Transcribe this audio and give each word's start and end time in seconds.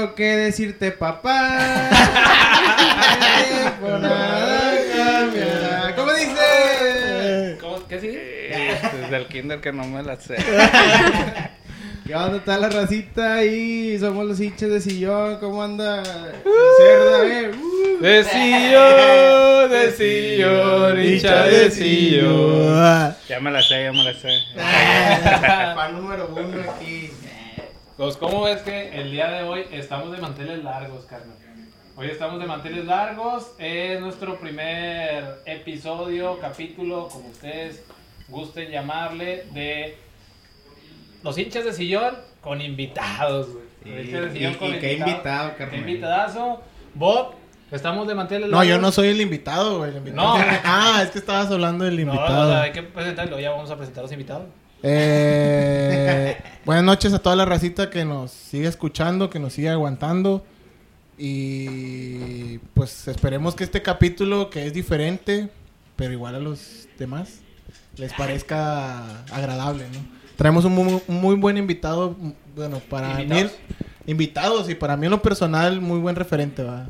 tengo 0.00 0.14
que 0.14 0.36
decirte, 0.36 0.92
papá. 0.92 1.90
tiempo 3.44 3.98
nada 3.98 4.72
cambiará. 4.96 5.94
¿Cómo 5.94 6.12
dice? 6.14 7.58
¿Cómo? 7.60 7.86
¿Qué 7.86 8.00
sigue? 8.00 8.78
Desde 9.02 9.16
el 9.16 9.26
kinder 9.26 9.60
que 9.60 9.72
no 9.72 9.84
me 9.84 10.02
la 10.02 10.18
sé. 10.18 10.36
¿Qué 12.06 12.14
onda 12.14 12.38
está 12.38 12.56
la 12.56 12.70
racita 12.70 13.34
ahí? 13.34 13.98
Somos 13.98 14.26
los 14.26 14.40
hinchas 14.40 14.70
de 14.70 14.80
sillón. 14.80 15.36
¿Cómo 15.38 15.62
anda? 15.62 16.02
Cerda, 16.02 17.26
eh. 17.26 17.50
Uh. 17.50 18.02
De 18.02 18.24
sillón, 18.24 19.70
de 19.70 19.92
sillón, 19.92 21.04
hincha 21.04 21.44
de 21.44 21.70
sillón. 21.70 23.14
Ya 23.28 23.38
me 23.38 23.50
la 23.50 23.62
sé, 23.62 23.84
ya 23.84 23.92
me 23.92 24.02
la 24.02 24.14
sé. 24.14 24.30
Fan 25.76 25.92
número 25.94 26.30
uno 26.34 26.62
aquí. 26.62 27.10
Pues, 28.00 28.16
¿cómo 28.16 28.44
ves 28.44 28.62
que 28.62 28.98
el 28.98 29.10
día 29.10 29.30
de 29.30 29.42
hoy 29.42 29.62
estamos 29.72 30.10
de 30.10 30.16
manteles 30.22 30.64
largos, 30.64 31.04
carnal? 31.04 31.36
Hoy 31.96 32.06
estamos 32.06 32.40
de 32.40 32.46
manteles 32.46 32.86
largos. 32.86 33.52
Es 33.58 34.00
nuestro 34.00 34.38
primer 34.40 35.42
episodio, 35.44 36.38
capítulo, 36.40 37.08
como 37.12 37.28
ustedes 37.28 37.84
gusten 38.28 38.70
llamarle, 38.70 39.44
de 39.52 39.98
los 41.22 41.36
hinchas 41.36 41.62
de 41.66 41.74
sillón 41.74 42.14
con 42.40 42.62
invitados, 42.62 43.50
güey. 43.52 43.64
Sí, 43.84 43.90
Los 43.90 44.04
hinchas 44.06 44.20
de 44.22 44.28
y- 44.28 44.32
sillón 44.38 44.54
con 44.54 44.74
y 44.74 44.78
qué 44.78 44.92
invitado, 44.94 45.50
Qué 45.50 45.56
carnal. 45.58 45.80
invitadazo. 45.80 46.62
Bob, 46.94 47.34
estamos 47.70 48.08
de 48.08 48.14
manteles 48.14 48.48
No, 48.48 48.56
largos. 48.56 48.66
yo 48.68 48.80
no 48.80 48.92
soy 48.92 49.08
el 49.08 49.20
invitado, 49.20 49.76
güey. 49.76 49.90
el 49.90 49.98
invitado. 49.98 50.38
No. 50.38 50.44
Ah, 50.64 51.00
es 51.02 51.10
que 51.10 51.18
estabas 51.18 51.50
hablando 51.50 51.84
del 51.84 51.96
No, 51.96 52.14
invitado. 52.14 52.48
o 52.48 52.50
sea, 52.50 52.62
hay 52.62 52.72
que 52.72 52.82
presentarlo. 52.82 53.38
Ya 53.38 53.50
vamos 53.50 53.70
a 53.70 53.76
presentar 53.76 54.00
a 54.00 54.04
los 54.04 54.12
invitados. 54.12 54.46
Eh, 54.82 56.36
buenas 56.64 56.84
noches 56.84 57.12
a 57.12 57.18
toda 57.18 57.36
la 57.36 57.44
racita 57.44 57.90
que 57.90 58.04
nos 58.04 58.30
sigue 58.30 58.66
escuchando, 58.68 59.28
que 59.30 59.38
nos 59.38 59.52
sigue 59.52 59.68
aguantando. 59.68 60.44
Y 61.18 62.58
pues 62.74 63.06
esperemos 63.08 63.54
que 63.54 63.64
este 63.64 63.82
capítulo, 63.82 64.48
que 64.48 64.66
es 64.66 64.72
diferente, 64.72 65.48
pero 65.96 66.12
igual 66.12 66.34
a 66.34 66.38
los 66.38 66.88
demás, 66.98 67.40
les 67.96 68.12
parezca 68.14 69.22
agradable, 69.30 69.84
¿no? 69.92 69.98
Traemos 70.36 70.64
un 70.64 70.72
muy, 70.74 71.02
muy 71.08 71.34
buen 71.36 71.58
invitado, 71.58 72.16
bueno, 72.56 72.80
para 72.88 73.14
mí, 73.16 73.22
¿Invitados? 73.24 73.52
invitados 74.06 74.70
y 74.70 74.74
para 74.74 74.96
mí 74.96 75.04
en 75.06 75.10
lo 75.10 75.20
personal, 75.20 75.82
muy 75.82 75.98
buen 75.98 76.16
referente, 76.16 76.62
va. 76.62 76.86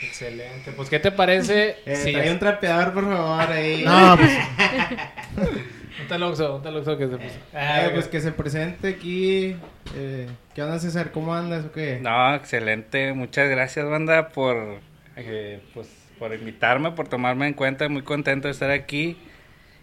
Excelente. 0.00 0.72
Pues, 0.72 0.88
¿qué 0.88 0.98
te 0.98 1.12
parece? 1.12 1.76
Eh, 1.86 1.94
si- 1.94 2.12
trae 2.12 2.32
un 2.32 2.40
trapeador, 2.40 2.92
por 2.92 3.04
favor, 3.04 3.40
ahí. 3.52 3.84
No, 3.84 4.16
pues 4.16 4.30
Un 6.00 6.08
taloxo, 6.08 6.56
un 6.56 6.62
taloxo 6.62 6.96
que 6.96 7.08
se 7.08 7.16
puso. 7.16 7.38
Eh, 7.54 7.90
pues 7.92 8.08
que 8.08 8.20
se 8.20 8.32
presente 8.32 8.88
aquí. 8.88 9.56
Eh, 9.94 10.28
¿Qué 10.54 10.62
onda, 10.62 10.78
César? 10.78 11.10
¿Cómo 11.10 11.34
andas 11.34 11.64
o 11.64 11.72
qué? 11.72 11.98
No, 12.00 12.34
excelente. 12.34 13.12
Muchas 13.12 13.48
gracias, 13.48 13.88
banda, 13.88 14.28
por, 14.28 14.78
eh, 15.16 15.60
pues, 15.74 15.88
por 16.18 16.32
invitarme, 16.34 16.92
por 16.92 17.08
tomarme 17.08 17.48
en 17.48 17.54
cuenta. 17.54 17.88
Muy 17.88 18.02
contento 18.02 18.48
de 18.48 18.52
estar 18.52 18.70
aquí. 18.70 19.16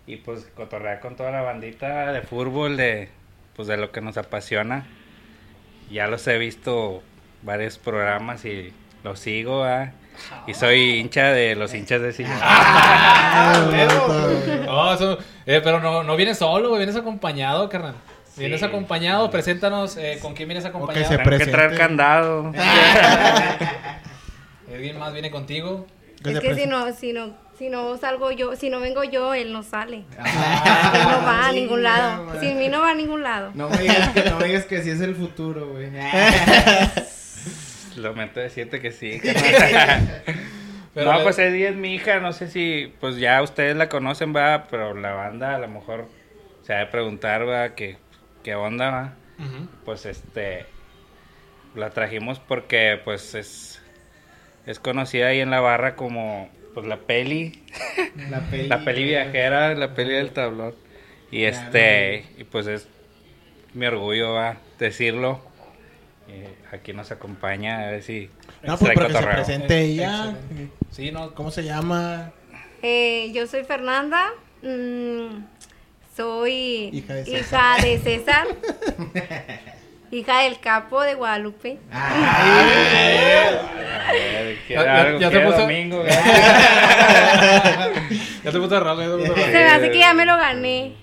Y 0.06 0.18
pues 0.18 0.50
cotorrear 0.56 1.02
con 1.02 1.18
toda 1.18 1.32
la 1.32 1.42
bandita 1.42 2.14
de 2.14 2.22
fútbol, 2.22 2.78
de, 2.78 3.10
pues, 3.56 3.68
de 3.68 3.76
lo 3.76 3.92
que 3.92 4.00
nos 4.00 4.18
apasiona. 4.18 4.86
Ya 5.92 6.08
los 6.08 6.26
he 6.28 6.38
visto 6.38 7.04
varios 7.44 7.78
programas 7.78 8.46
y 8.46 8.74
los 9.04 9.20
sigo, 9.20 9.64
¿ah? 9.64 9.92
Y 10.48 10.54
soy 10.54 11.00
hincha 11.00 11.32
de 11.32 11.56
los 11.56 11.74
hinchas 11.74 12.02
de 12.02 12.14
sillón. 12.14 12.38
Ah, 12.42 13.68
huevo. 13.72 14.66
No, 14.66 14.94
eso- 14.94 15.18
eh, 15.46 15.62
pero 15.64 15.80
no, 15.80 16.04
no 16.04 16.16
vienes 16.16 16.38
solo, 16.38 16.70
güey, 16.70 16.80
vienes 16.80 16.96
acompañado, 16.96 17.70
carnal. 17.70 17.96
Vienes 18.36 18.60
Sí. 18.60 18.66
acompañado, 18.66 19.32
preséntanos 19.32 19.98
eh, 19.98 20.20
con 20.22 20.36
quién 20.36 20.48
vienes 20.48 20.66
acompañado. 20.66 21.08
se 21.08 21.18
Tengo 21.18 21.38
que 21.38 21.46
traer 21.48 21.76
candado. 21.76 22.52
¿Alguien 24.72 25.00
más 25.00 25.14
viene 25.14 25.32
contigo? 25.32 25.88
Es 26.24 26.40
que 26.40 26.56
si 26.56 26.66
no, 26.68 26.94
si 26.94 27.14
no, 27.14 27.34
si 27.58 27.70
no 27.70 27.98
salgo 27.98 28.32
yo, 28.32 28.56
si 28.56 28.70
no 28.70 28.80
vengo 28.80 29.04
yo, 29.04 29.34
él 29.34 29.54
no 29.54 29.64
sale. 29.64 30.04
Ah. 30.20 30.92
Él 30.94 31.02
no 31.04 31.26
va 31.26 31.48
a 31.48 31.52
Sí, 31.52 31.56
ningún 31.62 31.82
no, 31.84 31.90
lado. 31.90 32.40
Sin 32.40 32.60
mí 32.60 32.68
no 32.70 32.82
va 32.82 32.92
a 32.92 32.96
ningún 32.96 33.24
lado. 33.24 33.52
No 33.56 33.70
me 33.70 33.78
digas 33.78 34.10
que, 34.10 34.24
no 34.30 34.38
me 34.38 34.46
digas 34.48 34.66
que 34.66 34.84
sí 34.84 34.90
es 34.92 35.02
el 35.02 35.16
futuro, 35.16 35.70
güey. 35.72 35.90
Lo 37.98 38.14
meto 38.14 38.40
de 38.40 38.50
siete 38.50 38.80
que 38.80 38.92
sí. 38.92 39.20
Pero 40.98 41.14
no, 41.14 41.22
pues 41.22 41.38
Eddie 41.38 41.70
es 41.70 41.76
mi 41.76 41.94
hija, 41.94 42.20
no 42.20 42.34
sé 42.34 42.48
si, 42.48 42.92
pues 43.00 43.18
ya 43.18 43.44
ustedes 43.44 43.76
la 43.76 43.88
conocen, 43.88 44.36
va, 44.36 44.66
pero 44.68 44.96
la 44.96 45.14
banda 45.14 45.54
a 45.54 45.60
lo 45.60 45.68
mejor 45.68 46.08
se 46.64 46.74
ha 46.74 46.80
de 46.80 46.88
preguntar, 46.88 47.48
va, 47.48 47.76
qué, 47.76 47.98
qué 48.44 48.56
onda, 48.56 48.90
va. 48.90 49.14
Pues 49.86 50.08
este, 50.08 50.66
la 51.76 51.92
trajimos 51.92 52.40
porque, 52.40 53.00
pues 53.04 53.36
es, 53.36 53.80
es 54.66 54.80
conocida 54.80 55.28
ahí 55.28 55.40
en 55.40 55.52
la 55.52 55.60
barra 55.60 55.96
como, 55.96 56.50
pues 56.74 56.88
la 56.88 56.98
peli, 56.98 57.64
La 58.32 58.40
peli. 58.50 58.68
la 58.68 58.84
peli 58.84 59.04
viajera, 59.04 59.76
la 59.76 59.94
peli 59.94 60.14
del 60.14 60.32
tablón. 60.32 60.74
Y 61.30 61.44
este, 61.44 62.26
y 62.40 62.44
pues 62.44 62.66
es 62.66 62.88
mi 63.76 63.86
orgullo, 63.86 64.34
va, 64.34 64.58
decirlo. 64.80 65.47
Eh, 66.30 66.56
aquí 66.72 66.94
nos 66.94 67.12
acompaña, 67.12 67.88
a 67.88 67.92
ver 67.92 68.04
si... 68.04 68.30
No, 68.64 68.78
pues 68.78 68.94
para 68.94 69.08
que 69.08 69.14
se 69.14 69.24
presente 69.28 69.80
ella. 69.82 70.36
Sí, 70.92 71.12
no. 71.12 71.34
¿Cómo 71.34 71.52
se 71.52 71.64
llama? 71.64 72.32
Eh, 72.82 73.32
yo 73.34 73.48
soy 73.48 73.64
Fernanda. 73.64 74.30
mm, 74.62 75.44
soy 76.16 76.90
Hija 76.94 77.14
de 77.14 77.30
hija 77.30 77.76
de 77.82 78.00
César. 78.00 78.48
hija 80.12 80.40
del 80.42 80.60
capo 80.60 81.02
de 81.02 81.14
Guadalupe. 81.16 81.78
A 81.92 82.14
ver, 84.14 84.58
quiere 84.68 84.84
Ya- 84.84 85.18
quiere 85.30 85.46
puso- 85.46 85.58
domingo. 85.62 86.04
Ya 86.06 86.24
te 88.44 88.52
te 88.52 88.80
rojo. 88.80 89.20
Se 89.36 89.52
me 89.52 89.64
hace 89.66 89.92
que 89.92 90.00
ya 90.00 90.14
me 90.14 90.26
lo 90.26 90.38
gané. 90.38 90.94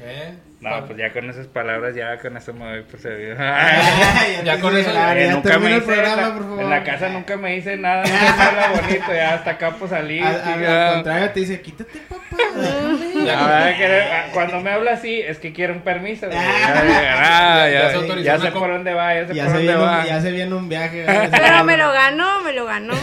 ¿Eh? 0.00 0.34
No, 0.68 0.84
pues 0.84 0.98
ya 0.98 1.12
con 1.12 1.30
esas 1.30 1.46
palabras, 1.46 1.94
ya 1.94 2.18
con 2.18 2.36
eso 2.36 2.52
me 2.52 2.64
doy 2.66 2.82
por 2.82 2.98
servido. 3.00 3.36
Ya 4.44 4.60
con 4.60 4.76
eso- 4.76 4.92
ya, 4.92 5.16
Eh, 5.16 5.26
ya 5.26 5.32
nunca 5.34 5.58
me 5.58 5.66
el 5.70 5.76
hice, 5.78 5.86
programa, 5.86 6.12
en 6.22 6.28
la, 6.28 6.34
por 6.34 6.42
favor. 6.42 6.62
en 6.62 6.70
la 6.70 6.82
casa 6.84 7.08
nunca 7.08 7.36
me 7.36 7.56
hice 7.56 7.76
nada, 7.76 8.02
nunca 8.04 8.34
me 8.36 8.42
habla 8.42 8.80
bonito, 8.80 9.12
ya 9.14 9.34
hasta 9.34 9.50
acá 9.52 9.70
pues 9.78 9.90
salí. 9.90 10.20
Al, 10.20 10.40
al- 10.40 10.60
ya. 10.62 10.88
al 10.88 10.94
contrario, 10.94 11.30
te 11.30 11.40
dice, 11.40 11.60
quítate, 11.60 11.98
papá. 12.08 12.22
A 13.28 13.68
ah, 13.68 14.26
cuando 14.32 14.60
me 14.60 14.70
habla 14.70 14.92
así, 14.92 15.20
es 15.20 15.38
que 15.38 15.52
quiere 15.52 15.72
un 15.72 15.80
permiso. 15.80 16.28
Ya, 16.30 16.34
ya, 16.34 16.84
Ya 16.84 17.70
ya, 17.70 17.90
se 17.90 18.22
ya, 18.22 18.38
sé 18.38 18.50
por 18.52 18.70
dónde 18.70 18.94
va, 18.94 19.14
ya 19.14 19.26
sé 19.26 19.34
Ya 19.34 19.44
por 19.44 19.52
se, 19.52 19.58
dónde 19.58 19.72
viene 19.72 19.84
va. 19.84 20.00
un, 20.00 20.06
ya 20.06 20.20
se 20.20 20.30
viene 20.32 20.54
un 20.54 20.68
viaje. 20.68 21.04
Pero 21.30 21.64
me 21.64 21.76
lo 21.76 21.90
ganó, 21.92 22.42
me 22.42 22.52
lo 22.52 22.66
ganó. 22.66 22.94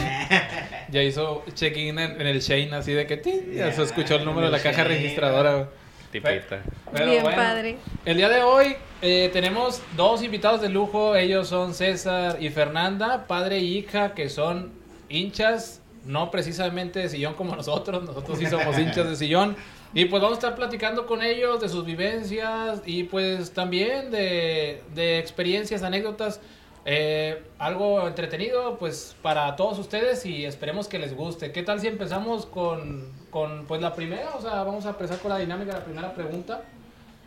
Ya 0.89 1.01
hizo 1.01 1.43
check-in 1.53 1.97
en, 1.99 2.21
en 2.21 2.27
el 2.27 2.39
Shane, 2.39 2.73
así 2.75 2.93
de 2.93 3.05
que 3.07 3.21
ya 3.55 3.71
se 3.71 3.83
escuchó 3.83 4.15
el 4.15 4.25
número 4.25 4.47
de 4.47 4.57
la 4.57 4.63
caja 4.63 4.83
registradora. 4.83 5.67
Tipita. 6.13 6.61
Pero 6.91 7.05
Bien 7.07 7.23
bueno, 7.23 7.37
padre. 7.37 7.77
El 8.05 8.17
día 8.17 8.29
de 8.29 8.43
hoy 8.43 8.75
eh, 9.01 9.31
tenemos 9.33 9.81
dos 9.97 10.21
invitados 10.21 10.61
de 10.61 10.69
lujo. 10.69 11.15
Ellos 11.15 11.47
son 11.47 11.73
César 11.73 12.37
y 12.39 12.49
Fernanda, 12.49 13.25
padre 13.25 13.57
y 13.59 13.79
hija, 13.79 14.13
que 14.13 14.29
son 14.29 14.71
hinchas, 15.09 15.81
no 16.05 16.29
precisamente 16.29 16.99
de 16.99 17.09
sillón 17.09 17.33
como 17.33 17.55
nosotros. 17.57 18.03
Nosotros 18.03 18.37
sí 18.37 18.45
somos 18.45 18.77
hinchas 18.77 19.09
de 19.09 19.15
sillón. 19.15 19.55
Y 19.95 20.05
pues 20.05 20.21
vamos 20.21 20.37
a 20.37 20.39
estar 20.39 20.55
platicando 20.55 21.07
con 21.07 21.23
ellos 21.23 21.59
de 21.59 21.67
sus 21.67 21.83
vivencias 21.83 22.81
y 22.85 23.05
pues 23.05 23.51
también 23.51 24.11
de, 24.11 24.83
de 24.93 25.17
experiencias, 25.17 25.81
anécdotas. 25.81 26.39
Eh, 26.85 27.41
algo 27.59 28.05
entretenido 28.07 28.77
pues 28.77 29.15
para 29.21 29.55
todos 29.55 29.79
ustedes 29.79 30.25
y 30.27 30.45
esperemos 30.45 30.87
que 30.87 30.99
les 30.99 31.15
guste. 31.15 31.51
¿Qué 31.51 31.63
tal 31.63 31.79
si 31.79 31.87
empezamos 31.87 32.45
con, 32.45 33.11
con 33.33 33.65
pues 33.65 33.81
la 33.81 33.95
primera? 33.95 34.35
O 34.35 34.41
sea, 34.41 34.63
vamos 34.63 34.85
a 34.85 34.89
empezar 34.89 35.17
con 35.17 35.31
la 35.31 35.39
dinámica 35.39 35.73
de 35.73 35.79
la 35.79 35.83
primera 35.83 36.13
pregunta. 36.13 36.61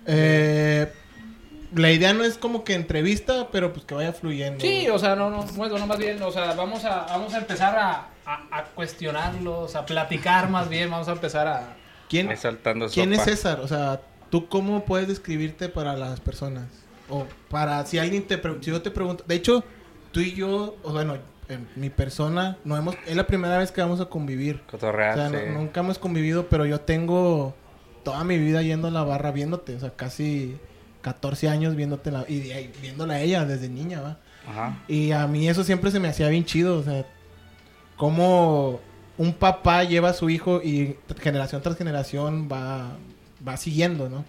Eh, 0.06 0.90
la 1.74 1.90
idea 1.90 2.14
no 2.14 2.22
es 2.22 2.38
como 2.38 2.62
que 2.62 2.74
entrevista, 2.74 3.48
pero 3.50 3.72
pues 3.72 3.84
que 3.84 3.94
vaya 3.94 4.12
fluyendo. 4.12 4.60
Sí, 4.60 4.88
o 4.88 4.98
sea, 5.00 5.16
no, 5.16 5.28
no, 5.30 5.42
bueno, 5.56 5.78
no 5.78 5.86
más 5.86 5.98
bien, 5.98 6.22
o 6.22 6.30
sea, 6.30 6.54
vamos 6.54 6.84
a, 6.84 7.06
vamos 7.06 7.34
a 7.34 7.38
empezar 7.38 7.76
a, 7.76 8.08
a, 8.24 8.58
a 8.58 8.64
cuestionarlos, 8.66 9.74
a 9.74 9.84
platicar 9.84 10.48
más 10.48 10.68
bien, 10.68 10.88
vamos 10.90 11.08
a 11.08 11.12
empezar 11.12 11.48
a... 11.48 11.76
¿Quién, 12.08 12.32
¿Quién 12.94 13.12
es. 13.12 13.24
César? 13.24 13.58
O 13.58 13.66
sea, 13.66 14.00
¿tú 14.30 14.48
cómo 14.48 14.84
puedes 14.84 15.08
describirte 15.08 15.68
para 15.68 15.96
las 15.96 16.20
personas? 16.20 16.66
O 17.10 17.26
para 17.50 17.84
si 17.84 17.98
alguien 17.98 18.24
te 18.28 18.40
si 18.60 18.70
yo 18.70 18.80
te 18.80 18.92
pregunto, 18.92 19.24
de 19.26 19.34
hecho, 19.34 19.64
tú 20.12 20.20
y 20.20 20.32
yo, 20.34 20.76
o 20.84 20.92
bueno, 20.92 21.18
en 21.48 21.68
mi 21.76 21.90
persona, 21.90 22.56
no 22.64 22.76
hemos, 22.76 22.96
es 23.06 23.16
la 23.16 23.26
primera 23.26 23.58
vez 23.58 23.70
que 23.72 23.80
vamos 23.80 24.00
a 24.00 24.06
convivir. 24.06 24.62
O 24.68 24.70
Cotorrear, 24.72 25.30
no- 25.30 25.38
sí. 25.38 25.44
nunca 25.52 25.80
hemos 25.80 25.98
convivido, 25.98 26.48
pero 26.48 26.66
yo 26.66 26.80
tengo 26.80 27.54
toda 28.04 28.24
mi 28.24 28.38
vida 28.38 28.62
yendo 28.62 28.88
a 28.88 28.90
la 28.90 29.02
barra 29.04 29.30
viéndote, 29.32 29.74
o 29.76 29.80
sea, 29.80 29.90
casi 29.90 30.56
14 31.02 31.48
años 31.48 31.76
viéndote 31.76 32.10
la, 32.10 32.24
y, 32.28 32.52
y 32.52 32.72
viéndola 32.82 33.14
a 33.14 33.20
ella 33.20 33.44
desde 33.44 33.68
niña, 33.68 34.00
¿va? 34.00 34.18
Ajá. 34.48 34.78
Y 34.88 35.10
a 35.12 35.26
mí 35.26 35.48
eso 35.48 35.64
siempre 35.64 35.90
se 35.90 35.98
me 36.00 36.08
hacía 36.08 36.28
bien 36.28 36.44
chido, 36.44 36.78
o 36.78 36.82
sea, 36.82 37.04
cómo 37.96 38.80
un 39.18 39.32
papá 39.32 39.84
lleva 39.84 40.10
a 40.10 40.12
su 40.12 40.28
hijo 40.30 40.60
y 40.62 40.96
generación 41.20 41.62
tras 41.62 41.76
generación 41.76 42.48
va, 42.52 42.96
va 43.46 43.56
siguiendo, 43.56 44.08
¿no? 44.08 44.24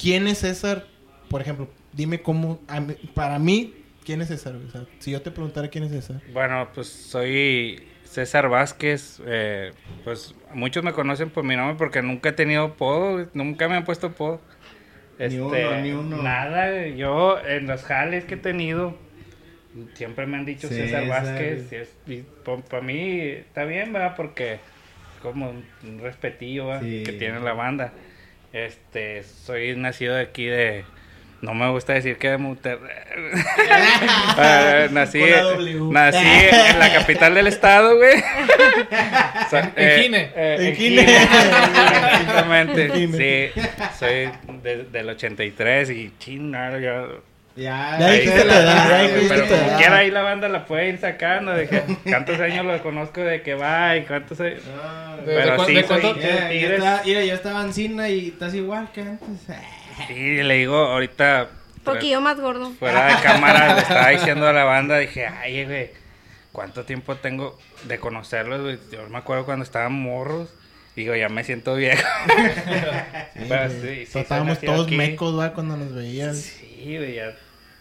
¿Quién 0.00 0.26
es 0.26 0.38
César? 0.38 0.86
Por 1.28 1.40
ejemplo, 1.40 1.68
dime 1.92 2.22
cómo, 2.22 2.60
mí- 2.86 2.94
para 3.14 3.38
mí, 3.38 3.74
¿quién 4.06 4.22
es 4.22 4.28
César? 4.28 4.54
O 4.54 4.70
sea, 4.70 4.86
si 5.00 5.10
yo 5.10 5.20
te 5.20 5.30
preguntara 5.30 5.68
quién 5.68 5.84
es 5.84 5.90
César. 5.90 6.22
Bueno, 6.32 6.68
pues 6.72 6.86
soy 6.86 7.82
César 8.04 8.48
Vázquez. 8.48 9.20
eh, 9.26 9.72
pues 10.04 10.34
muchos 10.54 10.82
me 10.84 10.92
conocen 10.92 11.28
por 11.28 11.44
mi 11.44 11.56
nombre 11.56 11.76
porque 11.76 12.00
nunca 12.00 12.30
he 12.30 12.32
tenido 12.32 12.74
güey, 12.78 13.26
nunca 13.34 13.68
me 13.68 13.74
han 13.74 13.84
puesto 13.84 14.06
apodo. 14.06 14.40
Ni 15.18 15.38
uno, 15.38 15.80
ni 15.80 15.90
uno. 15.92 16.22
Nada, 16.22 16.86
yo 16.88 17.38
en 17.44 17.66
los 17.66 17.82
jales 17.82 18.24
que 18.24 18.34
he 18.34 18.38
tenido 18.38 18.96
siempre 19.94 20.26
me 20.26 20.36
han 20.36 20.46
dicho 20.46 20.68
César, 20.68 21.02
César. 21.02 21.08
Vázquez. 21.08 21.96
Y, 22.06 22.22
para 22.68 22.82
mí 22.82 23.20
está 23.20 23.64
bien, 23.64 23.92
¿verdad? 23.92 24.14
Porque 24.16 24.60
como 25.20 25.50
un, 25.50 25.98
respetillo 26.00 26.78
que 26.80 27.16
tiene 27.18 27.40
la 27.40 27.54
banda. 27.54 27.92
Este, 28.52 29.22
soy 29.22 29.76
nacido 29.76 30.14
de 30.14 30.22
aquí 30.22 30.46
de... 30.46 30.84
No 31.42 31.52
me 31.54 31.68
gusta 31.70 31.92
decir 31.92 32.16
que 32.16 32.30
de 32.30 32.38
Monterrey. 32.38 32.88
Ah, 34.38 34.86
nací, 34.90 35.20
nací 35.90 36.18
en 36.18 36.78
la 36.78 36.92
capital 36.92 37.34
del 37.34 37.46
estado, 37.46 37.96
güey. 37.96 38.14
O 39.46 39.48
sea, 39.50 39.72
En 39.76 40.02
Gine. 40.02 40.30
eh, 40.34 40.56
En 40.58 40.66
en 40.66 40.76
Gine. 40.76 41.02
Exactamente. 42.20 42.90
Gine. 42.90 43.52
Sí, 43.54 43.60
soy 43.98 44.28
de- 44.62 44.84
del 44.90 45.08
83 45.10 45.90
y 45.90 46.12
chingado, 46.18 46.78
ya. 46.78 47.04
Ya, 47.56 47.96
Ya 47.98 48.06
ahí 48.08 48.20
dijiste 48.20 48.44
la- 48.44 48.54
edad, 48.60 48.88
ya 48.90 49.02
dijiste 49.14 49.34
Pero 49.34 49.46
como 49.46 49.62
edad. 49.62 49.76
quiera 49.78 49.96
ahí 49.96 50.10
la 50.10 50.20
banda 50.22 50.48
la 50.48 50.66
puede 50.66 50.88
ir 50.90 50.98
sacando. 50.98 51.52
De 51.54 51.66
que, 51.68 51.82
¿Cuántos 52.04 52.38
años 52.40 52.66
lo 52.66 52.82
conozco 52.82 53.20
de 53.22 53.40
que 53.42 53.54
va 53.54 53.96
y 53.96 54.02
cuántos 54.02 54.38
años? 54.40 54.60
No, 54.66 55.16
¿De- 55.18 55.34
Pero 55.34 55.56
cu- 55.56 55.64
sí, 55.64 55.74
de 55.74 55.82
soy 55.84 56.02
de 56.02 56.08
ya 56.20 56.48
Tigres. 56.48 56.78
está- 56.78 57.02
mira, 57.06 57.24
yo 57.24 57.34
estaba 57.34 57.62
en 57.62 57.72
Cina 57.72 58.08
y 58.10 58.28
estás 58.28 58.54
igual 58.54 58.88
que 58.92 59.00
antes. 59.02 59.28
Sí, 60.08 60.42
le 60.42 60.54
digo 60.54 60.76
ahorita. 60.76 61.48
Poquillo 61.84 62.20
más 62.20 62.38
gordo. 62.40 62.70
Fuera 62.72 63.06
de 63.16 63.22
cámara 63.22 63.74
le 63.74 63.80
estaba 63.82 64.08
diciendo 64.08 64.46
a 64.48 64.52
la 64.52 64.64
banda, 64.64 64.98
dije, 64.98 65.26
ay, 65.26 65.64
güey, 65.64 65.90
¿cuánto 66.52 66.84
tiempo 66.84 67.14
tengo 67.16 67.58
de 67.84 67.98
conocerlos, 67.98 68.60
güey? 68.62 68.78
Yo 68.90 69.08
me 69.08 69.18
acuerdo 69.18 69.44
cuando 69.44 69.62
estaban 69.64 69.92
morros. 69.92 70.48
Digo, 70.96 71.14
ya 71.14 71.28
me 71.28 71.44
siento 71.44 71.74
viejo. 71.74 72.02
Pero 73.48 73.70
sí, 73.70 73.76
sí, 73.80 74.06
soy 74.06 74.22
Estábamos 74.22 74.60
todos 74.60 74.86
aquí. 74.86 74.96
mecos, 74.96 75.38
¿va? 75.38 75.52
Cuando 75.52 75.76
nos 75.76 75.94
veías. 75.94 76.38
Sí, 76.38 76.96
güey, 76.96 77.14
ya, 77.16 77.34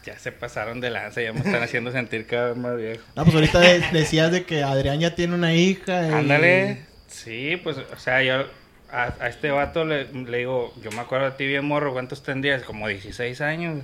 ya 0.05 0.19
se 0.19 0.31
pasaron 0.31 0.81
de 0.81 0.89
lanza, 0.89 1.21
ya 1.21 1.31
me 1.33 1.39
están 1.39 1.63
haciendo 1.63 1.91
sentir 1.91 2.27
cada 2.27 2.49
vez 2.49 2.57
más 2.57 2.75
viejo. 2.77 3.01
No, 3.15 3.23
pues 3.23 3.35
ahorita 3.35 3.59
de- 3.59 3.79
decías 3.93 4.31
de 4.31 4.43
que 4.43 4.63
Adrián 4.63 4.99
ya 4.99 5.15
tiene 5.15 5.33
una 5.33 5.53
hija. 5.53 6.07
y- 6.07 6.11
Ándale. 6.13 6.81
Sí, 7.07 7.59
pues, 7.63 7.77
o 7.77 7.97
sea, 7.97 8.21
yo 8.21 8.45
a, 8.91 9.13
a 9.19 9.27
este 9.27 9.51
vato 9.51 9.85
le, 9.85 10.05
le 10.11 10.37
digo, 10.39 10.73
yo 10.81 10.91
me 10.91 10.99
acuerdo 10.99 11.27
a 11.27 11.37
ti 11.37 11.45
bien 11.45 11.65
morro, 11.65 11.93
¿cuántos 11.93 12.23
tendrías? 12.23 12.63
Como 12.63 12.87
16 12.87 13.41
años. 13.41 13.83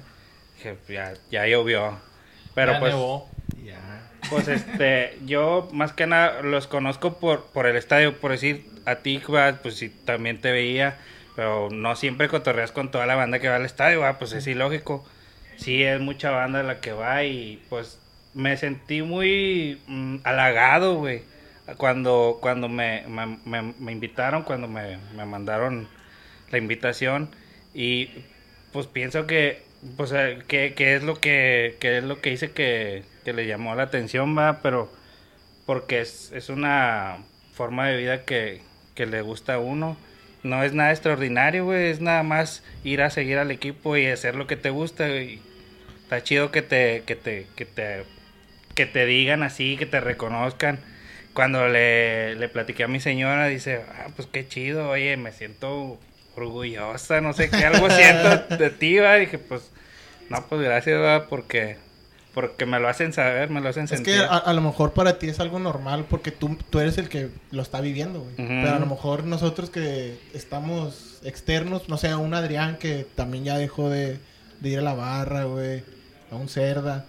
Dije, 0.57 0.77
ya, 0.89 1.13
ya 1.30 1.48
llovió. 1.48 1.98
Pero 2.53 2.74
Ya 2.74 2.80
pues, 2.80 2.94
nevó. 2.94 3.30
Ya. 3.63 3.80
pues 4.30 4.48
este, 4.48 5.18
yo 5.25 5.69
más 5.71 5.94
que 5.94 6.07
nada 6.07 6.42
los 6.42 6.68
conozco 6.68 7.18
por, 7.19 7.45
por 7.45 7.65
el 7.65 7.75
estadio, 7.75 8.18
por 8.19 8.31
decir, 8.31 8.65
a 8.86 8.98
ti, 8.98 9.21
pues 9.62 9.75
sí, 9.75 9.89
también 10.06 10.42
te 10.42 10.51
veía, 10.51 10.98
pero 11.36 11.69
no 11.71 11.95
siempre 11.95 12.27
cotorreas 12.27 12.71
con 12.71 12.92
toda 12.92 13.06
la 13.06 13.15
banda 13.15 13.39
que 13.39 13.50
va 13.50 13.56
al 13.56 13.65
estadio, 13.65 14.01
va, 14.01 14.19
pues 14.19 14.33
es 14.33 14.48
ilógico. 14.48 15.06
Sí, 15.57 15.83
es 15.83 16.00
mucha 16.00 16.31
banda 16.31 16.63
la 16.63 16.80
que 16.80 16.92
va 16.92 17.24
y 17.24 17.63
pues 17.69 18.00
me 18.33 18.57
sentí 18.57 19.01
muy 19.01 19.80
mm, 19.88 20.18
halagado, 20.24 20.95
güey, 20.95 21.24
cuando, 21.77 22.39
cuando 22.41 22.69
me, 22.69 23.03
me, 23.07 23.38
me- 23.45 23.73
me 23.79 23.91
invitaron, 23.91 24.44
cuando 24.44 24.68
me, 24.68 24.97
mandaron 25.25 25.88
la 26.51 26.57
invitación 26.57 27.29
y 27.73 28.09
pues 28.73 28.88
pienso 28.88 29.27
que 29.27 29.63
pues 29.97 30.12
eh, 30.13 30.39
que, 30.47 30.73
que 30.75 30.95
es 30.95 31.03
lo 31.03 31.15
que, 31.19 31.77
que 31.79 31.97
es 32.00 32.03
lo 32.03 32.21
que 32.21 32.31
hice 32.31 32.51
que, 32.51 33.03
que 33.25 33.33
le 33.33 33.47
llamó 33.47 33.75
la 33.75 33.83
atención 33.83 34.38
va 34.38 34.62
pero 34.62 34.91
porque 35.65 36.01
es, 36.01 36.31
es 36.33 36.50
una 36.50 37.18
forma 37.53 37.88
de 37.88 37.97
vida 37.97 38.25
que, 38.25 38.62
que 38.95 39.06
le 39.06 39.21
gusta 39.21 39.56
a 39.56 39.59
uno. 39.59 39.97
No 40.44 40.63
es 40.63 40.74
nada 40.74 40.91
extraordinario 40.91 41.65
güey 41.65 41.89
es 41.91 42.01
nada 42.01 42.24
más 42.24 42.63
ir 42.83 43.01
a 43.01 43.09
seguir 43.12 43.38
al 43.38 43.51
equipo 43.51 43.95
y 43.97 44.07
hacer 44.07 44.35
lo 44.35 44.47
que 44.47 44.57
te 44.57 44.71
gusta 44.71 45.07
y 45.09 45.41
está 46.03 46.24
chido 46.24 46.51
que 46.51 46.62
te 46.62 47.03
que 47.06 47.15
te 47.15 47.47
que 47.56 47.65
te 47.65 48.06
que 48.75 48.85
te 48.85 49.06
digan 49.06 49.44
así 49.44 49.77
que 49.77 49.85
te 49.85 50.00
reconozcan 50.01 50.79
cuando 51.33 51.68
le, 51.68 52.36
le 52.36 52.50
platiqué 52.50 52.83
a 52.83 52.88
mi 52.88 53.00
señora 53.00 53.48
dice 53.48 53.81
ah 53.98 54.07
pues 54.16 54.28
qué 54.31 54.48
chido 54.48 54.89
oye 54.89 55.16
me 55.18 55.31
siento 55.31 55.98
orgullosa 56.36 57.22
no 57.22 57.33
sé 57.33 57.50
qué 57.50 57.66
algo 57.66 57.89
siento 57.89 58.56
de 58.57 58.69
ti 58.69 58.98
va 58.98 59.16
dije 59.16 59.38
pues 59.38 59.72
no 60.30 60.45
pues 60.48 60.62
gracias 60.62 61.01
va 61.01 61.28
porque 61.28 61.78
porque 62.33 62.66
me 62.66 62.80
lo 62.80 62.88
hacen 62.88 63.12
saber 63.13 63.50
me 63.50 63.60
lo 63.62 63.69
hacen 63.69 63.83
Es 63.86 63.89
sentir 63.89 64.16
que 64.16 64.19
a, 64.22 64.38
a 64.38 64.54
lo 64.54 64.62
mejor 64.62 64.94
para 64.94 65.19
ti 65.19 65.28
es 65.28 65.39
algo 65.39 65.60
normal 65.60 66.06
porque 66.10 66.31
tú, 66.31 66.57
tú 66.69 66.80
eres 66.80 66.98
el 66.98 67.10
que 67.10 67.30
lo 67.51 67.62
está 67.62 67.81
viviendo, 67.81 68.22
güey. 68.22 68.36
Pero 68.38 68.74
a 68.74 68.80
lo 68.80 68.86
mejor 68.86 69.25
nosotros 69.25 69.69
que 69.69 70.18
estamos 70.34 71.19
externos, 71.25 71.89
no 71.89 71.98
sé, 71.98 72.16
un 72.16 72.34
Adrián 72.34 72.77
que 72.77 73.06
también 73.16 73.44
ya 73.44 73.57
dejó 73.57 73.89
de, 73.89 74.18
de 74.62 74.69
ir 74.69 74.80
a 74.80 74.81
la 74.81 74.94
barra, 74.94 75.44
güey, 75.44 75.84
a 76.31 76.36
un 76.36 76.48
Cerda. 76.48 77.06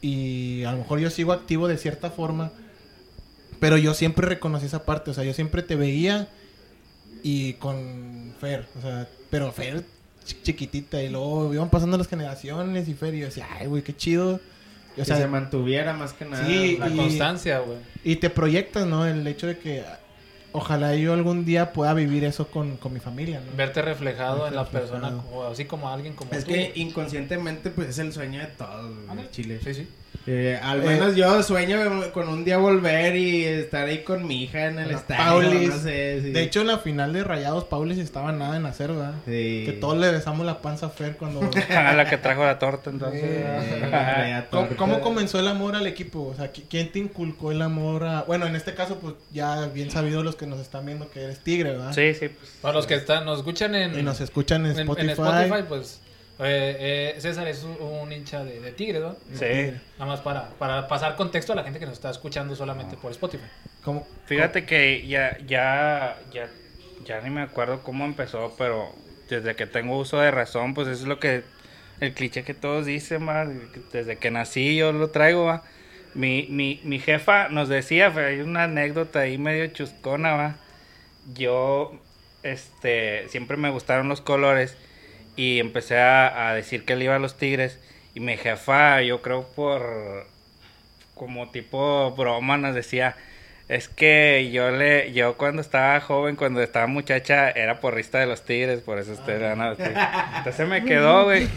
Y 0.00 0.62
a 0.64 0.72
lo 0.72 0.78
mejor 0.78 1.00
yo 1.00 1.10
sigo 1.10 1.32
activo 1.32 1.66
de 1.66 1.76
cierta 1.76 2.10
forma, 2.10 2.52
pero 3.62 3.78
yo 3.78 3.94
siempre 3.94 4.26
reconocí 4.26 4.66
esa 4.66 4.84
parte, 4.84 5.12
o 5.12 5.14
sea, 5.14 5.22
yo 5.22 5.32
siempre 5.32 5.62
te 5.62 5.76
veía 5.76 6.28
y 7.22 7.52
con 7.54 8.34
Fer, 8.40 8.66
o 8.76 8.82
sea, 8.82 9.08
pero 9.30 9.52
Fer 9.52 9.84
chi- 10.24 10.36
chiquitita 10.42 11.00
y 11.02 11.08
luego 11.08 11.54
iban 11.54 11.70
pasando 11.70 11.96
las 11.96 12.08
generaciones 12.08 12.88
y 12.88 12.94
Fer 12.94 13.14
y 13.14 13.20
yo 13.20 13.26
decía, 13.26 13.46
ay, 13.58 13.68
güey, 13.68 13.82
qué 13.82 13.94
chido. 13.94 14.40
Y, 14.96 15.00
o 15.00 15.04
que 15.04 15.04
sea, 15.04 15.16
se 15.16 15.26
mantuviera 15.28 15.92
más 15.92 16.12
que 16.12 16.24
nada. 16.24 16.44
Sí, 16.44 16.76
La 16.76 16.88
y- 16.88 16.96
constancia, 16.96 17.60
güey. 17.60 17.78
y 18.04 18.16
te 18.16 18.28
proyectas, 18.30 18.84
¿no? 18.86 19.06
El 19.06 19.24
hecho 19.26 19.46
de 19.46 19.56
que 19.58 19.84
ojalá 20.50 20.94
yo 20.96 21.12
algún 21.14 21.44
día 21.44 21.72
pueda 21.72 21.94
vivir 21.94 22.24
eso 22.24 22.48
con, 22.48 22.76
con 22.78 22.92
mi 22.92 22.98
familia, 23.00 23.40
¿no? 23.40 23.56
Verte 23.56 23.80
reflejado 23.80 24.38
Verte 24.42 24.48
en 24.50 24.56
la 24.56 24.64
reflejado. 24.64 24.90
persona, 25.00 25.22
o 25.32 25.44
así 25.44 25.64
como 25.66 25.88
alguien 25.88 26.14
como 26.14 26.32
Es 26.32 26.44
tú. 26.44 26.50
que 26.50 26.72
inconscientemente 26.74 27.70
pues 27.70 27.88
es 27.90 27.98
el 28.00 28.12
sueño 28.12 28.40
de 28.40 28.46
todos, 28.48 28.92
güey. 29.06 29.30
Chile. 29.30 29.60
Sí, 29.64 29.72
sí. 29.74 29.88
Eh, 30.26 30.58
al 30.62 30.82
Eh, 30.82 30.86
menos 30.86 31.16
yo 31.16 31.42
sueño 31.42 31.78
con 32.12 32.28
un 32.28 32.44
día 32.44 32.56
volver 32.58 33.16
y 33.16 33.44
estar 33.44 33.86
ahí 33.88 34.04
con 34.04 34.26
mi 34.26 34.44
hija 34.44 34.66
en 34.66 34.78
el 34.78 34.90
estadio, 34.92 35.22
Paulis. 35.48 35.68
no 35.70 35.78
sé, 35.78 36.20
sí. 36.22 36.30
De 36.30 36.42
hecho, 36.42 36.60
en 36.60 36.68
la 36.68 36.78
final 36.78 37.12
de 37.12 37.24
Rayados, 37.24 37.64
Paulis 37.64 37.98
estaba 37.98 38.30
nada 38.32 38.56
en 38.56 38.66
hacer, 38.66 38.90
¿verdad? 38.92 39.14
Sí. 39.26 39.62
Que 39.66 39.76
todos 39.80 39.98
le 39.98 40.10
besamos 40.12 40.46
la 40.46 40.62
panza 40.62 40.86
a 40.86 40.90
Fer 40.90 41.16
cuando... 41.16 41.40
a 41.76 41.92
la 41.94 42.08
que 42.08 42.18
trajo 42.18 42.44
la 42.44 42.58
torta 42.58 42.90
entonces 42.90 43.20
Eh, 43.24 44.42
¿Cómo, 44.76 45.00
comenzó 45.00 45.38
el 45.40 45.48
amor 45.48 45.74
al 45.76 45.86
equipo? 45.86 46.28
O 46.28 46.34
sea, 46.36 46.52
¿qui- 46.52 46.64
¿quién 46.68 46.92
te 46.92 46.98
inculcó 46.98 47.50
el 47.52 47.62
amor 47.62 48.04
a...? 48.04 48.22
Bueno, 48.22 48.46
en 48.46 48.54
este 48.56 48.74
caso, 48.74 48.98
pues, 49.00 49.14
ya 49.32 49.66
bien 49.66 49.90
sabido 49.90 50.22
los 50.22 50.36
que 50.36 50.46
nos 50.46 50.60
están 50.60 50.86
viendo 50.86 51.10
que 51.10 51.22
eres 51.24 51.38
tigre, 51.40 51.70
¿verdad? 51.72 51.92
sí 51.92 52.14
sí 52.14 52.28
pues 52.28 52.50
Para 52.60 52.74
los 52.74 52.86
que 52.86 52.94
están, 52.94 53.24
nos 53.24 53.38
escuchan 53.38 53.74
en, 53.74 53.98
Y 53.98 54.02
nos 54.02 54.20
escuchan 54.20 54.66
en 54.66 54.72
en- 54.72 54.78
Spotify. 54.80 55.04
en 55.04 55.10
Spotify, 55.10 55.64
pues 55.68 56.00
eh, 56.44 57.12
eh, 57.16 57.20
César 57.20 57.46
es 57.48 57.62
un, 57.64 57.76
un 57.80 58.12
hincha 58.12 58.44
de, 58.44 58.60
de 58.60 58.72
Tigre, 58.72 59.00
¿no? 59.00 59.16
sí 59.34 59.72
Nada 59.98 60.06
más 60.12 60.20
para, 60.20 60.48
para 60.58 60.88
pasar 60.88 61.16
contexto 61.16 61.52
a 61.52 61.56
la 61.56 61.64
gente 61.64 61.78
que 61.78 61.86
nos 61.86 61.94
está 61.94 62.10
escuchando 62.10 62.54
solamente 62.56 62.96
por 62.96 63.10
Spotify. 63.12 63.44
¿Cómo- 63.84 64.06
Fíjate 64.26 64.64
que 64.64 65.06
ya, 65.06 65.36
ya, 65.46 66.16
ya, 66.32 66.48
ya 67.04 67.20
ni 67.20 67.30
me 67.30 67.42
acuerdo 67.42 67.82
cómo 67.82 68.04
empezó, 68.04 68.54
pero 68.58 68.94
desde 69.28 69.54
que 69.56 69.66
tengo 69.66 69.98
uso 69.98 70.18
de 70.20 70.30
razón, 70.30 70.74
pues 70.74 70.88
eso 70.88 71.02
es 71.02 71.08
lo 71.08 71.18
que, 71.18 71.42
el 72.00 72.14
cliché 72.14 72.44
que 72.44 72.54
todos 72.54 72.86
dicen, 72.86 73.28
va, 73.28 73.46
desde 73.92 74.16
que 74.18 74.30
nací 74.30 74.76
yo 74.76 74.92
lo 74.92 75.10
traigo, 75.10 75.44
va. 75.44 75.62
Mi, 76.14 76.46
mi, 76.50 76.80
mi 76.84 76.98
jefa 76.98 77.48
nos 77.48 77.68
decía, 77.68 78.08
hay 78.14 78.40
una 78.40 78.64
anécdota 78.64 79.20
ahí 79.20 79.38
medio 79.38 79.66
chuscona, 79.68 80.32
va. 80.32 80.56
Yo, 81.34 81.92
este, 82.42 83.28
siempre 83.28 83.56
me 83.56 83.70
gustaron 83.70 84.08
los 84.08 84.20
colores 84.20 84.76
y 85.36 85.58
empecé 85.60 85.98
a, 85.98 86.48
a 86.48 86.54
decir 86.54 86.84
que 86.84 86.96
le 86.96 87.04
iba 87.04 87.16
a 87.16 87.18
los 87.18 87.36
tigres 87.36 87.78
y 88.14 88.20
mi 88.20 88.36
jefa, 88.36 89.00
yo 89.02 89.22
creo 89.22 89.44
por, 89.56 90.26
como 91.14 91.50
tipo 91.50 92.10
broma 92.12 92.56
nos 92.56 92.74
decía, 92.74 93.16
es 93.68 93.88
que 93.88 94.50
yo 94.52 94.70
le, 94.70 95.12
yo 95.12 95.38
cuando 95.38 95.62
estaba 95.62 95.98
joven, 96.00 96.36
cuando 96.36 96.62
estaba 96.62 96.86
muchacha, 96.86 97.50
era 97.50 97.80
porrista 97.80 98.18
de 98.18 98.26
los 98.26 98.44
tigres, 98.44 98.80
por 98.80 98.98
eso 98.98 99.12
ustedes 99.12 99.40
van 99.40 99.62
a 99.62 99.74
decir. 99.74 99.94
Entonces 100.36 100.68
me 100.68 100.84
quedó, 100.84 101.24
güey. 101.24 101.48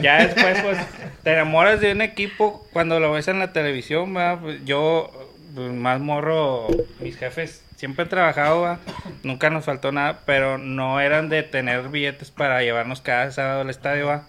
Ya 0.00 0.26
después, 0.26 0.62
pues, 0.62 0.78
te 1.22 1.32
enamoras 1.32 1.80
de 1.80 1.92
un 1.92 2.00
equipo 2.00 2.66
cuando 2.72 3.00
lo 3.00 3.12
ves 3.12 3.28
en 3.28 3.38
la 3.38 3.52
televisión, 3.52 4.14
¿verdad? 4.14 4.38
Pues, 4.40 4.64
yo, 4.64 5.10
pues, 5.54 5.70
más 5.72 6.00
morro, 6.00 6.68
mis 7.00 7.18
jefes 7.18 7.62
siempre 7.78 8.04
he 8.04 8.08
trabajado, 8.08 8.60
va, 8.60 8.78
nunca 9.22 9.48
nos 9.48 9.64
faltó 9.64 9.90
nada, 9.92 10.20
pero 10.26 10.58
no 10.58 11.00
eran 11.00 11.30
de 11.30 11.42
tener 11.42 11.88
billetes 11.88 12.30
para 12.30 12.62
llevarnos 12.62 13.00
cada 13.00 13.30
sábado 13.30 13.62
al 13.62 13.70
estadio, 13.70 14.08
va. 14.08 14.26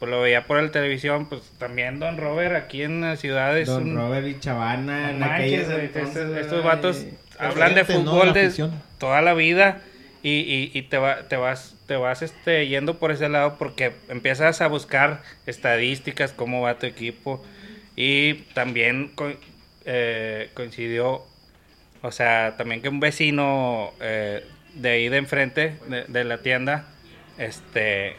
Pues 0.00 0.10
lo 0.10 0.20
veía 0.20 0.46
por 0.46 0.62
la 0.62 0.70
televisión, 0.70 1.28
pues 1.28 1.42
también 1.58 1.98
Don 1.98 2.16
Robert 2.16 2.54
aquí 2.56 2.82
en 2.82 3.00
la 3.00 3.16
ciudad 3.16 3.56
es 3.58 3.66
Don 3.68 3.82
un... 3.90 3.96
Robert 3.96 4.26
y 4.26 4.38
Chavana, 4.40 5.10
en 5.10 5.18
manches, 5.18 5.68
entonces, 5.68 6.36
estos, 6.36 6.64
vatos 6.64 7.04
hablan 7.38 7.74
de 7.74 7.84
fútbol 7.84 8.32
de 8.32 8.52
toda 8.98 9.22
la 9.22 9.34
vida 9.34 9.80
y, 10.22 10.30
y, 10.38 10.70
y 10.72 10.82
te, 10.82 10.98
va, 10.98 11.28
te 11.28 11.36
vas, 11.36 11.74
te 11.86 11.96
vas 11.96 12.22
este, 12.22 12.66
yendo 12.68 12.98
por 12.98 13.10
ese 13.10 13.28
lado 13.28 13.56
porque 13.58 13.92
empiezas 14.08 14.60
a 14.60 14.68
buscar 14.68 15.22
estadísticas, 15.46 16.32
cómo 16.32 16.62
va 16.62 16.78
tu 16.78 16.86
equipo. 16.86 17.44
Y 17.96 18.34
también 18.54 19.10
co- 19.16 19.32
eh, 19.84 20.50
coincidió, 20.54 21.24
o 22.02 22.12
sea, 22.12 22.56
también 22.56 22.82
que 22.82 22.88
un 22.88 23.00
vecino 23.00 23.92
eh, 24.00 24.44
de 24.74 24.88
ahí 24.90 25.08
de 25.08 25.16
enfrente 25.16 25.78
de, 25.88 26.04
de 26.04 26.24
la 26.24 26.38
tienda, 26.38 26.88
este, 27.38 28.16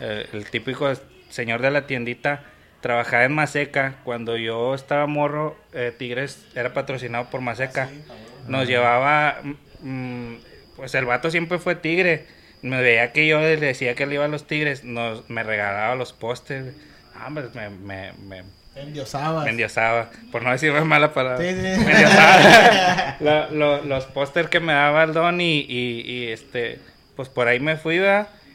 eh, 0.00 0.28
el 0.32 0.50
típico 0.50 0.92
señor 1.28 1.62
de 1.62 1.70
la 1.70 1.86
tiendita 1.86 2.44
trabajaba 2.80 3.24
en 3.24 3.32
Maseca. 3.32 3.96
Cuando 4.04 4.36
yo 4.36 4.74
estaba 4.74 5.06
morro, 5.06 5.56
eh, 5.72 5.92
Tigres 5.96 6.46
era 6.54 6.74
patrocinado 6.74 7.30
por 7.30 7.40
Maseca. 7.40 7.88
Nos 8.48 8.66
llevaba, 8.66 9.40
mm, 9.42 9.88
mm, 9.88 10.40
pues 10.76 10.94
el 10.94 11.04
vato 11.06 11.30
siempre 11.30 11.58
fue 11.58 11.76
Tigre. 11.76 12.26
Me 12.60 12.80
veía 12.80 13.12
que 13.12 13.26
yo 13.26 13.40
le 13.40 13.56
decía 13.56 13.94
que 13.94 14.06
le 14.06 14.14
iba 14.14 14.24
a 14.24 14.28
los 14.28 14.46
Tigres, 14.46 14.84
nos, 14.84 15.28
me 15.30 15.42
regalaba 15.42 15.94
los 15.94 16.12
pósters. 16.12 16.74
Ah, 17.14 17.30
pues 17.32 17.54
me, 17.54 17.70
me, 17.70 18.12
me, 18.14 18.42
Endiosabas. 18.74 19.46
endiosaba. 19.46 20.10
Por 20.30 20.42
no 20.42 20.50
decir 20.50 20.72
mala 20.72 21.12
palabra. 21.12 21.38
Sí, 21.38 21.54
sí. 21.54 21.66
Endiosaba. 21.90 23.16
Lo- 23.20 23.50
lo- 23.50 23.84
los 23.84 24.06
pósters 24.06 24.48
que 24.48 24.60
me 24.60 24.72
daba 24.72 25.04
el 25.04 25.12
don 25.12 25.40
y, 25.40 25.60
y, 25.60 26.00
y, 26.04 26.28
este, 26.28 26.78
pues 27.16 27.28
por 27.28 27.48
ahí 27.48 27.60
me 27.60 27.76
fui. 27.76 28.00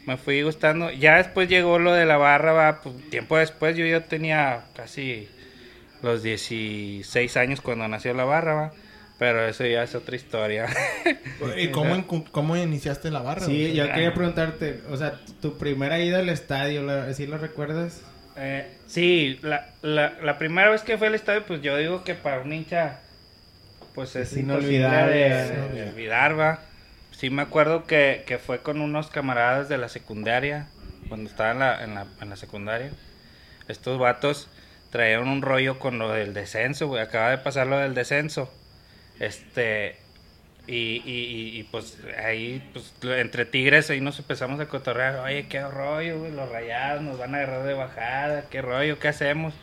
Me 0.06 0.16
fui 0.16 0.42
gustando. 0.42 0.90
Ya 0.90 1.16
después 1.18 1.48
llegó 1.48 1.78
lo 1.78 1.92
de 1.92 2.04
la 2.06 2.16
barra. 2.16 2.80
Pues, 2.82 2.94
tiempo 3.10 3.36
después 3.38 3.76
yo 3.76 3.84
ya 3.86 4.00
tenía 4.00 4.64
casi 4.74 5.28
los 6.02 6.22
16 6.22 7.36
años 7.36 7.60
cuando 7.60 7.86
nació 7.88 8.14
la 8.14 8.24
barra. 8.24 8.72
Pero 9.18 9.46
eso 9.48 9.66
ya 9.66 9.82
es 9.82 9.94
otra 9.96 10.14
historia. 10.16 10.66
¿Y 11.56 11.68
cómo, 11.68 12.06
cómo 12.30 12.56
iniciaste 12.56 13.10
la 13.10 13.20
barra? 13.20 13.46
Sí, 13.46 13.74
yo 13.74 13.84
quería 13.92 14.14
preguntarte, 14.14 14.80
o 14.90 14.96
sea, 14.96 15.14
tu 15.42 15.58
primera 15.58 15.98
ida 15.98 16.20
al 16.20 16.28
estadio, 16.28 16.82
¿la- 16.84 17.12
¿sí 17.14 17.26
lo 17.26 17.36
recuerdas? 17.36 18.02
Eh, 18.40 18.66
sí, 18.86 19.38
la, 19.42 19.66
la, 19.82 20.14
la 20.22 20.38
primera 20.38 20.70
vez 20.70 20.82
que 20.82 20.96
fui 20.96 21.06
al 21.08 21.14
estadio, 21.14 21.44
pues 21.44 21.60
yo 21.60 21.76
digo 21.76 22.04
que 22.04 22.14
para 22.14 22.40
un 22.40 22.52
hincha, 22.52 23.00
pues 23.94 24.14
es 24.16 24.32
Es 24.32 24.38
inolvidable. 24.38 25.14
de, 25.14 25.68
de 25.70 25.90
olvidar, 25.90 26.38
va. 26.38 26.60
Sí 27.10 27.30
me 27.30 27.42
acuerdo 27.42 27.84
que, 27.84 28.22
que 28.26 28.38
fue 28.38 28.60
con 28.62 28.80
unos 28.80 29.08
camaradas 29.10 29.68
de 29.68 29.76
la 29.78 29.88
secundaria, 29.88 30.68
cuando 31.08 31.28
estaba 31.28 31.50
en 31.52 31.58
la, 31.58 31.84
en 31.84 31.94
la, 31.94 32.06
en 32.20 32.30
la 32.30 32.36
secundaria. 32.36 32.90
Estos 33.66 33.98
vatos 33.98 34.48
traían 34.90 35.26
un 35.28 35.42
rollo 35.42 35.78
con 35.78 35.98
lo 35.98 36.12
del 36.12 36.32
descenso, 36.32 36.86
güey. 36.86 37.02
Acaba 37.02 37.30
de 37.30 37.38
pasar 37.38 37.66
lo 37.66 37.78
del 37.78 37.94
descenso. 37.94 38.52
Este, 39.18 39.96
y, 40.68 41.02
y, 41.58 41.62
pues 41.70 41.98
ahí, 42.22 42.62
pues 42.74 42.92
entre 43.02 43.46
tigres, 43.46 43.88
ahí 43.88 44.02
nos 44.02 44.18
empezamos 44.18 44.60
a 44.60 44.66
cotorrear. 44.66 45.16
Oye, 45.16 45.46
qué 45.48 45.66
rollo, 45.66 46.18
güey, 46.18 46.32
los 46.32 46.50
rayados 46.50 47.02
nos 47.02 47.18
van 47.18 47.34
a 47.34 47.38
agarrar 47.38 47.64
de 47.64 47.72
bajada, 47.72 48.44
qué 48.50 48.60
rollo, 48.60 48.98
qué 48.98 49.08
hacemos. 49.08 49.54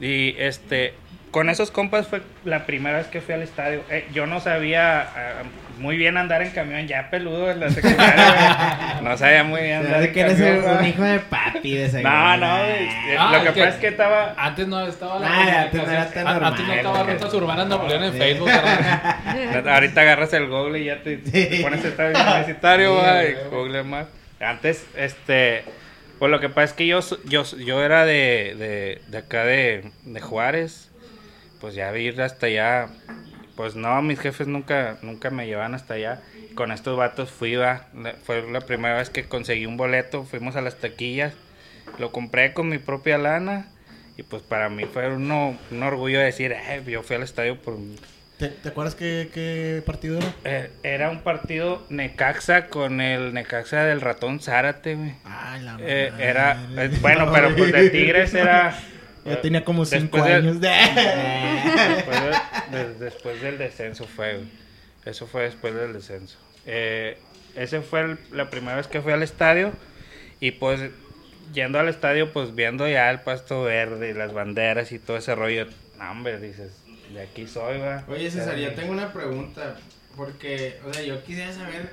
Y 0.00 0.34
este, 0.38 0.94
con 1.36 1.50
esos 1.50 1.70
compas 1.70 2.06
fue 2.08 2.22
la 2.46 2.64
primera 2.64 2.96
vez 2.96 3.08
que 3.08 3.20
fui 3.20 3.34
al 3.34 3.42
estadio. 3.42 3.82
Eh, 3.90 4.06
yo 4.14 4.24
no 4.26 4.40
sabía 4.40 5.02
ah, 5.02 5.42
muy 5.76 5.98
bien 5.98 6.16
andar 6.16 6.40
en 6.40 6.48
camión, 6.50 6.86
ya 6.86 7.10
peludo 7.10 7.50
en 7.50 7.60
la 7.60 7.68
secundaria. 7.68 8.96
No 9.02 9.18
sabía 9.18 9.44
muy 9.44 9.60
bien 9.60 9.80
andar 9.84 10.02
en 10.02 10.12
que 10.14 10.20
eres 10.20 10.32
camión. 10.38 10.56
un, 10.56 10.62
güey. 10.62 10.76
un 10.78 10.84
hijo 10.86 11.02
de 11.02 11.18
papi 11.18 11.74
de 11.76 11.90
seguro. 11.90 12.10
No, 12.10 12.36
no. 12.38 12.64
Eh, 12.64 12.88
Ah, 13.18 13.32
lo 13.36 13.44
que 13.52 13.60
pasa 13.60 13.68
es 13.68 13.74
que 13.76 13.88
estaba. 13.88 14.34
Antes 14.38 14.66
no 14.66 14.86
estaba 14.86 15.18
la 15.18 15.26
Ah, 15.28 15.62
antes 15.64 15.74
no 15.74 15.92
era 15.92 16.06
comunicación. 16.06 16.14
tan 16.14 16.26
A- 16.26 16.32
normal, 16.32 16.52
Antes 16.52 16.66
no 16.66 16.72
estaba 16.72 17.02
rutas 17.02 17.34
urbanas 17.34 17.66
Napoleón 17.68 18.02
en 18.04 18.12
Sí. 18.12 18.18
Facebook. 18.18 18.50
Ahorita 19.68 20.00
agarras 20.00 20.32
el 20.32 20.48
Google 20.48 20.78
y 20.80 20.84
ya 20.86 21.02
te 21.02 21.18
pones 21.62 21.84
estadio 21.84 22.18
universitario, 22.18 22.98
y. 23.28 23.48
Google 23.50 23.82
más. 23.82 24.06
Antes, 24.40 24.86
este, 24.96 25.64
pues 26.18 26.30
lo 26.30 26.40
que 26.40 26.48
pasa 26.48 26.64
es 26.64 26.72
que 26.72 26.86
yo, 26.86 27.02
so- 27.02 27.18
yo, 27.26 27.44
yo 27.44 27.82
era 27.84 28.06
de, 28.06 28.54
de, 28.58 29.02
de 29.08 29.18
acá 29.18 29.44
de, 29.44 29.90
de 30.04 30.20
Juárez, 30.22 30.90
pues 31.60 31.74
ya 31.74 31.96
ir 31.96 32.20
hasta 32.20 32.46
allá, 32.46 32.88
pues 33.56 33.74
no, 33.76 34.00
mis 34.02 34.20
jefes 34.20 34.46
nunca, 34.46 34.98
nunca 35.02 35.30
me 35.30 35.46
llevaban 35.46 35.74
hasta 35.74 35.94
allá. 35.94 36.20
Con 36.54 36.72
estos 36.72 36.96
vatos 36.96 37.30
fui, 37.30 37.54
va, 37.56 37.86
fue 38.24 38.50
la 38.50 38.60
primera 38.60 38.96
vez 38.96 39.10
que 39.10 39.24
conseguí 39.24 39.66
un 39.66 39.76
boleto, 39.76 40.24
fuimos 40.24 40.56
a 40.56 40.62
las 40.62 40.76
taquillas, 40.78 41.34
lo 41.98 42.12
compré 42.12 42.52
con 42.54 42.68
mi 42.68 42.78
propia 42.78 43.18
lana. 43.18 43.66
Y 44.16 44.22
pues 44.22 44.42
para 44.42 44.70
mí 44.70 44.84
fue 44.86 45.08
uno, 45.12 45.58
un 45.70 45.82
orgullo 45.82 46.18
decir, 46.20 46.52
"Eh, 46.52 46.82
yo 46.86 47.02
fui 47.02 47.16
al 47.16 47.22
estadio 47.22 47.60
por, 47.60 47.76
¿Te, 48.38 48.48
te 48.48 48.68
acuerdas 48.68 48.94
qué, 48.94 49.30
qué 49.32 49.82
partido 49.84 50.18
era? 50.18 50.26
eh, 50.44 50.70
era 50.82 51.10
un 51.10 51.20
partido 51.20 51.86
Necaxa 51.88 52.68
con 52.68 53.00
el 53.00 53.32
Necaxa 53.32 53.84
del 53.84 54.02
ratón 54.02 54.40
Zárate, 54.40 54.94
güey. 54.94 55.14
Ay, 55.24 55.62
la 55.62 55.76
Eh, 55.80 56.12
era, 56.18 56.66
eh, 56.76 56.90
bueno, 57.00 57.30
pero 57.32 57.54
pues 57.56 57.72
de 57.72 57.90
Tigres 57.90 58.34
era... 58.34 58.78
Ya 59.26 59.32
eh, 59.34 59.38
tenía 59.42 59.64
como 59.64 59.84
cinco 59.84 60.16
después 60.18 60.24
del- 60.24 60.34
años. 60.34 60.60
Después, 60.60 62.18
de- 62.70 62.78
de- 62.78 62.94
después 62.94 63.42
del 63.42 63.58
descenso 63.58 64.06
fue. 64.06 64.40
Eso 65.04 65.26
fue 65.26 65.42
después 65.44 65.74
del 65.74 65.92
descenso. 65.92 66.38
Eh, 66.66 67.18
ese 67.54 67.80
fue 67.80 68.00
el- 68.02 68.18
la 68.32 68.50
primera 68.50 68.76
vez 68.76 68.86
que 68.88 69.00
fui 69.00 69.12
al 69.12 69.22
estadio 69.22 69.72
y 70.40 70.50
pues 70.52 70.80
yendo 71.52 71.78
al 71.78 71.88
estadio 71.88 72.32
pues 72.32 72.54
viendo 72.54 72.88
ya 72.88 73.10
el 73.10 73.20
pasto 73.20 73.62
verde 73.62 74.10
y 74.10 74.14
las 74.14 74.32
banderas 74.32 74.90
y 74.92 74.98
todo 74.98 75.16
ese 75.16 75.34
rollo. 75.34 75.66
No, 75.98 76.10
hombre, 76.10 76.38
dices, 76.40 76.72
de 77.12 77.20
aquí 77.22 77.46
soy, 77.46 77.78
va. 77.78 78.04
Oye, 78.08 78.30
César, 78.30 78.56
yo 78.56 78.74
tengo 78.74 78.92
una 78.92 79.12
pregunta. 79.12 79.76
Porque, 80.16 80.80
o 80.88 80.92
sea, 80.94 81.02
yo 81.02 81.22
quisiera 81.24 81.52
saber 81.52 81.90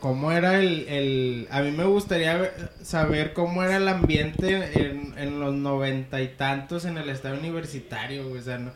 cómo 0.00 0.32
era 0.32 0.58
el, 0.60 0.86
el... 0.88 1.48
A 1.50 1.60
mí 1.62 1.70
me 1.72 1.84
gustaría 1.84 2.52
saber 2.82 3.32
cómo 3.32 3.62
era 3.62 3.76
el 3.76 3.88
ambiente 3.88 4.70
en, 4.80 5.14
en 5.18 5.40
los 5.40 5.54
noventa 5.54 6.20
y 6.22 6.28
tantos 6.28 6.84
en 6.84 6.98
el 6.98 7.08
estadio 7.10 7.38
universitario, 7.38 8.28
güey, 8.28 8.40
O 8.40 8.44
sea, 8.44 8.58
no- 8.58 8.72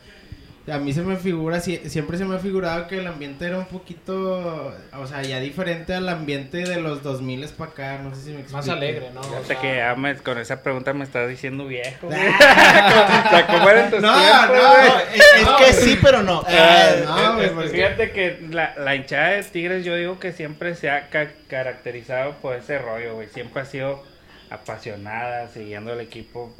a 0.69 0.79
mí 0.79 0.91
se 0.93 1.01
me 1.01 1.15
figura, 1.15 1.59
sie- 1.61 1.87
siempre 1.89 2.17
se 2.17 2.25
me 2.25 2.35
ha 2.35 2.39
figurado 2.39 2.87
que 2.87 2.97
el 2.97 3.07
ambiente 3.07 3.45
era 3.45 3.57
un 3.57 3.67
poquito, 3.67 4.73
o 4.93 5.07
sea, 5.07 5.21
ya 5.21 5.39
diferente 5.39 5.93
al 5.93 6.09
ambiente 6.09 6.57
de 6.57 6.81
los 6.81 7.03
2000 7.03 7.47
para 7.57 7.71
acá, 7.71 7.97
no 8.03 8.13
sé 8.13 8.21
si 8.21 8.29
me 8.31 8.35
explico. 8.41 8.57
Más 8.57 8.67
alegre, 8.69 9.09
¿no? 9.13 9.21
O 9.21 9.23
Fíjate 9.23 9.45
sea, 9.45 9.59
que 9.61 9.75
ya 9.77 9.95
me- 9.95 10.17
con 10.17 10.37
esa 10.39 10.61
pregunta 10.63 10.93
me 10.93 11.05
estás 11.05 11.29
diciendo 11.29 11.65
viejo. 11.67 12.07
o 12.07 13.47
¿cómo 13.47 13.69
eran 13.69 13.89
tus 13.91 14.01
No, 14.01 14.13
tiempos, 14.13 14.57
no? 14.57 14.99
Es, 15.13 15.41
es 15.41 15.47
que 15.57 15.73
sí, 15.73 15.99
pero 16.01 16.21
no. 16.23 16.43
Ah, 16.47 16.89
Eh, 16.91 17.03
no, 17.05 17.35
güey, 17.35 17.49
porque- 17.51 17.69
Fíjate 17.69 18.11
que 18.11 18.47
la, 18.51 18.73
la 18.77 18.95
hinchada 18.95 19.29
de 19.29 19.43
Tigres 19.43 19.85
yo 19.85 19.95
digo 19.95 20.19
que 20.19 20.33
siempre 20.33 20.75
se 20.75 20.89
ha 20.89 21.09
ca- 21.09 21.31
caracterizado 21.47 22.33
por 22.41 22.55
ese 22.55 22.77
rollo, 22.77 23.15
güey. 23.15 23.27
Siempre 23.29 23.61
ha 23.61 23.65
sido 23.65 24.03
apasionada, 24.49 25.47
siguiendo 25.49 25.93
el 25.93 26.01
equipo 26.01 26.53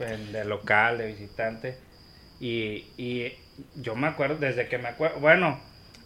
en- 0.00 0.32
de 0.32 0.44
local, 0.44 0.98
de 0.98 1.06
visitante. 1.06 1.78
Y, 2.40 2.86
y 2.96 3.32
yo 3.76 3.94
me 3.94 4.06
acuerdo, 4.08 4.36
desde 4.36 4.68
que 4.68 4.78
me 4.78 4.88
acuerdo, 4.88 5.20
bueno, 5.20 5.60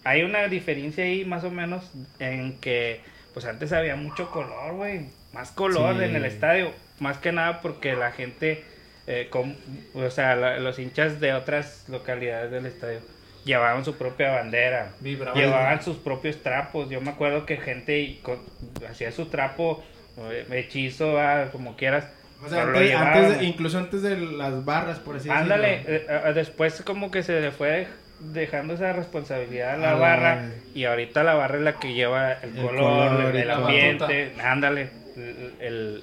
hay 0.05 0.23
una 0.23 0.47
diferencia 0.49 1.05
ahí 1.05 1.25
más 1.25 1.45
o 1.45 1.51
menos 1.51 1.91
en 2.19 2.59
que, 2.59 3.01
pues 3.35 3.47
antes 3.47 3.73
había 3.73 3.97
mucho 3.97 4.31
color, 4.31 4.75
güey. 4.75 5.07
Más 5.33 5.51
color 5.51 5.97
Sí. 5.99 6.05
en 6.05 6.17
el 6.17 6.25
estadio. 6.25 6.73
Más 7.01 7.19
que 7.19 7.33
nada 7.33 7.61
porque 7.61 7.95
la 7.95 8.11
gente, 8.13 8.65
eh, 9.07 9.29
com- 9.31 9.55
o 9.95 10.11
sea, 10.11 10.37
la- 10.37 10.59
los 10.59 10.79
hinchas 10.79 11.21
de 11.21 11.33
otras 11.33 11.85
localidades 11.89 12.51
del 12.51 12.67
estadio 12.67 13.01
llevaban 13.45 13.85
su 13.85 13.97
propia 13.97 14.33
bandera. 14.33 14.93
Llevaban 15.35 15.83
sus 15.83 15.97
propios 15.97 16.43
trapos. 16.43 16.91
Yo 16.91 17.01
me 17.01 17.11
acuerdo 17.11 17.47
que 17.47 17.57
gente 17.57 18.19
con- 18.23 18.41
hacía 18.89 19.13
su 19.13 19.27
trapo, 19.27 19.83
eh, 20.19 20.47
hechizo, 20.51 21.19
ah, 21.19 21.49
como 21.53 21.77
quieras. 21.77 22.07
O 22.45 22.49
sea, 22.49 22.61
pero 22.61 22.73
lo 22.73 22.79
antes, 22.79 22.95
antes 22.95 23.15
llevaban. 23.15 23.39
de- 23.39 23.45
incluso 23.45 23.79
antes 23.79 24.03
de 24.03 24.17
las 24.17 24.65
barras, 24.65 24.99
por 25.01 25.17
así 25.17 25.29
Ándale, 25.29 25.79
decirlo. 25.85 25.95
eh, 25.97 26.23
eh, 26.27 26.33
después 26.35 26.83
como 26.83 27.11
que 27.11 27.23
se 27.23 27.41
le 27.41 27.51
fue 27.51 27.87
dejando 28.21 28.75
esa 28.75 28.93
responsabilidad 28.93 29.75
a 29.75 29.77
la 29.77 29.91
A 29.91 29.95
la- 29.95 29.99
barra 29.99 30.51
y 30.75 30.85
ahorita 30.85 31.23
la 31.25 31.35
barra 31.35 31.57
es 31.59 31.63
la 31.63 31.73
que 31.79 31.95
lleva 31.95 32.33
el, 32.35 32.57
El 32.57 32.65
color, 32.65 33.09
color 33.17 33.37
el, 33.37 33.51
ambiente, 33.51 34.33
ándale, 34.43 34.91
el, 35.61 36.03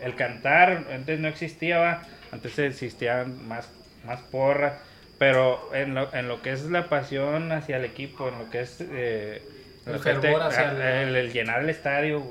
el, 0.00 0.14
cantar, 0.14 0.84
antes 0.92 1.18
no 1.20 1.28
existía, 1.28 1.78
va, 1.78 2.02
antes 2.32 2.58
existían 2.58 3.46
más, 3.46 3.68
más 4.04 4.20
porra, 4.20 4.78
pero 5.18 5.70
en 5.74 5.94
lo, 5.94 6.12
en 6.14 6.28
lo 6.28 6.42
que 6.42 6.52
es 6.52 6.64
la 6.64 6.88
pasión 6.88 7.50
hacia 7.52 7.76
el 7.76 7.84
equipo, 7.84 8.28
en 8.28 8.38
lo 8.38 8.50
que 8.50 8.60
es 8.60 8.78
eh, 8.80 9.42
El 9.86 9.94
hacia 9.96 10.70
ah, 10.70 11.02
el 11.02 11.32
llenar 11.32 11.62
el 11.62 11.70
estadio, 11.70 12.22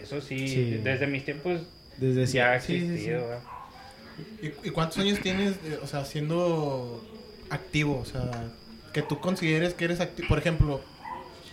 eso 0.00 0.20
sí, 0.20 0.46
Sí. 0.48 0.80
desde 0.82 1.06
mis 1.06 1.24
tiempos 1.24 1.60
Desde 1.98 2.26
ya 2.26 2.52
ha 2.52 2.60
sí, 2.60 2.80
sí, 2.80 2.86
sí. 2.86 2.92
existido. 2.92 3.40
¿Y, 4.42 4.68
y 4.68 4.70
cuántos 4.70 4.98
años 4.98 5.20
tienes, 5.20 5.54
eh, 5.64 5.78
o 5.82 5.86
sea, 5.86 6.04
siendo 6.04 7.04
activo? 7.50 7.98
O 8.00 8.04
sea, 8.04 8.30
que 8.92 9.02
tú 9.02 9.20
consideres 9.20 9.74
que 9.74 9.84
eres 9.86 10.00
activo. 10.00 10.28
Por 10.28 10.38
ejemplo, 10.38 10.80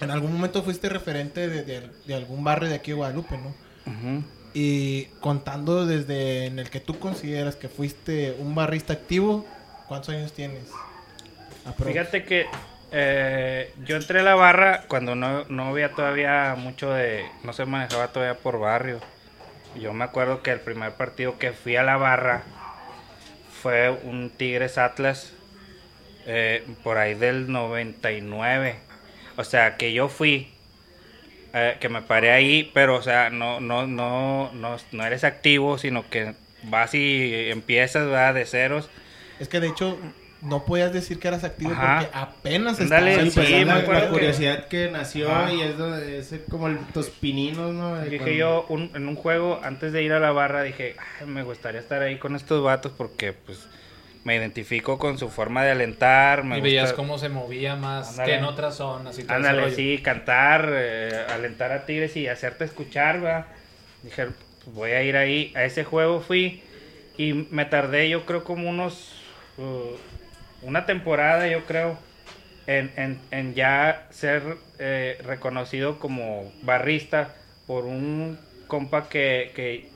en 0.02 0.12
algún 0.12 0.34
momento 0.34 0.64
fuiste 0.64 0.90
referente 0.90 1.48
de, 1.48 1.64
de- 1.64 1.90
de 2.06 2.14
algún 2.16 2.44
barrio 2.44 2.70
de 2.70 2.76
aquí 2.76 2.92
de 2.92 2.96
Guadalupe, 2.98 3.38
¿no? 3.38 3.54
Ujú. 3.92 4.24
Y 4.54 5.06
contando 5.20 5.86
desde 5.86 6.46
en 6.46 6.60
el 6.60 6.70
que 6.70 6.80
tú 6.80 7.00
consideras 7.00 7.56
que 7.56 7.70
fuiste 7.70 8.36
un 8.40 8.54
barrista 8.56 8.94
activo, 8.94 9.46
¿cuántos 9.88 10.10
años 10.10 10.32
tienes? 10.32 10.64
Aprox. 11.66 11.92
Fíjate 11.92 12.24
que 12.24 12.46
eh, 12.92 13.74
yo 13.86 13.96
entré 13.96 14.20
a 14.20 14.24
la 14.24 14.36
barra 14.36 14.84
cuando 14.88 15.16
no, 15.16 15.46
no 15.46 15.68
había 15.70 15.94
todavía 15.94 16.56
mucho 16.58 16.92
de... 16.92 17.26
No 17.44 17.52
se 17.54 17.66
manejaba 17.66 18.10
todavía 18.10 18.38
por 18.38 18.60
barrio. 18.60 19.00
Yo 19.80 19.94
me 19.94 20.04
acuerdo 20.04 20.42
que 20.44 20.52
el 20.52 20.60
primer 20.60 20.94
partido 20.94 21.38
que 21.40 21.52
fui 21.52 21.76
a 21.76 21.84
la 21.84 21.98
barra 21.98 22.44
fue 23.62 23.90
un 23.90 24.30
Tigres 24.30 24.78
Atlas 24.78 25.34
eh, 26.26 26.66
por 26.84 26.98
ahí 26.98 27.16
del 27.16 27.52
99. 27.52 28.76
O 29.36 29.44
sea, 29.44 29.78
que 29.78 29.94
yo 29.94 30.10
fui, 30.10 30.50
eh, 31.54 31.78
que 31.80 31.90
me 31.90 32.02
paré 32.02 32.32
ahí, 32.32 32.70
pero 32.74 32.96
o 32.96 33.02
sea, 33.02 33.30
no, 33.30 33.60
no, 33.60 33.88
no, 33.88 34.52
no, 34.54 34.78
no 34.92 35.06
eres 35.06 35.24
activo, 35.24 35.78
sino 35.78 36.08
que 36.10 36.36
vas 36.64 36.94
y 36.94 37.50
empiezas 37.50 38.36
de 38.36 38.46
ceros. 38.46 38.90
Es 39.40 39.48
que 39.48 39.60
de 39.60 39.70
hecho 39.70 39.98
no 40.44 40.66
podías 40.66 40.92
decir 40.94 41.20
que 41.20 41.28
eras 41.30 41.44
activo 41.44 41.72
Ajá. 41.72 42.00
porque 42.02 42.18
apenas 42.18 42.80
Ándale, 42.80 43.12
estabas 43.12 43.34
Sí, 43.34 43.40
pues 43.40 43.50
me 43.52 43.66
la, 43.66 43.76
acuerdo 43.78 44.02
la 44.02 44.06
que- 44.08 44.12
curiosidad 44.14 44.68
que 44.68 44.92
nació 44.92 45.32
Ajá. 45.32 45.54
y 45.54 45.62
es, 45.62 45.78
donde, 45.78 46.20
es 46.20 46.36
como 46.50 46.68
el, 46.68 46.78
tus 46.94 47.10
pininos, 47.10 47.74
¿no? 47.74 47.96
De 47.96 48.06
Dije 48.06 48.18
cuando- 48.18 48.36
yo 48.38 48.66
un- 48.70 48.92
en 48.94 49.08
un 49.08 49.16
juego, 49.16 49.60
antes 49.64 49.94
de 49.94 50.04
ir 50.04 50.14
a 50.14 50.20
la 50.20 50.32
barra, 50.32 50.62
dije, 50.64 50.96
"Ay, 51.22 51.28
me 51.28 51.44
gustaría 51.44 51.80
estar 51.80 52.02
ahí 52.02 52.18
con 52.18 52.36
estos 52.36 52.64
vatos 52.64 52.92
porque 52.98 53.34
pues 53.34 53.68
me 54.26 54.36
identifico 54.38 54.98
con 54.98 55.18
su 55.18 55.30
forma 55.30 55.64
de 55.66 55.72
alentar. 55.72 56.44
Me 56.46 56.60
Y 56.60 56.62
veías 56.62 56.84
gusta- 56.92 56.96
cómo 56.96 57.18
se 57.18 57.28
movía 57.30 57.76
más 57.76 58.12
Ándale. 58.12 58.32
que 58.32 58.38
en 58.38 58.46
otras 58.46 58.76
zonas 58.76 59.20
y 59.20 59.26
Ándale, 59.28 59.72
sí, 59.76 60.00
cantar, 60.02 60.70
eh, 60.72 61.26
alentar 61.30 61.72
a 61.74 61.86
Tigres 61.86 62.16
y 62.16 62.28
hacerte 62.30 62.64
escuchar, 62.64 63.24
va. 63.24 63.48
Dije, 64.02 64.28
pues, 64.64 64.76
voy 64.76 64.92
a 64.92 65.04
ir 65.04 65.18
ahí. 65.18 65.52
A 65.56 65.66
ese 65.66 65.84
juego 65.84 66.22
fui 66.22 66.64
y 67.18 67.34
me 67.52 67.66
tardé, 67.66 68.10
yo 68.10 68.26
creo, 68.26 68.44
como 68.46 68.70
unos. 68.70 69.14
uh, 69.58 69.96
una 70.64 70.86
temporada, 70.86 71.48
yo 71.48 71.66
creo, 71.66 72.00
en, 72.66 72.94
en- 72.98 73.28
en 73.32 73.56
ya 73.56 74.08
ser 74.12 74.60
eh, 74.80 75.18
reconocido 75.24 76.00
como 76.00 76.58
barrista 76.62 77.36
por 77.66 77.86
un 77.86 78.48
compa 78.68 79.10
que, 79.10 79.52
que, 79.56 79.96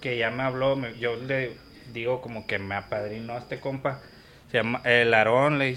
que 0.00 0.16
ya 0.18 0.30
me 0.30 0.42
habló. 0.42 0.76
me- 0.76 0.98
yo 0.98 1.16
le 1.16 1.66
digo 1.84 2.20
como 2.22 2.46
que 2.46 2.58
me 2.58 2.74
apadrinó 2.76 3.38
este 3.38 3.60
compa. 3.60 4.02
Se 4.48 4.58
llama 4.58 4.80
el 4.84 5.12
Aarón, 5.14 5.60
eh, 5.62 5.76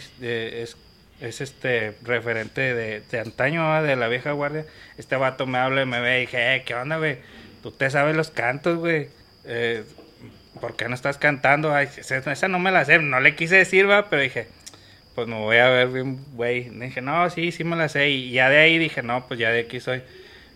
es 0.64 0.78
es 1.20 1.42
este 1.42 1.98
referente 2.02 2.62
de, 2.74 3.02
de 3.02 3.20
antaño, 3.20 3.84
de 3.84 3.96
la 3.98 4.08
vieja 4.08 4.32
guardia. 4.32 4.66
Este 4.98 5.18
vato 5.18 5.46
me 5.48 5.58
habla 5.58 5.82
y 5.82 5.86
me 5.86 6.00
ve 6.00 6.20
y 6.20 6.22
dije, 6.22 6.56
eh, 6.56 6.64
¿qué 6.66 6.76
onda, 6.76 6.98
güey? 6.98 7.20
Tú 7.62 7.72
te 7.76 7.90
sabes 7.90 8.16
los 8.16 8.32
cantos, 8.32 8.78
güey. 8.78 9.10
Eh, 9.44 9.86
¿Por 10.60 10.76
qué 10.76 10.88
no 10.90 10.96
estás 10.96 11.18
cantando? 11.18 11.74
Ay, 11.74 11.88
esa, 11.98 12.48
no 12.48 12.60
me 12.60 12.72
la 12.72 12.86
sé. 12.86 13.00
No 13.00 13.20
le 13.20 13.36
quise 13.36 13.56
decir, 13.58 13.90
va, 13.90 14.10
pero 14.10 14.22
dije, 14.22 14.48
pues 15.16 15.28
me 15.28 15.36
voy 15.40 15.58
a 15.58 15.70
ver 15.70 15.90
bien, 15.90 16.26
güey. 16.36 16.70
Dije, 16.70 17.02
no, 17.02 17.30
sí, 17.30 17.52
sí 17.52 17.64
me 17.64 17.76
la 17.76 17.90
sé. 17.90 18.10
Y 18.10 18.32
ya 18.32 18.50
de 18.50 18.58
ahí 18.60 18.78
dije, 18.78 19.04
no, 19.04 19.28
pues 19.28 19.40
ya 19.40 19.50
de 19.52 19.62
aquí 19.62 19.80
soy. 19.80 20.04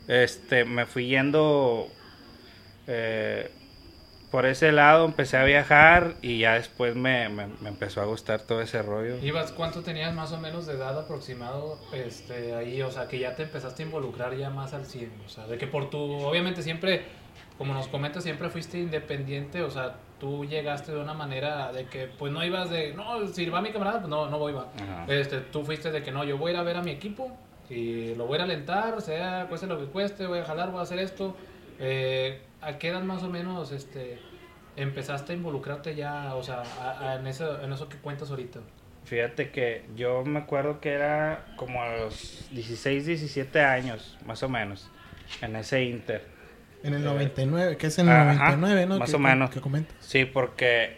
Este, 0.07 0.65
me 0.65 0.85
fui 0.85 1.07
yendo 1.07 1.87
eh, 2.87 3.49
por 4.31 4.45
ese 4.47 4.71
lado, 4.71 5.05
empecé 5.05 5.37
a 5.37 5.43
viajar 5.43 6.15
y 6.21 6.39
ya 6.39 6.55
después 6.55 6.95
me, 6.95 7.29
me- 7.29 7.47
me 7.61 7.69
empezó 7.69 8.01
a 8.01 8.05
gustar 8.05 8.41
todo 8.41 8.61
ese 8.61 8.81
rollo. 8.81 9.17
Ibas, 9.23 9.51
¿cuánto 9.51 9.83
tenías 9.83 10.13
más 10.13 10.31
o 10.31 10.39
menos 10.39 10.65
de 10.65 10.73
edad 10.73 10.97
aproximado 10.99 11.77
este, 11.93 12.55
ahí? 12.55 12.81
O 12.81 12.89
sea, 12.91 13.07
que 13.07 13.19
ya 13.19 13.35
te 13.35 13.43
empezaste 13.43 13.83
a 13.83 13.85
involucrar 13.85 14.35
ya 14.35 14.49
más 14.49 14.73
al 14.73 14.85
100. 14.87 15.11
O 15.25 15.29
sea, 15.29 15.45
de 15.45 15.57
que 15.59 15.67
por 15.67 15.89
tu, 15.91 15.99
obviamente 15.99 16.63
siempre, 16.63 17.05
como 17.57 17.73
nos 17.73 17.87
comentas, 17.87 18.23
siempre 18.23 18.49
fuiste 18.49 18.79
independiente. 18.79 19.61
O 19.61 19.69
sea, 19.71 19.95
tú 20.19 20.45
llegaste 20.45 20.91
de 20.91 20.99
una 20.99 21.13
manera 21.13 21.71
de 21.71 21.85
que, 21.85 22.07
pues 22.07 22.31
no 22.33 22.43
ibas 22.43 22.69
de, 22.69 22.93
no, 22.93 23.27
si 23.27 23.49
va 23.49 23.61
mi 23.61 23.71
camarada, 23.71 23.99
pues 23.99 24.09
no, 24.09 24.29
no 24.29 24.39
voy, 24.39 24.53
va. 24.53 24.71
Ajá. 24.81 25.05
Este, 25.07 25.39
tú 25.39 25.63
fuiste 25.63 25.91
de 25.91 26.01
que 26.03 26.11
no, 26.11 26.23
yo 26.23 26.37
voy 26.37 26.51
a 26.51 26.53
ir 26.55 26.59
a 26.59 26.63
ver 26.63 26.77
a 26.77 26.81
mi 26.81 26.91
equipo 26.91 27.35
y 27.69 28.15
lo 28.15 28.25
voy 28.27 28.39
a 28.39 28.43
alentar, 28.43 29.01
sea, 29.01 29.45
cueste 29.49 29.67
lo 29.67 29.79
que 29.79 29.85
cueste, 29.85 30.27
voy 30.27 30.39
a 30.39 30.45
jalar, 30.45 30.71
voy 30.71 30.79
a 30.79 30.83
hacer 30.83 30.99
esto. 30.99 31.35
Eh, 31.79 32.41
¿A 32.61 32.77
qué 32.77 32.89
edad 32.89 33.01
más 33.03 33.23
o 33.23 33.29
menos 33.29 33.71
este, 33.71 34.19
empezaste 34.75 35.33
a 35.33 35.35
involucrarte 35.35 35.95
ya, 35.95 36.35
o 36.35 36.43
sea, 36.43 36.63
a- 36.79 37.11
a- 37.11 37.15
en, 37.15 37.27
eso, 37.27 37.61
en 37.61 37.73
eso 37.73 37.89
que 37.89 37.97
cuentas 37.97 38.29
ahorita? 38.29 38.59
Fíjate 39.05 39.51
que 39.51 39.83
yo 39.97 40.23
me 40.23 40.39
acuerdo 40.39 40.79
que 40.79 40.91
era 40.91 41.45
como 41.57 41.83
a 41.83 41.97
los 41.97 42.47
16, 42.51 43.05
17 43.05 43.59
años, 43.61 44.17
más 44.25 44.41
o 44.43 44.49
menos, 44.49 44.89
en 45.41 45.55
ese 45.57 45.83
Inter. 45.83 46.32
En 46.83 46.93
el 46.93 47.03
99, 47.03 47.77
que 47.77 47.87
es 47.87 47.97
en 47.99 48.07
el 48.09 48.13
Ajá, 48.15 48.55
99, 48.57 48.85
¿no? 48.87 48.99
más 48.99 49.09
Que- 49.09 49.15
o 49.15 49.19
menos. 49.19 49.49
Que 49.49 49.61
comentas. 49.61 49.95
Sí, 50.01 50.25
porque... 50.25 50.97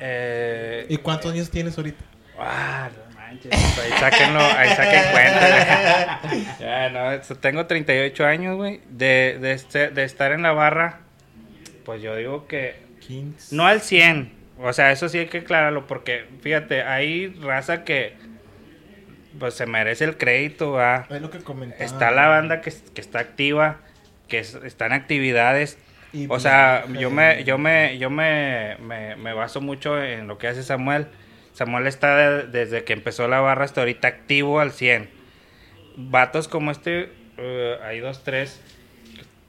eh, 0.00 0.86
¿Y 0.88 0.96
cuántos 0.98 1.32
años 1.32 1.50
tienes 1.50 1.76
ahorita? 1.76 2.02
Ah, 2.38 2.88
no 3.10 3.14
manches. 3.14 3.52
Ahí 3.52 3.90
sáquenlo, 4.00 4.40
ahí 4.40 4.68
saquen 4.70 5.02
cuenta. 5.12 6.20
ya, 6.60 6.88
no, 6.90 7.20
tengo 7.40 7.66
38 7.66 8.24
años, 8.26 8.56
güey. 8.56 8.80
De, 8.88 9.38
de, 9.40 9.52
este- 9.52 9.90
de 9.90 10.04
estar 10.04 10.32
en 10.32 10.42
la 10.42 10.52
barra, 10.52 11.00
pues 11.84 12.00
yo 12.02 12.16
digo 12.16 12.46
que 12.46 12.76
15. 13.00 13.54
no 13.54 13.66
al 13.66 13.80
100. 13.80 14.32
O 14.58 14.72
sea, 14.72 14.92
eso 14.92 15.08
sí 15.08 15.18
hay 15.18 15.26
que 15.26 15.38
aclararlo 15.38 15.86
porque, 15.86 16.24
fíjate, 16.40 16.82
hay 16.82 17.28
raza 17.42 17.84
que 17.84 18.14
pues 19.38 19.54
se 19.54 19.66
merece 19.66 20.04
el 20.04 20.16
crédito, 20.16 20.72
va. 20.72 21.06
Es 21.10 21.20
lo 21.20 21.30
que 21.30 21.38
comentaba. 21.38 21.84
Está 21.84 22.10
la 22.10 22.28
banda 22.28 22.60
que, 22.60 22.72
que 22.94 23.00
está 23.00 23.18
activa, 23.18 23.78
que 24.32 24.38
es- 24.38 24.54
está 24.64 24.86
en 24.86 24.92
actividades. 24.94 25.78
Y 26.14 26.26
O 26.28 26.40
sea, 26.40 26.84
viaja, 26.88 27.00
yo 27.00 27.10
me, 27.10 27.44
yo 27.44 27.58
me, 27.58 27.98
yo 27.98 28.08
me, 28.10 28.76
me, 28.80 29.14
me 29.16 29.32
baso 29.34 29.60
mucho 29.60 30.02
en 30.02 30.26
lo 30.26 30.38
que 30.38 30.48
hace 30.48 30.62
Samuel. 30.62 31.06
Samuel 31.52 31.86
está 31.86 32.16
de- 32.16 32.46
desde 32.46 32.82
que 32.84 32.94
empezó 32.94 33.28
la 33.28 33.40
barra 33.40 33.64
hasta 33.66 33.82
ahorita 33.82 34.08
activo 34.08 34.58
al 34.60 34.72
100. 34.72 35.10
Vatos 35.96 36.48
como 36.48 36.70
este, 36.70 37.10
eh, 37.36 37.76
hay 37.84 38.00
dos, 38.00 38.24
tres 38.24 38.62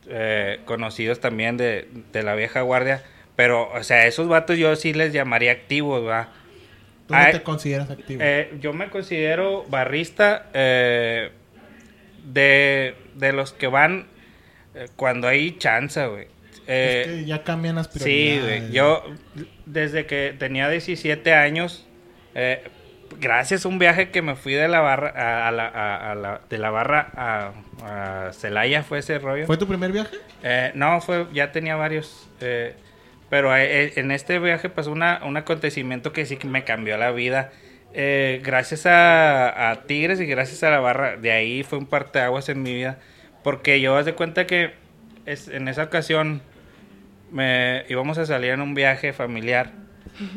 eh, 0.09 0.59
conocidos 0.65 1.21
también 1.21 1.55
de, 1.55 1.87
de 2.11 2.23
la 2.23 2.35
vieja 2.35 2.59
guardia. 2.61 3.03
Pero, 3.37 3.71
o 3.71 3.83
sea, 3.83 4.05
esos 4.05 4.27
vatos 4.27 4.57
yo 4.57 4.75
sí 4.75 4.93
les 4.93 5.13
llamaría 5.13 5.53
activos, 5.53 6.05
va. 6.05 6.29
¿Tú 7.07 7.15
no 7.15 7.31
te 7.31 7.41
consideras 7.41 7.89
activo? 7.89 8.21
Eh, 8.21 8.51
yo 8.59 8.73
me 8.73 8.89
considero 8.89 9.63
barrista 9.69 10.47
eh, 10.53 11.31
de, 12.25 12.95
de 13.15 13.33
los 13.33 13.53
que 13.53 13.67
van 13.67 14.07
cuando 14.95 15.27
hay 15.27 15.57
chance, 15.57 16.05
güey. 16.07 16.27
Eh, 16.67 17.03
es 17.05 17.07
que 17.11 17.25
ya 17.25 17.43
cambian 17.43 17.75
las 17.75 17.87
sí, 17.87 17.99
prioridades. 17.99 18.61
güey. 18.61 18.71
Yo, 18.73 19.03
desde 19.65 20.05
que 20.05 20.33
tenía 20.37 20.69
17 20.69 21.33
años, 21.33 21.85
eh, 22.35 22.63
gracias 23.19 23.65
a 23.65 23.67
un 23.67 23.79
viaje 23.79 24.09
que 24.11 24.21
me 24.21 24.35
fui 24.35 24.53
de 24.53 24.67
la 24.67 24.79
barra 24.79 25.47
a, 25.47 25.51
la, 25.51 25.67
a- 25.67 26.11
a 26.11 26.15
la- 26.15 26.41
de 26.49 26.57
la 26.57 26.69
barra 26.69 27.11
a, 27.15 28.31
Celaya, 28.33 28.83
fue 28.83 28.99
ese 28.99 29.19
rollo. 29.19 29.45
¿Fue 29.45 29.57
tu 29.57 29.67
primer 29.67 29.91
viaje? 29.91 30.15
Eh, 30.43 30.71
no, 30.75 31.01
fue, 31.01 31.27
ya 31.33 31.51
tenía 31.51 31.75
varios. 31.75 32.29
eh, 32.41 32.75
pero 33.29 33.55
eh, 33.57 33.93
en 33.95 34.11
este 34.11 34.37
viaje 34.39 34.69
pasó 34.69 34.91
una, 34.91 35.21
un 35.25 35.35
acontecimiento 35.37 36.13
que 36.13 36.25
sí 36.25 36.37
que 36.37 36.47
me 36.47 36.63
cambió 36.63 36.97
la 36.97 37.11
vida. 37.11 37.51
Eh, 37.93 38.41
gracias 38.43 38.85
a, 38.85 39.71
a 39.71 39.83
Tigres 39.83 40.19
y 40.21 40.25
gracias 40.25 40.63
a 40.63 40.69
la 40.69 40.79
barra, 40.79 41.17
de 41.17 41.31
ahí 41.31 41.63
fue 41.63 41.77
un 41.79 41.85
parteaguas 41.87 42.47
en 42.49 42.61
mi 42.63 42.73
vida. 42.73 42.99
Porque 43.43 43.81
yo 43.81 43.97
haz 43.97 44.05
de 44.05 44.13
cuenta 44.13 44.47
que 44.47 44.73
es, 45.25 45.47
en 45.47 45.67
esa 45.67 45.83
ocasión 45.83 46.41
me 47.31 47.83
íbamos 47.89 48.17
a 48.17 48.25
salir 48.25 48.51
en 48.51 48.61
un 48.61 48.73
viaje 48.73 49.13
familiar. 49.13 49.71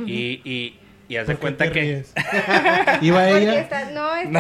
Y, 0.07 0.41
y, 0.45 0.79
y 1.09 1.17
haz 1.17 1.27
de 1.27 1.35
¿Por 1.37 1.55
qué 1.57 1.57
cuenta 1.67 1.73
que. 1.73 2.05
¿Iba 3.03 3.29
ella? 3.31 3.61
está- 3.61 3.91
no, 3.91 4.17
está- 4.17 4.33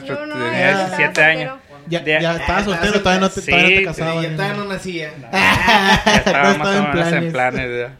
No, 0.00 0.26
no, 0.26 0.34
tenía 0.34 0.70
yo 0.72 0.78
estaba 0.78 0.96
17 0.96 1.22
años. 1.22 1.58
Ya, 1.88 2.00
De- 2.00 2.20
ya 2.20 2.36
estaba 2.36 2.62
soltero, 2.64 3.00
todavía 3.00 3.20
no 3.20 3.30
te, 3.30 3.40
Sí, 3.40 3.50
todavía 3.50 3.70
no 3.70 3.76
te 3.80 3.84
casabas. 3.84 4.22
ya 4.22 4.36
todavía 4.36 4.56
no 4.56 4.64
nacía. 4.66 5.10
ya 5.32 6.14
estaba 6.16 6.52
No 6.52 6.58
más 6.58 6.68
estaba 6.68 6.70
o 6.70 6.76
en 6.90 6.94
menos 6.94 7.12
en 7.12 7.32
planes. 7.32 7.90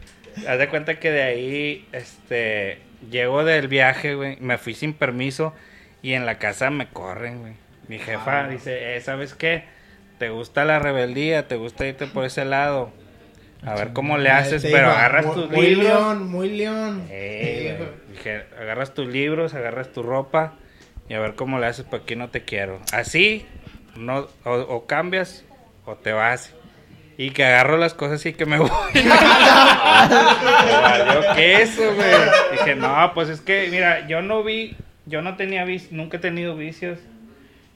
Haz 0.47 0.59
de 0.59 0.69
cuenta 0.69 0.99
que 0.99 1.11
de 1.11 1.23
ahí, 1.23 1.87
este, 1.91 2.79
llego 3.11 3.43
del 3.43 3.67
viaje, 3.67 4.13
güey, 4.15 4.37
me 4.39 4.57
fui 4.57 4.73
sin 4.75 4.93
permiso 4.93 5.53
y 6.01 6.13
en 6.13 6.25
la 6.25 6.37
casa 6.37 6.69
me 6.69 6.87
corren, 6.87 7.39
güey. 7.39 7.53
Mi 7.87 7.97
jefa 7.97 8.47
dice, 8.47 8.95
eh, 8.95 9.01
¿sabes 9.01 9.33
qué? 9.33 9.63
¿Te 10.19 10.29
gusta 10.29 10.65
la 10.65 10.77
rebeldía? 10.79 11.47
¿Te 11.47 11.55
gusta 11.55 11.87
irte 11.87 12.05
por 12.05 12.25
ese 12.25 12.45
lado? 12.45 12.91
A 13.65 13.73
ver 13.75 13.91
cómo 13.93 14.17
le 14.17 14.29
haces, 14.29 14.65
pero 14.71 14.89
agarras 14.89 15.25
muy- 15.25 15.35
tus 15.35 15.49
muy 15.49 15.65
libros. 15.67 15.87
león, 15.87 16.27
muy 16.31 16.49
león. 16.49 17.03
Eh. 17.09 17.77
Dije, 18.11 18.43
agarras 18.59 18.93
tus 18.93 19.07
libros, 19.07 19.53
agarras 19.53 19.91
tu 19.91 20.01
ropa 20.03 20.53
y 21.09 21.13
a 21.13 21.19
ver 21.19 21.35
cómo 21.35 21.59
le 21.59 21.65
haces, 21.67 21.85
porque 21.89 22.03
aquí 22.13 22.15
no 22.15 22.29
te 22.29 22.43
quiero. 22.45 22.79
Así, 22.93 23.45
no, 23.97 24.27
o, 24.45 24.51
o 24.53 24.85
cambias 24.85 25.43
o 25.85 25.95
te 25.95 26.13
vas. 26.13 26.53
Y 27.17 27.31
que 27.31 27.43
agarro 27.43 27.75
las 27.77 27.93
cosas 27.93 28.25
y 28.25 28.31
que 28.31 28.45
me 28.45 28.57
voy. 28.59 28.69
Valió 30.81 31.35
queso, 31.35 31.93
güey. 31.95 32.07
Dije, 32.51 32.75
no, 32.75 33.11
pues 33.13 33.29
es 33.29 33.41
que, 33.41 33.67
mira, 33.69 34.07
yo 34.07 34.21
no 34.21 34.43
vi, 34.43 34.75
yo 35.05 35.21
no 35.21 35.35
tenía 35.35 35.65
nunca 35.91 36.17
he 36.17 36.19
tenido 36.19 36.55
vicios. 36.55 36.99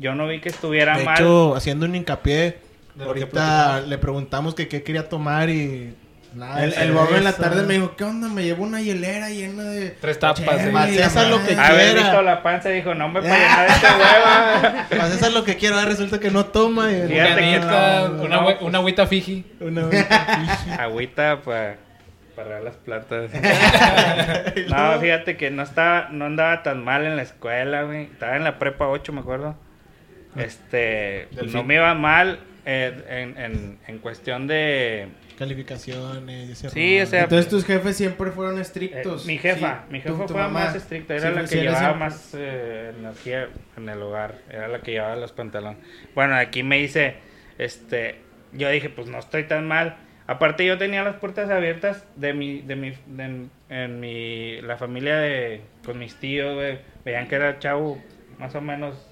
Yo 0.03 0.15
no 0.15 0.27
vi 0.27 0.41
que 0.41 0.49
estuviera 0.49 0.97
De 0.97 1.05
mal. 1.05 1.15
hecho, 1.15 1.55
haciendo 1.55 1.85
un 1.85 1.95
hincapié, 1.95 2.57
De 2.93 3.05
ahorita 3.05 3.79
le 3.81 3.97
preguntamos 3.97 4.53
que 4.53 4.67
qué 4.67 4.83
quería 4.83 5.07
tomar 5.07 5.49
y 5.49 5.95
nada. 6.35 6.61
El, 6.61 6.73
el 6.73 6.91
Bob 6.91 7.15
en 7.15 7.23
la 7.23 7.31
tarde 7.31 7.63
me 7.63 7.75
dijo, 7.75 7.95
¿qué 7.95 8.03
onda? 8.03 8.27
Me 8.27 8.43
llevo 8.43 8.63
una 8.65 8.81
hielera 8.81 9.29
llena 9.29 9.63
de... 9.63 9.91
Tres 9.91 10.19
tapas. 10.19 10.43
Chévere. 10.43 10.71
Más 10.73 10.89
la 10.91 11.03
César 11.05 11.27
lo 11.27 11.41
que. 11.45 11.55
Haber 11.55 11.95
visto 11.95 12.21
la 12.21 12.43
panza 12.43 12.67
dijo, 12.67 12.93
no 12.93 13.07
me 13.07 13.21
para 13.21 13.33
llenar 13.39 13.69
este 13.69 13.87
hueva. 13.87 15.07
Es 15.07 15.33
lo 15.33 15.43
que 15.45 15.55
quiero, 15.55 15.81
resulta 15.85 16.19
que 16.19 16.31
no 16.31 16.47
toma. 16.47 16.91
y- 16.91 17.07
Fíjate 17.07 17.41
que 17.41 17.59
no, 17.59 18.23
una, 18.25 18.41
no, 18.41 18.57
una 18.59 18.77
agüita 18.79 19.07
Fiji. 19.07 19.45
Una 19.61 19.87
Agüita 20.79 21.39
para 21.45 21.77
para 22.35 22.59
las 22.61 22.75
plantas. 22.75 23.29
no, 24.69 24.99
fíjate 24.99 25.37
que 25.37 25.51
no 25.51 25.63
estaba, 25.63 26.09
no 26.11 26.25
andaba 26.25 26.63
tan 26.63 26.83
mal 26.83 27.05
en 27.05 27.15
la 27.15 27.21
escuela, 27.21 27.83
güey. 27.83 28.03
Estaba 28.03 28.35
en 28.35 28.43
la 28.43 28.57
prepa 28.59 28.87
8, 28.87 29.13
me 29.13 29.21
acuerdo. 29.21 29.55
Este, 30.37 31.27
no 31.51 31.63
me 31.63 31.75
iba 31.75 31.93
mal 31.93 32.39
eh, 32.65 32.93
en, 33.09 33.37
en, 33.37 33.77
en 33.87 33.97
cuestión 33.99 34.47
de... 34.47 35.07
Calificaciones, 35.37 36.49
ese 36.49 36.69
Sí, 36.69 36.99
o 37.01 37.05
sea, 37.05 37.23
Entonces 37.23 37.49
tus 37.49 37.65
jefes 37.65 37.97
siempre 37.97 38.31
fueron 38.31 38.57
eh, 38.57 38.61
estrictos. 38.61 39.25
mi 39.25 39.37
jefa, 39.37 39.83
Sí, 39.87 39.93
mi 39.93 40.01
jefa 40.01 40.25
tu 40.25 40.33
fue 40.33 40.41
mamá. 40.41 40.65
más 40.65 40.75
estricta, 40.75 41.13
Sí, 41.19 41.25
era 41.25 41.31
la 41.41 41.47
que 41.47 41.55
llevaba 41.55 41.79
siempre- 41.79 41.99
más 41.99 42.35
eh, 42.37 42.91
energía 42.99 43.49
en 43.77 43.89
el 43.89 44.01
hogar, 44.01 44.35
era 44.49 44.67
la 44.67 44.79
que 44.81 44.91
llevaba 44.91 45.15
los 45.15 45.31
pantalones. 45.31 45.79
Bueno, 46.15 46.35
aquí 46.35 46.63
me 46.63 46.77
dice, 46.77 47.15
este, 47.57 48.21
yo 48.53 48.69
dije, 48.69 48.89
pues 48.89 49.07
no 49.07 49.19
estoy 49.19 49.43
tan 49.45 49.67
mal. 49.67 49.97
Aparte 50.27 50.65
yo 50.65 50.77
tenía 50.77 51.03
las 51.03 51.15
puertas 51.17 51.49
abiertas 51.49 52.05
de 52.15 52.33
mi, 52.33 52.61
de 52.61 52.75
mi, 52.75 52.91
de- 53.07 53.47
en 53.69 53.99
mi, 53.99 54.61
la 54.61 54.77
familia 54.77 55.17
de, 55.17 55.61
con 55.83 55.97
mis 55.99 56.15
tíos, 56.15 56.53
güey, 56.55 56.79
veían 57.03 57.27
que 57.27 57.35
era 57.35 57.59
chavo 57.59 58.01
más 58.39 58.53
o 58.55 58.61
menos 58.61 59.09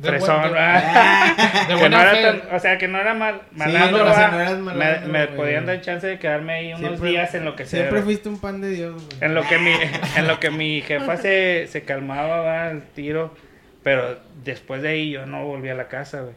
fresón, 0.00 0.42
que 1.78 1.88
no 1.88 2.00
era 2.00 2.22
tan- 2.22 2.42
o 2.54 2.58
sea, 2.58 2.78
que 2.78 2.88
no 2.88 2.98
era 2.98 3.14
mal, 3.14 3.42
Sí, 3.52 3.56
malandro, 3.58 4.04
no, 4.04 4.10
o 4.10 4.14
sea, 4.14 4.28
¿verdad? 4.28 4.32
no 4.32 4.40
eras 4.40 4.58
me, 4.58 4.62
malandro, 4.74 5.08
me 5.12 5.26
podían 5.28 5.66
dar 5.66 5.80
chance 5.80 6.06
de 6.06 6.18
quedarme 6.18 6.52
ahí 6.54 6.68
unos 6.74 6.80
Siempre- 6.80 7.10
días 7.10 7.34
en 7.34 7.44
lo 7.44 7.56
que 7.56 7.66
Siempre 7.66 8.02
fuiste 8.02 8.28
un 8.28 8.40
pan 8.40 8.60
de 8.60 8.70
Dios, 8.70 8.94
güey. 8.94 9.16
En 9.20 9.34
lo 9.34 9.42
que 9.46 9.58
mi, 9.58 9.70
en 10.16 10.26
lo 10.28 10.40
que 10.40 10.50
mi 10.50 10.80
jefa 10.82 11.16
se, 11.16 11.66
se 11.68 11.82
calmaba 11.82 12.40
¿va? 12.40 12.70
el 12.70 12.82
tiro, 12.82 13.34
pero 13.82 14.18
después 14.44 14.82
de 14.82 14.88
ahí 14.90 15.10
yo 15.12 15.26
no 15.26 15.44
volví 15.44 15.68
a 15.68 15.74
la 15.74 15.88
casa, 15.88 16.20
güey. 16.22 16.34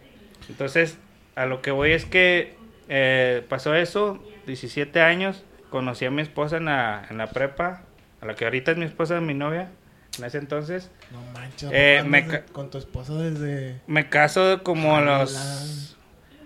Entonces, 0.50 0.98
a 1.36 1.46
lo 1.46 1.62
que 1.62 1.72
voy 1.72 1.91
es 1.91 2.06
que 2.06 2.54
eh, 2.89 3.41
pasó 3.50 3.74
eso, 3.76 4.24
17 4.48 5.02
años, 5.02 5.44
conocí 5.70 6.06
a 6.06 6.12
mi 6.12 6.22
esposa 6.22 6.58
en 6.58 6.65
la, 6.65 7.04
en 7.10 7.18
la 7.18 7.28
prepa, 7.28 7.82
a 8.22 8.26
la 8.26 8.36
que 8.36 8.46
ahorita 8.46 8.72
es 8.72 8.78
mi 8.78 8.86
esposa, 8.86 9.20
mi 9.22 9.34
novia, 9.34 9.70
en 10.19 10.25
ese 10.25 10.38
entonces. 10.38 10.89
No 11.12 11.19
manches, 11.34 11.69
Eh, 11.73 11.97
¿cuándo 12.08 12.32
me 12.32 12.41
con 12.51 12.69
tu 12.69 12.78
esposa 12.78 13.13
desde... 13.13 13.82
Me 13.88 14.10
caso 14.10 14.62
como 14.63 14.95
a 14.97 15.01
los 15.01 15.36
Ala. 15.36 15.71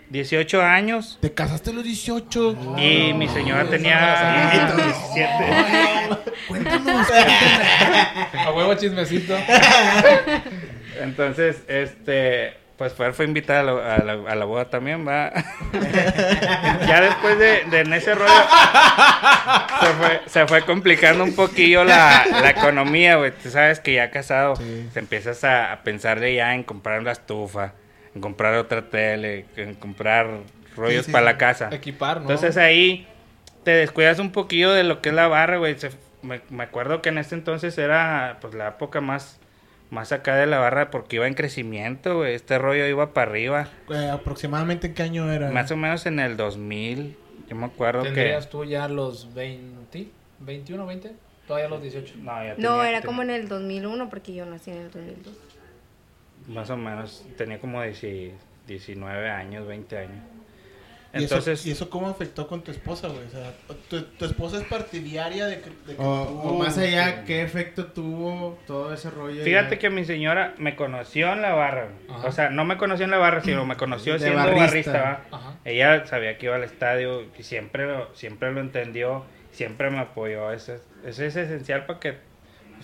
18 0.09 0.61
años 0.63 1.19
¿Te 1.21 1.31
casaste 1.33 1.69
a 1.69 1.73
los 1.73 1.83
18? 1.83 2.75
y 2.79 3.13
mi 3.13 3.27
señora 3.27 3.69
tenía 3.69 4.71
17. 4.75 6.31
Cuéntanos. 6.47 7.07
A 8.33 8.51
huevo 8.51 8.73
chismecito. 8.73 9.35
Entonces, 10.99 11.57
este, 11.67 12.53
pues 12.79 12.93
Fer 12.93 13.13
fue 13.13 13.25
invitada 13.25 13.59
a 13.59 13.63
la, 13.63 13.95
a 13.95 14.03
la- 14.03 14.31
a 14.31 14.35
la 14.35 14.45
boda 14.45 14.65
también, 14.65 15.07
va. 15.07 15.31
ya 16.87 17.01
después 17.01 17.37
de, 17.37 17.65
de 17.69 17.79
en 17.81 17.93
ese 17.93 18.15
rollo, 18.15 18.31
se 19.81 19.87
fue, 19.87 20.21
se 20.25 20.47
fue 20.47 20.61
complicando 20.65 21.23
un 21.23 21.35
poquillo 21.35 21.83
la, 21.83 22.25
la 22.41 22.49
economía, 22.49 23.17
güey. 23.17 23.31
Tú 23.31 23.49
sabes 23.49 23.79
que 23.79 23.93
ya 23.93 24.09
casado, 24.11 24.55
Sí. 24.55 24.89
te 24.93 24.99
empiezas 24.99 25.43
a, 25.43 25.71
a 25.73 25.83
pensar 25.83 26.19
de 26.19 26.33
ya 26.35 26.55
en 26.55 26.63
comprar 26.63 27.03
la 27.03 27.11
estufa, 27.11 27.73
en 28.15 28.21
comprar 28.21 28.55
otra 28.55 28.81
tele, 28.89 29.45
en 29.55 29.75
comprar 29.75 30.27
rollos 30.75 31.05
sí, 31.05 31.11
para 31.11 31.25
la 31.25 31.37
casa. 31.37 31.69
Equipar, 31.71 32.17
¿no? 32.17 32.21
Entonces 32.23 32.57
ahí 32.57 33.07
te 33.63 33.71
descuidas 33.71 34.19
un 34.19 34.31
poquillo 34.31 34.71
de 34.71 34.83
lo 34.83 35.01
que 35.01 35.09
es 35.09 35.15
la 35.15 35.27
barra, 35.27 35.57
güey. 35.57 35.75
Me, 36.21 36.41
me 36.49 36.63
acuerdo 36.63 37.01
que 37.01 37.09
en 37.09 37.17
ese 37.17 37.35
entonces 37.35 37.77
era 37.77 38.37
pues 38.41 38.53
la 38.53 38.69
época 38.69 38.99
más, 39.01 39.39
más 39.89 40.11
acá 40.11 40.35
de 40.35 40.45
la 40.45 40.59
barra 40.59 40.91
porque 40.91 41.15
iba 41.17 41.27
en 41.27 41.33
crecimiento, 41.33 42.17
güey. 42.17 42.33
Este 42.35 42.57
rollo 42.59 42.85
iba 42.87 43.13
para 43.13 43.29
arriba. 43.31 43.67
Eh, 43.89 44.09
¿Aproximadamente 44.11 44.87
en 44.87 44.93
qué 44.93 45.03
año 45.03 45.31
era? 45.31 45.49
Más 45.51 45.71
o 45.71 45.77
menos 45.77 46.05
en 46.05 46.19
el 46.19 46.37
2000. 46.37 47.17
Yo 47.49 47.55
me 47.55 47.65
acuerdo 47.65 48.03
que... 48.03 48.09
¿Tendrías 48.09 48.49
tú 48.49 48.63
ya 48.65 48.87
los 48.87 49.33
20, 49.33 50.07
21, 50.39 50.85
20? 50.85 51.11
Todavía 51.47 51.67
los 51.69 51.81
18. 51.81 52.13
No, 52.17 52.43
ya 52.43 52.49
No, 52.49 52.55
tenía- 52.75 52.89
era 52.89 53.01
ten- 53.01 53.07
como 53.07 53.21
en 53.23 53.31
el 53.31 53.47
2001 53.47 54.09
porque 54.09 54.33
yo 54.33 54.45
nací 54.45 54.69
en 54.69 54.77
el 54.77 54.91
2002. 54.91 55.33
Más 56.47 56.69
o 56.69 56.77
menos. 56.77 57.25
Tenía 57.37 57.59
como 57.59 57.81
10 57.81 58.33
19 58.67 59.29
años, 59.31 59.65
20 59.67 59.97
años. 59.97 60.23
¿Y, 61.13 61.23
Entonces... 61.23 61.59
eso, 61.59 61.69
¿Y 61.69 61.71
eso 61.71 61.89
cómo 61.89 62.07
afectó 62.07 62.47
con 62.47 62.61
tu 62.63 62.69
esposa, 62.71 63.07
güey? 63.07 63.25
O 63.25 63.29
sea, 63.31 63.51
¿tu, 63.89 64.03
tu 64.03 64.25
esposa 64.25 64.57
es 64.57 64.63
partidaria 64.65 65.47
de 65.47 65.59
que... 65.59 65.69
de 65.87 65.95
que 65.95 66.01
O, 66.01 66.53
más 66.59 66.77
allá, 66.77 67.23
¿qué 67.25 67.41
efecto 67.41 67.87
tuvo 67.87 68.59
todo 68.67 68.93
ese 68.93 69.09
rollo? 69.09 69.43
Fíjate 69.43 69.75
ya? 69.75 69.79
que 69.79 69.89
mi 69.89 70.05
señora 70.05 70.53
me 70.57 70.75
conoció 70.75 71.33
en 71.33 71.41
la 71.41 71.53
barra. 71.53 71.87
Ajá. 72.09 72.27
O 72.27 72.31
sea, 72.31 72.49
no 72.51 72.63
me 72.63 72.77
conoció 72.77 73.05
en 73.05 73.11
la 73.11 73.17
barra, 73.17 73.41
sino 73.41 73.65
me 73.65 73.75
conoció 73.75 74.13
De 74.13 74.19
siendo 74.19 74.37
barrista. 74.37 74.91
barrista. 75.31 75.57
Ella 75.65 76.05
sabía 76.05 76.37
que 76.37 76.45
iba 76.45 76.55
al 76.55 76.63
estadio 76.63 77.23
y 77.37 77.41
siempre 77.43 77.87
lo, 77.87 78.13
siempre 78.15 78.51
lo 78.51 78.61
entendió, 78.61 79.25
siempre 79.51 79.89
me 79.89 79.99
apoyó. 79.99 80.51
Eso, 80.51 80.75
es- 80.75 80.87
eso 81.05 81.23
es 81.23 81.35
esencial 81.35 81.85
para 81.87 81.99
que, 81.99 82.17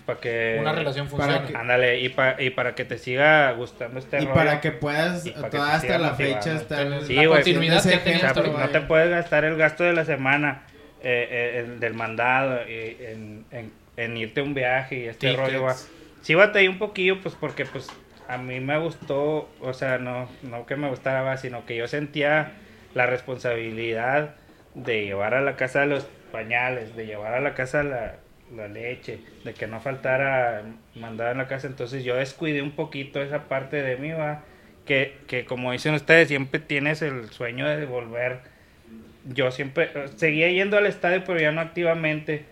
para 0.06 0.20
que... 0.20 0.58
Una 0.60 0.72
relación 0.74 1.08
que- 1.10 1.56
Ándale, 1.58 2.00
y, 2.00 2.10
pa- 2.10 2.36
y 2.40 2.50
para 2.52 2.76
que 2.76 2.86
te 2.86 2.98
siga 2.98 3.52
gustando 3.54 4.00
este 4.00 4.18
Y 4.18 4.22
rollo. 4.22 4.34
para 4.34 4.62
que 4.62 4.72
puedas, 4.72 5.26
Y 5.26 5.32
para 5.32 5.50
que 5.50 5.58
toda 5.58 5.74
hasta 5.76 5.98
la 5.98 6.12
motivando. 6.12 6.42
fecha, 6.44 6.56
estar... 6.56 6.78
Tener 6.84 7.04
Sí, 7.04 7.16
la 7.16 7.26
continuidad 7.28 7.84
que 7.84 7.98
tenido 7.98 8.18
O 8.18 8.34
sea, 8.34 8.34
pues, 8.44 8.58
no 8.58 8.70
te 8.70 8.82
puedes 8.82 9.10
gastar 9.10 9.46
el 9.46 9.58
gasto 9.58 9.84
de 9.84 9.94
la 9.94 10.06
semana 10.06 10.64
eh, 11.02 11.28
eh, 11.30 11.60
el 11.66 11.80
del 11.80 11.94
mandado 11.94 12.60
y 12.68 12.98
en, 13.00 13.46
en- 13.52 13.72
en 13.98 14.18
irte 14.18 14.42
a 14.42 14.44
un 14.44 14.54
viaje 14.54 14.96
y 15.00 15.06
este 15.06 15.30
Tickets. 15.30 15.40
rollo 15.40 15.64
va. 15.64 15.76
Sí 16.22 16.36
batallé 16.36 16.68
un 16.70 16.80
poquillo 16.80 17.22
pues 17.22 17.36
porque 17.40 17.66
pues 17.66 17.88
a 18.28 18.38
mí 18.38 18.60
me 18.60 18.78
gustó, 18.80 19.48
o 19.62 19.74
sea, 19.74 19.98
no, 20.00 20.28
no 20.44 20.66
que 20.66 20.76
me 20.76 20.90
gustara, 20.90 21.22
va, 21.22 21.38
sino 21.38 21.66
que 21.66 21.76
yo 21.76 21.88
sentía 21.88 22.54
la 22.96 23.06
responsabilidad 23.06 24.36
de 24.74 25.06
llevar 25.06 25.34
a 25.36 25.42
la 25.42 25.56
casa 25.56 25.86
los 25.86 26.06
pañales, 26.32 26.96
de 26.96 27.06
llevar 27.06 27.34
a 27.36 27.40
la 27.40 27.54
casa 27.54 27.84
la, 27.84 28.16
la 28.54 28.68
leche, 28.68 29.20
de 29.44 29.54
que 29.54 29.68
no 29.68 29.80
faltara 29.82 30.64
mandar 30.96 31.32
en 31.32 31.40
la 31.40 31.48
casa, 31.48 31.68
entonces 31.68 32.04
yo 32.04 32.16
descuidé 32.16 32.62
un 32.62 32.72
poquito 32.76 33.22
esa 33.22 33.48
parte 33.48 33.82
de 33.82 33.98
mí, 33.98 34.12
va, 34.12 34.44
que, 34.86 35.18
que 35.28 35.46
como 35.46 35.72
dicen 35.72 35.94
ustedes, 35.96 36.28
siempre 36.28 36.60
tienes 36.60 37.02
el 37.02 37.30
sueño 37.30 37.68
de 37.68 37.86
volver 37.86 38.40
yo 39.28 39.52
siempre 39.52 39.90
eh, 39.96 40.06
seguía 40.16 40.50
yendo 40.50 40.78
al 40.78 40.86
estadio, 40.86 41.24
pero 41.26 41.40
ya 41.40 41.52
no 41.52 41.62
activamente, 41.62 42.46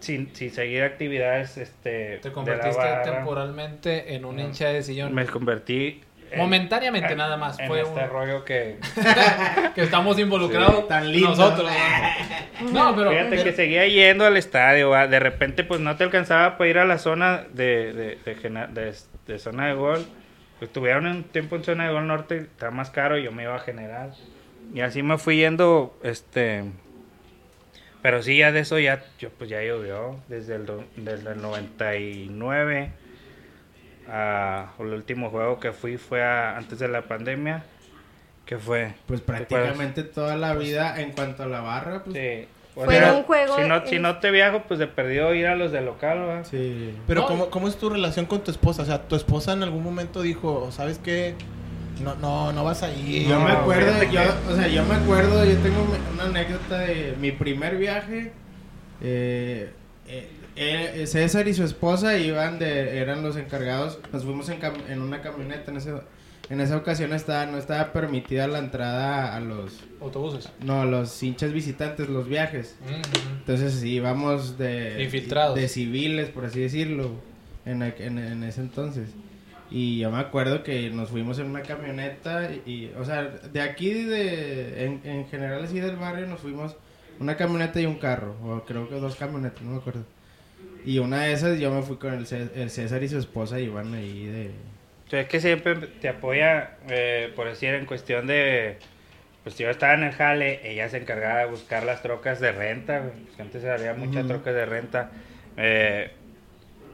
sin, 0.00 0.34
sin 0.34 0.50
seguir 0.50 0.82
actividades 0.82 1.56
este, 1.56 2.18
Te 2.18 2.28
de 2.28 2.32
convertiste 2.32 2.82
la 2.82 2.98
barra. 2.98 3.02
temporalmente 3.16 4.14
en 4.14 4.24
un 4.24 4.36
No. 4.36 4.42
hincha 4.42 4.68
de 4.70 4.82
sillón. 4.82 5.14
Me 5.14 5.24
convertí 5.26 6.00
Momentáneamente 6.36 7.12
en- 7.12 7.18
nada 7.18 7.36
más. 7.36 7.58
En 7.58 7.68
Fue 7.68 7.82
este 7.82 8.00
un- 8.04 8.08
rollo 8.10 8.44
que... 8.44 8.78
que 9.74 9.82
estamos 9.82 10.18
involucrados 10.18 10.80
Sí, 10.80 10.84
tan 10.88 11.12
lindo. 11.12 11.28
nosotros. 11.30 11.70
¿no? 12.72 12.96
Pero 12.96 13.10
Fíjate 13.10 13.44
que 13.44 13.52
seguía 13.52 13.86
yendo 13.86 14.24
al 14.24 14.36
estadio, 14.36 14.90
va, 14.90 15.06
de 15.06 15.20
repente 15.20 15.62
pues 15.64 15.80
no 15.80 15.96
te 15.96 16.04
alcanzaba 16.04 16.56
para 16.58 16.70
ir 16.70 16.78
a 16.78 16.84
la 16.84 16.98
zona 16.98 17.44
de, 17.52 17.92
de, 17.92 18.18
de, 18.24 18.34
gena- 18.36 18.66
de- 18.66 18.94
de 19.26 19.38
zona 19.38 19.66
de 19.68 19.74
gol. 19.74 20.06
Pues 20.58 20.72
tuvieron 20.72 21.06
un 21.06 21.24
tiempo 21.24 21.56
en 21.56 21.64
zona 21.64 21.86
de 21.86 21.92
gol 21.92 22.06
norte, 22.06 22.38
está 22.38 22.70
más 22.70 22.90
caro 22.90 23.18
y 23.18 23.24
yo 23.24 23.32
me 23.32 23.42
iba 23.42 23.54
a 23.54 23.58
general. 23.58 24.14
Y 24.74 24.80
así 24.80 25.02
me 25.02 25.18
fui 25.18 25.36
yendo, 25.36 25.96
este... 26.02 26.64
Pero 28.02 28.22
sí, 28.22 28.36
ya 28.38 28.52
de 28.52 28.60
eso 28.60 28.78
ya, 28.78 29.02
yo, 29.18 29.30
pues 29.30 29.50
ya 29.50 29.60
llovió, 29.62 30.20
desde 30.28 30.54
el, 30.54 30.64
do- 30.66 30.84
desde 30.96 31.32
el 31.32 31.42
99. 31.42 32.90
A- 34.08 34.72
el 34.78 34.86
último 34.86 35.30
juego 35.30 35.58
que 35.60 35.72
fui 35.72 35.96
fue 35.96 36.22
a- 36.22 36.56
antes 36.56 36.78
de 36.78 36.88
la 36.88 37.02
pandemia, 37.02 37.64
que 38.44 38.58
fue... 38.58 38.94
Pues 39.06 39.20
prácticamente 39.20 40.02
toda 40.04 40.36
la 40.36 40.54
vida 40.54 41.00
en 41.00 41.12
cuanto 41.12 41.42
a 41.42 41.46
la 41.46 41.60
barra, 41.60 42.04
pues... 42.04 42.16
Sí. 42.16 42.48
Fue 42.74 42.86
Pero 42.88 43.16
un 43.16 43.22
juego 43.22 43.56
Si 43.56 43.62
no, 43.66 43.76
en- 43.76 43.86
si 43.86 43.98
no 43.98 44.18
te 44.18 44.30
viajo, 44.30 44.62
pues 44.68 44.78
de 44.78 44.86
perdido 44.86 45.32
ir 45.34 45.46
a 45.46 45.56
los 45.56 45.72
de 45.72 45.80
local, 45.80 46.18
¿va? 46.28 46.44
Sí. 46.44 46.94
Pero 47.06 47.22
No. 47.22 47.26
¿cómo, 47.26 47.50
¿cómo 47.50 47.68
es 47.68 47.76
tu 47.78 47.88
relación 47.88 48.26
con 48.26 48.44
tu 48.44 48.50
esposa? 48.50 48.82
O 48.82 48.84
sea, 48.84 49.02
tu 49.08 49.16
esposa 49.16 49.54
en 49.54 49.62
algún 49.62 49.82
momento 49.82 50.20
dijo, 50.20 50.68
¿sabes 50.70 50.98
qué? 50.98 51.34
No, 52.02 52.14
no, 52.16 52.52
no 52.52 52.64
vas 52.64 52.82
a 52.82 52.90
ir. 52.92 53.26
Yo 53.26 53.40
me 53.40 53.50
No, 53.50 53.58
acuerdo, 53.60 53.86
fíjate 53.94 54.12
yo, 54.12 54.20
que- 54.20 54.52
o 54.52 54.56
sea, 54.56 54.68
yo 54.68 54.84
me 54.84 54.94
acuerdo, 54.96 55.42
yo 55.46 55.56
tengo 55.56 55.86
una 56.12 56.24
anécdota 56.24 56.78
de 56.80 57.14
mi 57.18 57.32
primer 57.32 57.78
viaje. 57.78 58.32
eh, 59.02 59.70
eh, 60.06 60.28
eh, 60.56 61.06
César 61.06 61.46
y 61.48 61.54
su 61.54 61.64
esposa 61.64 62.18
iban 62.18 62.58
de, 62.58 62.98
eran 62.98 63.22
los 63.22 63.36
encargados. 63.36 63.98
Nos 64.12 64.24
fuimos 64.24 64.48
en, 64.48 65.00
una 65.00 65.20
camioneta. 65.20 65.70
En, 65.70 65.76
ese, 65.76 65.92
en 66.50 66.60
esa 66.60 66.76
ocasión 66.76 67.12
estaba, 67.12 67.46
no 67.46 67.58
estaba 67.58 67.92
permitida 67.92 68.46
la 68.46 68.58
entrada 68.58 69.36
a 69.36 69.40
los, 69.40 69.84
autobuses. 70.00 70.50
no, 70.64 70.80
a 70.80 70.84
los 70.84 71.22
hinchas 71.22 71.52
visitantes, 71.52 72.08
los 72.08 72.28
viajes. 72.28 72.76
Ujú. 72.82 73.28
Entonces 73.38 73.82
íbamos 73.84 74.58
de... 74.58 75.02
Infiltrados. 75.02 75.54
De 75.54 75.68
civiles, 75.68 76.28
por 76.30 76.46
así 76.46 76.60
decirlo. 76.60 77.10
en, 77.66 77.82
en, 77.82 78.18
en 78.18 78.42
ese 78.44 78.60
entonces. 78.62 79.10
Y 79.70 79.98
yo 79.98 80.10
me 80.10 80.18
acuerdo 80.18 80.62
que 80.62 80.90
nos 80.90 81.10
fuimos 81.10 81.38
en 81.38 81.46
una 81.46 81.62
camioneta 81.62 82.50
y, 82.52 82.70
y, 82.70 82.92
o 82.98 83.04
sea, 83.04 83.22
de 83.24 83.60
aquí, 83.60 83.92
de, 83.92 84.84
en, 84.84 85.00
en 85.04 85.26
general 85.26 85.64
así 85.64 85.80
del 85.80 85.96
barrio, 85.96 86.26
nos 86.28 86.40
fuimos 86.40 86.76
una 87.18 87.36
camioneta 87.36 87.80
y 87.80 87.86
un 87.86 87.96
carro, 87.96 88.36
o 88.44 88.62
creo 88.64 88.88
que 88.88 88.94
dos 89.00 89.16
camionetas, 89.16 89.62
no 89.62 89.72
me 89.72 89.76
acuerdo. 89.78 90.04
Y 90.86 90.98
una 91.00 91.24
de 91.24 91.32
esas 91.32 91.58
yo 91.58 91.70
me 91.70 91.82
fui 91.82 91.96
con 91.96 92.14
el, 92.14 92.26
Cé- 92.26 92.50
el 92.54 92.70
César 92.70 93.02
y 93.02 93.08
su 93.08 93.18
esposa 93.18 93.60
y 93.60 93.64
iban 93.64 93.92
ahí 93.94 94.26
de... 94.26 94.50
O 95.06 95.10
sea, 95.10 95.20
es 95.20 95.28
que 95.28 95.40
siempre 95.40 95.74
te 96.00 96.08
apoya, 96.08 96.70
eh, 96.88 97.32
por 97.36 97.48
decir, 97.48 97.74
en 97.74 97.86
cuestión 97.86 98.26
de... 98.26 98.78
Pues 99.44 99.56
yo 99.58 99.70
estaba 99.70 99.94
en 99.94 100.02
el 100.04 100.12
jale, 100.12 100.60
ella 100.68 100.88
se 100.88 100.98
encargaba 100.98 101.40
de 101.40 101.46
buscar 101.46 101.84
las 101.84 102.02
trocas 102.02 102.40
de 102.40 102.50
renta. 102.52 103.02
Pues 103.26 103.40
antes 103.40 103.64
había 103.64 103.94
muchas 103.94 104.26
trocas 104.26 104.54
de 104.54 104.66
renta. 104.66 105.10
Eh, 105.56 106.10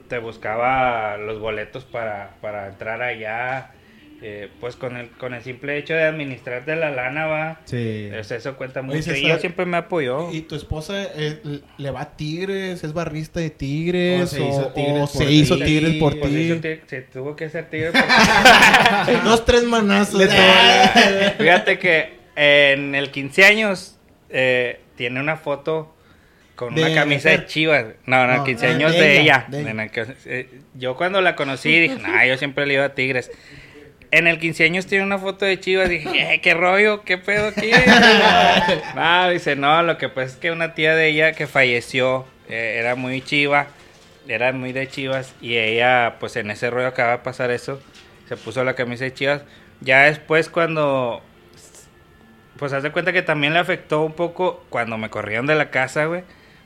te 0.09 0.19
buscaba 0.19 1.17
los 1.17 1.41
boletos 1.41 1.85
para, 1.85 2.37
para 2.43 2.69
entrar 2.69 3.01
allá. 3.03 3.71
Eh, 4.25 4.49
pues 4.61 4.77
con 4.77 4.97
el, 4.97 5.09
con 5.11 5.35
el 5.35 5.43
simple 5.43 5.77
hecho 5.77 5.95
de 5.95 6.05
administrarte 6.05 6.77
la 6.77 6.91
lana, 6.91 7.27
va. 7.27 7.61
Sí. 7.65 8.07
Pues 8.11 8.31
eso 8.31 8.57
cuenta 8.57 8.79
Oye, 8.81 8.87
mucho. 8.87 8.99
y 8.99 9.03
César, 9.03 9.17
ella 9.17 9.39
siempre 9.41 9.67
me 9.67 9.77
apoyó. 9.77 10.31
¿Y 10.31 10.43
tu 10.43 10.55
esposa 10.55 11.03
eh, 11.17 11.61
le 11.77 11.91
va 11.91 12.03
a 12.03 12.17
Tigres? 12.17 12.85
¿Es 12.85 12.93
barrista 12.93 13.41
de 13.41 13.51
Tigres? 13.51 14.23
O 14.23 14.27
se 14.29 14.43
hizo 14.47 14.69
Tigres 14.69 15.03
o 15.03 15.13
por 15.13 15.25
se 15.27 15.33
hizo 15.33 15.59
ti. 15.59 15.65
Tigres 15.65 15.95
por 15.97 16.15
ti? 16.15 16.51
eso 16.53 16.61
se 16.87 17.03
tuvo 17.03 17.35
que 17.35 17.47
hacer 17.47 17.69
tigre 17.69 17.91
porque- 17.91 19.19
Dos, 19.25 19.45
tres 19.45 19.65
manazos. 19.65 20.15
Le 20.15 20.29
Fíjate 21.39 21.79
que 21.81 22.13
en 22.37 22.95
el 22.95 23.11
15 23.11 23.45
años 23.45 23.99
eh, 24.31 24.81
tiene 24.97 25.19
una 25.19 25.37
foto 25.37 25.95
con 26.55 26.75
¿De 26.75 26.85
una 26.85 26.95
camisa 26.95 27.31
de? 27.31 27.47
Chivas. 27.47 27.87
No, 28.07 28.27
no, 28.27 28.37
No, 28.39 28.45
15 28.45 28.67
ah, 28.67 28.71
años 28.71 28.93
de 28.93 29.01
de, 29.01 29.21
ella, 29.21 29.47
de 29.49 29.91
eh, 30.27 30.49
yo 30.75 30.97
cuando 30.97 31.21
la 31.21 31.35
conocí 31.35 31.77
dije, 31.77 31.97
nah, 31.97 32.25
yo 32.25 32.37
siempre 32.37 32.67
le 32.67 32.75
iba 32.75 32.85
a 32.85 32.95
Tigres. 32.95 33.33
En 34.13 34.27
el 34.27 34.39
15 34.39 34.65
años 34.65 34.87
tiene 34.87 35.05
una 35.05 35.19
foto 35.19 35.45
de 35.45 35.59
Chivas. 35.59 35.89
Dije, 35.89 36.09
"Eh, 36.35 36.41
¿qué 36.41 36.55
rollo? 36.55 37.03
¿Qué 37.03 37.19
pedo 37.19 37.49
aquí? 37.49 37.71
no, 38.95 39.31
dice, 39.31 39.57
no, 39.57 39.83
lo 39.83 39.99
que 39.99 40.09
pasa 40.09 40.27
es 40.29 40.37
que 40.37 40.53
una 40.53 40.75
tía 40.75 40.95
de 40.95 41.09
ella 41.09 41.33
que 41.33 41.47
falleció 41.47 42.27
eh, 42.49 42.77
era 42.79 42.95
muy 42.95 43.23
chiva. 43.23 43.67
Era 44.29 44.53
muy 44.53 44.73
de 44.73 44.87
Chivas. 44.87 45.35
Y 45.41 45.57
ella, 45.57 46.17
pues 46.21 46.37
en 46.37 46.51
ese 46.51 46.71
rollo 46.71 46.87
acaba 46.87 47.13
de 47.13 47.19
pasar 47.19 47.51
eso. 47.51 47.83
Se 48.29 48.37
puso 48.37 48.63
la 48.63 48.75
camisa 48.75 49.05
de 49.05 49.15
Chivas. 49.15 49.43
Ya 49.81 50.03
después 50.03 50.49
cuando 50.49 51.23
pues 52.59 52.73
haz 52.73 52.85
de 52.85 52.93
cuenta 52.93 53.13
que 53.13 53.23
también 53.23 53.55
le 53.55 53.59
afectó 53.59 54.03
un 54.03 54.13
poco 54.13 54.65
cuando 54.69 54.97
me 54.97 55.11
corrieron 55.11 55.47
de 55.47 55.57
la 55.57 55.71
casa, 55.71 56.05
güey. 56.05 56.23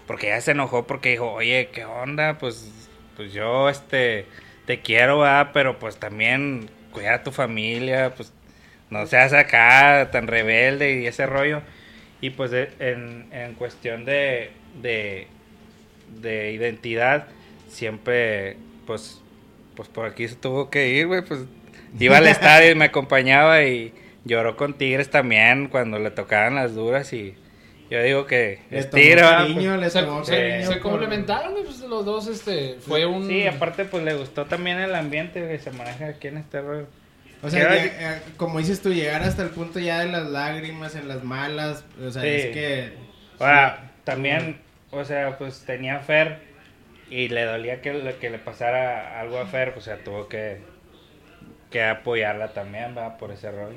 Porque 0.07 0.27
ella 0.27 0.41
se 0.43 0.51
enojó 0.51 0.87
porque 0.87 1.11
dijo, 1.11 1.33
oye, 1.33 1.71
¿qué 1.73 1.87
onda? 1.87 2.37
Pues, 2.39 2.71
pues 3.17 3.33
yo, 3.33 3.71
este, 3.71 4.27
te 4.67 4.81
quiero, 4.81 5.19
va, 5.19 5.53
pero 5.55 5.79
pues 5.79 5.97
también 5.97 6.69
cuida 6.97 7.15
a 7.15 7.23
tu 7.23 7.33
familia, 7.33 8.15
pues 8.17 8.33
no 8.91 9.07
seas 9.07 9.33
acá 9.33 10.09
tan 10.13 10.27
rebelde 10.27 11.01
y 11.01 11.07
ese 11.07 11.27
rollo. 11.27 11.63
Y 12.21 12.31
pues 12.31 12.51
de- 12.51 12.71
en, 12.79 13.29
en 13.33 13.55
cuestión 13.55 14.05
de, 14.05 14.51
de, 14.81 15.27
de 16.21 16.53
identidad, 16.53 17.27
siempre, 17.69 18.57
pues, 18.87 19.21
pues 19.75 19.89
por 19.89 20.07
aquí 20.07 20.27
se 20.29 20.37
tuvo 20.37 20.71
que 20.71 20.89
ir, 20.89 21.07
güey, 21.07 21.23
pues 21.23 21.41
iba 21.99 22.17
al 22.19 22.27
estadio 22.29 22.71
y 22.71 22.75
me 22.75 22.87
acompañaba 22.87 23.63
y 23.65 23.93
lloró 24.25 24.57
con 24.57 24.75
Tigres 24.79 25.11
también 25.11 25.69
cuando 25.69 25.99
le 25.99 26.11
tocaban 26.11 26.55
las 26.55 26.75
duras 26.75 27.13
y 27.13 27.35
yo 27.91 28.03
digo 28.03 28.27
que 28.27 28.61
Le 28.71 28.79
es 28.81 28.91
tomó 28.91 29.03
Tigre, 29.03 29.23
¿va? 29.23 29.31
cariño, 29.39 29.81
Se, 30.25 30.65
se- 30.67 30.81
complementaron, 30.81 31.53
güey, 31.53 31.65
pues, 31.65 31.81
los 31.81 32.05
dos, 32.05 32.27
este, 32.29 32.77
fue 32.81 33.07
un... 33.07 33.27
Sí, 33.29 33.47
aparte 33.47 33.85
pues 33.85 34.03
le 34.05 34.15
gustó 34.15 34.47
también 34.47 34.79
el 34.79 34.95
ambiente 34.95 35.47
que 35.47 35.59
se 35.59 35.71
maneja 35.71 36.07
aquí 36.09 36.29
en 36.29 36.39
este 36.39 36.61
rollo. 36.61 36.87
O 37.43 37.51
sea, 37.51 37.75
ya- 37.75 38.17
eh, 38.17 38.23
como 38.37 38.59
dices 38.59 38.81
tú, 38.83 38.93
llegar 38.93 39.23
hasta 39.23 39.43
el 39.43 39.51
punto 39.51 39.79
ya 39.79 40.01
de 40.01 40.07
las 40.11 40.29
lágrimas 40.29 40.95
en 40.97 41.07
las 41.09 41.23
malas, 41.23 41.85
o 42.05 42.11
sea, 42.11 42.23
Sí. 42.23 42.29
es 42.29 42.47
que... 42.47 42.93
Ahora, 43.39 43.93
también, 44.05 44.59
o 44.91 45.05
sea, 45.05 45.37
pues 45.39 45.65
tenía 45.67 46.01
Fer 46.01 46.39
y 47.11 47.29
le 47.29 47.45
dolía 47.45 47.83
que 47.83 47.93
le, 47.93 48.17
que 48.17 48.31
le 48.31 48.39
pasara 48.39 49.21
algo 49.21 49.39
a 49.39 49.47
Fer, 49.47 49.75
o 49.77 49.81
sea, 49.81 49.99
tuvo 50.03 50.27
que, 50.29 50.59
que 51.71 51.85
apoyarla 51.85 52.49
también, 52.49 52.97
va, 52.97 53.17
por 53.19 53.31
ese 53.31 53.51
rollo. 53.51 53.77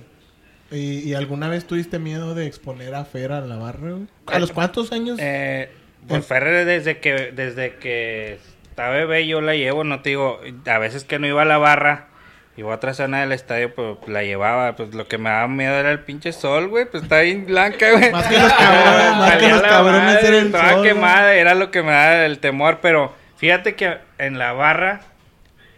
¿Y, 0.71 0.99
y 1.09 1.13
alguna 1.15 1.49
vez 1.49 1.65
tuviste 1.65 1.97
miedo 1.99 2.35
de 2.35 2.45
exponer 2.45 2.93
a 2.95 3.03
Fer 3.05 3.31
a 3.31 3.41
la 3.41 3.55
barra, 3.57 3.91
güey? 3.91 4.07
¿A 4.27 4.39
los 4.39 4.51
cuántos 4.51 4.91
años? 4.91 5.17
Eh, 5.21 5.69
pues 6.07 6.25
Fer 6.25 6.65
desde 6.65 6.99
que, 6.99 7.31
desde 7.31 7.75
que 7.75 8.37
está 8.69 8.89
bebé 8.89 9.25
yo 9.27 9.41
la 9.41 9.55
llevo, 9.55 9.83
no 9.83 10.01
te 10.01 10.09
digo, 10.09 10.39
a 10.67 10.77
veces 10.77 11.03
que 11.03 11.17
no 11.19 11.27
iba 11.27 11.41
a 11.41 11.45
la 11.45 11.57
barra, 11.57 12.07
iba 12.55 12.71
a 12.71 12.75
otra 12.75 12.93
zona 12.93 13.21
del 13.21 13.31
estadio, 13.31 13.73
pues 13.73 13.97
la 14.07 14.23
llevaba, 14.23 14.75
pues 14.75 14.93
lo 14.93 15.07
que 15.07 15.17
me 15.17 15.29
daba 15.29 15.47
miedo 15.47 15.73
era 15.73 15.91
el 15.91 16.01
pinche 16.01 16.31
sol, 16.33 16.67
güey, 16.67 16.85
pues 16.85 17.03
está 17.03 17.21
bien 17.21 17.45
blanca, 17.47 17.91
güey. 17.91 18.11
Más 18.11 18.27
que 18.27 18.37
los 18.37 18.53
cabrones, 18.53 19.11
más 19.17 19.37
que 19.37 19.49
los 19.49 19.61
cabrones 19.61 20.03
madre, 20.03 20.27
era 20.27 20.37
el 20.39 20.51
sol, 20.51 20.61
güey. 20.77 20.83
quemada, 20.83 21.33
era 21.35 21.55
lo 21.55 21.71
que 21.71 21.81
me 21.83 21.91
daba 21.91 22.25
el 22.25 22.39
temor, 22.39 22.79
pero 22.81 23.13
fíjate 23.37 23.75
que 23.75 23.97
en 24.19 24.37
la 24.37 24.53
barra 24.53 25.01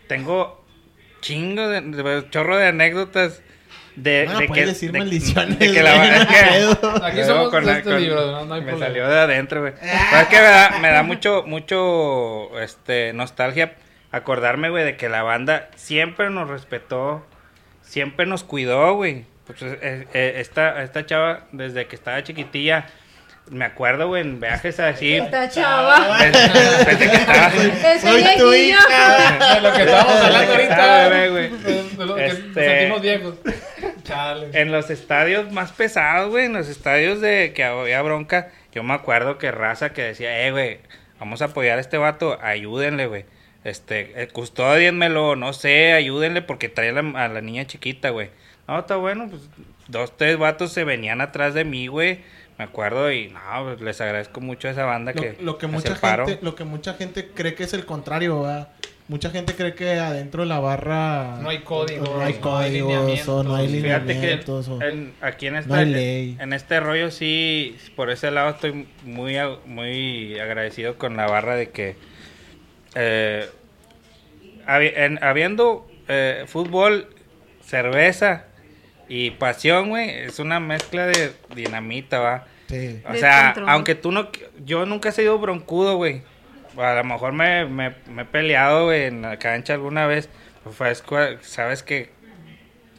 tengo 0.08 0.64
chingo 1.22 1.68
de, 1.70 1.82
de- 1.82 2.30
chorro 2.30 2.58
de 2.58 2.68
anécdotas 2.68 3.42
de, 3.96 4.28
Ah, 4.30 4.40
de 4.40 4.48
que 4.48 4.66
decir 4.66 4.92
de- 4.92 5.00
maldiciones, 5.00 5.60
de 5.60 5.72
que 5.72 5.84
la 5.84 5.98
no 5.98 6.04
es 6.04 6.26
que-. 6.26 6.88
Aquí 7.06 7.24
somos 7.24 7.50
con 7.50 7.68
este 7.70 7.84
con- 7.84 8.02
libro, 8.02 8.32
no, 8.32 8.46
no 8.46 8.54
hay 8.56 8.62
me 8.62 8.68
problema. 8.68 8.86
salió 8.88 9.08
de 9.10 9.20
adentro, 9.20 9.62
güey. 9.62 9.74
Pero 9.80 10.22
es 10.22 10.28
que 10.28 10.36
me 10.38 10.42
da, 10.44 10.78
me 10.82 10.90
da 10.92 11.04
mucho, 11.04 11.44
mucho, 11.48 12.60
este, 12.60 13.14
nostalgia 13.14 13.74
acordarme, 14.12 14.70
güey, 14.70 14.84
de 14.84 14.98
que 14.98 15.08
la 15.10 15.24
banda 15.24 15.70
siempre 15.76 16.30
nos 16.30 16.50
respetó, 16.50 17.26
siempre 17.82 18.26
nos 18.26 18.44
cuidó, 18.44 18.94
güey. 18.96 19.26
Pues, 19.48 19.62
eh, 19.64 20.08
eh, 20.14 20.34
esta, 20.38 20.84
esta 20.84 21.06
chava, 21.06 21.48
desde 21.52 21.88
que 21.88 21.96
estaba 21.96 22.22
chiquitilla, 22.24 22.88
me 23.52 23.66
acuerdo, 23.66 24.08
güey, 24.08 24.22
en 24.24 24.40
viajes 24.40 24.80
así. 24.80 25.14
Esta 25.14 25.48
chava. 25.50 26.18
Desde, 26.18 26.86
desde 26.86 27.10
que 27.10 27.16
estaba... 27.18 27.48
Ese 27.54 28.00
Soy 28.00 28.22
tu 28.38 28.50
viejillo. 28.50 28.54
hija. 28.56 29.56
De 29.56 29.62
lo 29.62 29.74
que 29.74 29.82
estábamos 29.84 30.14
hablando 30.24 30.52
ahorita. 30.54 31.10
De, 31.10 31.50
lo 32.06 32.16
que 32.16 32.26
Este- 32.26 32.66
sentimos 32.66 33.02
viejos. 33.02 33.36
Chale. 34.04 34.50
En 34.54 34.72
los 34.72 34.90
estadios 34.90 35.52
más 35.52 35.72
pesados, 35.74 36.30
güey, 36.32 36.46
en 36.46 36.54
los 36.54 36.68
estadios 36.70 37.22
de 37.22 37.54
que 37.54 37.64
había 37.64 38.02
bronca, 38.02 38.50
yo 38.74 38.82
me 38.84 38.94
acuerdo 38.94 39.38
que 39.38 39.52
raza 39.52 39.92
que 39.94 40.02
decía, 40.02 40.46
eh, 40.48 40.52
güey, 40.52 40.80
vamos 41.20 41.42
a 41.42 41.46
apoyar 41.46 41.78
a 41.78 41.82
este 41.82 41.98
vato, 41.98 42.40
ayúdenle, 42.42 43.06
güey. 43.08 43.26
Este, 43.64 44.12
eh, 44.22 44.28
custódienmelo, 44.28 45.36
no 45.36 45.54
sé, 45.54 45.94
ayúdenle 45.94 46.42
porque 46.42 46.68
trae 46.70 46.90
a 46.90 46.94
la, 46.94 47.26
a 47.26 47.28
la 47.28 47.42
niña 47.42 47.66
chiquita, 47.68 48.10
güey. 48.10 48.30
No, 48.68 48.80
está 48.80 48.96
bueno, 48.96 49.28
pues 49.30 49.44
dos, 49.88 50.16
tres 50.18 50.38
vatos 50.38 50.72
se 50.74 50.84
venían 50.84 51.22
atrás 51.22 51.54
de 51.54 51.64
mí, 51.66 51.88
güey. 51.88 52.22
Me 52.62 52.66
acuerdo 52.66 53.12
y 53.12 53.28
no, 53.30 53.40
pues, 53.64 53.82
les 53.82 54.00
agradezco 54.02 54.40
mucho 54.40 54.68
a 54.68 54.72
esa 54.72 54.86
banda 54.86 55.14
Lo, 55.16 55.22
que 55.24 55.36
lo 55.42 55.58
que 55.58 55.66
hace 55.66 55.74
mucha 55.76 55.96
paro. 55.96 56.28
gente, 56.28 56.46
lo 56.46 56.54
que 56.54 56.64
mucha 56.64 56.94
gente 56.94 57.30
cree 57.34 57.56
que 57.56 57.64
es 57.64 57.74
el 57.74 57.88
contrario, 57.88 58.44
¿verdad? 58.44 58.68
Mucha 59.08 59.32
gente 59.32 59.56
cree 59.56 59.74
que 59.74 59.94
adentro 59.94 60.44
de 60.44 60.48
la 60.50 60.60
barra 60.60 61.40
No 61.42 61.50
hay 61.50 61.62
códigos, 61.62 62.08
no 62.08 62.14
hay 62.14 62.20
no 62.20 62.26
hay 62.26 62.34
códigos, 62.80 63.28
o 63.30 63.44
no 63.44 63.56
hay 63.56 63.68
Fíjate 63.68 64.06
que 64.06 64.14
lineamientos. 64.14 64.68
o- 64.68 64.80
en- 64.80 65.12
aquí 65.22 65.48
en, 65.48 65.68
No 65.68 65.74
hay 65.74 65.86
ley. 65.88 66.38
en 66.40 66.54
este 66.54 66.80
rollo 66.80 67.10
sí, 67.10 67.76
por 67.96 68.12
ese 68.12 68.30
lado 68.30 68.52
estoy 68.52 68.86
muy, 69.06 69.38
muy 69.66 70.40
agradecido 70.40 71.00
con 71.00 71.18
la 71.18 71.26
barra 71.26 71.56
de 71.56 71.72
que 71.72 71.96
eh, 72.94 73.50
habi- 74.68 74.94
en- 74.96 75.24
habiendo 75.24 75.88
eh, 76.08 76.44
fútbol, 76.46 77.08
cerveza 77.66 78.46
y 79.14 79.32
pasión, 79.32 79.90
güey, 79.90 80.10
es 80.10 80.40
una 80.40 80.62
mezcla 80.62 81.06
de 81.06 81.34
dinamita, 81.54 82.20
va. 82.20 82.46
Sí. 82.70 83.02
O 83.06 83.14
sea, 83.16 83.54
aunque 83.68 83.94
tú 83.94 84.10
no... 84.14 84.30
Yo 84.64 84.86
nunca 84.86 85.10
he 85.10 85.12
sido 85.12 85.38
broncudo, 85.38 85.98
güey. 85.98 86.22
A 86.78 86.94
lo 86.94 87.04
mejor 87.04 87.34
me, 87.34 87.66
me, 87.66 87.94
me 88.10 88.22
he 88.22 88.26
peleado, 88.26 88.86
güey, 88.86 89.08
en 89.08 89.22
la 89.22 89.38
cancha 89.38 89.74
alguna 89.74 90.08
vez. 90.08 90.30
Pues 90.78 91.04
sabes 91.42 91.84
que... 91.84 92.10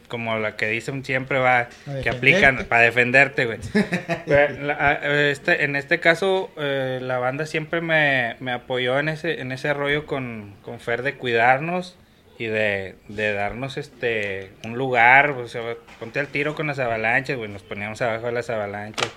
Como 0.07 0.37
la 0.37 0.55
que 0.55 0.67
dicen 0.67 1.03
siempre 1.03 1.39
va... 1.39 1.69
Que 2.03 2.11
aplican 2.11 2.65
para 2.69 2.83
defenderte, 2.83 3.47
güey. 3.47 3.57
Este, 4.27 5.63
en 5.63 5.75
este 5.75 5.99
caso, 5.99 6.51
eh, 6.57 6.99
la 7.01 7.17
banda 7.17 7.47
siempre 7.47 7.81
me, 7.81 8.35
me 8.39 8.51
apoyó 8.51 8.99
en 8.99 9.09
ese, 9.09 9.41
en 9.41 9.51
ese 9.51 9.73
rollo 9.73 10.05
con, 10.05 10.53
con 10.61 10.79
Fer 10.79 11.01
de 11.01 11.15
cuidarnos 11.15 11.97
y 12.39 12.45
de, 12.45 12.95
de 13.07 13.33
darnos 13.33 13.77
este 13.77 14.51
un 14.63 14.77
lugar, 14.77 15.35
sea, 15.47 15.61
ponte 15.99 16.19
al 16.19 16.27
tiro 16.27 16.55
con 16.55 16.67
las 16.67 16.79
avalanchas, 16.79 17.37
güey, 17.37 17.49
nos 17.49 17.63
poníamos 17.63 18.01
abajo 18.01 18.25
de 18.27 18.31
las 18.31 18.49
avalanchas. 18.49 19.11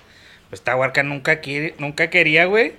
Pues 0.49 0.61
esta 0.61 0.75
huarca 0.75 1.03
nunca, 1.03 1.41
qui- 1.41 1.73
nunca 1.77 2.09
quería, 2.09 2.45
güey. 2.45 2.73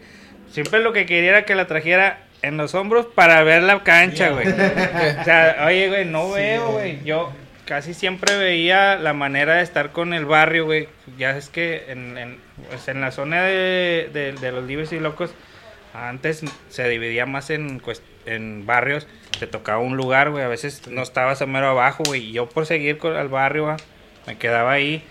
Siempre 0.51 0.81
lo 0.81 0.93
que 0.93 1.05
quería 1.07 1.31
era 1.31 1.45
que 1.45 1.55
la 1.55 1.67
trajera 1.67 2.21
en 2.41 2.57
los 2.57 2.75
hombros 2.75 3.07
para 3.07 3.43
ver 3.43 3.63
la 3.63 3.83
cancha, 3.83 4.31
güey. 4.31 4.47
o 4.49 5.25
sea, 5.25 5.65
oye, 5.67 5.89
güey, 5.89 6.05
no 6.05 6.31
veo, 6.31 6.71
güey. 6.73 7.03
Yo 7.05 7.31
casi 7.67 7.93
siempre 7.93 8.39
veía 8.39 8.97
la 8.97 9.13
manera 9.13 9.57
de 9.57 9.63
estar 9.63 9.91
con 9.93 10.15
el 10.15 10.25
barrio, 10.25 10.65
güey. 10.65 10.89
Ya 11.19 11.37
es 11.37 11.51
que 11.51 11.85
en, 11.89 12.17
en, 12.17 12.39
pues, 12.71 12.89
en 12.89 13.01
la 13.03 13.11
zona 13.11 13.43
de, 13.43 14.09
de- 14.13 14.33
de 14.33 14.53
los 14.53 14.65
libres 14.65 14.93
y 14.93 15.01
locos 15.01 15.35
Antes 15.95 16.43
se 16.69 16.89
dividía 16.89 17.27
más 17.27 17.51
en, 17.51 17.83
en 18.27 18.67
barrios. 18.67 19.07
Te 19.39 19.47
tocaba 19.47 19.79
un 19.79 19.97
lugar, 19.97 20.31
güey. 20.31 20.45
A 20.45 20.49
veces 20.49 20.87
no 20.89 21.03
estabas 21.03 21.43
a 21.43 21.47
mero 21.47 21.69
abajo, 21.69 22.03
güey. 22.07 22.27
Y 22.27 22.33
yo 22.33 22.49
por 22.49 22.67
seguir 22.67 22.99
con, 22.99 23.17
al 23.17 23.29
barrio, 23.29 23.65
va, 23.65 23.77
me 24.27 24.37
quedaba 24.37 24.73
ahí. 24.73 25.03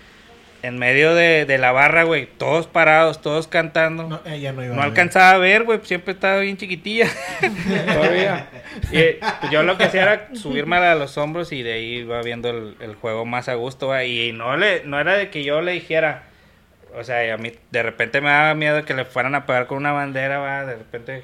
En 0.60 0.76
medio 0.76 1.14
de, 1.14 1.44
de 1.46 1.56
la 1.56 1.70
barra, 1.70 2.02
güey. 2.02 2.26
Todos 2.36 2.66
parados, 2.66 3.22
todos 3.22 3.46
cantando. 3.46 4.08
No, 4.08 4.20
ella 4.26 4.52
no 4.52 4.64
iba 4.64 4.74
No 4.74 4.80
a 4.80 4.84
ver. 4.86 4.90
alcanzaba 4.90 5.30
a 5.30 5.38
ver, 5.38 5.62
güey, 5.62 5.78
siempre 5.84 6.14
estaba 6.14 6.40
bien 6.40 6.56
chiquitilla. 6.56 7.06
Todavía. 7.86 8.48
Y 8.90 8.98
eh, 8.98 9.20
pues, 9.40 9.52
yo 9.52 9.62
lo 9.62 9.78
que 9.78 9.84
hacía 9.84 10.02
era 10.02 10.28
subirme 10.34 10.76
a 10.76 10.94
los 10.96 11.16
hombros 11.16 11.52
y 11.52 11.62
de 11.62 11.74
ahí 11.74 11.94
iba 11.98 12.20
viendo 12.22 12.50
el, 12.50 12.74
el 12.80 12.94
juego 12.96 13.24
más 13.24 13.48
a 13.48 13.54
gusto, 13.54 13.88
va. 13.88 14.04
Y 14.04 14.32
no 14.32 14.56
le 14.56 14.82
no 14.84 14.98
era 14.98 15.14
de 15.16 15.30
que 15.30 15.44
yo 15.44 15.60
le 15.60 15.72
dijera, 15.72 16.24
o 16.98 17.04
sea, 17.04 17.32
a 17.34 17.36
mí 17.38 17.52
de 17.70 17.82
repente 17.82 18.20
me 18.20 18.28
daba 18.30 18.54
miedo 18.54 18.84
que 18.84 18.94
le 18.94 19.04
fueran 19.04 19.34
a 19.34 19.46
pegar 19.46 19.66
con 19.66 19.78
una 19.78 19.92
bandera, 19.92 20.38
va, 20.38 20.64
de 20.66 20.76
repente 20.76 21.22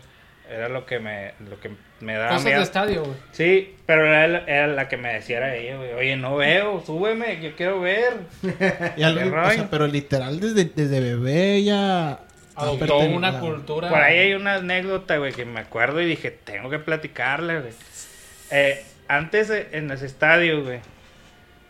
era 0.51 0.69
lo 0.69 0.85
que 0.87 0.99
me 0.99 1.33
lo 1.49 1.59
que 1.59 1.71
me 2.01 2.15
daba 2.15 2.29
Cosas 2.31 2.45
miedo. 2.45 2.59
de 2.59 2.65
estadio, 2.65 3.03
güey. 3.05 3.17
Sí, 3.33 3.77
pero 3.87 4.07
era, 4.07 4.27
la- 4.29 4.45
era 4.47 4.67
la 4.67 4.89
que 4.89 4.97
me 4.99 5.13
decía 5.15 5.39
era 5.39 5.57
ella, 5.57 5.77
güey. 5.77 5.93
Oye, 5.95 6.17
no 6.17 6.37
veo, 6.37 6.83
súbeme, 6.85 7.41
yo 7.41 7.57
quiero 7.57 7.81
ver. 7.81 8.13
Y 8.97 9.03
algo- 9.03 9.21
Qué 9.21 9.29
o 9.39 9.51
sea, 9.51 9.71
pero 9.71 9.87
literal 9.87 10.39
desde, 10.41 10.67
desde 10.67 11.01
bebé 11.01 11.55
ella 11.57 12.19
Adoptó 12.57 12.99
una 12.99 13.33
la- 13.33 13.41
cultura. 13.41 13.89
Por 13.89 13.99
ahí 13.99 14.19
hay 14.19 14.35
una 14.35 14.57
anécdota, 14.57 15.17
güey, 15.17 15.33
que 15.33 15.45
me 15.45 15.61
acuerdo 15.61 16.01
y 16.01 16.07
dije, 16.07 16.31
tengo 16.31 16.71
que 16.71 16.79
platicarle, 16.79 17.61
güey. 17.61 17.73
Eh, 18.51 18.81
antes 19.09 19.51
en 19.51 19.89
los 19.89 20.03
estadios, 20.03 20.63
güey, 20.63 20.79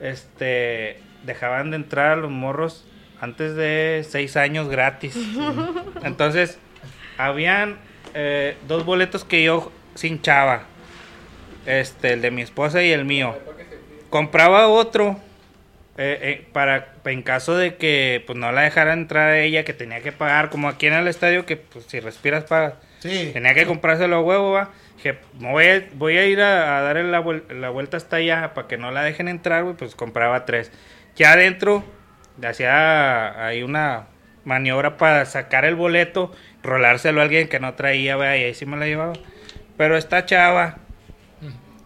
este, 0.01 0.99
dejaban 1.25 1.71
de 1.71 1.77
entrar 1.77 2.13
a 2.13 2.17
los 2.17 2.31
morros 2.31 2.85
antes 3.21 3.55
de 3.57 4.05
seis 4.09 4.37
años 4.37 4.69
gratis. 4.69 5.17
Entonces, 6.03 6.59
habían 7.17 7.79
eh, 8.15 8.57
dos 8.69 8.85
boletos 8.85 9.25
que 9.25 9.43
yo 9.43 9.73
cinchaba. 9.97 10.65
Este, 11.67 12.13
el 12.13 12.21
de 12.21 12.31
mi 12.31 12.43
esposa 12.43 12.83
y 12.83 12.93
el 12.93 13.05
mío. 13.05 13.35
Compraba 14.11 14.69
otro 14.69 15.19
eh, 15.97 16.19
eh, 16.23 16.47
para 16.53 16.95
en 17.05 17.23
caso 17.23 17.57
de 17.57 17.77
que 17.77 18.23
pues 18.27 18.39
no 18.39 18.51
la 18.53 18.63
dejaran 18.63 19.01
entrar 19.01 19.31
a 19.31 19.41
ella, 19.41 19.65
que 19.65 19.73
tenía 19.73 20.01
que 20.01 20.13
pagar, 20.13 20.51
como 20.51 20.69
aquí 20.69 20.87
en 20.87 20.95
el 20.95 21.09
estadio, 21.09 21.47
que 21.47 21.57
pues 21.57 21.87
si 21.87 22.01
respiras 22.01 22.45
pagas. 22.45 22.75
Sí. 22.99 23.31
Tenía 23.33 23.55
que 23.55 23.67
comprárselo 23.67 24.17
a 24.17 24.21
huevo, 24.21 24.53
va. 24.53 24.71
Dije, 24.97 25.19
me 25.39 25.51
voy 25.53 25.67
a, 25.67 25.85
voy 25.95 26.17
a 26.17 26.27
ir 26.27 26.41
a, 26.41 26.79
a 26.79 26.83
dar 26.83 26.97
la, 26.97 27.25
la 27.51 27.71
vuelta 27.71 27.97
hasta 27.97 28.17
allá 28.17 28.55
para 28.55 28.67
que 28.67 28.77
no 28.77 28.91
la 28.91 29.03
dejen 29.03 29.29
entrar, 29.29 29.63
güey. 29.63 29.77
Pues 29.77 29.95
compraba 29.95 30.45
tres. 30.45 30.73
Ya 31.17 31.33
adentro, 31.33 31.85
hacía 32.43 33.47
ahí 33.47 33.63
una 33.63 34.07
maniobra 34.45 34.97
para 34.97 35.25
sacar 35.25 35.65
el 35.65 35.75
boleto, 35.75 36.33
rolárselo 36.63 37.21
a 37.21 37.25
alguien 37.25 37.49
que 37.49 37.61
no 37.61 37.75
traía, 37.75 38.17
güey. 38.17 38.41
Y 38.41 38.45
ahí 38.45 38.55
sí 38.55 38.67
me 38.67 38.77
la 38.77 38.87
llevaba. 38.87 39.13
Pero 39.77 39.97
esta 39.97 40.25
chava 40.27 40.77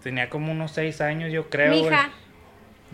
tenía 0.02 0.28
como 0.28 0.52
unos 0.52 0.72
seis 0.72 1.00
años, 1.00 1.32
yo 1.32 1.48
creo. 1.50 1.70
Mija, 1.70 2.10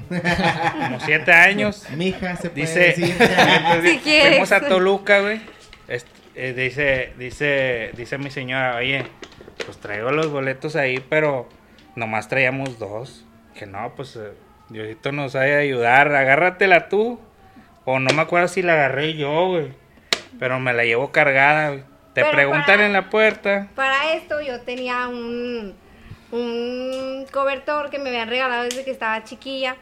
Como 0.72 1.00
siete 1.00 1.32
años. 1.32 1.86
Mija, 1.96 2.36
se 2.36 2.50
puede 2.50 2.62
Dice, 2.66 2.80
decir. 2.80 3.16
entonces, 3.20 3.90
Si 3.92 3.98
quieres. 3.98 4.28
fuimos 4.30 4.52
a 4.52 4.60
Toluca, 4.60 5.20
güey. 5.20 5.40
Eh, 6.36 6.52
dice, 6.52 7.12
dice, 7.16 7.92
dice 7.96 8.18
mi 8.18 8.28
señora, 8.28 8.74
oye, 8.74 9.06
pues 9.64 9.78
traigo 9.78 10.10
los 10.10 10.32
boletos 10.32 10.74
ahí, 10.74 10.98
pero 11.08 11.48
nomás 11.94 12.26
traíamos 12.28 12.80
dos. 12.80 13.24
Que 13.56 13.66
no, 13.66 13.94
pues 13.94 14.16
eh, 14.16 14.32
Diosito 14.68 15.12
nos 15.12 15.34
vaya 15.34 15.56
a 15.56 15.60
ayudar, 15.60 16.12
agárratela 16.12 16.88
tú. 16.88 17.20
O 17.84 17.98
no 17.98 18.14
me 18.14 18.22
acuerdo 18.22 18.48
si 18.48 18.62
la 18.62 18.74
agarré 18.74 19.14
yo, 19.14 19.48
güey. 19.48 19.72
Pero 20.38 20.58
me 20.60 20.72
la 20.72 20.84
llevo 20.84 21.10
cargada, 21.12 21.68
güey. 21.70 21.82
Te 22.14 22.22
Pero 22.22 22.30
preguntan 22.32 22.64
para- 22.64 22.86
en 22.86 22.92
la 22.92 23.10
puerta. 23.10 23.68
para 23.74 24.12
esto 24.14 24.40
yo 24.40 24.60
tenía 24.60 25.08
un, 25.08 25.74
un 26.30 27.26
cobertor 27.32 27.90
que 27.90 27.98
me 27.98 28.10
habían 28.10 28.28
regalado 28.28 28.62
desde 28.64 28.84
que 28.84 28.90
estaba 28.90 29.24
chiquilla. 29.24 29.76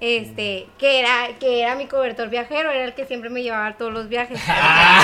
Este, 0.00 0.66
que 0.78 1.00
era, 1.00 1.28
que 1.38 1.62
era 1.62 1.76
mi 1.76 1.86
cobertor 1.86 2.28
viajero, 2.28 2.70
era 2.70 2.84
el 2.84 2.94
que 2.94 3.06
siempre 3.06 3.30
me 3.30 3.42
llevaba 3.42 3.68
a 3.68 3.76
todos 3.76 3.92
los 3.92 4.08
viajes. 4.08 4.38
a 4.48 5.00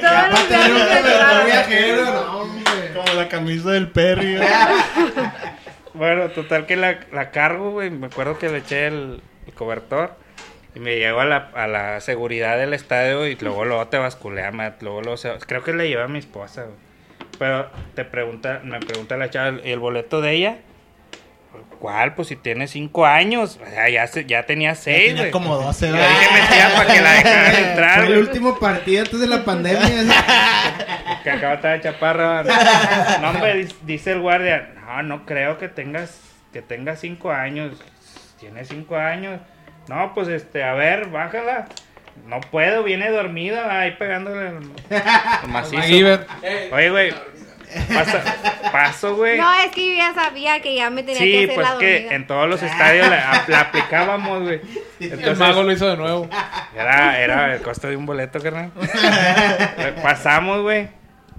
todos 0.00 0.30
los 0.30 0.48
viajes 0.48 1.44
viajero, 1.46 2.04
no, 2.04 2.40
hombre. 2.42 2.92
Como 2.94 3.14
la 3.14 3.28
camisa 3.28 3.70
del 3.70 3.88
Perry. 3.90 4.36
güey. 4.36 4.48
Bueno, 5.94 6.28
total 6.30 6.66
que 6.66 6.74
la, 6.74 6.98
la 7.12 7.30
cargo, 7.30 7.70
güey. 7.70 7.88
Me 7.90 8.08
acuerdo 8.08 8.36
que 8.36 8.48
le 8.48 8.58
eché 8.58 8.88
el, 8.88 9.22
el 9.46 9.52
cobertor. 9.54 10.16
Y 10.74 10.80
me 10.80 10.96
llevo 10.96 11.20
a 11.20 11.24
la, 11.24 11.50
a 11.54 11.66
la 11.68 12.00
seguridad 12.00 12.58
del 12.58 12.74
estadio 12.74 13.28
y 13.28 13.36
luego 13.36 13.64
luego 13.64 13.86
te 13.86 13.96
basculean, 13.98 14.56
ma, 14.56 14.74
luego, 14.80 15.02
luego 15.02 15.16
se- 15.16 15.32
creo 15.46 15.62
que 15.62 15.72
le 15.72 15.88
llevé 15.88 16.02
a 16.02 16.08
mi 16.08 16.18
esposa, 16.18 16.62
güey. 16.64 16.74
Pero 17.38 17.70
te 17.94 18.04
pregunta, 18.04 18.60
me 18.64 18.80
pregunta 18.80 19.16
la 19.16 19.30
chava, 19.30 19.58
¿y 19.64 19.70
el 19.70 19.78
boleto 19.78 20.20
de 20.20 20.32
ella? 20.32 20.56
¿Cuál? 21.78 22.14
Pues 22.14 22.28
si 22.28 22.36
tiene 22.36 22.66
cinco 22.66 23.06
años. 23.06 23.60
O 23.62 23.66
sea, 23.70 23.88
ya, 23.88 24.06
se- 24.08 24.24
ya 24.24 24.44
tenía 24.46 24.70
Ya 24.70 24.74
seis, 24.74 25.06
tenía 25.08 25.22
güey. 25.22 25.30
como 25.30 25.56
12, 25.56 25.86
Yo 25.88 25.92
¿verdad? 25.92 26.08
dije 26.08 26.32
mentira 26.34 26.70
para 26.74 26.92
que 26.94 27.00
la 27.00 27.12
dejaran 27.12 27.54
entrar, 27.70 27.94
Fue 27.94 28.02
el 28.06 28.08
güey. 28.14 28.20
último 28.26 28.58
partido 28.58 29.02
antes 29.04 29.20
de 29.20 29.26
la 29.28 29.44
pandemia. 29.44 29.80
Que 31.22 31.30
acaba 31.30 31.50
de 31.50 31.54
estar 31.56 31.76
de 31.76 31.80
chaparra. 31.82 32.42
No, 33.22 33.30
hombre, 33.30 33.66
dice 33.84 34.12
el 34.12 34.20
guardia. 34.20 34.74
No, 34.84 35.02
no 35.02 35.24
creo 35.24 35.56
que 35.58 35.68
tengas, 35.68 36.20
que 36.52 36.60
tengas 36.62 37.00
cinco 37.00 37.30
años. 37.30 37.80
Tiene 38.44 38.64
cinco 38.66 38.96
años. 38.96 39.40
No, 39.88 40.12
pues 40.14 40.28
este, 40.28 40.62
a 40.62 40.74
ver, 40.74 41.06
bájala. 41.08 41.64
No 42.26 42.40
puedo, 42.40 42.82
viene 42.84 43.10
dormida 43.10 43.80
ahí 43.80 43.92
pegándole 43.92 44.48
el, 44.48 44.54
el 44.56 45.48
macizo. 45.48 46.20
Oye, 46.72 46.90
güey. 46.90 47.14
Pasa, 47.88 48.22
paso, 48.70 49.16
güey. 49.16 49.38
No, 49.38 49.50
es 49.54 49.72
que 49.72 49.88
yo 49.88 49.96
ya 49.96 50.12
sabía 50.14 50.60
que 50.60 50.74
ya 50.76 50.90
me 50.90 51.02
tenía 51.02 51.18
que 51.20 51.24
Sí, 51.24 51.44
hacer 51.44 51.54
pues 51.54 51.68
la 51.70 51.78
que 51.78 51.92
dormida. 51.94 52.14
en 52.16 52.26
todos 52.26 52.48
los 52.50 52.62
estadios 52.62 53.08
la, 53.08 53.44
la 53.48 53.60
aplicábamos, 53.62 54.42
güey. 54.42 54.60
El 55.00 55.12
Entonces, 55.14 55.38
mago 55.38 55.62
lo 55.62 55.72
hizo 55.72 55.88
de 55.88 55.96
nuevo. 55.96 56.28
era, 56.76 57.18
era 57.20 57.54
el 57.54 57.62
costo 57.62 57.88
de 57.88 57.96
un 57.96 58.04
boleto, 58.04 58.40
carnal. 58.40 58.70
Pasamos, 60.02 60.60
güey. 60.60 60.88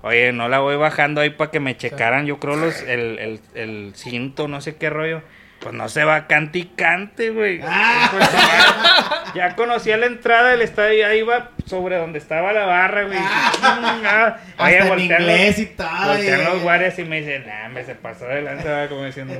Oye, 0.01 0.33
no 0.33 0.49
la 0.49 0.59
voy 0.59 0.75
bajando 0.75 1.21
ahí 1.21 1.29
para 1.29 1.51
que 1.51 1.59
me 1.59 1.77
checaran, 1.77 2.25
yo 2.25 2.39
creo, 2.39 2.55
los, 2.55 2.81
el, 2.81 3.17
el, 3.19 3.39
el 3.53 3.93
cinto, 3.95 4.47
no 4.47 4.59
sé 4.59 4.75
qué 4.75 4.89
rollo. 4.89 5.21
Pues 5.65 5.73
no 5.73 5.89
se 5.89 6.03
va 6.03 6.27
cante 6.27 6.59
y 6.59 6.65
cante, 6.65 7.31
güey. 7.31 7.57
De 7.57 7.63
su 7.63 7.67
madre. 7.67 9.31
Ya 9.33 9.55
conocía 9.55 9.97
la 9.97 10.05
entrada 10.05 10.51
del 10.51 10.61
estadio, 10.61 11.07
ahí 11.07 11.17
iba 11.21 11.49
sobre 11.65 11.97
donde 11.97 12.19
estaba 12.19 12.53
la 12.53 12.65
barra, 12.67 13.05
güey. 13.05 13.17
Chingada. 13.17 14.43
Oye, 14.59 14.77
Hasta 14.77 14.83
en 14.83 14.87
voltean 14.89 15.21
los- 15.25 15.31
inglés 15.31 15.57
y 15.57 15.65
todo. 15.65 15.87
Voltean 16.05 16.41
y- 16.41 16.43
los 16.45 16.61
guardias 16.61 16.99
y 16.99 17.03
me 17.05 17.19
dicen, 17.21 17.47
nah, 17.47 17.67
me 17.69 17.83
se 17.83 17.95
pasó 17.95 18.25
adelante, 18.25 18.69
va", 18.69 18.87
como 18.87 19.05
diciendo. 19.05 19.33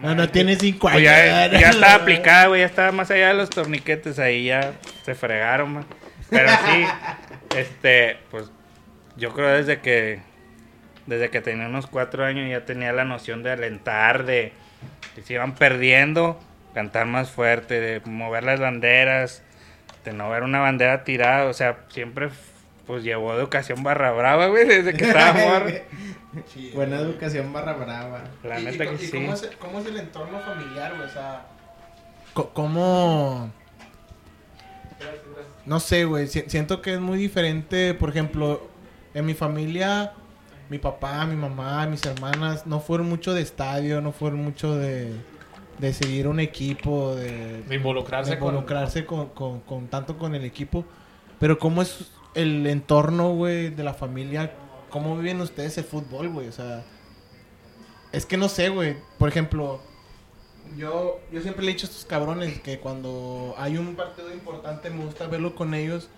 No, 0.00 0.14
no 0.14 0.28
tiene 0.28 0.54
5 0.54 0.78
Pues 0.92 0.94
años. 0.94 1.04
ya, 1.52 1.58
ya 1.58 1.70
estaba 1.70 1.94
aplicada, 1.94 2.46
güey, 2.46 2.60
ya 2.60 2.66
estaba 2.66 2.92
más 2.92 3.10
allá 3.10 3.26
de 3.28 3.34
los 3.34 3.50
torniquetes, 3.50 4.20
ahí 4.20 4.44
ya 4.44 4.74
se 5.04 5.16
fregaron, 5.16 5.72
man. 5.74 5.86
Pero 6.30 6.50
sí, 6.50 6.84
este, 7.56 8.18
pues 8.30 8.48
yo 9.16 9.32
creo 9.34 9.48
desde 9.48 9.80
que, 9.80 10.20
desde 11.06 11.30
que 11.30 11.40
tenía 11.40 11.66
unos 11.66 11.88
cuatro 11.88 12.24
años 12.24 12.48
ya 12.48 12.64
tenía 12.64 12.92
la 12.92 13.02
noción 13.04 13.42
de 13.42 13.50
alentar, 13.50 14.24
de 14.24 14.52
que 15.14 15.22
se 15.22 15.34
iban 15.34 15.54
perdiendo, 15.54 16.38
cantar 16.74 17.06
más 17.06 17.30
fuerte, 17.30 17.80
de 17.80 18.00
mover 18.04 18.44
las 18.44 18.60
banderas, 18.60 19.42
de 20.04 20.12
no 20.12 20.28
ver 20.30 20.42
una 20.42 20.60
bandera 20.60 21.04
tirada, 21.04 21.48
o 21.48 21.52
sea, 21.52 21.78
siempre 21.88 22.28
pues 22.86 23.02
llevó 23.02 23.32
educación 23.34 23.82
barra 23.82 24.12
brava, 24.12 24.48
güey, 24.48 24.66
desde 24.66 24.92
que 24.94 25.04
estaba 25.06 25.32
morro. 25.48 25.70
Buena 26.74 26.96
educación 26.98 27.52
barra 27.52 27.72
brava. 27.74 28.24
La 28.42 28.58
¿Y- 28.58 28.62
y 28.62 28.64
neta 28.66 28.86
que 28.86 28.94
y 28.94 28.98
sí. 28.98 29.10
¿cómo, 29.12 29.32
es, 29.34 29.50
cómo 29.58 29.78
es 29.80 29.86
el 29.86 29.96
entorno 29.98 30.38
familiar, 30.40 30.92
güey? 30.96 31.08
O 31.08 31.12
sea, 31.12 31.46
¿cómo...? 32.34 33.50
No 35.66 35.80
sé, 35.80 36.04
güey. 36.04 36.26
si- 36.26 36.44
siento 36.48 36.82
que 36.82 36.94
es 36.94 37.00
muy 37.00 37.18
diferente. 37.18 37.94
Por 37.94 38.10
ejemplo, 38.10 38.68
en 39.14 39.24
mi 39.26 39.34
familia, 39.34 40.12
mi 40.70 40.78
papá, 40.78 41.24
mi 41.26 41.36
mamá, 41.36 41.86
mis 41.86 42.04
hermanas 42.04 42.66
no 42.66 42.80
fueron 42.80 43.08
mucho 43.08 43.34
de 43.34 43.42
estadio, 43.42 44.00
no 44.00 44.12
fueron 44.12 44.42
mucho 44.42 44.76
de, 44.76 45.12
de 45.78 45.92
seguir 45.92 46.26
un 46.28 46.40
equipo, 46.40 47.14
de, 47.14 47.62
De 47.62 47.74
involucrarse, 47.76 48.32
de 48.32 48.38
con- 48.38 48.48
involucrarse 48.54 49.04
con, 49.06 49.28
con- 49.30 49.60
con- 49.60 49.86
tanto 49.88 50.16
con 50.18 50.34
el 50.34 50.44
equipo. 50.44 50.84
Pero 51.38 51.58
¿cómo 51.58 51.82
es 51.82 52.10
el 52.34 52.66
entorno, 52.66 53.34
güey, 53.34 53.70
de 53.70 53.82
la 53.84 53.94
familia? 53.94 54.52
¿Cómo 54.90 55.16
viven 55.16 55.40
ustedes 55.40 55.76
el 55.78 55.84
fútbol, 55.84 56.28
güey? 56.28 56.48
O 56.48 56.52
sea, 56.52 56.84
es 58.12 58.24
que 58.26 58.36
no 58.36 58.48
sé, 58.48 58.68
güey. 58.68 58.96
Por 59.18 59.28
ejemplo, 59.28 59.80
yo, 60.76 61.20
yo 61.32 61.40
siempre 61.42 61.64
le 61.64 61.70
he 61.70 61.74
dicho 61.74 61.86
a 61.86 61.90
estos 61.90 62.04
cabrones 62.06 62.60
que 62.60 62.78
cuando 62.78 63.54
hay 63.58 63.76
un 63.76 63.96
partido 63.96 64.32
importante 64.32 64.88
me 64.90 65.04
gusta 65.04 65.26
verlo 65.26 65.54
con 65.54 65.74
ellos 65.74 66.08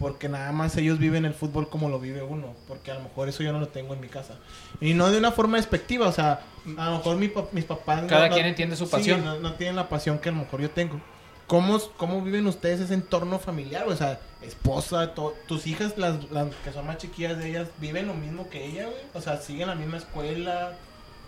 porque 0.00 0.28
nada 0.28 0.50
más 0.50 0.76
ellos 0.76 0.98
viven 0.98 1.24
el 1.24 1.34
fútbol 1.34 1.68
como 1.68 1.88
lo 1.88 2.00
vive 2.00 2.22
uno. 2.22 2.54
Porque 2.66 2.90
a 2.90 2.94
lo 2.94 3.00
mejor 3.02 3.28
eso 3.28 3.44
yo 3.44 3.52
no 3.52 3.60
lo 3.60 3.68
tengo 3.68 3.94
en 3.94 4.00
mi 4.00 4.08
casa. 4.08 4.34
Y 4.80 4.94
no 4.94 5.08
de 5.10 5.18
una 5.18 5.30
forma 5.30 5.58
despectiva, 5.58 6.08
o 6.08 6.12
sea, 6.12 6.40
a 6.76 6.86
lo 6.90 6.96
mejor 6.96 7.16
mi 7.18 7.30
mis 7.52 7.64
papás... 7.66 8.02
no- 8.02 8.08
Cada 8.08 8.28
no- 8.28 8.34
quien 8.34 8.46
entiende 8.46 8.74
su 8.74 8.86
sí, 8.86 8.90
pasión. 8.92 9.24
no, 9.24 9.38
no 9.38 9.52
tienen 9.54 9.76
la 9.76 9.88
pasión 9.88 10.18
que 10.18 10.30
a 10.30 10.32
lo 10.32 10.38
mejor 10.38 10.60
yo 10.62 10.70
tengo. 10.70 11.00
¿cómo, 11.46 11.78
¿cómo 11.96 12.22
viven 12.22 12.46
ustedes 12.46 12.80
ese 12.80 12.94
entorno 12.94 13.38
familiar? 13.40 13.86
O 13.88 13.96
sea, 13.96 14.20
esposa, 14.40 15.14
to- 15.14 15.34
tus 15.48 15.66
hijas, 15.66 15.98
las, 15.98 16.30
las 16.30 16.46
que 16.64 16.72
son 16.72 16.86
más 16.86 16.96
chiquillas 16.98 17.36
de 17.38 17.48
ellas, 17.50 17.68
¿viven 17.78 18.06
lo 18.06 18.14
mismo 18.14 18.48
que 18.48 18.64
ella, 18.64 18.84
güey? 18.86 18.96
O 19.14 19.20
sea, 19.20 19.36
¿siguen 19.38 19.68
la 19.68 19.74
misma 19.74 19.96
escuela? 19.98 20.72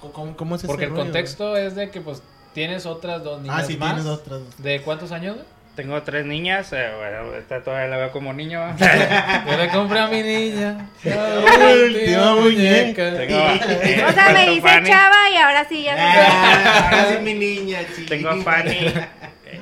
¿Cómo- 0.01 0.37
¿Cómo, 0.37 0.55
es 0.57 0.61
ese 0.63 0.67
Porque 0.69 0.85
el 0.85 0.91
rollo, 0.91 1.03
contexto 1.03 1.57
es 1.57 1.75
de 1.75 1.91
que 1.91 2.01
pues 2.01 2.23
tienes 2.55 2.87
otras 2.87 3.23
dos 3.25 3.41
güey? 3.41 3.43
niñas 3.51 3.65
Ah, 3.65 3.67
sí, 3.67 3.77
más. 3.77 3.95
tienes 3.95 4.11
otras. 4.13 4.41
¿De 4.59 4.81
cuántos 4.83 5.11
años? 5.13 5.35
güey? 5.37 5.47
Tengo 5.77 6.03
tres 6.03 6.27
niñas, 6.27 6.71
eh, 6.75 6.91
bueno, 6.99 7.35
esta 7.35 7.65
todavía 7.65 7.89
la 7.89 7.97
veo 7.97 8.13
como 8.13 8.35
niño. 8.35 8.61
Yo 9.47 9.57
le 9.57 9.69
compré 9.71 10.01
a 10.01 10.07
mi 10.09 10.23
niña. 10.23 10.91
La 11.03 11.75
última 11.87 12.35
muñeca. 12.37 13.17
Tengo, 13.17 13.39
eh, 13.39 14.05
O 14.07 14.13
sea, 14.13 14.29
me 14.35 14.51
dice 14.51 14.61
Fanny- 14.69 14.87
Chava 14.87 15.31
y 15.31 15.37
ahora 15.37 15.67
sí 15.67 15.83
ya. 15.85 15.97
Ah, 15.99 16.89
ahora 16.91 17.17
sí 17.17 17.23
mi 17.23 17.33
niña, 17.35 17.79
chiquita. 17.89 18.09
Tengo 18.11 18.29
a 18.29 18.37
Fanny, 18.43 18.71
eh, 18.87 19.09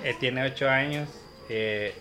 eh, 0.05 0.15
tiene 0.19 0.43
8 0.43 0.69
años. 0.69 1.09
eh, 1.49 1.95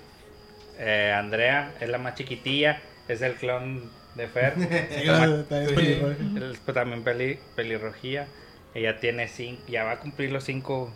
eh, 0.80 1.14
Andrea 1.16 1.74
es 1.80 1.89
la 1.89 1.97
más 1.99 2.16
chiquitilla, 2.16 2.80
es 3.07 3.22
el 3.22 3.34
clon 3.36 3.91
de 4.16 4.28
Fer. 4.28 4.53
Sí, 4.55 5.07
es, 5.07 6.60
pues, 6.66 6.74
también 6.74 7.03
peli, 7.03 7.38
pelirrojilla. 7.55 8.26
Ella 8.74 8.99
tiene 8.99 9.28
5, 9.28 9.64
ya 9.68 9.84
va 9.84 9.91
a 9.91 9.99
cumplir 9.99 10.32
los 10.32 10.45
5 10.45 10.91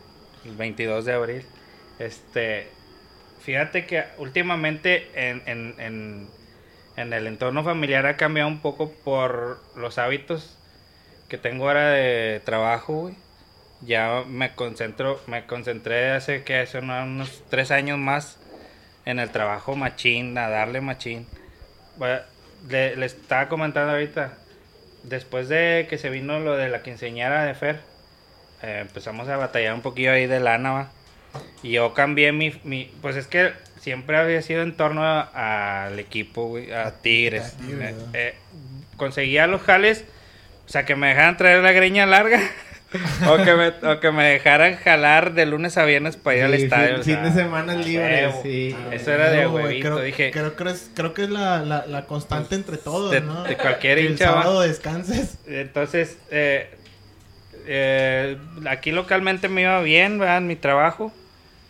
el 0.45 0.55
22 0.55 1.05
de 1.05 1.13
abril. 1.13 1.45
Este, 1.99 2.69
fíjate 3.43 3.85
que 3.85 4.03
últimamente 4.17 5.07
en, 5.15 5.41
en, 5.45 6.29
en, 6.97 7.13
el 7.13 7.27
entorno 7.27 7.63
familiar 7.63 8.05
ha 8.05 8.17
cambiado 8.17 8.49
un 8.49 8.59
poco 8.59 8.89
por 9.03 9.59
los 9.75 9.97
hábitos 9.97 10.57
que 11.29 11.37
tengo 11.37 11.67
ahora 11.67 11.89
de 11.89 12.41
trabajo. 12.45 13.11
Ya 13.85 14.23
me 14.27 14.55
concentro, 14.55 15.19
me 15.27 15.45
concentré 15.45 16.11
hace 16.11 16.43
que 16.43 16.59
hace 16.59 16.79
unos- 16.79 17.43
tres 17.49 17.71
años 17.71 17.97
más 17.99 18.37
en 19.05 19.19
el 19.19 19.29
trabajo 19.29 19.75
machín, 19.75 20.37
a 20.37 20.49
darle 20.49 20.79
machín. 20.79 21.27
Bueno, 21.97 22.21
le, 22.69 22.95
le 22.95 23.05
estaba 23.05 23.49
comentando 23.49 23.91
ahorita, 23.91 24.37
después 25.03 25.49
de 25.49 25.87
que 25.89 25.97
se 25.97 26.09
vino 26.09 26.39
lo 26.39 26.55
de 26.55 26.69
la 26.69 26.81
quinceañera 26.81 27.43
de 27.43 27.55
Fer, 27.55 27.81
eh, 28.61 28.79
empezamos 28.81 29.27
a 29.27 29.35
batallar 29.37 29.73
un 29.73 29.81
poquillo 29.81 30.11
ahí 30.13 30.27
de 30.27 30.39
lana, 30.39 30.71
va. 30.71 30.87
Y 31.61 31.71
yo 31.71 31.93
cambié 31.93 32.31
mi, 32.31 32.53
mi, 32.63 32.91
pues 33.01 33.15
es 33.15 33.27
que 33.27 33.51
siempre 33.79 34.17
había 34.17 34.41
sido 34.41 34.61
en 34.63 34.75
torno 34.75 35.03
al 35.05 35.97
equipo, 35.99 36.47
güey, 36.47 36.71
a 36.71 36.91
Tigres. 37.01 37.53
a 37.53 37.57
Tigres, 37.57 37.95
Eh, 37.95 37.95
eh, 38.13 38.35
conseguía 38.97 39.47
los 39.47 39.61
jales, 39.61 40.05
o 40.65 40.69
sea, 40.69 40.85
que 40.85 40.95
me 40.95 41.07
dejaran 41.09 41.37
traer 41.37 41.63
la 41.63 41.71
greña 41.71 42.05
larga. 42.05 42.39
o, 43.27 43.37
que 43.43 43.55
me, 43.55 43.69
o 43.91 43.99
que 43.99 44.11
me 44.11 44.23
dejaran 44.25 44.75
jalar 44.75 45.33
de 45.33 45.47
lunes 45.47 45.77
a 45.79 45.85
viernes 45.85 46.15
para 46.15 46.37
ir 46.37 46.43
al 46.43 46.53
estadio. 46.53 47.01
fin- 47.03 47.15
fin 47.15 47.23
de 47.23 47.31
semana 47.31 47.73
libre, 47.73 48.31
sí. 48.43 48.75
Eso 48.91 49.11
era 49.11 49.31
de 49.31 49.47
huevito, 49.47 49.81
creo, 49.95 49.99
dije. 50.01 50.29
Creo, 50.29 50.55
que 50.55 50.69
es, 50.69 50.91
creo 50.93 51.13
que 51.15 51.23
es 51.23 51.29
la, 51.31 51.63
la, 51.63 51.87
la 51.87 52.05
constante 52.05 52.53
entre 52.53 52.77
todos, 52.77 53.09
de- 53.09 53.21
¿no? 53.21 53.43
de 53.45 53.57
cualquier 53.57 53.97
Que 53.97 54.05
el 54.05 54.11
hincha, 54.11 54.31
va. 54.31 54.43
sábado 54.43 54.61
descanses. 54.61 55.39
Entonces, 55.47 56.17
eh, 56.29 56.69
eh, 57.65 58.37
aquí 58.69 58.91
localmente 58.91 59.49
me 59.49 59.61
iba 59.61 59.81
bien, 59.81 60.19
¿verdad? 60.19 60.37
En 60.37 60.47
mi 60.47 60.55
trabajo, 60.55 61.11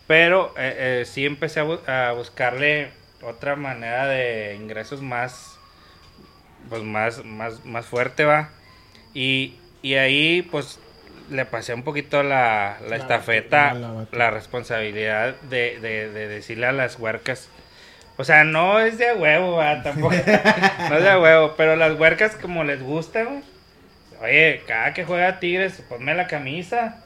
pero 0.06 0.54
eh, 0.58 1.00
eh, 1.02 1.04
sí 1.06 1.26
empecé 1.26 1.60
a, 1.60 1.64
bu- 1.64 1.88
a 1.88 2.12
buscarle 2.12 2.92
otra 3.22 3.56
manera 3.56 4.06
de 4.06 4.56
ingresos 4.56 5.02
más, 5.02 5.58
pues 6.68 6.82
más, 6.82 7.24
más, 7.24 7.64
más 7.64 7.86
fuerte, 7.86 8.24
va. 8.24 8.50
Y, 9.14 9.60
y 9.82 9.94
ahí, 9.94 10.42
pues, 10.42 10.80
le 11.30 11.46
pasé 11.46 11.74
un 11.74 11.84
poquito 11.84 12.22
la, 12.22 12.78
la 12.82 12.88
La 12.88 12.96
estafeta, 12.96 13.74
la 13.74 14.06
la 14.12 14.30
responsabilidad 14.30 15.40
de, 15.42 15.80
de, 15.80 16.10
de 16.10 16.28
decirle 16.28 16.66
a 16.66 16.72
las 16.72 16.98
huercas. 16.98 17.50
O 18.16 18.24
sea, 18.24 18.44
no 18.44 18.80
es 18.80 18.98
de 18.98 19.14
huevo, 19.14 19.56
va, 19.56 19.82
tampoco. 19.82 20.14
no 20.90 20.96
es 20.98 21.04
de 21.04 21.18
huevo, 21.18 21.54
pero 21.56 21.76
las 21.76 21.98
huercas 21.98 22.36
como 22.36 22.64
les 22.64 22.82
gusta, 22.82 23.24
güey. 23.24 23.42
Oye, 24.22 24.64
cada 24.66 24.94
que 24.94 25.04
juega 25.04 25.40
Tigres, 25.40 25.82
ponme 25.88 26.14
la 26.14 26.26
camisa. 26.28 27.03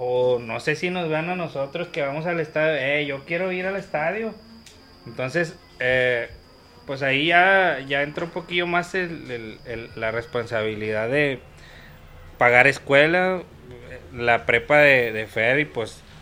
O 0.00 0.38
no 0.38 0.60
sé 0.60 0.76
si 0.76 0.90
nos 0.90 1.08
vean 1.08 1.28
a 1.28 1.34
nosotros 1.36 1.88
que 1.88 2.02
vamos 2.02 2.24
al 2.26 2.38
estadio. 2.40 2.76
Eh, 2.80 3.04
yo 3.06 3.24
quiero 3.24 3.50
ir 3.52 3.66
al 3.66 3.76
estadio. 3.76 4.32
Entonces, 5.06 5.56
eh, 5.80 6.28
pues 6.86 7.02
ahí 7.02 7.26
ya, 7.26 7.80
ya 7.86 8.02
entra 8.02 8.24
un 8.24 8.30
poquillo 8.30 8.66
más 8.66 8.94
el- 8.94 9.90
la 9.96 10.10
responsabilidad 10.12 11.08
de 11.08 11.40
pagar 12.38 12.66
escuela, 12.68 13.42
la 14.14 14.46
prepa 14.46 14.78
de, 14.78 15.12
de 15.12 15.26
Fer 15.26 15.58
y 15.58 15.64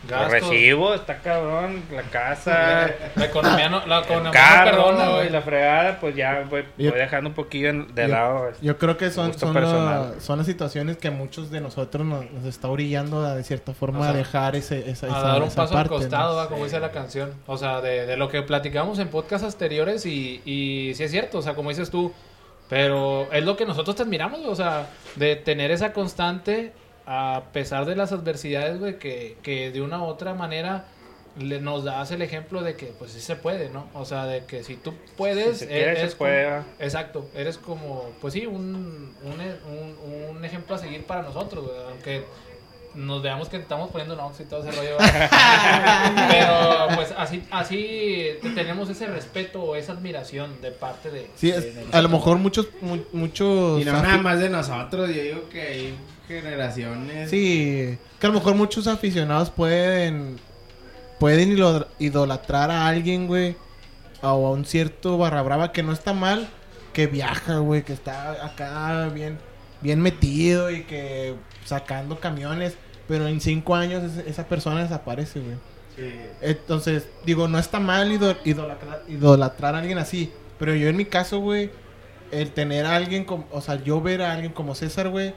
los 0.08 0.20
Gastos. 0.32 0.50
recibos, 0.50 0.94
está 1.00 1.18
cabrón, 1.18 1.82
la 1.92 2.02
casa, 2.02 2.90
La 3.16 3.24
economía 3.26 3.68
no, 3.68 3.84
la 3.86 4.00
economía 4.00 4.24
no 4.24 4.32
carro 4.32 4.86
perdona, 4.86 5.10
y 5.10 5.14
güey. 5.14 5.30
la 5.30 5.42
fregada, 5.42 6.00
pues 6.00 6.14
ya 6.16 6.44
voy, 6.48 6.64
Yo- 6.78 6.90
voy 6.90 7.00
dejando 7.00 7.30
un 7.30 7.34
poquillo 7.34 7.72
de 7.86 8.02
yo- 8.02 8.08
lado. 8.08 8.52
Yo 8.62 8.78
creo 8.78 8.96
que 8.96 9.10
son, 9.10 9.32
son, 9.38 9.54
la- 9.54 10.12
son 10.20 10.38
las 10.38 10.46
situaciones 10.46 10.96
que 10.96 11.08
a 11.08 11.10
muchos 11.10 11.50
de 11.50 11.60
nosotros 11.60 12.06
nos, 12.06 12.30
nos 12.30 12.44
está 12.44 12.68
orillando 12.68 13.24
a 13.24 13.34
de 13.34 13.42
cierta 13.44 13.72
forma 13.74 14.00
O 14.00 14.02
sea, 14.02 14.12
a 14.12 14.14
dejar 14.16 14.56
ese, 14.56 14.90
esa, 14.90 15.06
a 15.06 15.22
dar 15.22 15.42
un 15.42 15.48
esa 15.48 15.62
paso 15.62 15.74
parte, 15.74 15.94
al 15.94 16.00
costado, 16.00 16.42
¿no? 16.42 16.48
como 16.48 16.64
dice 16.64 16.78
la 16.80 16.90
canción. 16.92 17.32
O 17.46 17.56
sea, 17.58 17.80
de, 17.80 18.06
de 18.06 18.16
lo 18.16 18.28
que 18.28 18.42
platicamos 18.42 18.98
en 18.98 19.08
podcasts 19.08 19.46
anteriores 19.46 20.06
y, 20.06 20.40
y 20.44 20.92
sí 20.94 21.04
es 21.04 21.10
cierto, 21.10 21.38
o 21.38 21.42
sea, 21.42 21.54
como 21.54 21.70
dices 21.70 21.90
tú, 21.90 22.12
pero 22.68 23.28
es 23.32 23.44
lo 23.44 23.56
que 23.56 23.64
nosotros 23.64 23.94
te 23.96 24.02
admiramos, 24.02 24.40
o 24.44 24.54
sea, 24.56 24.86
de 25.14 25.36
tener 25.36 25.70
esa 25.70 25.92
constante 25.92 26.72
a 27.06 27.44
pesar 27.52 27.84
de 27.86 27.94
las 27.96 28.12
adversidades, 28.12 28.78
güey, 28.80 28.98
que, 28.98 29.36
que 29.42 29.70
de 29.70 29.80
una 29.82 30.00
u 30.02 30.06
otra 30.06 30.34
manera 30.34 30.86
le, 31.38 31.60
nos 31.60 31.84
das 31.84 32.10
el 32.12 32.22
ejemplo 32.22 32.62
de 32.62 32.74
que 32.76 32.86
pues 32.86 33.12
sí 33.12 33.20
se 33.20 33.36
puede, 33.36 33.68
¿no? 33.68 33.86
O 33.94 34.04
sea, 34.04 34.24
de 34.26 34.44
que 34.46 34.64
si 34.64 34.74
tú 34.76 34.94
puedes... 35.16 35.58
Si 35.58 35.66
se 35.66 35.68
quiere, 35.68 35.96
se 35.96 36.06
como- 36.08 36.18
puede, 36.18 36.46
va. 36.46 36.64
Exacto, 36.80 37.28
eres 37.34 37.58
como, 37.58 38.10
pues 38.20 38.32
sí, 38.34 38.46
un, 38.46 39.14
un, 39.22 39.40
un, 39.70 40.36
un 40.36 40.44
ejemplo 40.44 40.74
a 40.74 40.78
seguir 40.78 41.04
para 41.04 41.22
nosotros, 41.22 41.64
güey, 41.66 41.76
aunque 41.90 42.24
nos 42.94 43.22
veamos 43.22 43.50
que 43.50 43.58
estamos 43.58 43.90
poniendo 43.90 44.16
nox 44.16 44.40
y 44.40 44.44
todo 44.44 44.66
ese 44.66 44.72
rollo. 44.76 44.96
Pero 46.30 46.88
pues 46.96 47.12
así, 47.16 47.42
así 47.50 48.30
te- 48.42 48.50
tenemos 48.50 48.88
ese 48.90 49.06
respeto 49.06 49.62
o 49.62 49.76
esa 49.76 49.92
admiración 49.92 50.60
de 50.62 50.70
parte 50.70 51.10
de... 51.10 51.26
Sí, 51.36 51.50
de- 51.50 51.58
es- 51.58 51.74
de 51.74 51.84
a 51.92 52.02
lo 52.02 52.08
mejor 52.08 52.38
muchos, 52.38 52.68
mu- 52.80 53.04
muchos... 53.12 53.80
Y 53.80 53.84
no 53.84 53.92
afi- 53.92 54.02
nada 54.02 54.16
más 54.18 54.38
de 54.40 54.48
nosotros, 54.48 55.08
yo 55.14 55.22
digo 55.22 55.48
que 55.50 55.60
hay 55.60 55.94
generaciones. 56.26 57.30
Sí, 57.30 57.98
que 58.20 58.26
a 58.26 58.30
lo 58.30 58.34
mejor 58.38 58.54
muchos 58.54 58.86
aficionados 58.86 59.50
pueden 59.50 60.38
pueden 61.18 61.56
idolatrar 61.98 62.70
a 62.70 62.86
alguien, 62.88 63.26
güey, 63.26 63.56
o 64.22 64.26
a 64.26 64.50
un 64.50 64.64
cierto 64.64 65.16
barra 65.18 65.42
brava 65.42 65.72
que 65.72 65.82
no 65.82 65.92
está 65.92 66.12
mal, 66.12 66.48
que 66.92 67.06
viaja, 67.06 67.58
güey, 67.58 67.82
que 67.82 67.92
está 67.92 68.44
acá 68.44 69.08
bien 69.08 69.38
bien 69.80 70.00
metido 70.00 70.70
y 70.70 70.82
que 70.84 71.34
sacando 71.64 72.18
camiones, 72.18 72.74
pero 73.06 73.28
en 73.28 73.40
cinco 73.40 73.74
años 73.76 74.02
esa 74.26 74.46
persona 74.48 74.82
desaparece, 74.82 75.40
güey. 75.40 75.56
Sí. 75.96 76.12
Entonces, 76.42 77.06
digo, 77.24 77.46
no 77.48 77.58
está 77.58 77.78
mal 77.80 78.10
ido- 78.10 78.36
idolatrar, 78.44 79.02
idolatrar 79.08 79.74
a 79.74 79.78
alguien 79.78 79.98
así. 79.98 80.32
Pero 80.58 80.74
yo 80.74 80.88
en 80.88 80.96
mi 80.96 81.04
caso, 81.04 81.38
güey, 81.40 81.70
el 82.30 82.50
tener 82.52 82.84
a 82.86 82.96
alguien 82.96 83.24
como, 83.24 83.46
o 83.50 83.60
sea, 83.60 83.82
yo 83.82 84.00
ver 84.00 84.22
a 84.22 84.32
alguien 84.32 84.52
como 84.52 84.74
César, 84.74 85.08
güey, 85.10 85.34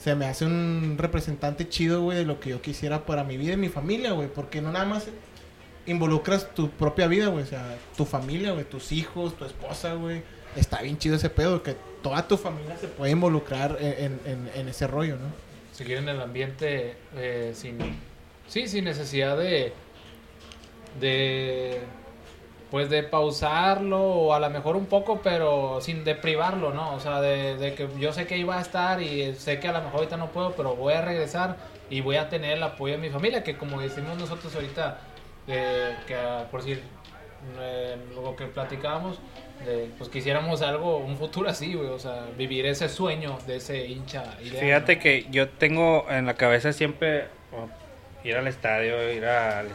se 0.00 0.14
me 0.14 0.26
hace 0.26 0.46
un 0.46 0.96
representante 0.98 1.68
chido, 1.68 2.00
güey, 2.02 2.16
de 2.18 2.24
lo 2.24 2.40
que 2.40 2.50
yo 2.50 2.62
quisiera 2.62 3.04
para 3.06 3.22
mi 3.22 3.36
vida 3.36 3.52
y 3.52 3.56
mi 3.58 3.68
familia, 3.68 4.12
güey. 4.12 4.28
Porque 4.28 4.60
no 4.62 4.72
nada 4.72 4.86
más 4.86 5.06
involucras 5.86 6.54
tu 6.54 6.70
propia 6.70 7.06
vida, 7.06 7.28
güey. 7.28 7.44
O 7.44 7.46
sea, 7.46 7.76
tu 7.96 8.04
familia, 8.06 8.52
güey, 8.52 8.64
tus 8.64 8.92
hijos, 8.92 9.36
tu 9.36 9.44
esposa, 9.44 9.94
güey. 9.94 10.22
Está 10.56 10.80
bien 10.82 10.98
chido 10.98 11.16
ese 11.16 11.28
pedo, 11.30 11.62
que 11.62 11.76
toda 12.02 12.26
tu 12.26 12.36
familia 12.36 12.76
se 12.78 12.88
puede 12.88 13.12
involucrar 13.12 13.76
en, 13.80 14.18
en- 14.24 14.68
ese 14.68 14.86
rollo, 14.86 15.16
¿no? 15.16 15.50
seguir 15.72 15.98
en 15.98 16.08
el 16.08 16.20
ambiente 16.20 16.96
eh, 17.16 17.52
sin 17.54 17.78
sí 18.48 18.66
sin 18.68 18.84
necesidad 18.84 19.38
de 19.38 19.72
de 21.00 21.80
pues 22.70 22.88
de 22.88 23.02
pausarlo 23.02 24.00
o 24.00 24.32
a 24.32 24.40
lo 24.40 24.48
mejor 24.50 24.76
un 24.76 24.86
poco 24.86 25.20
pero 25.22 25.80
sin 25.80 26.04
de 26.04 26.14
privarlo 26.14 26.72
no 26.72 26.94
o 26.94 27.00
sea 27.00 27.20
de, 27.20 27.56
de 27.56 27.74
que 27.74 27.88
yo 27.98 28.12
sé 28.12 28.26
que 28.26 28.38
iba 28.38 28.58
a 28.58 28.60
estar 28.60 29.02
y 29.02 29.34
sé 29.34 29.58
que 29.58 29.68
a 29.68 29.72
lo 29.72 29.82
mejor 29.82 29.96
ahorita 29.96 30.16
no 30.16 30.30
puedo 30.30 30.52
pero 30.52 30.76
voy 30.76 30.94
a 30.94 31.02
regresar 31.02 31.56
y 31.90 32.00
voy 32.00 32.16
a 32.16 32.28
tener 32.28 32.56
el 32.56 32.62
apoyo 32.62 32.94
de 32.94 33.00
mi 33.00 33.10
familia 33.10 33.42
que 33.42 33.56
como 33.56 33.80
decimos 33.80 34.16
nosotros 34.16 34.54
ahorita 34.54 34.98
eh, 35.48 35.96
que 36.06 36.16
por 36.50 36.62
decir 36.62 36.82
eh, 37.58 37.96
lo 38.14 38.36
que 38.36 38.46
platicábamos 38.46 39.18
de, 39.64 39.90
pues 39.98 40.08
quisiéramos 40.08 40.62
algo 40.62 40.98
un 40.98 41.16
futuro 41.16 41.48
así 41.48 41.74
güey 41.74 41.88
o 41.88 41.98
sea 41.98 42.26
vivir 42.36 42.66
ese 42.66 42.88
sueño 42.88 43.38
de 43.46 43.56
ese 43.56 43.86
hincha 43.86 44.24
ideal, 44.42 44.64
Fíjate 44.64 44.98
que 44.98 45.26
yo 45.30 45.48
tengo 45.48 46.06
en 46.08 46.26
la 46.26 46.34
cabeza 46.34 46.72
siempre 46.72 47.24
oh, 47.52 47.68
ir 48.26 48.36
al 48.36 48.46
estadio, 48.46 49.12
ir 49.12 49.24
al, 49.24 49.68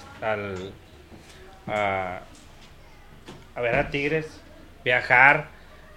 a 3.56 3.62
ver 3.62 3.76
a 3.76 3.90
Tigres, 3.90 4.42
viajar, 4.84 5.48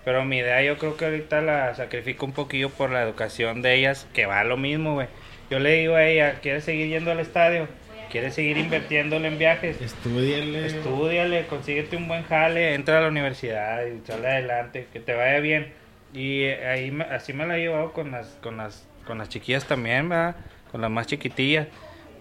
pero 0.04 0.24
mi 0.24 0.38
idea 0.38 0.62
yo 0.62 0.78
creo 0.78 0.96
que 0.96 1.04
ahorita 1.04 1.40
la 1.40 1.74
sacrifico 1.74 2.24
un 2.24 2.32
poquillo 2.32 2.70
por 2.70 2.90
la 2.90 3.02
educación 3.02 3.62
de 3.62 3.74
ellas, 3.74 4.06
que 4.14 4.26
va 4.26 4.40
a 4.40 4.44
lo 4.44 4.56
mismo, 4.56 4.94
güey. 4.94 5.08
Yo 5.50 5.58
le 5.58 5.72
digo 5.72 5.94
a 5.94 6.04
ella, 6.04 6.40
¿quieres 6.40 6.64
seguir 6.64 6.88
yendo 6.88 7.10
al 7.10 7.20
estadio? 7.20 7.68
quieres 8.08 8.34
seguir 8.34 8.56
invirtiéndole 8.56 9.28
en 9.28 9.38
viajes, 9.38 9.80
Estudiale. 9.80 10.66
Estúdiale, 10.66 11.46
consíguete 11.46 11.96
un 11.96 12.08
buen 12.08 12.24
jale, 12.24 12.74
entra 12.74 12.98
a 12.98 13.02
la 13.02 13.08
universidad 13.08 13.84
y 13.86 14.04
sale 14.06 14.28
adelante, 14.28 14.86
que 14.92 15.00
te 15.00 15.14
vaya 15.14 15.40
bien. 15.40 15.72
Y 16.14 16.44
ahí 16.44 16.96
así 17.10 17.32
me 17.32 17.46
la 17.46 17.58
he 17.58 17.60
llevado 17.60 17.92
con 17.92 18.10
las 18.10 18.28
con 18.42 18.56
las 18.56 18.86
con 19.06 19.18
las 19.18 19.28
chiquillas 19.28 19.66
también, 19.66 20.08
¿verdad? 20.08 20.36
Con 20.72 20.80
las 20.80 20.90
más 20.90 21.06
chiquitillas, 21.06 21.68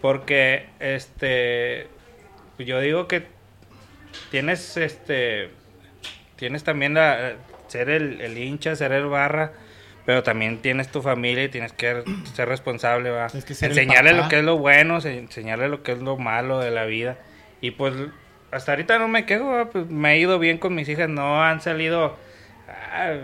porque 0.02 0.66
este 0.80 1.88
yo 2.60 2.80
digo 2.82 3.08
que 3.08 3.24
tienes 4.32 4.78
este 4.78 5.50
tienes 6.36 6.64
también 6.64 6.94
la 6.94 7.34
ser 7.68 7.90
el, 7.90 8.22
el 8.22 8.38
hincha, 8.38 8.76
ser 8.76 8.92
el 8.94 9.08
barra, 9.08 9.52
pero 10.06 10.24
también 10.24 10.60
tienes 10.60 10.90
tu 10.90 11.02
familia 11.02 11.44
y 11.44 11.50
tienes 11.50 11.74
que 11.74 12.04
ser 12.34 12.48
responsable, 12.48 13.10
¿va? 13.10 13.28
Que 13.28 13.54
ser 13.54 13.72
Enseñarle 13.72 14.14
lo 14.14 14.30
que 14.30 14.40
es 14.40 14.46
lo 14.46 14.58
bueno, 14.58 15.02
se- 15.02 15.18
enseñarle 15.18 15.68
lo 15.68 15.84
que 15.84 15.94
es 15.94 16.00
lo 16.00 16.18
malo 16.18 16.60
de 16.60 16.72
la 16.72 16.86
vida. 16.86 17.18
Y 17.60 17.72
pues 17.72 17.94
hasta 18.52 18.72
ahorita 18.74 19.00
no 19.00 19.08
me 19.08 19.26
quejo, 19.26 19.48
¿va? 19.50 19.70
pues 19.70 19.88
me 19.90 20.10
ha 20.10 20.16
ido 20.16 20.40
bien 20.40 20.60
con 20.60 20.76
mis 20.76 20.88
hijas, 20.88 21.10
no 21.10 21.44
han 21.44 21.60
salido 21.60 22.16
ah, 22.70 23.16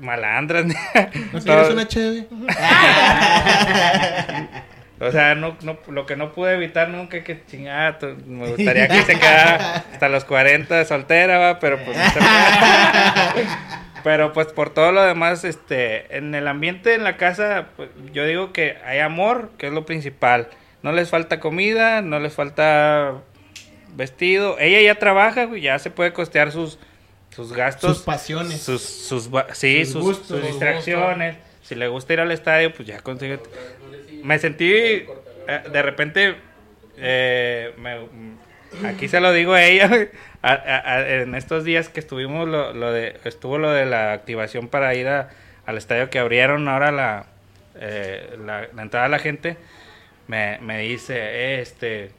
malandras. 0.00 0.64
¿No 1.32 1.68
una 1.70 1.86
chévere? 1.86 2.26
o 5.08 5.12
sea, 5.12 5.34
no, 5.34 5.56
no, 5.62 5.78
lo 5.88 6.06
que 6.06 6.16
no 6.16 6.32
pude 6.32 6.54
evitar 6.54 6.88
nunca 6.88 7.22
que 7.22 7.44
chingada, 7.46 7.98
me 8.26 8.48
gustaría 8.48 8.88
que 8.88 9.02
se 9.02 9.18
quedara 9.18 9.84
hasta 9.92 10.08
los 10.08 10.24
40 10.24 10.84
soltera, 10.84 11.38
va, 11.38 11.58
pero 11.58 11.78
pues 11.84 11.96
no 11.96 12.04
se 12.04 12.18
puede. 12.18 13.48
Pero 14.04 14.34
pues 14.34 14.48
por 14.48 14.68
todo 14.68 14.92
lo 14.92 15.02
demás, 15.02 15.44
este, 15.44 16.14
en 16.14 16.34
el 16.34 16.46
ambiente 16.46 16.92
en 16.92 17.04
la 17.04 17.16
casa, 17.16 17.68
pues, 17.74 17.88
yo 18.12 18.26
digo 18.26 18.52
que 18.52 18.76
hay 18.84 18.98
amor, 18.98 19.50
que 19.56 19.68
es 19.68 19.72
lo 19.72 19.86
principal. 19.86 20.48
No 20.82 20.92
les 20.92 21.08
falta 21.08 21.40
comida, 21.40 22.02
no 22.02 22.20
les 22.20 22.34
falta 22.34 23.14
vestido. 23.96 24.58
Ella 24.58 24.82
ya 24.82 24.98
trabaja, 24.98 25.48
ya 25.56 25.78
se 25.78 25.90
puede 25.90 26.12
costear 26.12 26.52
sus 26.52 26.78
sus 27.34 27.52
gastos, 27.52 27.96
Sus 27.96 28.04
pasiones. 28.04 28.60
sus, 28.60 28.82
sus, 28.82 29.30
sí, 29.54 29.84
Sus 29.84 29.92
sus, 29.94 30.02
gustos. 30.02 30.26
sus 30.28 30.38
Sus 30.40 30.46
distracciones. 30.48 31.36
Si 31.64 31.74
le 31.74 31.88
gusta 31.88 32.12
ir 32.12 32.20
al 32.20 32.30
estadio, 32.30 32.72
pues 32.72 32.86
ya 32.86 33.00
consigue. 33.00 33.40
Me 34.22 34.38
sentí, 34.38 34.70
eh, 34.72 35.06
de 35.72 35.82
repente, 35.82 36.36
eh, 36.98 37.72
me- 37.78 38.88
aquí 38.88 39.08
se 39.08 39.20
lo 39.20 39.32
digo 39.32 39.54
a 39.54 39.64
ella, 39.64 39.90
en 40.42 41.34
estos 41.34 41.64
días 41.64 41.88
que 41.88 42.00
estuvimos, 42.00 42.48
lo, 42.48 42.72
lo 42.72 42.92
de, 42.92 43.18
estuvo 43.24 43.58
lo 43.58 43.70
de 43.72 43.86
la 43.86 44.12
activación 44.12 44.68
para 44.68 44.94
ir 44.94 45.08
al 45.08 45.76
estadio 45.78 46.10
que 46.10 46.18
abrieron 46.18 46.68
ahora 46.68 46.92
la, 46.92 47.26
eh, 47.80 48.36
la, 48.44 48.68
la 48.74 48.82
entrada 48.82 49.06
a 49.06 49.08
la 49.10 49.18
gente, 49.18 49.56
me, 50.28 50.58
me 50.60 50.78
dice, 50.80 51.14
eh, 51.16 51.60
este, 51.60 52.10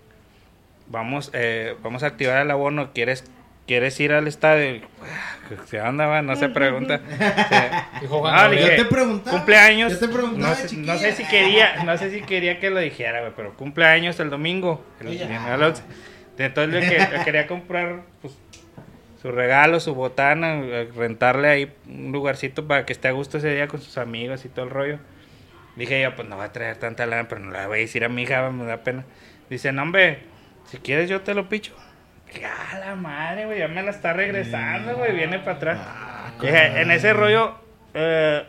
vamos, 0.88 1.30
eh, 1.34 1.76
vamos 1.82 2.04
a 2.04 2.08
activar 2.08 2.42
el 2.42 2.52
abono, 2.52 2.92
¿quieres, 2.94 3.24
quieres 3.68 4.00
ir 4.00 4.14
al 4.14 4.28
estadio? 4.28 4.82
"Ah, 5.04 5.36
¿Qué 5.70 5.80
onda, 5.82 6.06
va? 6.08 6.22
No 6.22 6.36
se 6.36 6.50
pregunta. 6.50 7.00
Sí. 8.00 8.08
Ah, 8.26 8.50
dije, 8.50 8.78
Yo 8.78 8.84
te 8.84 8.86
preguntaba. 8.86 9.38
cumpleaños. 9.38 9.94
Yo 9.94 10.00
te 10.00 10.08
preguntaba, 10.08 10.50
no, 10.50 10.56
sé, 10.56 10.68
chiquilla. 10.68 10.94
no 10.94 11.00
sé 11.00 11.12
si 11.14 11.24
quería, 11.26 11.84
no 11.84 11.98
sé 11.98 12.12
si 12.12 12.22
quería 12.22 12.60
que 12.60 12.70
lo 12.70 12.80
dijera, 12.80 13.22
güey, 13.22 13.32
pero 13.36 13.54
cumpleaños 13.56 14.20
el 14.20 14.30
domingo. 14.30 14.84
El, 15.00 15.08
Oye. 15.08 15.24
el 15.24 15.64
11. 15.64 15.84
Entonces 16.38 16.74
le, 16.90 16.90
que- 16.90 17.24
quería 17.24 17.48
comprar 17.48 18.02
pues, 18.22 18.34
su 19.22 19.32
regalo, 19.32 19.80
su 19.80 19.96
botana, 19.96 20.62
rentarle 20.96 21.48
ahí 21.50 21.74
un 21.88 22.12
lugarcito 22.12 22.68
para 22.68 22.86
que 22.86 22.94
esté 22.94 23.08
a 23.08 23.12
gusto 23.12 23.38
ese 23.38 23.54
día 23.54 23.68
con 23.68 23.82
sus 23.82 23.98
amigos 23.98 24.44
y 24.46 24.50
todo 24.50 24.66
el 24.66 24.72
rollo. 24.72 25.00
Dije 25.76 26.02
yo, 26.02 26.16
pues 26.16 26.28
no 26.28 26.36
voy 26.36 26.46
a 26.46 26.52
traer 26.52 26.78
tanta 26.78 27.06
lana, 27.06 27.28
pero 27.28 27.42
no 27.42 27.52
la 27.52 27.68
voy 27.68 27.78
a 27.80 27.82
decir 27.82 28.04
a 28.04 28.10
mi 28.10 28.24
hija, 28.24 28.50
me 28.52 28.66
da 28.66 28.78
pena. 28.84 29.06
Dice, 29.50 29.72
no, 29.72 29.82
hombre, 29.84 30.20
si 30.66 30.78
quieres 30.78 31.10
yo 31.10 31.22
te 31.22 31.34
lo 31.34 31.48
picho. 31.50 31.74
Ah, 32.44 32.78
la 32.80 32.96
madre, 32.96 33.46
güey, 33.46 33.60
ya 33.60 33.68
me 33.68 33.82
la 33.84 33.92
está 33.92 34.14
regresando, 34.14 34.96
güey, 34.98 35.14
viene 35.16 35.40
para 35.40 35.54
atrás. 35.58 35.80
Dije, 36.42 36.82
en 36.82 36.92
ese 36.92 37.14
rollo, 37.14 37.56
eh, 37.94 38.44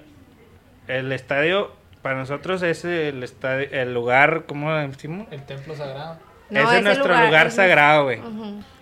el 0.89 1.13
estadio 1.13 1.73
para 2.03 2.17
nosotros 2.17 2.63
es 2.63 2.85
el 2.85 3.23
estadio, 3.23 3.69
el 3.71 3.95
lugar, 3.95 4.45
¿cómo 4.47 4.75
decimos? 4.75 5.27
El 5.31 5.43
templo 5.45 5.75
sagrado. 5.77 6.19
No, 6.51 6.61
ese 6.61 6.79
es 6.79 6.85
nuestro 6.85 7.09
lugar, 7.27 7.49
es- 7.49 7.55
sagrado, 7.55 8.05
güey. 8.05 8.21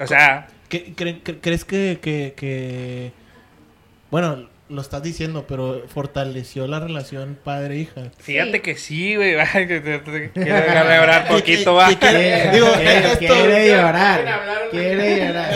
O 0.01 0.07
sea, 0.07 0.47
¿Qué- 0.69 0.95
cre- 0.95 1.23
cre- 1.23 1.39
¿Crees 1.41 1.65
que, 1.65 1.99
que, 2.03 2.35
que- 2.37 3.13
Bueno, 4.11 4.49
lo 4.69 4.81
estás 4.81 5.03
diciendo, 5.03 5.45
pero 5.47 5.83
fortaleció 5.89 6.67
la 6.67 6.81
relación 6.81 7.39
padre-hija? 7.43 8.11
fíjate 8.19 8.53
Sí. 8.53 8.61
que 8.61 8.77
sí, 8.77 9.17
güey. 9.17 9.35
Quiero 9.53 10.33
dejarle 10.35 10.95
hablar 10.95 11.29
poquito, 11.29 11.75
va. 11.75 11.89
Digo, 11.91 11.99
quiere, 12.01 12.99
esto- 13.13 13.19
quiere 13.19 13.69
llorar. 13.69 14.69
Quiere 14.71 15.27
llorar. 15.27 15.55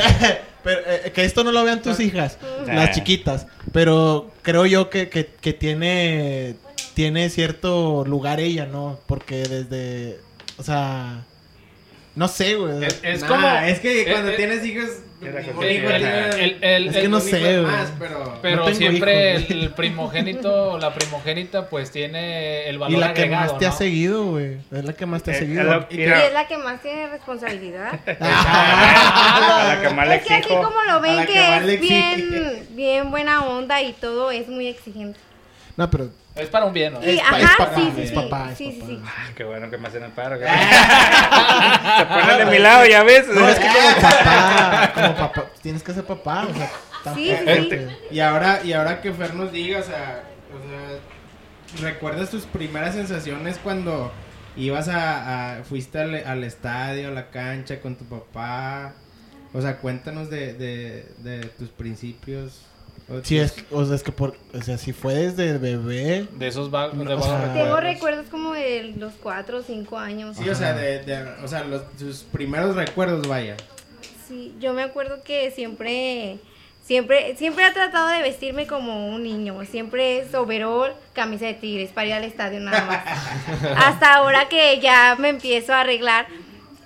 Pero, 0.64 0.80
eh, 0.86 1.12
que 1.14 1.24
esto 1.24 1.44
no 1.44 1.52
lo 1.52 1.64
vean 1.64 1.80
tus 1.80 2.00
hijas, 2.00 2.36
Ah. 2.42 2.72
las 2.74 2.90
chiquitas. 2.90 3.46
Pero 3.72 4.30
creo 4.42 4.66
yo 4.66 4.90
que, 4.90 5.08
que, 5.08 5.26
que 5.26 5.52
tiene, 5.52 6.56
tiene 6.94 7.30
cierto 7.30 8.04
lugar 8.04 8.40
ella, 8.40 8.66
¿no? 8.66 8.98
Porque 9.06 9.36
desde. 9.44 10.18
O 10.58 10.62
sea. 10.62 11.24
No 12.16 12.26
sé, 12.26 12.56
güey. 12.56 12.84
Es, 12.84 13.00
es 13.04 13.20
Nah, 13.22 13.28
como. 13.28 13.48
es 13.48 13.78
que 13.78 14.02
eh, 14.02 14.06
cuando 14.10 14.30
eh, 14.32 14.36
tienes 14.36 14.64
hijos, 14.66 14.88
Era 15.20 15.42
que- 15.42 15.50
el- 15.50 16.40
el- 16.40 16.64
el- 16.64 16.88
Es 16.88 16.94
que 16.94 17.00
el- 17.02 17.10
no 17.10 17.18
sé, 17.20 17.60
más, 17.62 17.92
pero 17.98 18.38
Pero 18.40 18.56
No 18.58 18.64
tengo 18.66 18.76
siempre 18.78 19.40
hijos. 19.40 19.50
el, 19.50 19.70
primogénito 19.70 20.72
o 20.72 20.78
la 20.78 20.94
primogénita 20.94 21.68
pues 21.68 21.90
tiene 21.90 22.68
el 22.68 22.76
y 22.76 22.78
valor 22.78 23.00
la 23.00 23.14
que 23.14 23.22
agregado, 23.22 23.52
más 23.52 23.58
te 23.58 23.66
ha 23.66 23.72
seguido, 23.72 24.24
güey. 24.26 24.58
Es 24.70 24.84
la 24.84 24.92
que 24.92 25.06
más 25.06 25.22
te 25.24 25.32
ha 25.32 25.34
Eh, 25.34 25.38
seguido. 25.40 25.86
Y 25.90 25.96
Y 26.00 26.02
es 26.04 26.32
la 26.32 26.46
que 26.46 26.56
más 26.58 26.80
tiene 26.82 27.08
responsabilidad. 27.08 27.98
a 28.20 29.74
la 29.74 29.80
que 29.82 29.94
más 29.94 30.08
le 30.08 30.14
Es 30.16 30.24
que 30.24 30.34
así 30.34 30.48
como 30.48 30.82
lo 30.86 31.00
ven 31.00 31.16
la 31.16 31.26
que 31.26 31.32
que 31.32 31.40
más 31.40 31.64
le 31.64 31.74
es 31.74 31.80
exige. 31.82 32.16
bien, 32.16 32.66
bien 32.70 33.10
buena 33.10 33.44
onda 33.44 33.82
y 33.82 33.92
todo, 33.94 34.30
es 34.30 34.48
muy 34.48 34.68
exigente. 34.68 35.18
No, 35.76 35.90
pero. 35.90 36.10
Es 36.38 36.48
para 36.48 36.64
un 36.66 36.72
bien, 36.72 36.92
¿no? 36.94 37.02
Y 37.04 37.16
Es 37.16 37.20
ajá, 37.22 37.38
es 37.38 37.50
papá, 37.56 37.72
sí, 37.74 37.92
sí, 37.96 38.02
es 38.02 38.08
sí. 38.10 38.14
papá, 38.14 38.48
es 38.52 38.58
sí, 38.58 38.72
sí, 38.72 38.78
papá. 38.80 38.86
sí. 38.92 39.02
Ah, 39.04 39.30
qué 39.36 39.44
bueno 39.44 39.70
que 39.70 39.78
me 39.78 39.88
hacen 39.88 40.02
el 40.04 40.12
paro. 40.12 40.36
Se 40.38 42.04
ponen 42.06 42.38
de 42.38 42.46
mi 42.46 42.58
lado, 42.58 42.86
ya 42.86 43.02
ves. 43.02 43.26
No, 43.28 43.48
es 43.48 43.58
que 43.58 43.66
como 43.66 44.00
papá. 44.00 44.92
Como 44.94 45.14
papá. 45.16 45.46
Tienes 45.62 45.82
que 45.82 45.92
ser 45.92 46.04
papá. 46.04 46.46
O 46.50 46.54
sea, 46.54 46.70
Sí, 47.14 47.30
tampoco 47.32 47.62
sí, 47.62 47.68
sí. 47.70 47.96
Y 48.10 48.20
ahora, 48.20 48.60
y 48.64 48.72
ahora 48.72 49.00
que 49.00 49.12
Fer 49.12 49.34
nos 49.34 49.52
diga, 49.52 49.78
o 49.80 49.82
sea, 49.82 50.22
o 50.52 51.78
sea, 51.78 51.88
¿recuerdas 51.90 52.30
tus 52.30 52.44
primeras 52.44 52.94
sensaciones 52.94 53.58
cuando 53.62 54.12
ibas 54.56 54.88
a, 54.88 55.58
a- 55.58 55.64
fuiste 55.64 55.98
al, 56.00 56.14
al 56.26 56.44
estadio, 56.44 57.08
a 57.08 57.10
la 57.12 57.30
cancha 57.30 57.80
con 57.80 57.96
tu 57.96 58.04
papá? 58.04 58.94
O 59.54 59.62
sea, 59.62 59.78
cuéntanos 59.78 60.28
de, 60.30 60.52
de, 60.54 61.06
de 61.18 61.40
tus 61.58 61.70
principios. 61.70 62.62
Sí, 63.22 63.38
es, 63.38 63.54
o 63.70 63.84
sea, 63.86 63.96
es 63.96 64.02
que 64.02 64.12
por, 64.12 64.36
o 64.52 64.62
sea, 64.62 64.76
si 64.76 64.92
fue 64.92 65.14
desde 65.14 65.56
bebé, 65.56 66.26
De 66.32 66.46
esos 66.46 66.70
vagos. 66.70 66.94
No, 66.94 67.04
de 67.04 67.14
o 67.14 67.18
vagos 67.18 67.40
sea, 67.40 67.54
Tengo 67.54 67.80
recuerdos. 67.80 68.26
como 68.30 68.52
de 68.52 68.92
los 68.98 69.14
cuatro 69.14 69.58
o 69.58 69.62
cinco 69.62 69.98
años. 69.98 70.36
Sí, 70.36 70.48
o 70.48 70.54
sea, 70.54 70.74
de, 70.74 71.00
de- 71.04 71.22
o 71.42 71.48
sea 71.48 71.64
los, 71.64 71.88
tus 71.96 72.18
primeros 72.24 72.76
recuerdos, 72.76 73.26
vaya. 73.26 73.56
Sí, 74.26 74.54
yo 74.60 74.74
me 74.74 74.82
acuerdo 74.82 75.22
que 75.24 75.50
siempre, 75.52 76.36
siempre, 76.84 77.34
siempre 77.38 77.66
he 77.66 77.70
tratado 77.70 78.08
de 78.08 78.20
vestirme 78.20 78.66
como 78.66 79.08
un 79.08 79.22
niño. 79.22 79.58
Siempre 79.64 80.18
es 80.18 80.34
overall, 80.34 80.92
camisa 81.14 81.46
de 81.46 81.54
tigres 81.54 81.90
para 81.90 82.08
ir 82.08 82.12
al 82.12 82.24
estadio 82.24 82.60
nada 82.60 82.84
más. 82.84 83.04
Hasta 83.86 84.16
ahora 84.16 84.50
que 84.50 84.80
ya 84.80 85.16
me 85.18 85.30
empiezo 85.30 85.72
a 85.72 85.80
arreglar, 85.80 86.26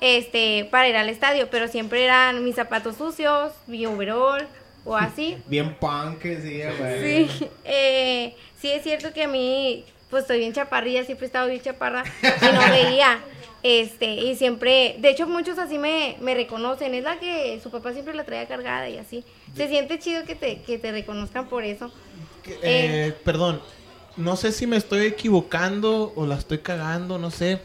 este, 0.00 0.68
para 0.70 0.88
ir 0.88 0.96
al 0.96 1.08
estadio, 1.08 1.48
pero 1.50 1.66
siempre 1.66 2.04
eran 2.04 2.44
mis 2.44 2.54
zapatos 2.54 2.96
sucios, 2.96 3.52
mi 3.66 3.84
overall 3.86 4.46
o 4.84 4.96
así. 4.96 5.36
Bien 5.46 5.74
punk, 5.78 6.22
sí, 6.22 6.60
güey. 6.78 7.28
Sí, 7.28 7.48
eh, 7.64 8.36
sí 8.60 8.70
es 8.70 8.82
cierto 8.82 9.12
que 9.12 9.24
a 9.24 9.28
mí, 9.28 9.84
pues 10.10 10.22
estoy 10.22 10.38
bien 10.38 10.52
chaparrilla, 10.52 11.04
siempre 11.04 11.26
he 11.26 11.28
estado 11.28 11.48
bien 11.48 11.60
chaparra 11.62 12.04
y 12.22 12.52
no 12.54 12.60
veía. 12.70 13.18
Este, 13.64 14.14
y 14.16 14.34
siempre, 14.34 14.96
de 14.98 15.10
hecho 15.10 15.28
muchos 15.28 15.56
así 15.56 15.78
me, 15.78 16.16
me 16.20 16.34
reconocen, 16.34 16.94
es 16.94 17.04
la 17.04 17.20
que 17.20 17.60
su 17.62 17.70
papá 17.70 17.92
siempre 17.92 18.12
la 18.12 18.24
traía 18.24 18.48
cargada 18.48 18.88
y 18.88 18.98
así. 18.98 19.24
Se 19.56 19.68
siente 19.68 20.00
chido 20.00 20.24
que 20.24 20.34
te, 20.34 20.62
que 20.62 20.78
te 20.78 20.90
reconozcan 20.90 21.48
por 21.48 21.62
eso. 21.62 21.92
que- 22.42 22.58
eh, 22.62 23.12
perdón, 23.24 23.60
no 24.16 24.34
sé 24.34 24.50
si 24.50 24.66
me 24.66 24.76
estoy 24.76 25.06
equivocando 25.06 26.12
o 26.16 26.26
la 26.26 26.34
estoy 26.34 26.58
cagando, 26.58 27.18
no 27.18 27.30
sé. 27.30 27.60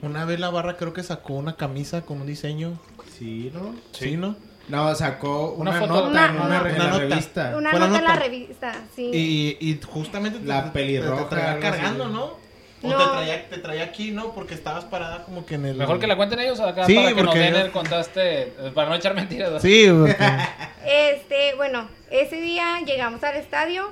Una 0.00 0.24
vez 0.24 0.40
la 0.40 0.48
barra 0.48 0.76
creo 0.78 0.94
que 0.94 1.02
sacó 1.02 1.34
una 1.34 1.56
camisa 1.56 2.02
con 2.06 2.20
un 2.22 2.26
diseño, 2.26 2.78
Sí, 3.18 3.50
¿no? 3.52 3.74
¿sí, 3.92 4.16
no? 4.16 4.34
No, 4.68 4.94
sacó 4.94 5.52
una, 5.52 5.70
Una 5.70 5.80
foto. 5.80 5.92
nota 5.94 6.08
Una- 6.08 6.26
en 6.26 6.36
una, 6.40 6.58
nota. 6.88 6.98
revista. 6.98 7.54
Una 7.56 7.72
nota 7.72 7.98
en 7.98 8.04
la 8.04 8.16
revista, 8.16 8.72
sí. 8.94 9.10
Y, 9.12 9.56
y 9.60 9.80
justamente 9.82 10.40
La 10.44 10.64
te, 10.64 10.70
pelirroja, 10.70 11.24
te 11.28 11.36
traía 11.36 11.60
cargando, 11.60 12.08
¿no? 12.08 12.24
O 12.80 12.86
No. 12.88 12.96
te, 12.96 13.04
traía, 13.10 13.48
te 13.48 13.58
traía 13.58 13.82
aquí, 13.84 14.10
¿no? 14.12 14.32
Porque 14.34 14.54
estabas 14.54 14.84
parada 14.84 15.24
como 15.24 15.44
que 15.44 15.56
en 15.56 15.66
el... 15.66 15.74
Mejor 15.76 15.98
que 15.98 16.06
la 16.06 16.16
cuenten 16.16 16.38
ellos 16.38 16.60
acá 16.60 16.86
Sí, 16.86 16.94
para 16.94 17.08
que 17.08 17.14
nos 17.14 17.24
porque 17.24 17.38
den 17.40 17.54
yo- 17.54 17.60
el 17.60 17.70
contaste, 17.72 18.42
eh, 18.42 18.54
para 18.74 18.88
no 18.90 18.94
echar 18.94 19.14
mentiras. 19.14 19.50
¿no? 19.50 19.58
Sí, 19.60 19.86
porque... 19.90 20.16
Este, 20.86 21.54
bueno, 21.56 21.88
ese 22.10 22.36
día 22.40 22.80
llegamos 22.86 23.22
al 23.24 23.36
estadio 23.36 23.90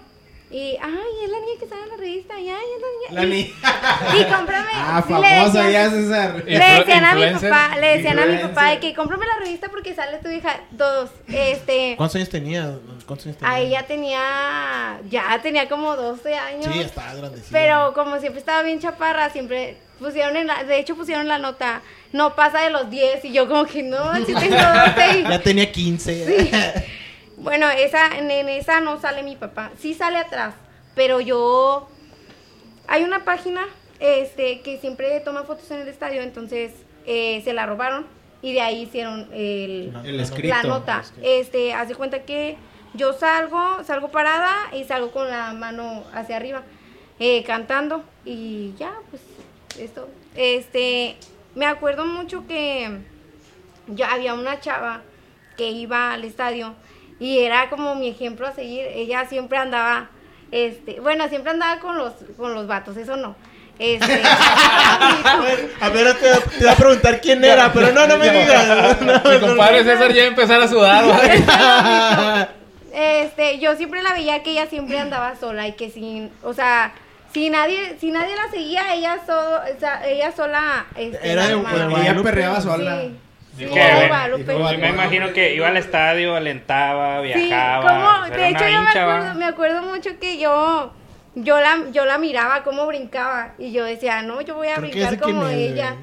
Y, 0.49 0.76
ay, 0.80 1.24
es 1.24 1.30
la 1.30 1.38
niña 1.40 1.59
que 1.59 1.66
sale 1.68 1.82
en 1.82 1.88
la 1.88 1.97
revista. 1.97 2.38
Y, 2.38 2.49
ay, 2.49 2.57
es 2.76 3.12
La 3.12 3.20
la 3.20 3.26
niña. 3.26 3.47
niña. 3.47 4.16
Y, 4.16 4.20
y 4.20 4.24
cómprame. 4.32 4.70
Ah, 4.74 5.03
sí, 5.07 5.12
le 5.12 5.28
famosa 5.28 5.62
decían- 5.64 5.72
ya, 5.72 5.90
César. 5.90 6.44
Le 6.47 6.78
decían 6.78 7.05
a 7.05 7.14
mi 7.14 7.30
papá, 7.30 7.76
le 7.80 7.86
decían 7.97 8.18
a 8.20 8.26
mi 8.26 8.36
papá 8.38 8.70
de 8.70 8.78
que 8.78 8.94
cómprame 8.94 9.26
la 9.26 9.44
revista 9.44 9.68
porque 9.68 9.94
sale 9.94 10.18
tu 10.18 10.28
hija. 10.28 10.61
Dos, 10.70 11.11
este. 11.26 11.94
¿Cuántos 11.97 12.14
años 12.16 12.28
tenía? 12.28 12.78
¿Cuántos 13.07 13.26
años 13.26 13.38
tenía? 13.38 13.55
Ahí 13.55 13.70
ya 13.70 13.82
tenía, 13.86 15.01
ya 15.11 15.40
tenía 15.42 15.68
como 15.68 15.97
12 15.97 16.34
años. 16.36 16.66
Sí, 16.72 16.80
estaba 16.80 17.14
grandecita. 17.14 17.49
Pero 17.51 17.92
como 17.94 18.18
siempre 18.20 18.38
estaba 18.38 18.62
bien 18.62 18.78
chaparra, 18.80 19.30
siempre 19.30 19.76
pusieron 19.99 20.36
en 20.36 20.47
la, 20.47 20.62
de 20.62 20.78
hecho 20.78 20.94
pusieron 20.94 21.26
la 21.26 21.38
nota, 21.38 21.80
no 22.12 22.36
pasa 22.36 22.61
de 22.62 22.70
los 22.70 22.88
10 22.90 23.24
y 23.24 23.32
yo 23.32 23.49
como 23.49 23.64
que 23.64 23.82
no, 23.82 24.14
si 24.24 24.32
tengo 24.34 24.57
12. 24.57 25.22
Ya 25.28 25.42
tenía 25.42 25.72
15. 25.72 26.84
Bueno, 27.37 27.68
esa, 27.70 28.16
en, 28.18 28.30
en 28.30 28.49
esa 28.49 28.80
no 28.80 29.01
sale 29.01 29.22
mi 29.22 29.37
papá, 29.37 29.70
sí 29.78 29.95
sale 29.95 30.16
atrás, 30.18 30.55
pero 30.95 31.20
yo, 31.20 31.89
hay 32.89 33.05
una 33.05 33.24
página 33.24 33.66
este, 34.01 34.61
que 34.61 34.78
siempre 34.78 35.20
toma 35.20 35.43
fotos 35.45 35.70
en 35.70 35.80
el 35.80 35.89
estadio, 35.89 36.22
entonces 36.22 36.72
eh, 37.07 37.43
se 37.45 37.53
la 37.53 37.66
robaron 37.66 38.07
y 38.43 38.53
de 38.53 38.61
ahí 38.61 38.82
hicieron 38.82 39.28
el, 39.32 39.93
El 40.05 40.20
escrito. 40.20 40.55
la 40.55 40.62
nota. 40.62 41.03
Este, 41.22 41.74
hace 41.74 41.95
cuenta 41.95 42.22
que 42.22 42.57
yo 42.95 43.12
salgo, 43.12 43.82
salgo 43.84 44.11
parada 44.11 44.55
y 44.72 44.84
salgo 44.84 45.11
con 45.11 45.28
la 45.28 45.53
mano 45.53 46.05
hacia 46.14 46.37
arriba, 46.37 46.62
eh, 47.18 47.45
cantando 47.45 48.03
y 48.24 48.74
ya, 48.78 48.93
pues, 49.11 49.22
esto. 49.78 50.09
Este, 50.34 51.16
me 51.55 51.66
acuerdo 51.66 52.07
mucho 52.07 52.47
que 52.47 52.99
yo 53.89 54.07
había 54.07 54.34
una 54.34 54.61
chava 54.61 55.03
que 55.57 55.70
iba 55.70 56.12
al 56.12 56.24
estadio 56.24 56.74
y 57.19 57.39
era 57.39 57.71
como 57.71 57.95
mi 57.95 58.09
ejemplo 58.09 58.47
a 58.47 58.53
seguir. 58.53 58.87
Ella 58.93 59.27
siempre 59.27 59.59
andaba, 59.59 60.11
este, 60.51 61.01
bueno, 61.01 61.29
siempre 61.29 61.53
andaba 61.53 61.81
con 61.81 61.97
los, 61.97 62.12
con 62.37 62.55
los 62.55 62.67
vatos, 62.67 62.97
eso 62.97 63.17
no. 63.17 63.37
Este, 63.79 64.23
A 64.25 65.41
ver, 65.43 65.71
a 65.81 65.89
ver, 65.91 66.14
te, 66.14 66.33
te 66.59 66.64
voy 66.64 66.69
a 66.69 66.77
preguntar 66.77 67.21
quién 67.21 67.45
era, 67.45 67.73
pero 67.73 67.93
no, 67.93 68.07
no 68.07 68.19
me 68.19 68.31
digas. 68.31 69.01
No, 69.01 69.31
Mi 69.31 69.41
compadre 69.41 69.85
César 69.85 70.12
ya 70.12 70.25
empezar 70.25 70.61
a 70.61 70.69
sudar. 70.69 71.05
¿va? 71.09 72.49
este, 72.93 73.59
yo 73.59 73.77
siempre 73.77 74.03
la 74.03 74.14
veía 74.14 74.43
que 74.43 74.53
ella 74.53 74.67
siempre 74.67 74.99
andaba 74.99 75.37
sola 75.37 75.69
y 75.69 75.73
que 75.73 75.91
sin, 75.91 76.31
o 76.43 76.55
sea, 76.55 76.93
si 77.33 77.51
nadie, 77.51 77.97
si 78.01 78.11
nadie 78.11 78.35
la 78.35 78.51
seguía, 78.51 78.95
ella 78.95 79.19
solo, 79.27 79.57
o 79.57 79.79
sea, 79.79 80.07
ella 80.07 80.33
sola, 80.33 80.87
este, 80.97 81.31
Era 81.31 81.51
Ella 81.51 82.23
perreaba 82.23 82.61
sola. 82.61 83.03
Sí. 83.03 83.17
Sí, 83.57 83.65
Guadalupe. 83.65 84.53
Yo 84.53 84.79
me 84.79 84.89
imagino 84.89 85.33
que 85.33 85.55
iba 85.55 85.69
al 85.69 85.77
estadio, 85.77 86.37
alentaba, 86.37 87.23
Sí, 87.23 87.29
viajaba. 87.29 87.83
como, 87.83 88.27
era 88.27 88.37
de 88.37 88.49
hecho 88.51 88.69
yo 88.69 88.83
me 88.83 88.91
acuerdo, 88.91 89.35
me 89.35 89.45
acuerdo 89.47 89.83
mucho 89.83 90.19
que 90.21 90.39
yo, 90.39 90.93
yo 91.35 91.61
la, 91.61 91.79
yo 91.93 92.05
la 92.05 92.19
miraba 92.19 92.63
cómo 92.63 92.87
brincaba 92.87 93.55
y 93.59 93.73
yo 93.73 93.85
decía, 93.85 94.23
no, 94.23 94.41
yo 94.43 94.55
voy 94.55 94.69
a 94.69 94.77
Creo 94.77 94.91
brincar 94.91 95.19
como 95.19 95.49
ella. 95.49 95.95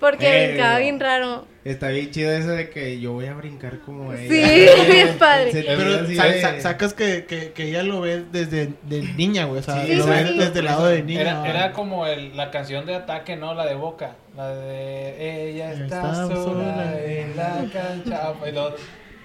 Porque 0.00 0.26
Eh, 0.44 0.48
brincaba 0.48 0.78
bien 0.78 1.00
raro. 1.00 1.46
Está 1.64 1.88
bien 1.88 2.10
chido 2.10 2.32
eso 2.32 2.48
de 2.50 2.70
que 2.70 2.98
yo 2.98 3.12
voy 3.12 3.26
a 3.26 3.34
brincar 3.34 3.80
como 3.80 4.12
ella. 4.14 4.28
Sí, 4.28 4.86
bien 4.90 5.18
padre. 5.18 5.50
Pero 5.52 6.02
de- 6.04 6.16
sa- 6.16 6.60
sacas 6.60 6.94
que, 6.94 7.26
que, 7.26 7.52
que 7.52 7.64
ella 7.64 7.82
lo 7.82 8.00
ve 8.00 8.24
desde 8.32 8.72
de 8.84 9.02
niña, 9.16 9.44
güey. 9.44 9.60
O 9.60 9.62
sea, 9.62 9.84
Sí, 9.84 9.94
lo 9.96 10.04
sí, 10.04 10.10
ve 10.10 10.26
sí. 10.28 10.38
desde 10.38 10.58
el 10.60 10.64
lado 10.64 10.86
de 10.86 11.02
niña. 11.02 11.46
Era, 11.46 11.72
como 11.72 12.06
el- 12.06 12.36
la 12.36 12.50
canción 12.50 12.86
de 12.86 12.94
ataque, 12.94 13.36
¿no? 13.36 13.52
La 13.54 13.66
de 13.66 13.74
Boca. 13.74 14.16
La 14.36 14.48
de 14.54 15.50
Ella 15.50 15.72
está, 15.72 15.84
Está 15.84 16.14
sola, 16.14 16.34
sola 16.36 17.00
en 17.04 17.36
la 17.36 17.64
cancha. 17.72 18.32
Y 18.48 18.52
lo- 18.52 18.74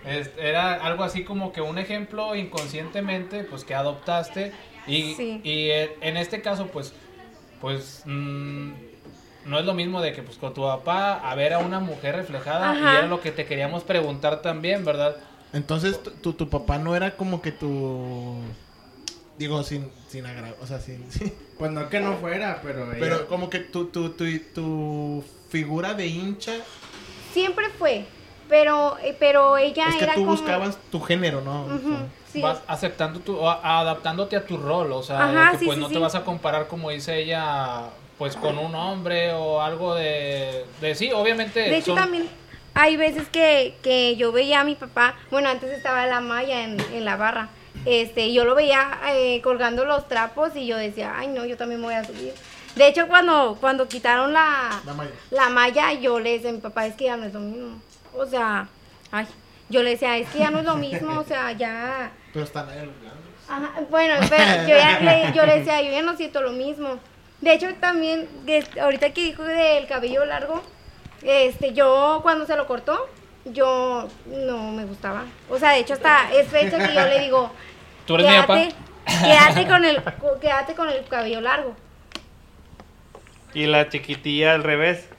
es- 0.06 0.32
era 0.38 0.74
algo 0.74 1.04
así 1.06 1.24
como 1.24 1.54
que 1.54 1.62
un 1.62 1.78
ejemplo 1.78 2.36
inconscientemente, 2.36 3.44
pues 3.46 3.64
que 3.64 3.74
adoptaste. 3.76 4.52
Y, 4.86 5.14
Sí. 5.14 5.40
y 5.46 5.70
eh, 5.70 5.92
en 6.02 6.18
este 6.18 6.42
caso, 6.42 6.68
pues, 6.68 6.94
pues 7.62 8.02
mm, 8.06 8.72
no 9.46 9.60
es 9.60 9.66
lo 9.66 9.74
mismo 9.74 10.02
de 10.02 10.14
que 10.14 10.24
pues 10.24 10.38
con 10.38 10.54
tu 10.54 10.62
papá 10.62 11.14
a 11.30 11.36
ver 11.36 11.54
a 11.54 11.60
una 11.60 11.80
mujer 11.80 12.16
reflejada. 12.16 12.72
Ajá. 12.72 12.94
Y 12.94 12.98
era 12.98 13.08
lo 13.08 13.22
que 13.22 13.32
te 13.32 13.46
queríamos 13.46 13.84
preguntar 13.84 14.42
también, 14.42 14.84
¿verdad? 14.86 15.16
Entonces, 15.54 16.02
tu, 16.02 16.12
tu, 16.12 16.34
tu 16.34 16.50
papá 16.50 16.78
no 16.78 16.96
era 16.96 17.16
como 17.16 17.42
que 17.42 17.52
tu. 17.52 18.38
Digo, 19.38 19.64
sin, 19.64 19.90
sin 20.08 20.26
agra- 20.26 20.56
O 20.62 20.68
sea, 20.68 20.80
sin. 20.80 21.10
sí. 21.12 21.34
Pues 21.58 21.72
no 21.72 21.88
que 21.88 22.00
no 22.00 22.16
fuera, 22.18 22.60
pero 22.64 22.92
ella- 22.92 23.00
Pero 23.00 23.28
como 23.28 23.50
que 23.50 23.60
tu, 23.60 23.86
tu, 23.86 24.10
tu, 24.10 24.26
tu 24.56 25.24
figura 25.50 25.94
de 25.94 26.08
hincha. 26.08 26.52
Siempre 27.32 27.70
fue, 27.78 28.06
pero, 28.50 28.98
eh, 29.04 29.16
pero 29.20 29.58
ella 29.58 29.88
es 29.90 29.96
que 29.96 30.04
era 30.04 30.14
tú 30.16 30.22
como... 30.22 30.32
buscabas 30.32 30.78
tu 30.92 31.00
género, 31.00 31.42
¿no? 31.42 31.68
Sí. 32.32 32.42
Vas 32.42 32.60
aceptando 32.68 33.20
tu, 33.20 33.48
adaptándote 33.48 34.36
a 34.36 34.46
tu 34.46 34.58
rol, 34.58 34.92
o 34.92 35.04
sea, 35.04 35.24
Ajá, 35.30 35.52
que, 35.52 35.60
sí, 35.60 35.66
pues 35.66 35.76
sí, 35.78 35.82
no 35.84 35.88
sí. 35.90 35.94
te 35.94 36.00
vas 36.00 36.16
a 36.16 36.24
comparar 36.24 36.68
como 36.68 36.90
dice 36.90 37.20
ella, 37.20 37.84
pues 38.24 38.36
con 38.38 38.58
un 38.58 38.74
hombre 38.76 39.34
o 39.34 39.62
algo 39.62 39.96
de, 39.96 40.66
de 40.82 40.96
sí, 40.96 41.12
obviamente. 41.12 41.60
De 41.60 41.78
hecho, 41.78 41.88
son- 41.88 41.96
también 41.98 42.30
hay 42.74 42.96
veces 42.96 43.28
que, 43.28 43.76
que 43.84 44.16
yo 44.16 44.32
veía 44.32 44.62
a 44.62 44.64
mi 44.64 44.76
papá, 44.76 45.16
bueno, 45.30 45.50
antes 45.50 45.70
estaba 45.72 46.06
la 46.06 46.22
malla 46.22 46.64
en, 46.64 46.80
en 46.94 47.04
la 47.06 47.18
barra, 47.18 47.50
este, 47.86 48.32
yo 48.34 48.46
lo 48.46 48.56
veía 48.56 49.00
eh, 49.10 49.42
colgando 49.42 49.84
los 49.86 50.08
trapos 50.08 50.56
y 50.56 50.66
yo 50.66 50.78
decía, 50.78 51.14
ay 51.18 51.28
no, 51.28 51.46
yo 51.46 51.58
también 51.58 51.82
me 51.82 51.88
voy 51.88 51.96
a 51.96 52.04
subir. 52.06 52.34
De 52.76 52.88
hecho, 52.88 53.08
cuando, 53.08 53.58
cuando 53.60 53.88
quitaron 53.88 54.32
la, 54.34 54.82
La 54.86 54.94
malla. 54.94 55.12
la 55.32 55.50
malla, 55.50 55.94
yo 55.94 56.20
le 56.20 56.32
decía 56.32 56.50
a 56.50 56.54
mi 56.54 56.60
papá, 56.60 56.86
es 56.88 56.96
que 56.96 57.04
ya 57.06 57.18
no 57.18 57.26
es 57.26 57.34
lo 57.34 57.40
mismo. 57.42 57.80
O 58.16 58.26
sea, 58.26 58.68
ay, 59.12 59.28
yo 59.70 59.84
le 59.84 59.92
decía, 59.92 60.18
es 60.18 60.30
que 60.30 60.40
ya 60.40 60.50
no 60.50 60.60
es 60.60 60.66
lo 60.66 60.76
mismo, 60.76 61.20
o 61.20 61.24
sea, 61.24 61.52
ya... 61.52 62.12
Pero 62.32 62.46
están 62.46 62.68
ahí 62.70 62.78
los 62.86 62.96
grandes. 63.02 63.24
Ajá, 63.48 63.82
bueno, 63.92 64.16
pero 64.30 64.68
yo, 64.68 64.76
ya 64.78 65.00
le, 65.02 65.34
yo 65.36 65.46
le 65.46 65.60
decía, 65.60 65.82
yo 65.82 65.92
ya 65.92 66.02
no 66.02 66.16
siento 66.16 66.42
lo 66.42 66.52
mismo. 66.54 66.98
De 67.44 67.54
hecho, 67.54 67.68
también, 67.76 68.30
de- 68.46 68.66
ahorita 68.82 69.10
que 69.12 69.22
dijo 69.22 69.44
del 69.44 69.86
cabello 69.86 70.24
largo, 70.24 70.64
este, 71.24 71.74
yo 71.74 72.20
cuando 72.24 72.46
se 72.46 72.56
lo 72.56 72.66
cortó, 72.68 73.10
yo 73.44 74.08
no 74.26 74.72
me 74.72 74.86
gustaba. 74.86 75.26
O 75.50 75.60
sea, 75.60 75.72
de 75.72 75.80
hecho, 75.80 75.94
hasta 75.96 76.32
es 76.34 76.48
fecha 76.48 76.78
que 76.88 76.94
yo 76.94 77.06
le 77.06 77.20
digo, 77.20 77.52
¿Tú 78.08 78.16
eres 78.16 78.30
mi 78.32 78.38
papá? 78.38 78.56
quédate, 78.56 78.76
quédate 79.26 79.68
con 79.68 79.84
el, 79.84 80.02
quédate 80.40 80.74
con 80.74 80.88
el 80.90 81.04
cabello 81.06 81.42
largo. 81.42 81.76
Y 83.54 83.66
la 83.66 83.90
chiquitilla 83.90 84.54
al 84.54 84.64
revés. 84.64 85.10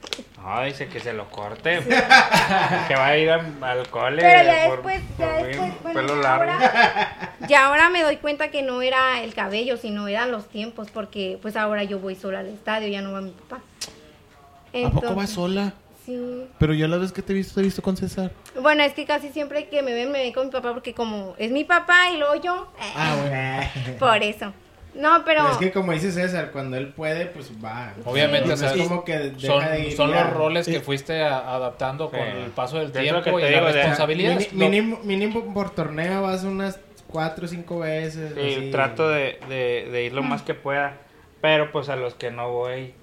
No, 0.45 0.63
dice 0.63 0.89
que 0.89 1.01
se 1.01 1.13
lo 1.15 1.31
corte. 1.31 1.81
que 2.89 2.95
va 2.95 3.07
a 3.07 3.17
ir 3.17 3.31
al, 3.31 3.65
al 3.65 3.89
cole. 3.89 4.21
Pero 4.23 4.43
ya 4.45 4.67
por- 4.67 4.83
después, 4.83 5.01
por 5.17 5.27
ya 5.27 5.33
después, 5.43 5.73
bueno, 5.83 6.01
pelo 6.01 6.17
ya 6.17 6.29
largo. 6.29 6.53
ahora, 6.53 7.35
ya 7.49 7.67
ahora 7.67 7.89
me 7.91 8.03
doy 8.03 8.17
cuenta 8.19 8.49
que 8.49 8.63
no 8.63 8.83
era 8.83 9.23
el 9.23 9.33
cabello, 9.35 9.77
sino 9.79 10.07
eran 10.07 10.31
los 10.31 10.49
tiempos, 10.49 10.91
porque 10.93 11.39
pues 11.41 11.57
ahora 11.57 11.83
yo 11.85 11.99
voy 11.99 12.15
sola 12.15 12.41
al 12.41 12.49
estadio, 12.49 12.89
ya 12.89 13.01
no 13.01 13.13
va 13.13 13.21
mi 13.23 13.31
papá. 13.31 13.57
¿A 13.57 14.71
poco 14.71 14.97
Entonces, 14.99 15.17
vas 15.17 15.31
sola? 15.31 15.73
Sí. 16.05 16.47
Pero 16.59 16.75
yo 16.75 16.87
la 16.89 16.99
vez 16.99 17.13
que 17.13 17.23
te 17.23 17.33
he 17.33 17.37
visto, 17.37 17.55
te 17.55 17.61
he 17.61 17.65
visto 17.65 17.81
con 17.81 17.97
César. 17.97 18.31
Bueno, 18.61 18.83
es 18.83 18.93
que 18.93 19.07
casi 19.07 19.31
siempre 19.31 19.69
que 19.69 19.81
me 19.83 19.95
ven, 19.95 20.13
me 20.13 20.19
ven 20.19 20.33
con 20.35 20.47
mi 20.47 20.53
papá, 20.53 20.75
porque 20.75 20.93
como 20.93 21.35
es 21.39 21.51
mi 21.51 21.65
papá 21.65 22.11
y 22.13 22.19
luego 22.19 22.35
yo, 22.35 22.71
eh, 22.79 22.93
Ah, 22.95 23.17
bueno. 23.19 23.99
por 23.99 24.23
eso. 24.23 24.53
No, 24.95 25.23
pero... 25.25 25.41
Pero 25.43 25.53
es 25.53 25.59
que 25.59 25.73
como 25.73 25.93
dice 25.93 26.13
César, 26.13 26.51
cuando 26.53 26.77
él 26.77 26.89
puede, 26.89 27.27
pues 27.27 27.51
va. 27.65 27.93
Obviamente, 28.05 28.53
o 28.53 28.57
sea, 28.57 28.73
es 28.75 28.83
como 28.83 29.05
que 29.05 29.19
deja 29.19 29.39
son, 29.47 29.65
de 29.65 29.81
ir 29.89 29.93
son 29.97 30.13
los 30.13 30.33
roles 30.33 30.67
que 30.67 30.81
fuiste 30.81 31.23
a- 31.23 31.55
adaptando 31.55 32.11
con 32.11 32.21
el 32.21 32.51
paso 32.51 32.79
del 32.79 32.93
tiempo 32.93 33.23
que 33.23 33.31
y 33.31 33.41
la 33.41 33.49
digo, 33.49 33.67
responsabilidad. 33.67 34.39
Mini- 34.53 34.53
mínimo, 34.71 35.01
mínimo 35.03 35.53
por 35.53 35.71
torneo 35.71 36.23
vas 36.23 36.45
unas 36.45 36.79
cuatro 37.09 37.47
o 37.47 37.49
cinco 37.49 37.81
veces. 37.81 38.33
Sí, 38.35 38.55
así. 38.59 38.71
trato 38.71 39.09
de, 39.09 39.39
de, 39.49 39.89
de 39.91 40.05
ir 40.05 40.13
lo 40.13 40.23
más 40.23 40.43
que 40.43 40.55
pueda. 40.55 40.95
Pero 41.41 41.73
pues 41.73 41.89
a 41.89 41.97
los 41.97 42.15
que 42.15 42.31
no 42.31 42.51
voy, 42.53 42.95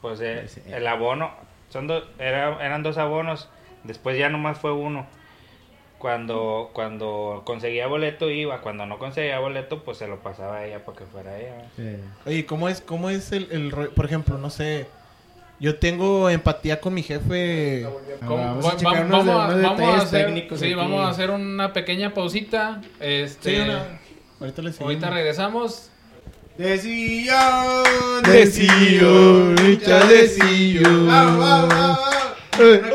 pues 0.00 0.20
eh, 0.20 0.44
Sí. 0.48 0.62
el 0.66 0.86
abono, 0.86 1.32
son 1.70 1.86
dos, 1.88 2.04
era, 2.18 2.64
eran 2.64 2.82
dos 2.82 2.98
abonos, 2.98 3.48
después 3.84 4.16
ya 4.16 4.28
nomás 4.28 4.58
fue 4.58 4.72
uno. 4.72 5.06
Cuando, 6.02 6.70
cuando 6.72 7.42
conseguía 7.44 7.86
boleto 7.86 8.28
iba, 8.28 8.60
cuando 8.60 8.86
no 8.86 8.98
conseguía 8.98 9.38
boleto 9.38 9.84
pues 9.84 9.98
se 9.98 10.08
lo 10.08 10.18
pasaba 10.18 10.56
a 10.56 10.66
ella 10.66 10.84
para 10.84 10.98
que 10.98 11.04
fuera 11.04 11.38
ella. 11.38 11.62
Sí. 11.76 11.94
Oye, 12.26 12.44
¿cómo 12.44 12.68
es, 12.68 12.80
cómo 12.80 13.08
es 13.08 13.30
el, 13.30 13.46
el? 13.52 13.70
Por 13.90 14.04
ejemplo, 14.06 14.36
no 14.36 14.50
sé. 14.50 14.86
Yo 15.60 15.76
tengo 15.76 16.28
empatía 16.28 16.80
con 16.80 16.92
mi 16.94 17.04
jefe. 17.04 17.86
¿Cómo? 18.26 18.36
Vamos 18.36 18.66
a 18.84 18.90
vamos, 19.04 19.62
vamos 19.62 20.02
hacer, 20.02 20.26
técnicos 20.26 20.58
sí, 20.58 20.64
aquí. 20.66 20.74
vamos 20.74 21.06
a 21.06 21.10
hacer 21.10 21.30
una 21.30 21.72
pequeña 21.72 22.12
pausita. 22.12 22.80
Este, 22.98 23.54
Sí, 23.54 23.60
una- 23.60 24.00
Ahorita 24.40 24.60
le 24.62 24.72
seguimos. 24.72 24.80
ahorita 24.94 25.10
regresamos. 25.10 25.88
Decillón, 26.58 28.22
Decillón, 28.24 29.54
hincha 29.64 30.04
decillón. 30.06 31.06
Vamos, 31.06 31.38
vamos, 31.38 31.68
vamos, 31.68 32.00
vamos. 32.00 32.32
Eh, 32.58 32.82
No, 32.82 32.88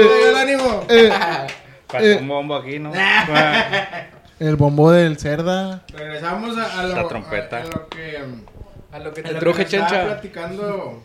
que- 0.00 0.46
que 0.46 0.56
no 0.56 1.59
te 1.90 1.96
ánimo. 1.98 2.12
Eh, 2.12 2.18
un 2.20 2.28
bombo 2.28 2.54
aquí, 2.56 2.78
¿no? 2.78 2.92
el 4.40 4.56
bombo 4.56 4.90
del 4.92 5.18
cerda. 5.18 5.82
Regresamos 5.92 6.56
a, 6.58 6.80
a 6.80 6.82
lo, 6.84 6.94
La 6.96 7.08
trompeta. 7.08 7.58
A, 7.58 7.60
a 7.60 7.64
lo 7.64 7.88
que, 7.88 8.16
A 8.16 8.98
lo 8.98 9.12
que 9.14 9.20
a 9.20 9.32
lo 9.32 9.40
que 9.40 9.58
me 9.58 9.62
estaba 9.64 10.04
platicando. 10.06 11.02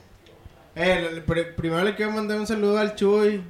Eh, 0.76 1.08
el- 1.12 1.26
pr- 1.26 1.56
primero 1.56 1.84
le 1.84 1.96
quiero 1.96 2.12
mandar 2.12 2.38
un 2.40 2.48
saludo 2.48 2.78
al 2.80 2.96
Chuy. 2.96 3.44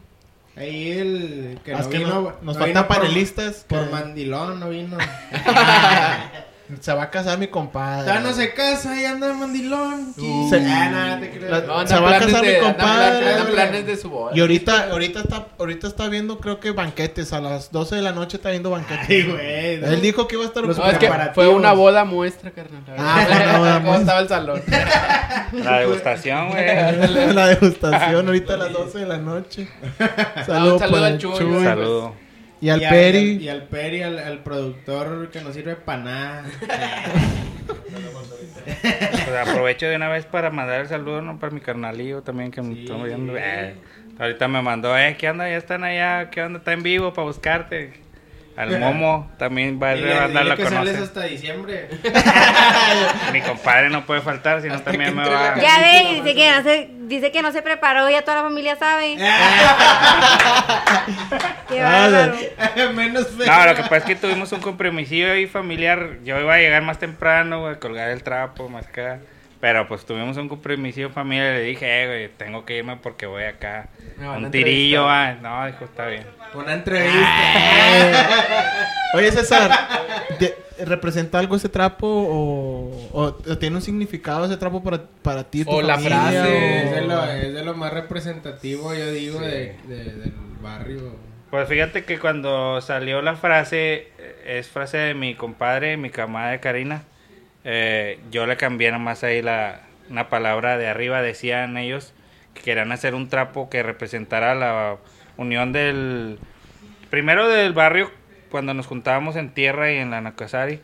Ahí 0.56 0.92
el 0.92 1.60
que 1.66 1.74
Ah, 1.74 1.78
no 1.78 1.82
es 1.82 1.88
que 1.88 1.98
vino. 1.98 2.10
no- 2.10 2.22
no 2.22 2.30
nos 2.42 2.56
vino 2.56 2.60
faltan 2.66 2.88
por- 2.88 2.98
panelistas 2.98 3.66
Por 3.68 3.86
que- 3.86 3.92
mandilón 3.92 4.60
no 4.60 4.70
vino. 4.70 4.98
Se 6.80 6.94
va 6.94 7.04
a 7.04 7.10
casar 7.12 7.38
mi 7.38 7.48
compadre. 7.48 8.08
Ya 8.08 8.20
no 8.20 8.34
se 8.34 8.54
casa 8.54 9.00
y 9.00 9.06
anda 9.06 9.32
mandilón. 9.34 10.14
Uh. 10.18 10.50
Se- 10.50 10.58
Ah, 10.58 10.90
nada, 10.90 11.20
te. 11.20 11.40
La- 11.40 11.62
No, 11.62 11.86
Se 11.88 12.00
va 12.00 12.16
a 12.16 12.20
casar 12.20 12.42
mi 12.42 12.48
de- 12.48 12.58
andan 12.58 12.74
compadre, 12.74 13.34
güey. 13.42 13.52
planes 13.54 13.86
de 13.86 13.96
su 13.98 14.10
boda. 14.10 14.32
Y 14.36 14.40
ahorita, 14.42 14.90
ahorita 14.92 15.20
está, 15.20 15.48
ahorita 15.60 15.88
está 15.88 16.08
viendo, 16.10 16.40
creo 16.40 16.60
que 16.60 16.72
banquetes. 16.72 17.34
A 17.34 17.42
las 17.42 17.72
12 17.72 17.96
de 17.98 18.02
la 18.02 18.12
noche 18.14 18.38
está 18.38 18.50
viendo 18.50 18.72
banquetes. 18.72 19.06
Ay, 19.10 19.24
güey. 19.24 19.84
Él 19.94 20.02
dijo 20.02 20.28
que 20.28 20.36
iba 20.36 20.44
a 20.44 20.48
estar 20.48 20.64
No, 20.64 20.72
es 20.90 20.98
que 20.98 21.12
fue 21.36 21.48
una 21.48 21.74
boda 21.74 22.04
muestra, 22.06 22.50
carnal. 22.52 22.82
Ah, 22.98 23.26
una 23.30 23.58
boda 23.60 23.74
¿Cómo 23.76 23.86
muestra. 23.92 24.00
estaba 24.02 24.20
el 24.22 24.28
salón? 24.30 24.62
La 25.64 25.80
degustación, 25.80 26.50
güey. 26.50 26.66
la 27.34 27.48
degustación 27.48 28.26
ahorita 28.28 28.54
a 28.56 28.58
las 28.58 28.74
12 28.74 29.00
de 29.00 29.06
la 29.06 29.18
noche. 29.18 29.68
Saludos 30.46 30.80
saludo 30.80 30.92
para 30.92 31.08
al 31.08 31.18
Chuy. 31.18 31.38
Chuy. 31.38 31.64
Saludo. 31.64 32.25
Y 32.66 32.70
al 32.72 32.82
Y 32.82 32.88
Peri. 32.88 33.38
Y 33.38 33.48
al 33.48 33.64
Peri, 33.68 34.02
al, 34.02 34.18
al 34.18 34.40
productor 34.40 35.30
que 35.30 35.40
no 35.42 35.54
sirve 35.54 35.76
para 35.76 36.04
nada. 36.04 36.46
Pues 38.66 39.48
aprovecho 39.48 39.88
de 39.88 39.96
una 39.96 40.10
vez 40.10 40.26
para 40.26 40.50
mandar 40.50 40.82
el 40.82 40.88
saludo 40.88 41.22
¿no? 41.22 41.40
para 41.40 41.52
mi 41.52 41.60
carnalillo 41.62 42.24
también 42.24 42.50
que 42.52 42.62
me 42.62 42.82
está 42.82 42.96
viendo. 42.96 43.34
Eh, 43.38 43.76
ahorita 44.18 44.48
me 44.48 44.62
mandó, 44.62 44.98
eh, 44.98 45.16
¿qué 45.18 45.30
onda? 45.30 45.48
Ya 45.48 45.58
están 45.58 45.84
allá, 45.84 46.30
¿qué 46.32 46.42
onda? 46.42 46.60
Está 46.60 46.74
en 46.74 46.82
vivo 46.82 47.14
para 47.14 47.28
buscarte. 47.28 47.94
Al 48.56 48.80
Momo 48.80 49.30
también 49.38 49.80
va 49.82 49.90
a 49.90 49.96
dile 49.96 50.16
la 50.16 50.56
que 50.56 50.64
sales 50.64 50.94
conoce. 50.94 50.98
hasta 50.98 51.24
diciembre. 51.26 51.90
Mi 53.34 53.42
compadre 53.42 53.90
no 53.90 54.06
puede 54.06 54.22
faltar, 54.22 54.62
si 54.62 54.68
no 54.68 54.82
también 54.82 55.16
me 55.16 55.28
va. 55.28 55.56
Ya 55.60 55.80
ve, 55.80 56.16
dice 56.16 56.36
que 56.36 56.52
no 56.52 56.64
se, 56.64 56.90
dice 57.08 57.32
que 57.32 57.42
no 57.42 57.52
se 57.52 57.62
preparó, 57.62 58.10
ya 58.10 58.24
toda 58.24 58.38
la 58.38 58.44
familia 58.44 58.76
sabe. 58.76 59.16
Qué 61.68 61.82
Ah, 61.82 62.10
bárbaro. 62.10 62.94
Menos 62.94 63.28
feo. 63.30 63.46
No, 63.48 63.66
lo 63.66 63.76
que 63.76 63.82
pasa 63.84 63.98
es 63.98 64.04
que 64.06 64.16
tuvimos 64.16 64.52
un 64.52 64.60
compromisillo 64.62 65.32
ahí 65.32 65.48
familiar. 65.48 66.18
Yo 66.24 66.40
iba 66.40 66.54
a 66.54 66.58
llegar 66.58 66.82
más 66.84 67.00
temprano, 67.00 67.62
güey, 67.62 67.80
colgar 67.80 68.10
el 68.10 68.24
trapo, 68.24 68.70
más 68.70 68.88
acá. 68.88 69.20
Pero 69.62 69.88
pues 69.88 70.06
tuvimos 70.06 70.38
un 70.38 70.48
compromisillo 70.50 71.10
familiar 71.10 71.56
y 71.56 71.58
le 71.58 71.64
dije, 71.64 72.04
eh, 72.04 72.08
güey, 72.08 72.30
tengo 72.38 72.66
que 72.66 72.78
irme 72.78 72.98
porque 72.98 73.26
voy 73.26 73.44
acá. 73.46 73.88
Un 74.20 74.52
tirillo, 74.52 75.10
ah. 75.10 75.34
No, 75.42 75.66
dijo, 75.66 75.86
está 75.86 76.06
bien. 76.08 76.26
Una 76.56 76.74
entrevista. 76.74 78.30
Oye, 79.14 79.32
César, 79.32 79.72
¿te- 80.40 80.56
¿representa 80.86 81.40
algo 81.40 81.56
ese 81.56 81.70
trapo 81.70 82.08
o, 82.08 83.10
o 83.14 83.34
tiene 83.58 83.78
un 83.78 83.82
significado 83.82 84.46
ese 84.46 84.58
trapo 84.58 84.84
para, 84.84 85.02
para 85.22 85.44
ti? 85.44 85.64
tu 85.66 85.72
O 85.72 85.82
la 85.82 85.98
frase. 85.98 86.84
es, 86.86 86.92
de 86.92 87.02
lo, 87.02 87.24
es 87.26 87.54
de 87.54 87.64
lo 87.64 87.76
más 87.76 87.94
representativo, 87.94 88.94
yo 88.94 89.12
digo, 89.12 89.40
de, 89.40 89.78
de- 89.88 90.04
del 90.16 90.34
barrio. 90.62 91.16
Pues 91.50 91.70
fíjate 91.70 92.04
que 92.04 92.20
cuando 92.20 92.82
salió 92.82 93.22
la 93.22 93.36
frase, 93.36 94.10
eh, 94.18 94.58
es 94.60 94.68
frase 94.68 94.98
de 94.98 95.14
mi 95.14 95.36
compadre, 95.36 95.96
mi 95.96 96.10
camarada 96.10 96.60
Karina, 96.60 97.04
eh, 97.64 98.20
yo 98.32 98.46
le 98.46 98.58
cambié 98.58 98.92
nomás 98.92 99.24
ahí 99.24 99.42
la, 99.42 99.82
una 100.10 100.28
palabra 100.30 100.78
de 100.78 100.88
arriba, 100.88 101.22
decían 101.22 101.78
ellos 101.78 102.14
que 102.54 102.62
querían 102.62 102.92
hacer 102.92 103.16
un 103.16 103.30
trapo 103.30 103.70
que 103.70 103.84
representara 103.84 104.56
la 104.56 104.98
unión 105.38 105.72
del, 105.72 106.40
primero 107.10 107.48
del 107.48 107.74
barrio, 107.74 108.12
cuando 108.50 108.74
nos 108.74 108.88
juntábamos 108.88 109.36
en 109.36 109.54
tierra 109.54 109.92
y 109.92 109.98
en 109.98 110.12
la 110.12 110.22
Nacasari, 110.22 110.80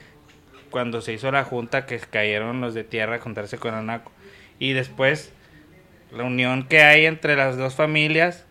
cuando 0.70 1.02
se 1.02 1.14
hizo 1.14 1.32
la 1.32 1.44
junta 1.44 1.86
que 1.86 2.00
cayeron 2.00 2.62
los 2.62 2.74
de 2.74 2.84
tierra 2.84 3.16
a 3.16 3.20
juntarse 3.20 3.58
con 3.58 3.74
Anaco, 3.74 4.12
y 4.60 4.74
después 4.74 5.34
la 6.12 6.24
unión 6.24 6.68
que 6.68 6.84
hay 6.84 7.06
entre 7.06 7.36
las 7.36 7.58
dos 7.58 7.76
familias, 7.76 8.46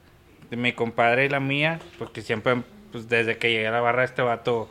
de 0.51 0.57
mi 0.57 0.73
compadre 0.73 1.27
y 1.27 1.29
la 1.29 1.41
mía, 1.41 1.79
porque 1.99 2.23
siempre, 2.23 2.63
pues 2.93 3.09
desde 3.09 3.39
que 3.39 3.51
llegué 3.51 3.69
a 3.69 3.71
la 3.71 3.81
barra 3.81 4.05
este 4.05 4.23
vato, 4.23 4.69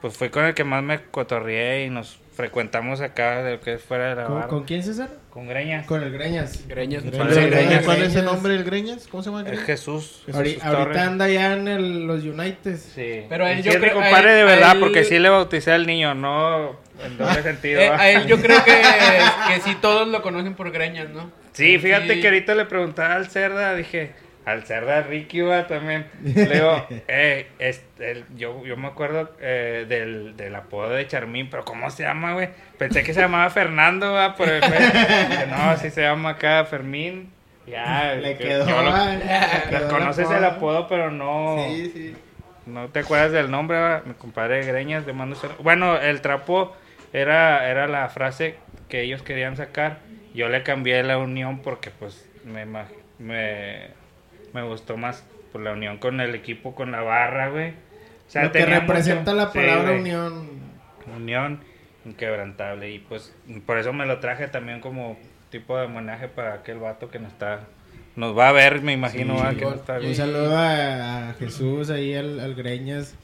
pues 0.00 0.16
fue 0.16 0.30
con 0.30 0.44
el 0.44 0.54
que 0.54 0.64
más 0.64 0.82
me 0.82 1.00
cotorrié 1.02 1.84
y 1.84 1.90
nos 1.90 2.18
frecuentamos 2.40 3.00
acá 3.00 3.42
de 3.42 3.52
lo 3.52 3.60
que 3.60 3.74
es 3.74 3.82
fuera 3.82 4.08
de 4.10 4.14
la 4.16 4.24
¿Con, 4.24 4.34
barra. 4.36 4.48
con 4.48 4.64
quién, 4.64 4.82
César? 4.82 5.10
Con 5.30 5.46
Greñas. 5.46 5.86
Con 5.86 6.02
el 6.02 6.10
Greñas. 6.10 6.66
Greñas. 6.66 7.02
¿Cuál, 7.02 7.16
¿Cuál 7.16 7.30
es 7.30 7.36
el 7.36 7.50
Greñas? 7.50 7.84
¿Cuál 7.84 7.96
es 7.98 8.02
el 8.04 8.10
Greñas? 8.12 8.24
nombre 8.32 8.52
del 8.54 8.64
Greñas? 8.64 9.08
¿Cómo 9.08 9.22
se 9.22 9.28
llama? 9.30 9.40
Es 9.42 9.46
Greñas? 9.48 9.66
Jesús. 9.66 10.22
Jesús 10.26 10.64
ahorita 10.64 11.04
anda 11.06 11.28
ya 11.28 11.52
en 11.54 11.68
el- 11.68 12.06
los 12.06 12.24
United. 12.24 12.76
Sí. 12.76 13.26
Pero 13.28 13.44
a 13.46 13.52
él 13.52 13.62
yo 13.62 13.72
creo- 13.78 13.94
compadre 13.94 14.30
él- 14.30 14.36
de 14.36 14.42
a 14.42 14.44
verdad, 14.46 14.72
él- 14.74 14.80
porque 14.80 15.04
sí 15.04 15.18
le 15.18 15.28
bauticé 15.28 15.72
al 15.72 15.86
niño, 15.86 16.14
no 16.14 16.76
en 17.04 17.16
doble 17.18 17.42
sentido. 17.42 17.80
Eh, 17.80 17.88
a 17.90 18.10
él 18.10 18.26
yo 18.26 18.40
creo 18.40 18.64
que, 18.64 18.72
que 19.54 19.60
sí 19.60 19.76
todos 19.80 20.08
lo 20.08 20.22
conocen 20.22 20.54
por 20.54 20.70
Greñas, 20.72 21.10
¿no? 21.10 21.30
Sí, 21.52 21.78
fíjate 21.78 22.14
Sí. 22.14 22.20
que 22.20 22.28
ahorita 22.28 22.54
le 22.54 22.64
preguntaba 22.64 23.14
al 23.14 23.28
Cerda, 23.28 23.74
dije, 23.74 24.12
al 24.44 24.64
Cerda 24.64 25.02
Ricky 25.02 25.40
va 25.42 25.66
también. 25.66 26.06
Le 26.22 26.48
digo, 26.48 26.86
eh, 27.08 27.48
es- 27.58 27.84
el- 27.98 28.24
yo, 28.36 28.64
yo 28.64 28.76
me 28.76 28.88
acuerdo 28.88 29.30
eh, 29.40 29.84
del, 29.88 30.36
del 30.36 30.54
apodo 30.54 30.90
de 30.90 31.06
Charmín, 31.06 31.48
pero 31.50 31.64
¿cómo 31.64 31.90
se 31.90 32.02
llama, 32.04 32.32
güey? 32.34 32.48
Pensé 32.78 33.02
que 33.02 33.12
se 33.14 33.20
llamaba 33.20 33.50
Fernando, 33.50 34.12
va, 34.12 34.34
Dije, 34.38 35.46
no, 35.48 35.76
sí 35.76 35.90
se 35.90 36.02
llama 36.02 36.30
acá 36.30 36.64
Fermín. 36.64 37.32
Ya, 37.66 38.14
Le 38.14 38.36
que 38.36 38.44
quedó. 38.44 38.66
yo 38.68 38.82
lo- 38.82 38.90
le 39.14 39.68
quedó 39.70 39.88
conoces 39.90 40.30
el 40.30 40.44
apodo, 40.44 40.88
pero 40.88 41.10
no, 41.10 41.56
Sí, 41.68 41.90
sí. 41.94 42.16
no 42.66 42.88
te 42.88 43.00
acuerdas 43.00 43.32
del 43.32 43.50
nombre, 43.50 43.78
va? 43.78 44.02
mi 44.04 44.14
compadre 44.14 44.64
Greñas, 44.64 45.06
le 45.06 45.12
mando 45.12 45.36
Bueno, 45.60 45.96
el 45.98 46.20
trapo 46.22 46.74
era, 47.12 47.68
era 47.70 47.86
la 47.86 48.08
frase 48.08 48.56
que 48.88 49.02
ellos 49.02 49.22
querían 49.22 49.56
sacar. 49.56 49.98
Yo 50.34 50.48
le 50.48 50.62
cambié 50.62 51.02
la 51.02 51.18
unión 51.18 51.60
porque 51.60 51.90
pues 51.90 52.28
me, 52.44 52.64
me, 53.18 53.90
me 54.52 54.62
gustó 54.62 54.96
más 54.96 55.24
por 55.52 55.60
la 55.62 55.72
unión 55.72 55.98
con 55.98 56.20
el 56.20 56.34
equipo, 56.34 56.74
con 56.74 56.92
la 56.92 57.00
barra, 57.02 57.48
güey. 57.50 57.70
O 57.70 58.30
sea, 58.32 58.44
Lo 58.44 58.52
que 58.52 58.64
representa 58.66 59.32
mucho- 59.32 59.34
la 59.34 59.52
palabra 59.52 59.92
unión. 59.92 60.48
Unión 61.16 61.60
inquebrantable. 62.04 62.90
Y 62.92 62.98
pues 63.00 63.34
por 63.66 63.78
eso 63.78 63.92
me 63.92 64.06
lo 64.06 64.20
traje 64.20 64.48
también 64.48 64.80
como 64.80 65.18
tipo 65.50 65.76
de 65.76 65.86
homenaje 65.86 66.28
para 66.28 66.54
aquel 66.54 66.78
vato 66.78 67.10
que 67.10 67.18
nos 67.18 67.32
está... 67.32 67.60
Nos 68.16 68.36
va 68.36 68.48
a 68.48 68.52
ver, 68.52 68.82
me 68.82 68.92
imagino, 68.92 69.36
Sí, 69.36 69.42
va, 69.44 69.50
que 69.54 69.64
un- 69.64 69.70
nos 69.72 69.80
está 69.80 69.98
Un 69.98 70.14
saludo 70.14 70.56
a, 70.56 71.30
a 71.30 71.34
Jesús 71.34 71.90
ahí, 71.90 72.14
al, 72.14 72.40
al 72.40 72.54
Greñas. 72.54 73.14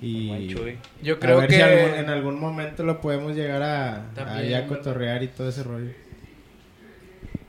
Y 0.00 0.48
Chuy. 0.54 0.78
Yo 1.02 1.14
a 1.14 1.18
creo 1.18 1.38
ver 1.38 1.48
que... 1.50 1.56
si 1.56 1.60
algún- 1.60 1.94
en 1.94 2.08
algún 2.10 2.40
momento 2.40 2.82
lo 2.84 3.00
podemos 3.00 3.34
llegar 3.34 3.62
a, 3.62 4.06
También, 4.14 4.54
a 4.54 4.60
¿verdad? 4.60 4.66
cotorrear 4.68 5.22
y 5.24 5.28
todo 5.28 5.48
ese 5.48 5.62
rollo. 5.64 5.90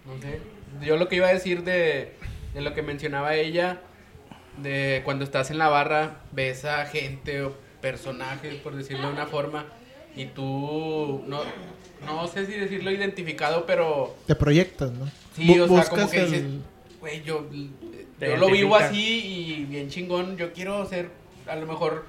No 0.05 0.19
sé. 0.21 0.39
Yo 0.85 0.97
lo 0.97 1.07
que 1.07 1.17
iba 1.17 1.27
a 1.27 1.33
decir 1.33 1.63
de, 1.63 2.13
de 2.53 2.61
lo 2.61 2.73
que 2.73 2.81
mencionaba 2.81 3.35
ella, 3.35 3.81
de 4.57 5.01
cuando 5.05 5.23
estás 5.23 5.51
en 5.51 5.57
la 5.57 5.69
barra, 5.69 6.21
ves 6.31 6.65
a 6.65 6.85
gente 6.85 7.41
o 7.41 7.55
personajes, 7.81 8.55
por 8.55 8.75
decirlo 8.75 9.07
de 9.07 9.13
una 9.13 9.27
forma, 9.27 9.65
y 10.15 10.25
tú, 10.25 11.23
no, 11.27 11.41
no 12.05 12.27
sé 12.27 12.45
si 12.45 12.53
decirlo 12.53 12.91
identificado, 12.91 13.65
pero 13.65 14.15
Te 14.27 14.35
proyectas, 14.35 14.91
¿no? 14.91 15.09
Sí, 15.35 15.51
o 15.51 15.67
sea, 15.67 15.67
buscas 15.67 15.89
como 15.89 16.09
que 16.09 16.25
dices, 16.25 16.43
güey, 16.99 17.23
yo, 17.23 17.47
yo 18.19 18.37
lo 18.37 18.49
vivo 18.49 18.75
así 18.75 19.59
y 19.59 19.65
bien 19.65 19.89
chingón, 19.89 20.35
yo 20.37 20.51
quiero 20.51 20.85
ser, 20.85 21.09
a 21.47 21.55
lo 21.55 21.65
mejor, 21.65 22.05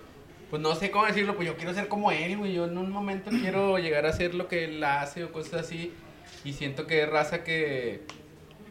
pues 0.50 0.60
no 0.60 0.74
sé 0.74 0.90
cómo 0.90 1.06
decirlo, 1.06 1.36
pues 1.36 1.46
yo 1.46 1.56
quiero 1.56 1.72
ser 1.74 1.86
como 1.88 2.10
él, 2.10 2.36
güey, 2.38 2.54
yo 2.54 2.64
en 2.64 2.76
un 2.78 2.90
momento 2.90 3.30
quiero 3.30 3.78
llegar 3.78 4.06
a 4.06 4.10
hacer 4.10 4.34
lo 4.34 4.48
que 4.48 4.64
él 4.64 4.82
hace 4.82 5.24
o 5.24 5.32
cosas 5.32 5.66
así, 5.66 5.92
y 6.44 6.54
siento 6.54 6.86
que 6.86 7.02
es 7.02 7.08
raza 7.08 7.44
que, 7.44 8.02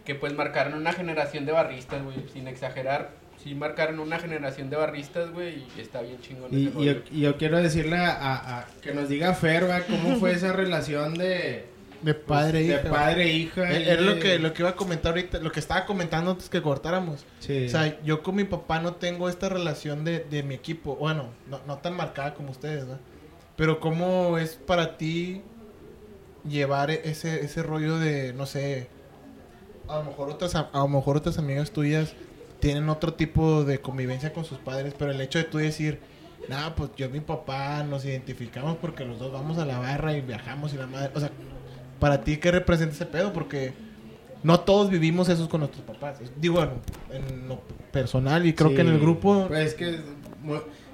que 0.09 0.15
pues 0.15 0.33
marcaron 0.33 0.73
una 0.73 0.91
generación 0.91 1.45
de 1.45 1.51
barristas, 1.51 2.03
güey, 2.03 2.17
sin 2.33 2.47
exagerar, 2.47 3.11
sí 3.43 3.53
marcaron 3.53 3.99
una 3.99 4.17
generación 4.17 4.71
de 4.71 4.75
barristas, 4.75 5.29
güey, 5.31 5.63
y 5.77 5.79
está 5.81 6.01
bien 6.01 6.19
chingón 6.19 6.49
Y, 6.51 6.69
ese 6.69 6.79
y 6.81 6.85
yo, 6.85 6.93
y 7.11 7.19
yo 7.21 7.37
quiero 7.37 7.61
decirle 7.61 7.97
a, 7.97 8.09
a- 8.09 8.59
a- 8.61 8.67
que 8.81 8.91
nos 8.91 9.07
diga 9.07 9.35
Fer, 9.35 9.69
¿va? 9.69 9.81
¿cómo 9.81 10.15
fue 10.15 10.31
esa 10.31 10.51
relación 10.51 11.13
de, 11.13 11.65
De 12.01 12.15
padre 12.15 12.61
pues, 12.61 12.63
e 12.63 12.73
de 12.73 12.81
hija. 12.81 12.89
padre 12.89 13.23
e 13.25 13.33
hija? 13.33 13.71
Es 13.71 14.01
lo 14.01 14.17
que, 14.17 14.39
lo 14.39 14.51
que 14.51 14.63
iba 14.63 14.69
a 14.71 14.75
comentar 14.75 15.11
ahorita, 15.11 15.37
lo 15.41 15.51
que 15.51 15.59
estaba 15.59 15.85
comentando 15.85 16.31
antes 16.31 16.49
que 16.49 16.59
cortáramos. 16.63 17.23
Sí. 17.39 17.67
O 17.67 17.69
sea, 17.69 18.01
yo 18.01 18.23
con 18.23 18.33
mi 18.33 18.45
papá 18.45 18.79
no 18.79 18.95
tengo 18.95 19.29
esta 19.29 19.47
relación 19.47 20.03
de, 20.05 20.21
de 20.21 20.41
mi 20.41 20.55
equipo. 20.55 20.95
Bueno, 20.95 21.29
no, 21.47 21.61
no 21.67 21.77
tan 21.77 21.93
marcada 21.95 22.33
como 22.33 22.49
ustedes, 22.49 22.87
¿verdad? 22.87 22.99
Pero 23.55 23.79
¿cómo 23.79 24.39
es 24.39 24.55
para 24.55 24.97
ti 24.97 25.43
llevar 26.47 26.89
e- 26.89 27.01
ese, 27.03 27.45
ese 27.45 27.61
rollo 27.61 27.99
de, 27.99 28.33
no 28.33 28.47
sé, 28.47 28.87
a 29.89 29.97
lo 29.97 30.03
mejor 30.03 30.29
otras, 30.29 30.55
a, 30.55 30.69
a 30.71 30.79
lo 30.79 30.87
mejor 30.87 31.17
otras 31.17 31.37
amigas 31.37 31.71
tuyas 31.71 32.13
tienen 32.59 32.89
otro 32.89 33.13
tipo 33.13 33.63
de 33.63 33.79
convivencia 33.79 34.33
con 34.33 34.45
sus 34.45 34.57
padres, 34.57 34.93
pero 34.97 35.11
el 35.11 35.21
hecho 35.21 35.39
de 35.39 35.45
tú 35.45 35.57
decir, 35.57 35.99
nada, 36.47 36.75
pues 36.75 36.91
yo 36.97 37.07
y 37.07 37.09
mi 37.09 37.19
papá 37.21 37.83
nos 37.83 38.05
identificamos 38.05 38.77
porque 38.77 39.05
los 39.05 39.19
dos 39.19 39.31
vamos 39.31 39.57
a 39.57 39.65
la 39.65 39.79
barra 39.79 40.15
y 40.15 40.21
viajamos 40.21 40.73
y 40.73 40.77
la 40.77 40.87
madre, 40.87 41.11
o 41.13 41.19
sea, 41.19 41.31
para 41.99 42.21
ti, 42.21 42.37
¿qué 42.37 42.51
representa 42.51 42.95
ese 42.95 43.05
pedo? 43.05 43.33
Porque 43.33 43.73
no 44.43 44.59
todos 44.61 44.89
vivimos 44.89 45.27
eso 45.29 45.49
con 45.49 45.61
nuestros 45.61 45.83
papás. 45.83 46.17
Digo, 46.37 46.63
en, 46.63 46.71
en 47.11 47.47
lo 47.47 47.61
personal 47.91 48.45
y 48.45 48.53
creo 48.53 48.73
que 48.73 48.81
en 48.81 48.89
el 48.89 48.99
grupo... 48.99 49.47
Pues 49.47 49.67
es 49.67 49.73
que 49.73 49.99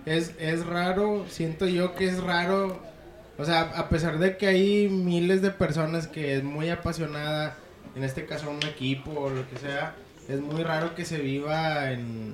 es, 0.06 0.34
es 0.40 0.66
raro, 0.66 1.26
siento 1.30 1.68
yo 1.68 1.96
que 1.96 2.08
es 2.08 2.22
raro. 2.22 2.80
O 3.38 3.46
sea, 3.46 3.62
a 3.62 3.90
pesar 3.90 4.18
de 4.18 4.38
que 4.38 4.48
hay 4.48 4.88
miles 4.90 5.42
de 5.42 5.52
personas 5.52 6.08
que 6.08 6.36
es 6.36 6.44
muy 6.44 6.70
apasionada, 6.70 7.58
en 7.96 8.04
este 8.04 8.26
caso 8.26 8.50
un 8.50 8.64
equipo 8.64 9.12
o 9.12 9.30
lo 9.30 9.48
que 9.50 9.58
sea, 9.58 9.96
es 10.28 10.40
muy 10.40 10.64
raro 10.64 10.96
que 10.96 11.06
se 11.06 11.18
viva 11.20 11.92
en 11.92 12.34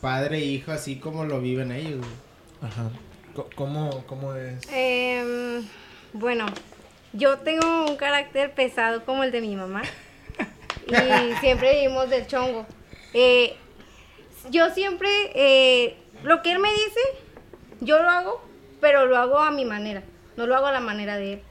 padre 0.00 0.38
e 0.38 0.44
hijo 0.44 0.72
así 0.72 0.96
como 0.96 1.24
lo 1.24 1.40
viven 1.40 1.72
ellos. 1.72 1.98
güey. 1.98 2.70
Ajá. 2.70 2.90
¿Cómo, 3.54 4.04
cómo 4.06 4.34
es? 4.34 4.60
Em, 4.72 5.64
Bueno, 6.12 6.46
yo 7.12 7.38
tengo 7.38 7.86
un 7.86 7.96
carácter 7.96 8.52
pesado 8.52 9.04
como 9.04 9.22
el 9.24 9.32
de 9.32 9.40
mi 9.40 9.56
mamá. 9.56 9.82
Y 10.88 11.34
siempre 11.40 11.74
vivimos 11.74 12.08
del 12.08 12.26
chongo. 12.26 12.64
Eh, 13.12 13.56
yo 14.50 14.70
siempre, 14.70 15.10
eh, 15.34 15.96
lo 16.22 16.40
que 16.40 16.52
él 16.52 16.60
me 16.60 16.70
dice, 16.70 17.00
yo 17.80 18.02
lo 18.02 18.08
hago, 18.08 18.42
pero 18.80 19.04
lo 19.04 19.18
hago 19.18 19.38
a 19.38 19.50
mi 19.50 19.66
manera. 19.66 20.02
No 20.38 20.46
lo 20.46 20.56
hago 20.56 20.66
a 20.66 20.72
la 20.72 20.80
manera 20.80 21.18
de 21.18 21.34
él. 21.34 21.42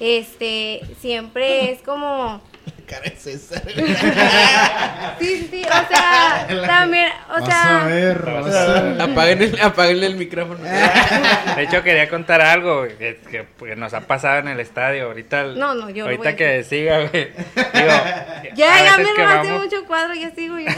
Este, 0.00 0.80
siempre 1.00 1.70
es 1.70 1.80
como... 1.82 2.40
Cara 2.86 3.02
de 3.02 3.16
César. 3.16 3.62
Sí, 5.18 5.48
sí, 5.50 5.62
o 5.64 5.88
sea, 5.88 6.46
también, 6.66 7.08
o 7.30 7.40
Vas 7.40 7.42
a 7.42 7.46
sea... 7.46 7.84
ver, 7.86 8.18
vas 8.22 8.54
a 8.54 8.82
ver. 8.82 9.00
Apaguen 9.02 9.42
el, 9.42 9.60
apáguenle 9.60 10.06
el 10.06 10.16
micrófono. 10.16 10.58
De 11.56 11.62
hecho, 11.62 11.82
quería 11.82 12.08
contar 12.08 12.40
algo 12.42 12.82
que, 12.84 13.18
que- 13.30 13.46
que 13.58 13.76
nos 13.76 13.94
ha 13.94 14.02
pasado 14.02 14.38
en 14.40 14.48
el 14.48 14.60
estadio. 14.60 15.06
Ahorita, 15.06 15.44
No, 15.44 15.74
no, 15.74 15.88
yo 15.90 16.04
lo 16.04 16.10
ahorita 16.10 16.22
voy 16.22 16.32
a 16.32 16.36
que 16.36 16.64
siga, 16.64 16.98
güey. 16.98 17.10
Digo, 17.32 17.92
Ya, 18.54 18.84
ya 18.84 18.96
me 18.98 19.04
robaste 19.14 19.48
vamos- 19.48 19.64
mucho 19.64 19.84
cuadro, 19.86 20.14
ya 20.14 20.30
sigo 20.32 20.58
yo. 20.58 20.66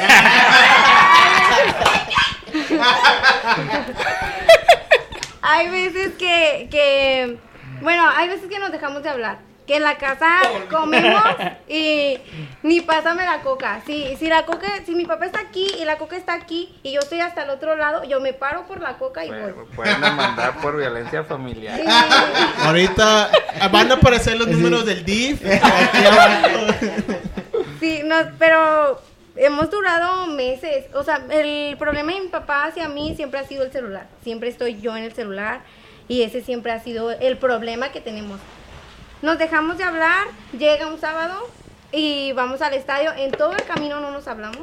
hay 5.42 5.68
veces 5.68 6.12
que, 6.18 6.68
que, 6.70 7.38
bueno, 7.80 8.08
hay 8.14 8.28
veces 8.28 8.48
que 8.48 8.58
nos 8.58 8.72
dejamos 8.72 9.02
de 9.02 9.08
hablar. 9.08 9.38
Que 9.68 9.76
en 9.76 9.84
la 9.84 9.98
casa 9.98 10.26
comemos 10.70 11.22
y 11.68 12.18
ni 12.64 12.80
pásame 12.80 13.24
la 13.24 13.42
coca. 13.42 13.82
Si, 13.86 14.16
si 14.16 14.26
la 14.26 14.44
coca, 14.46 14.66
si 14.84 14.94
mi 14.94 15.04
papá 15.04 15.26
está 15.26 15.40
aquí 15.40 15.68
y 15.78 15.84
la 15.84 15.98
coca 15.98 16.16
está 16.16 16.34
aquí 16.34 16.74
y 16.82 16.92
yo 16.92 17.00
estoy 17.00 17.20
hasta 17.20 17.44
el 17.44 17.50
otro 17.50 17.76
lado, 17.76 18.02
yo 18.02 18.20
me 18.20 18.32
paro 18.32 18.66
por 18.66 18.80
la 18.80 18.98
coca 18.98 19.24
y 19.24 19.28
voy. 19.28 19.38
Bueno, 19.38 19.66
Pueden 19.76 20.00
demandar 20.00 20.56
por 20.60 20.76
violencia 20.76 21.22
familiar. 21.22 21.78
Sí. 21.78 21.84
Ahorita 22.64 23.30
van 23.70 23.92
a 23.92 23.94
aparecer 23.94 24.36
los 24.38 24.48
números 24.48 24.84
del 24.84 25.04
DIF. 25.04 25.42
Sí, 27.80 28.00
no, 28.04 28.16
pero 28.40 29.00
hemos 29.36 29.70
durado 29.70 30.26
meses. 30.26 30.86
O 30.94 31.04
sea, 31.04 31.22
el 31.30 31.76
problema 31.76 32.12
de 32.12 32.20
mi 32.22 32.28
papá 32.28 32.64
hacia 32.64 32.88
mí 32.88 33.14
siempre 33.14 33.38
ha 33.38 33.44
sido 33.44 33.64
el 33.64 33.70
celular. 33.70 34.06
Siempre 34.22 34.48
estoy 34.48 34.80
yo 34.80 34.96
en 34.96 35.04
el 35.04 35.12
celular 35.12 35.60
y 36.08 36.22
ese 36.22 36.42
siempre 36.42 36.72
ha 36.72 36.80
sido 36.80 37.12
el 37.12 37.36
problema 37.38 37.90
que 37.90 38.00
tenemos. 38.00 38.40
Nos 39.20 39.36
dejamos 39.36 39.78
de 39.78 39.82
hablar, 39.84 40.28
llega 40.56 40.86
un 40.86 41.00
sábado 41.00 41.48
y 41.90 42.30
vamos 42.32 42.62
al 42.62 42.74
estadio. 42.74 43.12
En 43.16 43.32
todo 43.32 43.52
el 43.52 43.64
camino 43.64 43.98
no 43.98 44.12
nos 44.12 44.28
hablamos. 44.28 44.62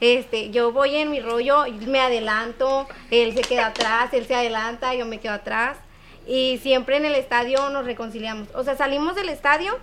Este, 0.00 0.50
yo 0.50 0.72
voy 0.72 0.96
en 0.96 1.10
mi 1.10 1.20
rollo, 1.20 1.64
me 1.86 2.00
adelanto, 2.00 2.88
él 3.10 3.34
se 3.34 3.42
queda 3.42 3.66
atrás, 3.66 4.14
él 4.14 4.26
se 4.26 4.34
adelanta, 4.34 4.94
yo 4.94 5.04
me 5.04 5.20
quedo 5.20 5.34
atrás. 5.34 5.76
Y 6.26 6.58
siempre 6.62 6.96
en 6.96 7.04
el 7.04 7.14
estadio 7.14 7.68
nos 7.68 7.84
reconciliamos. 7.84 8.48
O 8.54 8.64
sea, 8.64 8.76
salimos 8.76 9.14
del 9.14 9.28
estadio 9.28 9.76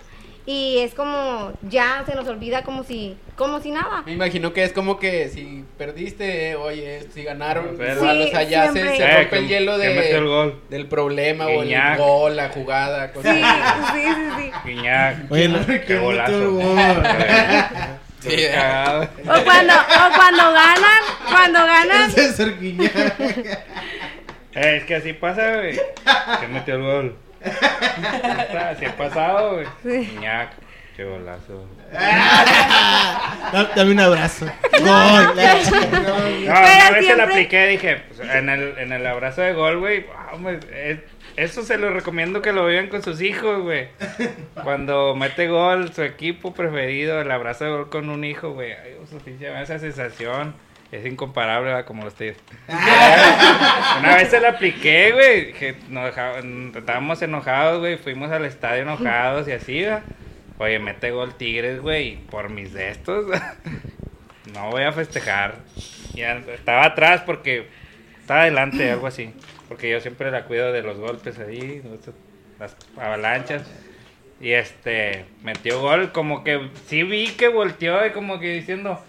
y 0.52 0.78
es 0.80 0.94
como 0.94 1.52
ya 1.62 2.02
se 2.06 2.14
nos 2.16 2.26
olvida 2.26 2.62
como 2.64 2.82
si 2.82 3.16
como 3.36 3.60
si 3.60 3.70
nada. 3.70 4.02
Me 4.04 4.12
imagino 4.12 4.52
que 4.52 4.64
es 4.64 4.72
como 4.72 4.98
que 4.98 5.28
si 5.28 5.64
perdiste, 5.78 6.56
oye, 6.56 7.06
si 7.14 7.22
ganaron, 7.22 7.76
Sí, 7.78 7.82
igual, 7.96 8.22
o 8.22 8.26
sea, 8.26 8.42
ya 8.42 8.72
se, 8.72 8.80
se 8.96 8.96
Eh, 9.04 9.16
rompe 9.20 9.38
el 9.38 9.42
que- 9.46 9.48
hielo 9.48 9.78
que 9.78 10.16
el 10.16 10.26
gol. 10.26 10.60
del 10.68 10.86
problema 10.88 11.46
o 11.46 11.62
el 11.62 11.96
gol, 11.98 12.36
la 12.36 12.48
jugada, 12.48 13.06
Sí, 13.08 13.12
cosas 13.14 13.36
así. 13.42 13.92
sí, 13.94 14.08
sí, 14.14 14.30
sí. 14.42 14.50
Guiñac. 14.68 15.30
Oye, 15.30 15.48
no- 15.48 15.66
qué 15.66 15.80
¿quién 15.84 16.02
golazo. 16.02 16.32
Sí. 18.20 18.36
O 18.36 19.44
cuando, 19.44 19.72
o 19.74 20.14
cuando 20.14 20.52
ganan, 20.52 21.02
cuando 21.30 21.58
ganan, 21.64 22.10
Guiñac. 22.60 23.18
Eh, 24.52 24.76
es 24.78 24.84
que 24.84 24.96
así 24.96 25.12
pasa, 25.14 25.56
güey. 25.56 25.74
Se 26.40 26.48
metió 26.48 26.74
el 26.74 26.82
gol. 26.82 27.16
Así 27.42 28.84
ha 28.84 28.96
pasado, 28.96 29.54
güey. 29.54 29.66
Sí. 29.82 30.18
Qué 30.96 31.04
golazo. 31.04 31.66
Da- 33.52 33.70
Dame 33.74 33.92
un 33.92 34.00
abrazo. 34.00 34.46
Gol. 34.46 34.84
No, 34.84 35.18
una 35.18 36.90
vez 36.90 37.06
se 37.06 37.16
la 37.16 37.24
apliqué, 37.24 37.66
dije, 37.68 38.02
pues, 38.08 38.20
en, 38.28 38.48
el, 38.48 38.76
en 38.78 38.92
el 38.92 39.06
abrazo 39.06 39.40
de 39.42 39.52
gol, 39.54 39.78
güey, 39.78 40.06
ah, 40.14 40.30
hombre, 40.34 40.58
eh, 40.70 41.00
eso 41.36 41.62
se 41.62 41.78
lo 41.78 41.90
recomiendo 41.90 42.42
que 42.42 42.52
lo 42.52 42.66
vivan 42.66 42.88
con 42.88 43.02
sus 43.02 43.22
hijos, 43.22 43.62
güey. 43.62 43.88
Cuando 44.62 45.14
mete 45.14 45.48
gol 45.48 45.92
su 45.94 46.02
equipo 46.02 46.52
preferido, 46.52 47.20
el 47.20 47.30
abrazo 47.30 47.64
de 47.64 47.70
gol 47.70 47.88
con 47.90 48.10
un 48.10 48.24
hijo, 48.24 48.50
güey, 48.52 48.72
esa 49.62 49.78
sensación 49.78 50.54
es 50.92 51.06
incomparable, 51.06 51.70
¿verdad? 51.70 51.84
como 51.84 52.04
los 52.04 52.14
tíos. 52.16 52.36
Una 52.68 54.16
vez 54.16 54.30
se 54.30 54.40
la 54.40 54.50
apliqué, 54.50 55.12
güey, 55.12 55.74
nos 55.88 56.08
estábamos 56.76 57.22
enojados, 57.22 57.80
güey, 57.80 57.96
fuimos 57.96 58.30
al 58.30 58.44
estadio 58.44 58.82
enojados 58.82 59.48
y 59.48 59.52
así, 59.52 59.82
¿verdad? 59.82 60.02
Oye, 60.58 60.78
mete 60.78 61.10
gol 61.10 61.34
Tigres, 61.36 61.80
güey, 61.80 62.16
por 62.16 62.50
mis 62.50 62.72
de 62.74 62.90
estos, 62.90 63.26
no 64.54 64.70
voy 64.70 64.82
a 64.82 64.92
festejar. 64.92 65.56
Ya 66.14 66.32
estaba 66.32 66.84
atrás 66.84 67.22
porque 67.24 67.66
estaba 68.20 68.42
adelante, 68.42 68.90
algo 68.90 69.06
así. 69.06 69.32
Porque 69.68 69.88
yo 69.88 70.00
siempre 70.00 70.30
la 70.30 70.44
cuido 70.44 70.72
de 70.72 70.82
los 70.82 70.98
golpes 70.98 71.38
ahí, 71.38 71.82
las 72.58 72.76
avalanchas. 72.96 73.62
Y 74.40 74.52
este, 74.52 75.26
metió 75.42 75.80
gol, 75.80 76.12
como 76.12 76.44
que 76.44 76.70
sí 76.86 77.04
vi 77.04 77.28
que 77.28 77.48
volteó 77.48 78.04
y 78.06 78.10
como 78.10 78.40
que 78.40 78.52
diciendo, 78.54 79.02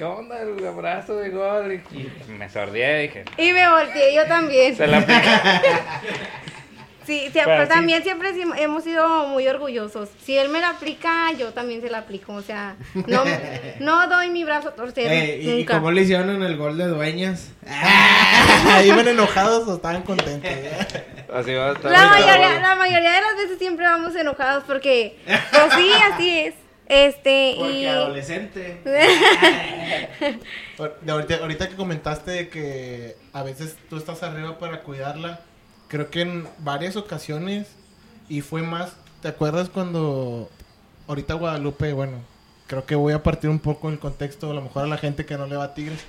¿qué 0.00 0.04
onda 0.06 0.40
el 0.40 0.66
abrazo 0.66 1.16
de 1.16 1.28
gol? 1.28 1.74
Y, 1.92 2.30
me 2.32 2.48
sordié 2.48 3.04
y 3.04 3.08
dije, 3.08 3.24
y 3.36 3.52
me 3.52 3.68
volteé 3.68 4.14
yo 4.14 4.24
también. 4.26 4.74
se 4.74 4.86
la. 4.86 5.04
Sí, 7.06 7.22
sí, 7.24 7.30
Pero 7.32 7.46
pero 7.46 7.62
sí. 7.64 7.68
también 7.70 8.02
siempre 8.04 8.30
hemos 8.58 8.84
sido 8.84 9.26
muy 9.26 9.48
orgullosos. 9.48 10.10
Si 10.22 10.36
él 10.36 10.48
me 10.48 10.60
la 10.60 10.68
aplica, 10.70 11.32
yo 11.36 11.52
también 11.52 11.80
se 11.80 11.90
la 11.90 11.98
aplico. 11.98 12.34
O 12.34 12.42
sea, 12.42 12.76
no, 13.08 13.24
no 13.80 14.06
doy 14.06 14.30
mi 14.30 14.44
brazo 14.44 14.68
a 14.68 14.74
torcer 14.76 15.10
Eh, 15.10 15.40
¿y, 15.42 15.46
nunca. 15.48 15.74
cómo 15.74 15.90
le 15.90 16.02
hicieron 16.02 16.30
en 16.30 16.42
el 16.42 16.56
gol 16.56 16.78
de 16.78 16.86
Dueñas? 16.86 17.52
¿Iban 18.84 19.08
enojados 19.08 19.66
o 19.66 19.74
estaban 19.76 20.02
contentos? 20.02 20.50
Así 21.34 21.52
va 21.54 21.70
a 21.70 21.72
estar. 21.72 21.90
La 21.90 22.06
mayoría, 22.06 22.60
la 22.60 22.76
mayoría 22.76 23.10
de 23.12 23.20
las 23.22 23.36
veces 23.38 23.58
siempre 23.58 23.86
vamos 23.86 24.14
enojados 24.14 24.62
porque, 24.64 25.18
pues 25.26 25.74
sí, 25.74 25.90
así 26.12 26.38
es. 26.38 26.54
Este, 26.90 27.54
Porque 27.56 27.72
y... 27.72 27.86
adolescente. 27.86 28.80
De 31.04 31.12
ahorita, 31.12 31.36
ahorita 31.36 31.68
que 31.68 31.76
comentaste 31.76 32.30
de 32.30 32.48
que 32.48 33.16
a 33.32 33.42
veces 33.42 33.76
tú 33.88 33.96
estás 33.96 34.22
arriba 34.22 34.58
para 34.58 34.82
cuidarla, 34.82 35.40
creo 35.88 36.10
que 36.10 36.22
en 36.22 36.48
varias 36.58 36.96
ocasiones, 36.96 37.68
y 38.28 38.40
fue 38.40 38.62
más, 38.62 38.92
¿te 39.22 39.28
acuerdas 39.28 39.68
cuando 39.68 40.48
ahorita 41.08 41.34
Guadalupe, 41.34 41.92
bueno, 41.92 42.18
creo 42.66 42.86
que 42.86 42.94
voy 42.94 43.12
a 43.12 43.22
partir 43.22 43.50
un 43.50 43.58
poco 43.58 43.88
el 43.88 43.98
contexto, 43.98 44.50
a 44.50 44.54
lo 44.54 44.62
mejor 44.62 44.84
a 44.84 44.86
la 44.86 44.98
gente 44.98 45.26
que 45.26 45.36
no 45.36 45.46
le 45.46 45.56
va 45.56 45.64
a 45.64 45.74
Tigres, 45.74 46.00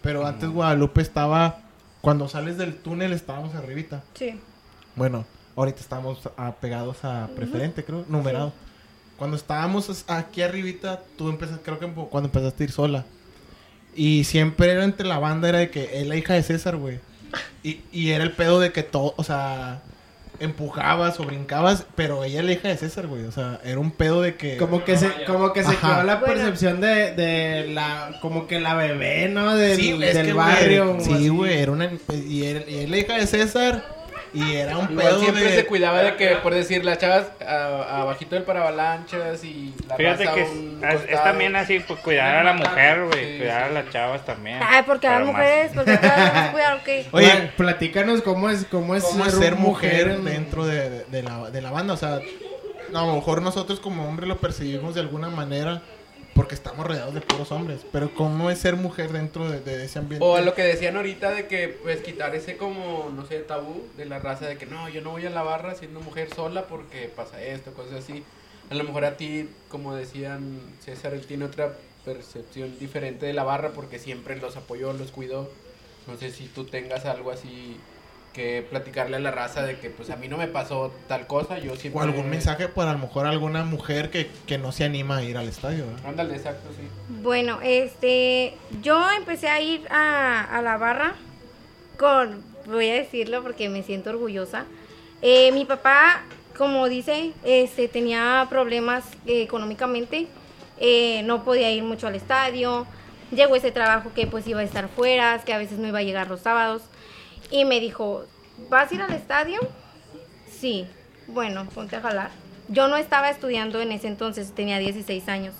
pero 0.00 0.26
antes 0.26 0.48
Guadalupe 0.48 1.02
estaba, 1.02 1.60
cuando 2.00 2.28
sales 2.28 2.56
del 2.56 2.76
túnel 2.76 3.12
estábamos 3.12 3.54
arribita. 3.54 4.02
Sí. 4.14 4.40
Bueno, 4.96 5.26
ahorita 5.56 5.80
estamos 5.80 6.20
pegados 6.60 7.04
a 7.04 7.28
preferente, 7.36 7.84
creo, 7.84 8.04
numerado. 8.08 8.52
Cuando 9.18 9.36
estábamos 9.36 10.04
aquí 10.06 10.42
arribita, 10.42 11.02
tú 11.16 11.28
empezaste, 11.28 11.62
creo 11.62 11.78
que 11.80 11.86
cuando 12.08 12.28
empezaste 12.28 12.62
a 12.62 12.66
ir 12.66 12.72
sola. 12.72 13.04
Y 13.98 14.22
siempre 14.22 14.70
era 14.70 14.84
entre 14.84 15.08
la 15.08 15.18
banda, 15.18 15.48
era 15.48 15.58
de 15.58 15.70
que 15.70 16.00
es 16.00 16.06
la 16.06 16.14
hija 16.14 16.32
de 16.34 16.44
César, 16.44 16.76
güey. 16.76 17.00
Y, 17.64 17.80
y 17.90 18.10
era 18.10 18.22
el 18.22 18.30
pedo 18.30 18.60
de 18.60 18.70
que 18.70 18.84
todo, 18.84 19.12
o 19.16 19.24
sea, 19.24 19.80
empujabas 20.38 21.18
o 21.18 21.24
brincabas, 21.24 21.84
pero 21.96 22.22
ella 22.22 22.38
es 22.38 22.46
la 22.46 22.52
hija 22.52 22.68
de 22.68 22.76
César, 22.76 23.08
güey. 23.08 23.24
O 23.24 23.32
sea, 23.32 23.60
era 23.64 23.80
un 23.80 23.90
pedo 23.90 24.22
de 24.22 24.36
que... 24.36 24.56
Como 24.56 24.84
que 24.84 24.96
se, 24.96 25.10
como 25.26 25.52
que 25.52 25.64
se 25.64 25.70
Ajá. 25.70 25.94
quedó 25.96 26.02
la 26.04 26.20
percepción 26.20 26.80
de, 26.80 27.12
de 27.16 27.66
la, 27.72 28.20
como 28.22 28.46
que 28.46 28.60
la 28.60 28.74
bebé, 28.74 29.30
¿no? 29.30 29.56
Del, 29.56 29.76
Sí, 29.76 29.98
del 29.98 30.12
que, 30.26 30.32
güey, 30.32 30.32
barrio. 30.32 30.96
Sí, 31.00 31.28
güey, 31.28 31.58
era 31.58 31.72
una... 31.72 31.90
Y, 32.28 32.44
era, 32.44 32.70
y 32.70 32.78
es 32.78 32.88
la 32.90 32.98
hija 32.98 33.14
de 33.14 33.26
César, 33.26 33.84
y 34.38 34.56
era 34.56 34.76
un 34.78 34.90
Igual 34.90 35.06
pedo 35.06 35.20
siempre 35.20 35.44
de... 35.44 35.54
se 35.56 35.66
cuidaba 35.66 36.02
de 36.02 36.16
que, 36.16 36.28
por 36.36 36.54
decir, 36.54 36.84
las 36.84 36.98
chavas 36.98 37.26
a- 37.46 38.00
abajito 38.02 38.34
del 38.34 38.44
paravalanchas 38.44 39.42
y 39.44 39.74
la 39.88 39.96
Fíjate 39.96 40.28
que 40.34 40.42
es, 40.42 40.48
un 40.50 40.80
es- 40.84 40.94
es 40.94 41.00
costado. 41.02 41.24
también 41.24 41.56
así, 41.56 41.80
pues 41.80 42.00
cuidar 42.00 42.36
a 42.36 42.44
la 42.44 42.52
mujer, 42.52 43.04
güey, 43.06 43.32
Sí, 43.32 43.38
cuidar 43.38 43.64
sí. 43.64 43.68
a 43.76 43.82
las 43.82 43.92
chavas 43.92 44.24
también. 44.24 44.58
Ay, 44.62 44.82
porque 44.86 45.06
a 45.06 45.18
las 45.18 45.26
mujeres, 45.28 45.72
porque 45.74 45.96
todas 45.96 46.34
las 46.34 46.50
cuidar, 46.50 46.74
ok. 46.76 46.88
Oye, 47.12 47.52
platícanos 47.56 48.22
cómo 48.22 48.50
es, 48.50 48.64
cómo 48.70 48.94
es, 48.94 49.04
cómo 49.04 49.24
ser 49.30 49.56
mujer 49.56 50.08
en- 50.08 50.24
dentro 50.24 50.66
de, 50.66 51.04
de- 51.04 51.22
la, 51.22 51.50
de 51.50 51.62
la 51.62 51.70
banda. 51.70 51.94
O 51.94 51.96
sea, 51.96 52.20
no, 52.92 53.00
a 53.00 53.06
lo 53.06 53.14
mejor 53.16 53.42
nosotros 53.42 53.80
como 53.80 54.08
hombres 54.08 54.28
lo 54.28 54.38
percibimos 54.38 54.94
de 54.94 55.00
alguna 55.00 55.28
manera 55.28 55.82
porque 56.38 56.54
estamos 56.54 56.86
rodeados 56.86 57.14
de 57.14 57.20
puros 57.20 57.50
hombres. 57.50 57.80
Pero 57.90 58.14
cómo 58.14 58.48
es 58.48 58.60
ser 58.60 58.76
mujer 58.76 59.10
dentro 59.10 59.50
de, 59.50 59.84
ese 59.84 59.98
ambiente. 59.98 60.24
O 60.24 60.36
a 60.36 60.40
lo 60.40 60.54
que 60.54 60.62
decían 60.62 60.96
ahorita 60.96 61.32
de 61.32 61.48
que, 61.48 61.66
pues, 61.66 62.00
quitar 62.00 62.32
ese 62.36 62.56
como, 62.56 63.10
no 63.12 63.26
sé, 63.26 63.40
tabú 63.40 63.84
de 63.96 64.04
la 64.04 64.20
raza 64.20 64.46
de 64.46 64.56
que 64.56 64.64
no, 64.64 64.88
yo 64.88 65.00
no 65.00 65.10
voy 65.10 65.26
a 65.26 65.30
la 65.30 65.42
barra 65.42 65.74
siendo 65.74 65.98
mujer 65.98 66.32
sola 66.32 66.66
porque 66.66 67.10
pasa 67.14 67.42
esto, 67.42 67.72
cosas 67.72 68.04
así. 68.04 68.22
A 68.70 68.76
lo 68.76 68.84
mejor 68.84 69.04
a 69.04 69.16
ti, 69.16 69.48
como 69.68 69.96
decían 69.96 70.60
César, 70.78 71.12
él 71.12 71.26
tiene 71.26 71.44
otra 71.44 71.74
percepción 72.04 72.78
diferente 72.78 73.26
de 73.26 73.32
la 73.32 73.42
barra 73.42 73.70
porque 73.70 73.98
siempre 73.98 74.36
los 74.36 74.56
apoyó, 74.56 74.92
los 74.92 75.10
cuidó. 75.10 75.50
No 76.06 76.16
sé 76.16 76.30
si 76.30 76.46
tú 76.46 76.66
tengas 76.66 77.04
algo 77.04 77.32
así 77.32 77.78
que 78.38 78.62
platicarle 78.62 79.16
a 79.16 79.18
la 79.18 79.32
raza 79.32 79.64
de 79.64 79.80
que 79.80 79.90
pues 79.90 80.10
a 80.10 80.16
mí 80.16 80.28
no 80.28 80.36
me 80.36 80.46
pasó 80.46 80.92
tal 81.08 81.26
cosa, 81.26 81.58
yo 81.58 81.74
siempre... 81.74 82.00
O 82.00 82.04
algún 82.04 82.30
mensaje 82.30 82.68
para 82.68 82.90
a 82.90 82.92
lo 82.92 83.00
mejor 83.00 83.26
alguna 83.26 83.64
mujer 83.64 84.10
que, 84.10 84.30
que 84.46 84.58
no 84.58 84.70
se 84.70 84.84
anima 84.84 85.16
a 85.16 85.24
ir 85.24 85.36
al 85.36 85.48
estadio. 85.48 85.86
¿verdad? 85.86 86.06
Ándale, 86.06 86.36
exacto, 86.36 86.68
sí. 86.70 86.86
Bueno, 87.20 87.58
este, 87.64 88.54
yo 88.80 89.10
empecé 89.10 89.48
a 89.48 89.60
ir 89.60 89.88
a, 89.90 90.44
a 90.56 90.62
la 90.62 90.76
barra 90.76 91.14
con, 91.98 92.44
voy 92.66 92.88
a 92.90 92.94
decirlo 92.94 93.42
porque 93.42 93.68
me 93.68 93.82
siento 93.82 94.10
orgullosa. 94.10 94.66
Eh, 95.20 95.50
mi 95.50 95.64
papá, 95.64 96.22
como 96.56 96.88
dice, 96.88 97.32
este, 97.42 97.88
tenía 97.88 98.46
problemas 98.48 99.04
eh, 99.26 99.42
económicamente, 99.42 100.28
eh, 100.78 101.22
no 101.24 101.42
podía 101.42 101.72
ir 101.72 101.82
mucho 101.82 102.06
al 102.06 102.14
estadio. 102.14 102.86
Llegó 103.32 103.56
ese 103.56 103.72
trabajo 103.72 104.12
que 104.14 104.28
pues 104.28 104.46
iba 104.46 104.60
a 104.60 104.62
estar 104.62 104.88
fuera, 104.88 105.42
que 105.44 105.52
a 105.52 105.58
veces 105.58 105.78
no 105.80 105.88
iba 105.88 105.98
a 105.98 106.04
llegar 106.04 106.28
los 106.28 106.42
sábados. 106.42 106.82
Y 107.50 107.64
me 107.64 107.80
dijo, 107.80 108.24
¿vas 108.68 108.90
a 108.90 108.94
ir 108.94 109.02
al 109.02 109.12
estadio? 109.12 109.58
Sí. 110.50 110.86
Bueno, 111.28 111.66
ponte 111.74 111.96
a 111.96 112.00
jalar. 112.00 112.30
Yo 112.68 112.88
no 112.88 112.96
estaba 112.96 113.30
estudiando 113.30 113.80
en 113.80 113.92
ese 113.92 114.08
entonces, 114.08 114.52
tenía 114.54 114.78
16 114.78 115.28
años. 115.28 115.54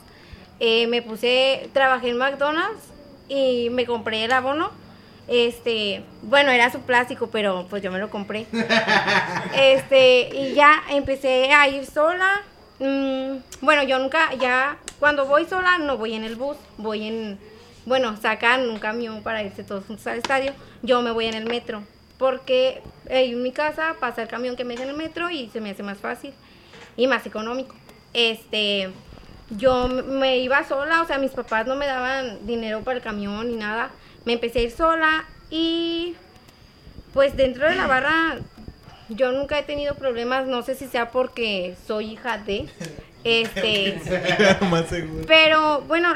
Eh, 0.60 0.86
me 0.86 1.02
puse, 1.02 1.70
trabajé 1.72 2.10
en 2.10 2.18
McDonald's 2.18 2.82
y 3.28 3.68
me 3.70 3.86
compré 3.86 4.24
el 4.24 4.32
abono. 4.32 4.70
Este, 5.28 6.02
bueno, 6.22 6.50
era 6.50 6.72
su 6.72 6.80
plástico, 6.80 7.28
pero 7.30 7.66
pues 7.68 7.82
yo 7.82 7.92
me 7.92 7.98
lo 7.98 8.10
compré. 8.10 8.46
Este, 9.54 10.28
y 10.34 10.54
ya 10.54 10.82
empecé 10.90 11.52
a 11.52 11.68
ir 11.68 11.84
sola. 11.86 12.42
Mm, 12.78 13.38
bueno, 13.60 13.82
yo 13.82 13.98
nunca, 13.98 14.34
ya, 14.34 14.78
cuando 14.98 15.26
voy 15.26 15.46
sola 15.46 15.78
no 15.78 15.98
voy 15.98 16.14
en 16.14 16.24
el 16.24 16.36
bus, 16.36 16.56
voy 16.76 17.06
en, 17.06 17.38
bueno, 17.88 18.16
sacan 18.20 18.68
un 18.68 18.78
camión 18.78 19.22
para 19.22 19.42
irse 19.42 19.64
todos 19.64 19.84
juntos 19.86 20.06
al 20.06 20.18
estadio. 20.18 20.52
Yo 20.82 21.00
me 21.02 21.10
voy 21.10 21.26
en 21.26 21.34
el 21.34 21.46
metro, 21.46 21.82
porque 22.18 22.82
en 23.06 23.42
mi 23.42 23.50
casa 23.50 23.96
pasa 23.98 24.22
el 24.22 24.28
camión 24.28 24.56
que 24.56 24.64
me 24.64 24.74
deja 24.74 24.84
en 24.84 24.90
el 24.90 24.96
metro 24.96 25.30
y 25.30 25.48
se 25.48 25.60
me 25.60 25.70
hace 25.70 25.82
más 25.82 25.98
fácil 25.98 26.32
y 26.96 27.06
más 27.06 27.24
económico. 27.26 27.74
Este, 28.12 28.90
yo 29.50 29.88
me 29.88 30.38
iba 30.38 30.62
sola, 30.64 31.00
o 31.00 31.06
sea, 31.06 31.18
mis 31.18 31.30
papás 31.32 31.66
no 31.66 31.76
me 31.76 31.86
daban 31.86 32.46
dinero 32.46 32.82
para 32.82 32.98
el 32.98 33.02
camión 33.02 33.48
ni 33.48 33.56
nada. 33.56 33.90
Me 34.26 34.34
empecé 34.34 34.58
a 34.58 34.62
ir 34.62 34.70
sola 34.70 35.24
y 35.50 36.14
pues 37.14 37.36
dentro 37.36 37.68
de 37.68 37.74
la 37.74 37.86
barra 37.88 38.36
yo 39.08 39.32
nunca 39.32 39.58
he 39.58 39.62
tenido 39.62 39.94
problemas, 39.94 40.46
no 40.46 40.62
sé 40.62 40.74
si 40.74 40.86
sea 40.86 41.10
porque 41.10 41.74
soy 41.86 42.12
hija 42.12 42.36
de 42.36 42.68
este, 43.24 44.00
Más 44.70 44.86
seguro. 44.86 45.24
pero 45.26 45.80
bueno, 45.82 46.14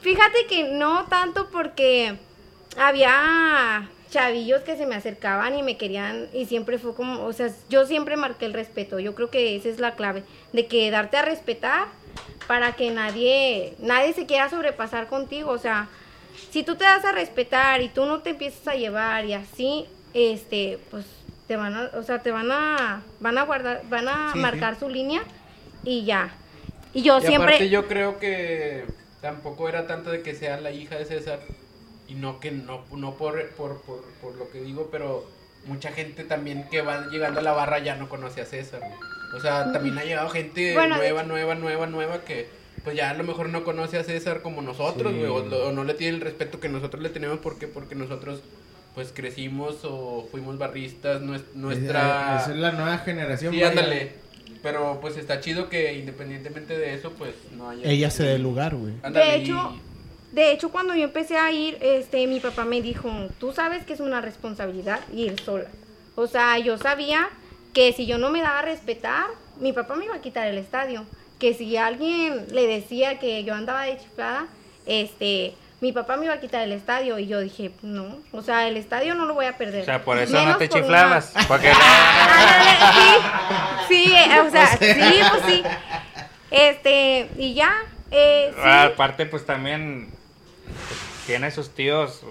fíjate 0.00 0.46
que 0.48 0.64
no 0.64 1.06
tanto 1.06 1.48
porque 1.50 2.16
había 2.76 3.88
chavillos 4.10 4.62
que 4.62 4.76
se 4.76 4.86
me 4.86 4.94
acercaban 4.94 5.56
y 5.58 5.62
me 5.62 5.76
querían 5.76 6.28
y 6.32 6.46
siempre 6.46 6.78
fue 6.78 6.94
como, 6.94 7.24
o 7.24 7.32
sea, 7.32 7.50
yo 7.68 7.86
siempre 7.86 8.16
marqué 8.16 8.46
el 8.46 8.52
respeto. 8.52 8.98
Yo 8.98 9.14
creo 9.14 9.30
que 9.30 9.56
esa 9.56 9.68
es 9.68 9.78
la 9.80 9.94
clave 9.94 10.22
de 10.52 10.66
que 10.66 10.90
darte 10.90 11.16
a 11.16 11.22
respetar 11.22 11.86
para 12.46 12.72
que 12.72 12.90
nadie 12.90 13.74
nadie 13.78 14.12
se 14.12 14.26
quiera 14.26 14.48
sobrepasar 14.48 15.08
contigo, 15.08 15.50
o 15.50 15.58
sea, 15.58 15.88
si 16.50 16.62
tú 16.62 16.76
te 16.76 16.84
das 16.84 17.04
a 17.04 17.12
respetar 17.12 17.82
y 17.82 17.88
tú 17.88 18.06
no 18.06 18.20
te 18.20 18.30
empiezas 18.30 18.68
a 18.68 18.74
llevar 18.74 19.24
y 19.24 19.32
así, 19.34 19.86
este, 20.14 20.78
pues 20.90 21.04
te 21.48 21.56
van 21.56 21.74
a, 21.74 21.90
o 21.94 22.02
sea, 22.02 22.20
te 22.20 22.30
van 22.30 22.50
a 22.50 23.02
van 23.20 23.38
a 23.38 23.42
guardar, 23.42 23.82
van 23.88 24.08
a 24.08 24.30
Sí, 24.32 24.38
marcar 24.38 24.78
su 24.78 24.88
línea 24.88 25.22
y 25.84 26.04
ya. 26.04 26.30
Y 26.94 27.02
yo 27.02 27.18
y 27.18 27.22
siempre 27.22 27.54
aparte 27.56 27.68
yo 27.68 27.86
creo 27.88 28.18
que 28.18 28.84
tampoco 29.26 29.68
era 29.68 29.86
tanto 29.88 30.10
de 30.10 30.22
que 30.22 30.34
sea 30.34 30.60
la 30.60 30.70
hija 30.70 30.96
de 30.96 31.04
César 31.04 31.40
y 32.08 32.14
no 32.14 32.38
que 32.38 32.52
no, 32.52 32.84
no 32.92 33.14
por, 33.16 33.50
por, 33.50 33.82
por, 33.82 34.04
por 34.22 34.34
lo 34.36 34.48
que 34.50 34.60
digo, 34.60 34.88
pero 34.92 35.28
mucha 35.66 35.90
gente 35.90 36.22
también 36.22 36.68
que 36.70 36.80
va 36.80 37.08
llegando 37.10 37.40
a 37.40 37.42
la 37.42 37.50
barra 37.52 37.80
ya 37.80 37.96
no 37.96 38.08
conoce 38.08 38.40
a 38.40 38.46
César. 38.46 38.80
O 39.36 39.40
sea, 39.40 39.72
también 39.72 39.98
ha 39.98 40.04
llegado 40.04 40.28
gente 40.30 40.74
Bueno, 40.74 40.96
nueva, 40.96 41.24
nueva, 41.24 41.54
nueva, 41.56 41.86
nueva 41.86 42.20
que 42.24 42.46
pues 42.84 42.94
ya 42.94 43.10
a 43.10 43.14
lo 43.14 43.24
mejor 43.24 43.48
no 43.48 43.64
conoce 43.64 43.98
a 43.98 44.04
César 44.04 44.42
como 44.42 44.62
nosotros, 44.62 45.12
Sí. 45.12 45.24
o, 45.24 45.40
lo- 45.44 45.66
o 45.68 45.72
no 45.72 45.82
le 45.82 45.94
tiene 45.94 46.14
el 46.16 46.22
respeto 46.22 46.60
que 46.60 46.68
nosotros 46.68 47.02
le 47.02 47.08
tenemos 47.08 47.38
porque 47.40 47.66
porque 47.66 47.96
nosotros 47.96 48.42
pues 48.94 49.10
crecimos 49.12 49.80
o 49.82 50.28
fuimos 50.30 50.56
barristas, 50.58 51.20
nues- 51.20 51.42
nuestra 51.54 52.38
Esa 52.42 52.52
es 52.52 52.56
la 52.58 52.70
nueva 52.70 52.98
generación. 52.98 53.52
Sí, 53.52 53.62
ándale. 53.64 54.12
Pero 54.66 54.98
pues 55.00 55.16
está 55.16 55.38
chido 55.40 55.68
que 55.68 55.94
independientemente 55.94 56.76
de 56.76 56.94
eso, 56.94 57.12
pues 57.12 57.36
no 57.56 57.70
haya. 57.70 57.88
Ella 57.88 58.10
se 58.10 58.24
dé 58.24 58.36
lugar, 58.36 58.74
güey. 58.74 58.94
De 59.12 59.36
hecho, 59.36 59.76
de 60.32 60.50
hecho, 60.50 60.72
cuando 60.72 60.92
yo 60.96 61.04
empecé 61.04 61.36
a 61.36 61.52
ir, 61.52 61.78
este, 61.80 62.26
mi 62.26 62.40
papá 62.40 62.64
me 62.64 62.82
dijo, 62.82 63.08
tú 63.38 63.52
sabes 63.52 63.84
que 63.84 63.92
es 63.92 64.00
una 64.00 64.20
responsabilidad 64.20 64.98
ir 65.14 65.40
sola. 65.40 65.68
O 66.16 66.26
sea, 66.26 66.58
yo 66.58 66.78
sabía 66.78 67.28
que 67.74 67.92
si 67.92 68.06
yo 68.06 68.18
no 68.18 68.28
me 68.30 68.40
daba 68.40 68.58
a 68.58 68.62
respetar, 68.62 69.26
mi 69.60 69.72
papá 69.72 69.94
me 69.94 70.06
iba 70.06 70.16
a 70.16 70.20
quitar 70.20 70.48
el 70.48 70.58
estadio. 70.58 71.04
Que 71.38 71.54
si 71.54 71.76
alguien 71.76 72.46
le 72.50 72.66
decía 72.66 73.20
que 73.20 73.44
yo 73.44 73.54
andaba 73.54 73.84
de 73.84 73.98
chiflada, 73.98 74.48
este, 74.84 75.54
mi 75.86 75.92
papá 75.92 76.16
me 76.16 76.24
iba 76.24 76.34
a 76.34 76.40
quitar 76.40 76.62
el 76.62 76.72
estadio. 76.72 77.16
Y 77.20 77.28
yo 77.28 77.38
dije, 77.40 77.70
no, 77.82 78.16
o 78.32 78.42
sea, 78.42 78.66
el 78.66 78.76
estadio 78.76 79.14
no 79.14 79.24
lo 79.24 79.34
voy 79.34 79.46
a 79.46 79.56
perder. 79.56 79.82
O 79.82 79.84
sea, 79.84 80.02
por 80.02 80.18
eso 80.18 80.32
no 80.44 80.56
te 80.56 80.66
por 80.68 80.78
una- 80.78 80.82
chiflabas. 80.86 81.32
Porque 81.46 81.72
sí, 83.88 83.88
sí, 83.88 84.12
o 84.46 84.50
sea, 84.50 84.66
sí, 84.76 85.20
pues 85.30 85.42
sí. 85.46 85.62
Este, 86.50 87.28
y 87.36 87.54
ya, 87.54 87.72
eh, 88.10 88.50
sí, 88.54 88.60
Ah, 88.64 88.84
Aparte, 88.92 89.26
pues 89.26 89.46
también 89.46 90.10
tiene 91.26 91.50
sus 91.52 91.70
tíos 91.70 92.22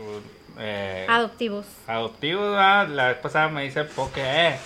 eh, 0.60 1.06
adoptivos. 1.10 1.66
adoptivos. 1.88 2.52
¿verdad? 2.52 2.88
La 2.90 3.08
vez 3.08 3.18
pasada 3.18 3.48
me 3.50 3.64
dice 3.64 3.84
Poke, 3.86 4.22
eh. 4.24 4.58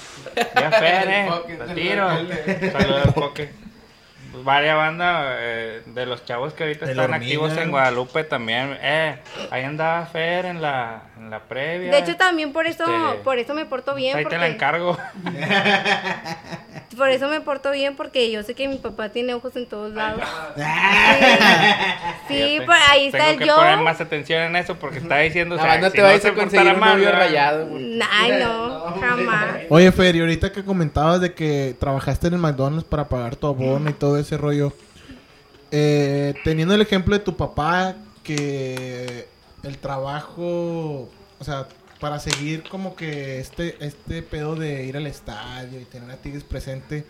Ya 0.55 0.71
Fer, 0.71 1.07
eh. 1.09 1.25
Poke, 1.29 1.53
Te 1.53 1.57
saludos 1.57 1.75
tiro. 1.75 2.09
Saludos 2.71 3.05
al 3.05 3.13
Poke. 3.13 3.53
Pues, 4.31 4.43
Varia 4.43 4.75
banda 4.75 5.37
eh, 5.39 5.81
de 5.85 6.05
los 6.05 6.23
chavos 6.25 6.53
que 6.53 6.63
ahorita 6.63 6.85
De 6.85 6.91
están 6.91 7.13
activos 7.13 7.55
en 7.57 7.71
Guadalupe 7.71 8.23
también. 8.23 8.77
Eh, 8.81 9.17
ahí 9.49 9.63
andaba 9.63 10.05
Fer 10.05 10.45
en 10.45 10.61
la, 10.61 11.01
en 11.17 11.29
la 11.29 11.39
previa. 11.39 11.91
De 11.91 11.97
hecho, 11.99 12.15
también 12.15 12.53
por 12.53 12.67
eso, 12.67 12.83
Este, 12.85 13.23
por 13.23 13.39
eso 13.39 13.53
me 13.53 13.65
porto 13.65 13.95
bien. 13.95 14.15
Ahí 14.17 14.25
te 14.25 14.31
la 14.31 14.39
Porque, 14.39 14.53
encargo. 14.53 14.97
por 16.97 17.09
eso 17.09 17.27
me 17.29 17.39
porto 17.41 17.71
bien, 17.71 17.95
porque 17.95 18.29
yo 18.31 18.43
sé 18.43 18.53
que 18.55 18.67
mi 18.67 18.77
papá 18.77 19.09
tiene 19.09 19.33
ojos 19.33 19.55
en 19.55 19.65
todos 19.67 19.93
lados. 19.93 20.21
Sí, 22.27 22.33
Fíjate. 22.35 22.65
por 22.65 22.75
ahí 22.89 23.05
está 23.07 23.17
Tengo 23.19 23.31
el 23.31 23.37
que 23.39 23.45
yo. 23.47 23.55
poner 23.55 23.77
más 23.79 24.01
atención 24.01 24.41
en 24.43 24.55
eso 24.55 24.75
porque 24.75 24.99
está 24.99 25.17
diciendo. 25.19 25.55
La 25.55 25.61
o 25.61 25.65
sea, 25.65 25.75
si 25.75 25.79
te 25.95 26.01
a 26.01 26.17
no 26.17 26.29
a 26.29 26.33
conseguir 26.35 26.73
un 26.73 26.79
mal, 26.79 26.93
novio 26.97 27.11
rayado, 27.11 27.67
güey. 27.67 27.99
Ay, 28.11 28.33
no, 28.43 28.93
jamás. 28.99 29.45
Oye, 29.69 29.91
Fer, 29.91 30.15
y 30.15 30.19
ahorita 30.19 30.51
que 30.51 30.63
comentabas 30.63 31.21
de 31.21 31.33
que 31.33 31.75
trabajaste 31.79 32.27
en 32.27 32.33
el 32.33 32.39
McDonald's 32.39 32.83
para 32.87 33.07
pagar 33.07 33.35
tu 33.35 33.47
abono 33.47 33.89
y 33.89 33.93
todo 33.93 34.18
ese 34.21 34.37
rollo, 34.37 34.73
eh, 35.71 36.33
teniendo 36.43 36.73
el 36.75 36.81
ejemplo 36.81 37.17
de 37.17 37.23
tu 37.23 37.35
papá, 37.37 37.95
que 38.23 39.27
el 39.63 39.77
trabajo, 39.77 41.09
o 41.39 41.43
sea, 41.43 41.67
para 41.99 42.19
seguir 42.19 42.63
como 42.69 42.95
que 42.95 43.39
este, 43.39 43.75
este 43.85 44.21
pedo 44.21 44.55
de 44.55 44.85
ir 44.85 44.95
al 44.95 45.07
estadio 45.07 45.79
y 45.79 45.85
tener 45.85 46.09
a 46.11 46.17
Tigres 46.17 46.43
presente, 46.43 47.05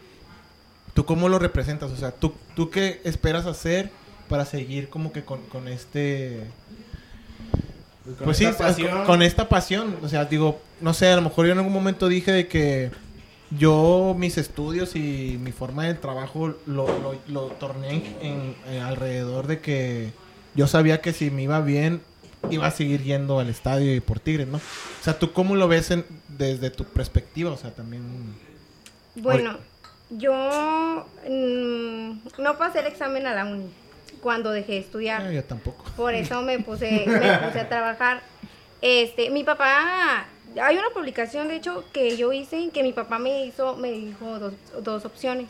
¿tú 0.94 1.06
cómo 1.06 1.30
lo 1.30 1.40
representas? 1.40 1.92
O 1.92 1.96
sea, 1.96 2.12
¿tú, 2.12 2.34
tú 2.56 2.70
qué 2.70 3.02
esperas 3.04 3.46
hacer 3.46 3.92
para 4.28 4.46
seguir 4.46 4.90
como 4.90 5.12
que 5.12 5.24
con, 5.24 5.42
con 5.44 5.68
este... 5.68 6.44
Con 8.04 8.26
Pues 8.26 8.38
sí, 8.38 8.46
esta 8.46 8.68
pasión. 8.68 8.92
con, 8.92 9.06
con 9.06 9.22
esta 9.22 9.50
pasión. 9.50 9.98
O 10.02 10.10
sea, 10.10 10.26
digo, 10.26 10.60
no 10.82 10.94
sé, 10.94 11.12
a 11.12 11.16
lo 11.16 11.22
mejor 11.22 11.46
yo 11.46 11.52
en 11.52 11.60
algún 11.60 11.74
momento 11.74 12.08
dije 12.08 12.32
de 12.32 12.48
que 12.48 12.92
yo 13.52 14.16
mis 14.18 14.38
estudios 14.38 14.96
y 14.96 15.38
mi 15.42 15.52
forma 15.52 15.86
de 15.86 15.96
trabajo 15.96 16.54
lo, 16.66 16.88
lo, 17.00 17.16
lo 17.28 17.42
torné 17.48 17.90
en, 17.92 18.16
en- 18.22 18.56
en 18.74 18.82
alrededor 18.84 19.48
de 19.48 19.60
que 19.60 20.12
yo 20.56 20.68
sabía 20.68 21.02
que 21.02 21.14
si 21.14 21.32
me 21.32 21.44
iba 21.44 21.60
bien, 21.62 22.02
iba 22.52 22.68
a 22.68 22.72
seguir 22.72 23.04
yendo 23.04 23.40
al 23.40 23.50
estadio 23.50 23.94
y 23.96 24.00
por 24.00 24.20
Tigres, 24.20 24.48
¿no? 24.48 24.58
O 24.58 25.04
sea, 25.04 25.18
¿tú 25.18 25.32
cómo 25.34 25.56
lo 25.56 25.68
ves 25.68 25.92
en- 25.92 26.06
desde 26.28 26.70
tu 26.70 26.84
perspectiva? 26.86 27.52
O 27.52 27.58
sea, 27.58 27.72
también... 27.72 28.04
Bueno, 29.16 29.58
yo 30.12 31.06
mm, 31.28 32.42
no 32.42 32.58
pasé 32.58 32.80
el 32.80 32.88
examen 32.88 33.26
a 33.28 33.34
la 33.34 33.46
uni 33.46 33.68
cuando 34.22 34.52
dejé 34.52 34.74
de 34.74 34.78
estudiar. 34.80 35.22
Ah, 35.22 35.32
yo 35.32 35.44
tampoco. 35.44 35.86
Por 35.96 36.14
eso 36.14 36.42
me 36.42 36.60
puse, 36.60 37.04
me 37.08 37.38
puse 37.40 37.60
a 37.62 37.70
trabajar. 37.70 38.22
Este, 38.82 39.30
mi 39.30 39.44
papá, 39.44 40.26
hay 40.62 40.78
una 40.78 40.90
publicación 40.94 41.48
de 41.48 41.56
hecho 41.58 41.84
que 41.94 42.18
yo 42.18 42.32
hice 42.34 42.70
que 42.70 42.84
mi 42.84 42.94
papá 42.94 43.20
me 43.20 43.46
hizo, 43.46 43.76
me 43.76 43.92
dijo 43.92 44.40
dos, 44.40 44.54
dos 44.82 45.06
opciones. 45.06 45.48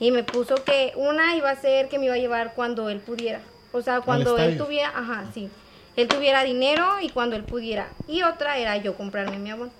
Y 0.00 0.10
me 0.10 0.24
puso 0.24 0.56
que 0.56 0.92
una 0.96 1.36
iba 1.36 1.50
a 1.50 1.56
ser 1.56 1.88
que 1.88 1.98
me 1.98 2.06
iba 2.06 2.14
a 2.14 2.18
llevar 2.18 2.54
cuando 2.54 2.88
él 2.90 2.98
pudiera. 3.00 3.40
O 3.72 3.80
sea, 3.82 4.00
cuando 4.00 4.36
él 4.38 4.58
tuviera, 4.58 4.88
ajá, 4.88 5.24
sí. 5.32 5.48
Él 5.96 6.08
tuviera 6.08 6.42
dinero 6.42 6.96
y 7.00 7.10
cuando 7.10 7.36
él 7.36 7.44
pudiera. 7.44 7.88
Y 8.08 8.22
otra 8.22 8.58
era 8.58 8.76
yo 8.76 8.96
comprarme 8.96 9.38
mi 9.38 9.50
abono. 9.50 9.70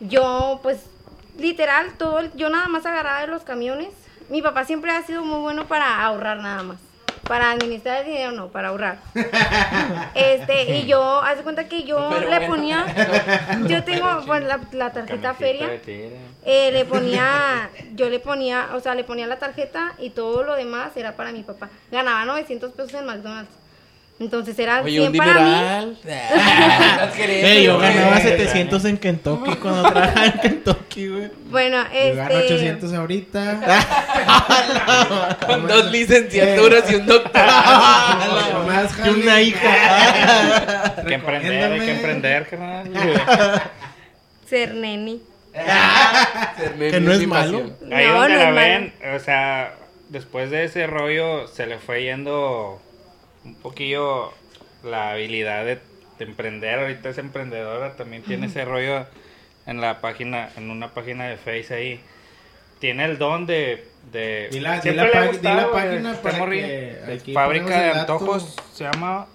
Yo, 0.00 0.60
pues, 0.62 0.78
literal, 1.38 1.92
todo, 1.98 2.18
el- 2.20 2.32
yo 2.34 2.48
nada 2.50 2.68
más 2.68 2.86
agarraba 2.86 3.20
de 3.20 3.26
los 3.28 3.42
camiones. 3.42 3.90
Mi 4.28 4.42
papá 4.42 4.64
siempre 4.64 4.90
ha 4.90 5.02
sido 5.02 5.24
muy 5.24 5.40
bueno 5.40 5.66
para 5.68 6.02
ahorrar 6.04 6.38
nada 6.38 6.62
más. 6.62 6.78
Para 7.26 7.52
administrar 7.52 8.00
el 8.00 8.06
dinero 8.06 8.32
no, 8.32 8.48
para 8.48 8.68
ahorrar. 8.68 8.98
Este, 10.14 10.76
y 10.78 10.86
yo, 10.86 11.20
haz 11.22 11.38
de 11.38 11.42
cuenta 11.42 11.68
que 11.68 11.84
yo 11.84 12.10
Pero 12.10 12.28
le 12.28 12.38
bueno. 12.38 12.54
ponía, 12.54 12.86
yo 13.68 13.84
tengo 13.84 14.06
pues, 14.26 14.42
la, 14.44 14.60
la 14.72 14.92
tarjeta 14.92 15.34
feria. 15.34 15.68
Eh, 16.44 16.70
le 16.72 16.84
ponía, 16.84 17.70
yo 17.94 18.08
le 18.08 18.18
ponía, 18.18 18.70
o 18.74 18.80
sea, 18.80 18.94
le 18.94 19.04
ponía 19.04 19.26
la 19.26 19.38
tarjeta 19.38 19.94
y 19.98 20.10
todo 20.10 20.42
lo 20.42 20.54
demás 20.56 20.96
era 20.96 21.16
para 21.16 21.32
mi 21.32 21.42
papá. 21.42 21.68
Ganaba 21.90 22.24
900 22.24 22.72
pesos 22.72 22.94
en 22.94 23.06
McDonald's. 23.06 23.59
Entonces 24.20 24.58
era 24.58 24.82
Oye, 24.82 24.98
100 24.98 25.12
un 25.12 25.16
para 25.16 25.40
mí. 25.40 25.96
queriendo, 27.16 27.46
Eh, 27.48 27.62
yo 27.64 27.78
ganaba 27.78 28.20
700 28.20 28.84
en 28.84 28.98
Kentucky 28.98 29.56
cuando 29.56 29.90
trabajaba 29.90 30.26
en 30.26 30.40
Kentucky, 30.40 31.08
güey. 31.08 31.30
Bueno, 31.46 31.78
Yo 31.84 32.16
gano 32.16 32.34
este 32.34 32.54
800 32.54 32.92
ahorita. 32.92 33.60
Con 35.46 35.66
dos 35.66 35.90
licenciaturas 35.90 36.90
y 36.90 36.96
un 36.96 37.06
doctorado. 37.06 38.66
Más 38.66 38.92
Y 39.06 39.08
una 39.08 39.40
hija. 39.40 40.96
Hay 40.98 41.06
que 41.06 41.14
emprender, 41.14 41.72
hay 41.72 41.80
que 41.80 41.92
emprender, 41.92 42.46
carnal. 42.46 42.92
ser 44.46 44.74
neni. 44.74 45.22
Que 46.90 47.00
no 47.00 47.12
es 47.14 47.26
malo. 47.26 47.70
Ahí 47.90 48.06
No, 48.06 48.20
donde 48.20 48.34
no 48.34 48.38
la 48.38 48.48
es 48.50 48.54
ven, 48.54 48.92
o 49.16 49.18
sea, 49.18 49.76
después 50.10 50.50
de 50.50 50.64
ese 50.64 50.86
rollo 50.86 51.46
se 51.48 51.66
le 51.66 51.78
fue 51.78 52.02
yendo 52.02 52.82
un 53.44 53.54
poquillo 53.56 54.32
la 54.84 55.10
habilidad 55.12 55.64
de, 55.64 55.76
de 56.18 56.24
emprender. 56.24 56.78
Ahorita 56.80 57.08
es 57.10 57.18
emprendedora, 57.18 57.96
también 57.96 58.22
tiene 58.22 58.46
ese 58.46 58.64
rollo 58.64 59.06
en 59.66 59.80
la 59.80 60.00
página, 60.00 60.50
en 60.56 60.70
una 60.70 60.92
página 60.94 61.26
de 61.28 61.36
Face 61.36 61.72
ahí. 61.74 62.00
Tiene 62.78 63.04
el 63.04 63.18
don 63.18 63.44
de... 63.46 63.86
de 64.10 64.48
Di 64.50 64.60
la- 64.60 64.76
di 64.76 64.82
siempre 64.82 65.04
la 65.04 65.10
le 65.10 65.16
ha 65.18 65.20
di 65.20 65.26
la 65.42 65.52
gustado, 65.54 65.72
página 65.72 66.14
para 66.22 66.38
morrillo. 66.38 66.66
que 66.66 66.72
De 67.06 67.12
aquí 67.14 67.32
Fábrica 67.34 67.82
de. 67.82 67.90
Antojos 68.00 68.56
se 68.72 68.84
llama. 68.84 69.26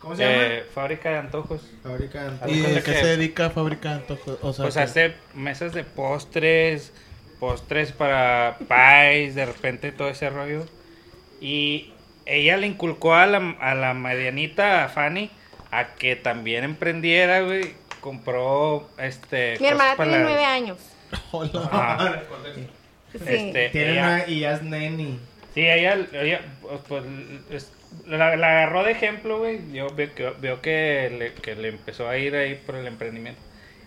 ¿Cómo 0.00 0.16
se 0.16 0.22
llama? 0.22 0.34
eh, 0.44 0.64
Fábrica 0.74 1.10
de 1.10 1.16
Antojos. 1.18 1.62
Fábrica 1.82 2.22
de 2.22 2.28
Antojos. 2.28 2.52
¿Y 2.56 2.60
de 2.60 2.74
qué 2.74 2.92
que- 2.92 2.98
se 3.00 3.06
dedica 3.06 3.46
a 3.46 3.50
fabricar 3.50 3.92
antojos? 3.94 4.38
O 4.42 4.52
sea, 4.52 4.64
Pues 4.64 4.74
que- 4.74 4.80
hace 4.80 5.14
mesas 5.34 5.72
de 5.72 5.84
postres, 5.84 6.92
postres 7.38 7.92
para 7.92 8.58
pies, 8.68 9.34
de 9.34 9.46
repente 9.46 9.92
todo 9.92 10.08
ese 10.10 10.28
rollo. 10.28 10.66
Y 11.40 11.94
ella 12.26 12.56
le 12.56 12.66
inculcó 12.66 13.14
a 13.14 13.26
la, 13.26 13.56
a 13.60 13.74
la 13.74 13.94
medianita, 13.94 14.84
a 14.84 14.88
Fanny, 14.88 15.30
a 15.70 15.94
que 15.94 16.16
también 16.16 16.64
emprendiera, 16.64 17.40
güey. 17.42 17.74
Compró, 18.00 18.88
este... 18.98 19.56
Mi 19.60 19.66
hermana 19.66 19.94
tiene 19.96 20.18
nueve 20.20 20.44
años. 20.44 20.78
Hola. 21.32 21.68
Ajá. 21.70 22.22
Sí. 23.12 23.18
Este, 23.18 23.68
Tiene 23.70 23.92
ella- 23.92 24.02
una 24.04 24.26
y 24.28 24.40
ya 24.40 24.52
es 24.52 24.62
neni. 24.62 25.18
Sí, 25.52 25.60
ella, 25.68 25.98
ella 26.12 26.40
pues, 26.62 26.80
pues, 26.88 27.04
es- 27.50 27.72
la, 28.06 28.36
la 28.36 28.46
agarró 28.50 28.84
de 28.84 28.92
ejemplo, 28.92 29.38
güey. 29.38 29.72
Yo 29.72 29.88
veo 29.94 30.14
que, 30.14 30.30
veo 30.40 30.60
que, 30.62 31.10
le, 31.18 31.34
que 31.34 31.56
le 31.56 31.68
empezó 31.68 32.08
a 32.08 32.16
ir 32.16 32.36
ahí 32.36 32.54
por 32.54 32.76
el 32.76 32.86
emprendimiento. 32.86 33.40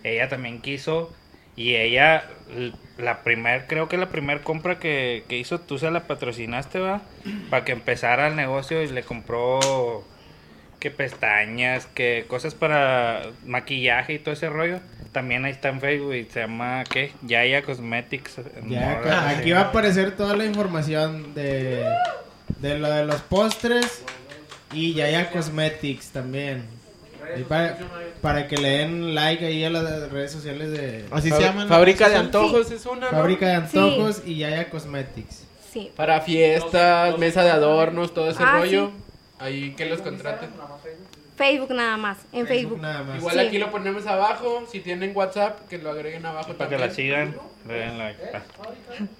Ella 0.03 0.27
también 0.27 0.61
quiso 0.61 1.13
y 1.55 1.75
ella, 1.75 2.23
la 2.97 3.23
primer, 3.23 3.67
creo 3.67 3.87
que 3.87 3.97
la 3.97 4.09
primer 4.09 4.41
compra 4.41 4.79
que, 4.79 5.23
que 5.27 5.37
hizo, 5.37 5.59
tú 5.59 5.77
se 5.77 5.91
la 5.91 6.07
patrocinaste, 6.07 6.79
va, 6.79 7.01
para 7.49 7.63
que 7.63 7.71
empezara 7.71 8.27
el 8.27 8.35
negocio 8.35 8.81
y 8.81 8.87
le 8.87 9.03
compró 9.03 10.03
que 10.79 10.91
pestañas, 10.91 11.85
que 11.85 12.25
cosas 12.27 12.55
para 12.55 13.21
maquillaje 13.45 14.15
y 14.15 14.19
todo 14.19 14.33
ese 14.33 14.49
rollo. 14.49 14.79
También 15.13 15.45
ahí 15.45 15.51
está 15.51 15.69
en 15.69 15.79
Facebook 15.79 16.13
y 16.13 16.25
se 16.25 16.41
llama, 16.41 16.83
¿qué? 16.89 17.13
Yaya 17.21 17.61
Cosmetics. 17.61 18.41
Ya, 18.67 19.29
aquí 19.29 19.51
va 19.51 19.59
a 19.59 19.63
aparecer 19.69 20.17
toda 20.17 20.35
la 20.35 20.43
información 20.43 21.33
de, 21.35 21.85
de 22.59 22.79
lo 22.79 22.89
de 22.89 23.05
los 23.05 23.21
postres 23.21 24.03
y 24.73 24.93
Yaya 24.93 25.29
Cosmetics 25.29 26.09
también. 26.09 26.65
Y 27.39 27.43
para, 27.43 27.77
para 28.21 28.47
que 28.47 28.57
le 28.57 28.69
den 28.69 29.15
like 29.15 29.45
ahí 29.45 29.63
a 29.63 29.69
las 29.69 30.11
redes 30.11 30.31
sociales 30.31 30.71
de 30.71 31.05
Así 31.11 31.29
se 31.29 31.39
llaman. 31.41 31.67
Fábrica 31.67 32.09
de 32.09 32.15
antojos 32.17 32.71
es 32.71 32.85
una, 32.85 33.11
¿no? 33.11 33.17
Fábrica 33.17 33.47
de 33.47 33.53
Antojos 33.55 34.21
y 34.25 34.37
Yaya 34.37 34.69
Cosmetics. 34.69 35.43
Sí. 35.71 35.91
Para 35.95 36.21
fiestas, 36.21 37.17
mesa 37.17 37.43
de 37.43 37.49
adornos, 37.51 38.13
todo 38.13 38.29
ese 38.29 38.43
Ah, 38.43 38.59
rollo. 38.59 38.87
sí. 38.95 39.03
Ahí 39.39 39.73
que 39.75 39.85
los 39.85 40.01
contraten. 40.01 40.49
Facebook 41.35 41.71
nada 41.73 41.97
más, 41.97 42.19
en 42.31 42.45
Facebook. 42.45 42.79
Nada 42.79 43.01
más. 43.03 43.17
Igual 43.17 43.33
Sí. 43.33 43.39
aquí 43.47 43.57
lo 43.57 43.71
ponemos 43.71 44.05
abajo. 44.05 44.65
Si 44.71 44.81
tienen 44.81 45.13
WhatsApp, 45.15 45.67
que 45.67 45.79
lo 45.79 45.89
agreguen 45.89 46.23
abajo 46.27 46.53
Para 46.53 46.69
que 46.69 46.77
la 46.77 46.87
también. 46.89 46.95
sigan, 47.33 47.35
le 47.67 47.73
den 47.73 47.97
like. 47.97 48.19
Ah. 48.35 48.41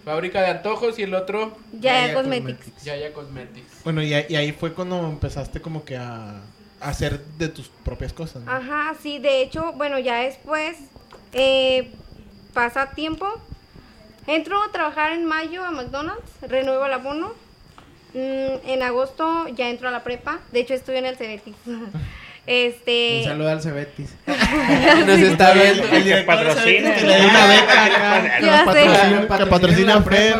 Fábrica 0.06 0.42
de 0.42 0.48
antojos 0.48 1.00
y 1.00 1.04
el 1.04 1.16
otro, 1.16 1.58
Ya 1.74 2.02
Yaya 2.02 2.14
Cosmetics. 2.14 2.84
Yaya 2.84 3.14
Cosmetics. 3.14 3.84
Bueno, 3.84 4.04
y, 4.04 4.14
ahí- 4.14 4.26
y 4.30 4.36
ahí 4.36 4.52
fue 4.52 4.74
cuando 4.74 5.00
empezaste 5.10 5.60
como 5.60 5.84
que 5.84 5.98
a 5.98 6.36
hacer 6.84 7.24
de 7.38 7.50
tus 7.50 7.70
propias 7.70 8.14
cosas. 8.14 8.44
¿no? 8.44 8.52
Ajá, 8.52 8.94
sí, 9.02 9.20
de 9.20 9.42
hecho, 9.42 9.74
bueno, 9.74 10.00
ya 10.00 10.18
después 10.18 10.78
eh, 11.34 11.92
pasa 12.54 12.92
tiempo. 12.92 13.28
Entro 14.28 14.62
a 14.64 14.72
trabajar 14.72 15.12
en 15.12 15.26
mayo 15.26 15.66
a 15.66 15.72
McDonald's, 15.72 16.32
renuevo 16.42 16.86
el 16.86 16.94
abono. 16.94 17.34
Mm, 18.14 18.70
en 18.70 18.84
agosto 18.84 19.48
ya 19.50 19.70
entro 19.70 19.88
a 19.88 19.92
la 19.92 20.04
prepa. 20.04 20.40
De 20.52 20.60
hecho, 20.60 20.74
estuve 20.74 21.00
en 21.00 21.08
el 21.08 21.18
Cebetis. 21.18 21.56
este. 22.46 23.20
Un 23.20 23.24
saludo 23.26 23.50
al 23.50 23.62
Cebetis. 23.62 24.16
Nos 24.28 25.20
está 25.20 25.54
viendo. 25.54 25.84
El 25.84 26.26
sabe 26.26 26.64
que 26.66 27.06
le 27.06 27.16
dé 27.16 27.26
una 27.26 27.48
beca 27.48 27.86
acá. 27.86 28.40
Que 28.40 28.48
patrocina, 28.66 29.38
que 29.38 29.46
patrocina 29.48 29.96
a 29.96 30.02
Fer. 30.04 30.38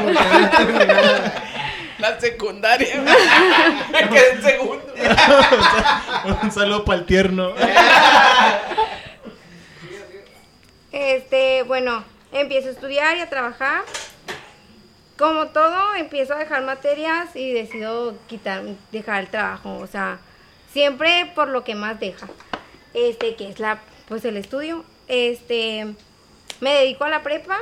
La 2.04 2.20
secundaria. 2.20 3.02
Me 3.94 4.10
quedé 4.10 4.32
en 4.32 4.42
segundo. 4.42 4.94
Un 6.44 6.52
saludo 6.52 6.84
para 6.84 7.00
el 7.00 7.06
tierno. 7.06 7.54
Este, 10.92 11.64
bueno, 11.64 12.04
empiezo 12.34 12.68
a 12.68 12.72
estudiar 12.72 13.16
y 13.16 13.22
a 13.22 13.30
trabajar. 13.30 13.84
Como 15.18 15.48
todo, 15.48 15.96
empiezo 15.96 16.34
a 16.34 16.40
dejar 16.40 16.64
materias 16.64 17.38
y 17.38 17.54
decido 17.54 18.18
quitar, 18.28 18.64
dejar 18.92 19.22
el 19.22 19.30
trabajo. 19.30 19.78
O 19.78 19.88
sea, 19.88 20.20
siempre 20.74 21.32
por 21.34 21.48
lo 21.48 21.64
que 21.64 21.74
más 21.74 22.02
deja. 22.02 22.28
Este, 22.94 23.36
que 23.36 23.48
es 23.48 23.60
la, 23.62 23.80
pues 24.10 24.26
el 24.26 24.36
estudio. 24.36 24.84
Este, 25.08 25.96
me 26.60 26.74
dedico 26.74 27.06
a 27.06 27.10
la 27.10 27.24
prepa. 27.24 27.60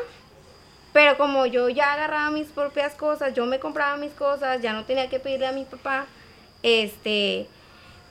Pero 0.94 1.18
como 1.18 1.46
yo 1.46 1.70
ya 1.70 1.94
agarraba 1.94 2.32
mis 2.32 2.48
propias 2.48 2.94
cosas, 2.96 3.34
yo 3.34 3.46
me 3.46 3.60
compraba 3.60 3.96
mis 3.98 4.12
cosas, 4.12 4.62
ya 4.62 4.74
no 4.74 4.84
tenía 4.86 5.10
que 5.10 5.20
pedirle 5.20 5.48
a 5.48 5.52
mi 5.54 5.64
papá, 5.64 6.06
este, 6.64 7.48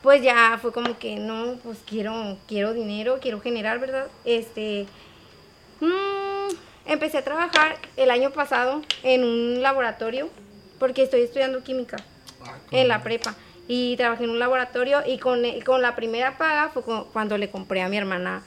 pues 0.03 0.22
ya 0.22 0.59
fue 0.61 0.72
como 0.72 0.99
que 0.99 1.16
no, 1.16 1.57
pues 1.62 1.78
quiero, 1.87 2.39
quiero 2.49 2.72
dinero, 2.72 3.18
quiero 3.20 3.41
generar, 3.41 3.78
¿verdad? 3.81 4.07
Este, 4.25 4.87
mm, 5.80 6.54
empecé 6.87 7.18
a 7.18 7.25
trabajar 7.25 7.76
el 7.96 8.11
año 8.11 8.30
pasado 8.30 8.80
en 9.03 9.25
un 9.25 9.63
laboratorio, 9.63 10.30
porque 10.79 11.03
estoy 11.03 11.21
estudiando 11.21 11.63
química 11.63 11.96
en 12.71 12.88
la 12.88 13.03
prepa. 13.03 13.34
Y 13.68 13.96
trabajé 13.96 14.25
en 14.25 14.30
un 14.30 14.38
laboratorio 14.38 15.03
y 15.07 15.18
con, 15.18 15.42
con 15.64 15.80
la 15.83 15.95
primera 15.95 16.38
paga 16.38 16.71
fue 16.71 16.83
cu- 16.83 17.07
cuando 17.13 17.37
le 17.38 17.50
compré 17.50 17.83
a 17.83 17.88
mi 17.88 17.99
hermana 17.99 18.42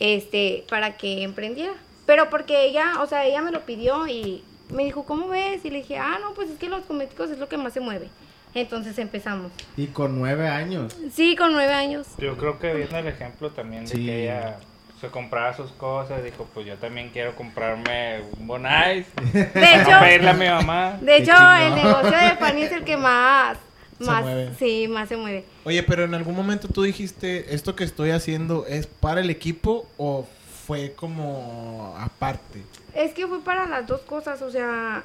este, 0.00 0.64
para 0.68 0.96
que 0.96 1.22
emprendiera. 1.22 1.74
Pero 2.06 2.30
porque 2.30 2.64
ella, 2.66 3.00
o 3.00 3.06
sea, 3.06 3.24
ella 3.26 3.42
me 3.42 3.50
lo 3.50 3.60
pidió 3.66 4.06
y 4.06 4.42
me 4.70 4.84
dijo, 4.84 5.04
¿cómo 5.04 5.28
ves? 5.28 5.64
Y 5.64 5.70
le 5.70 5.78
dije, 5.78 5.98
ah, 5.98 6.18
no, 6.22 6.34
pues 6.34 6.50
es 6.50 6.58
que 6.58 6.68
los 6.68 6.84
cosméticos 6.84 7.30
es 7.30 7.38
lo 7.38 7.48
que 7.48 7.56
más 7.56 7.72
se 7.72 7.80
mueve. 7.80 8.08
Entonces 8.54 8.98
empezamos. 8.98 9.52
Y 9.76 9.88
con 9.88 10.18
nueve 10.18 10.48
años. 10.48 10.96
Sí, 11.12 11.36
con 11.36 11.52
nueve 11.52 11.74
años. 11.74 12.06
Yo 12.18 12.36
creo 12.38 12.58
que 12.58 12.72
viendo 12.74 12.96
el 12.96 13.06
ejemplo 13.08 13.50
también 13.50 13.84
de 13.84 13.90
Sí. 13.90 14.06
que 14.06 14.22
ella 14.24 14.56
se 15.00 15.08
compraba 15.08 15.54
sus 15.54 15.72
cosas, 15.72 16.24
dijo, 16.24 16.48
pues 16.54 16.64
yo 16.66 16.74
también 16.76 17.10
quiero 17.10 17.34
comprarme 17.36 18.22
un 18.38 18.46
Bonais. 18.46 19.06
De 19.32 19.44
Para 19.44 19.82
hecho, 19.82 19.90
pedirle 20.00 20.30
a 20.30 20.32
mi 20.32 20.46
mamá. 20.46 20.98
de 21.02 21.16
hecho 21.18 21.32
el 21.32 21.74
negocio 21.74 22.10
de 22.16 22.36
Fanny 22.38 22.62
es 22.62 22.72
el 22.72 22.84
que 22.84 22.96
más, 22.96 23.58
Se 23.98 24.04
más, 24.06 24.24
sí, 24.58 24.88
más 24.88 25.08
se 25.10 25.18
mueve. 25.18 25.44
Oye, 25.64 25.82
pero 25.82 26.04
en 26.04 26.14
algún 26.14 26.34
momento 26.34 26.66
tú 26.68 26.82
dijiste, 26.82 27.54
¿esto 27.54 27.76
que 27.76 27.84
estoy 27.84 28.10
haciendo 28.10 28.64
es 28.66 28.86
para 28.86 29.20
el 29.20 29.28
equipo 29.28 29.86
o 29.98 30.26
fue 30.66 30.94
como 30.94 31.94
aparte? 31.98 32.64
Es 32.92 33.12
que 33.14 33.26
fue 33.26 33.42
para 33.42 33.66
las 33.66 33.86
dos 33.86 34.00
cosas, 34.02 34.42
o 34.42 34.50
sea, 34.50 35.04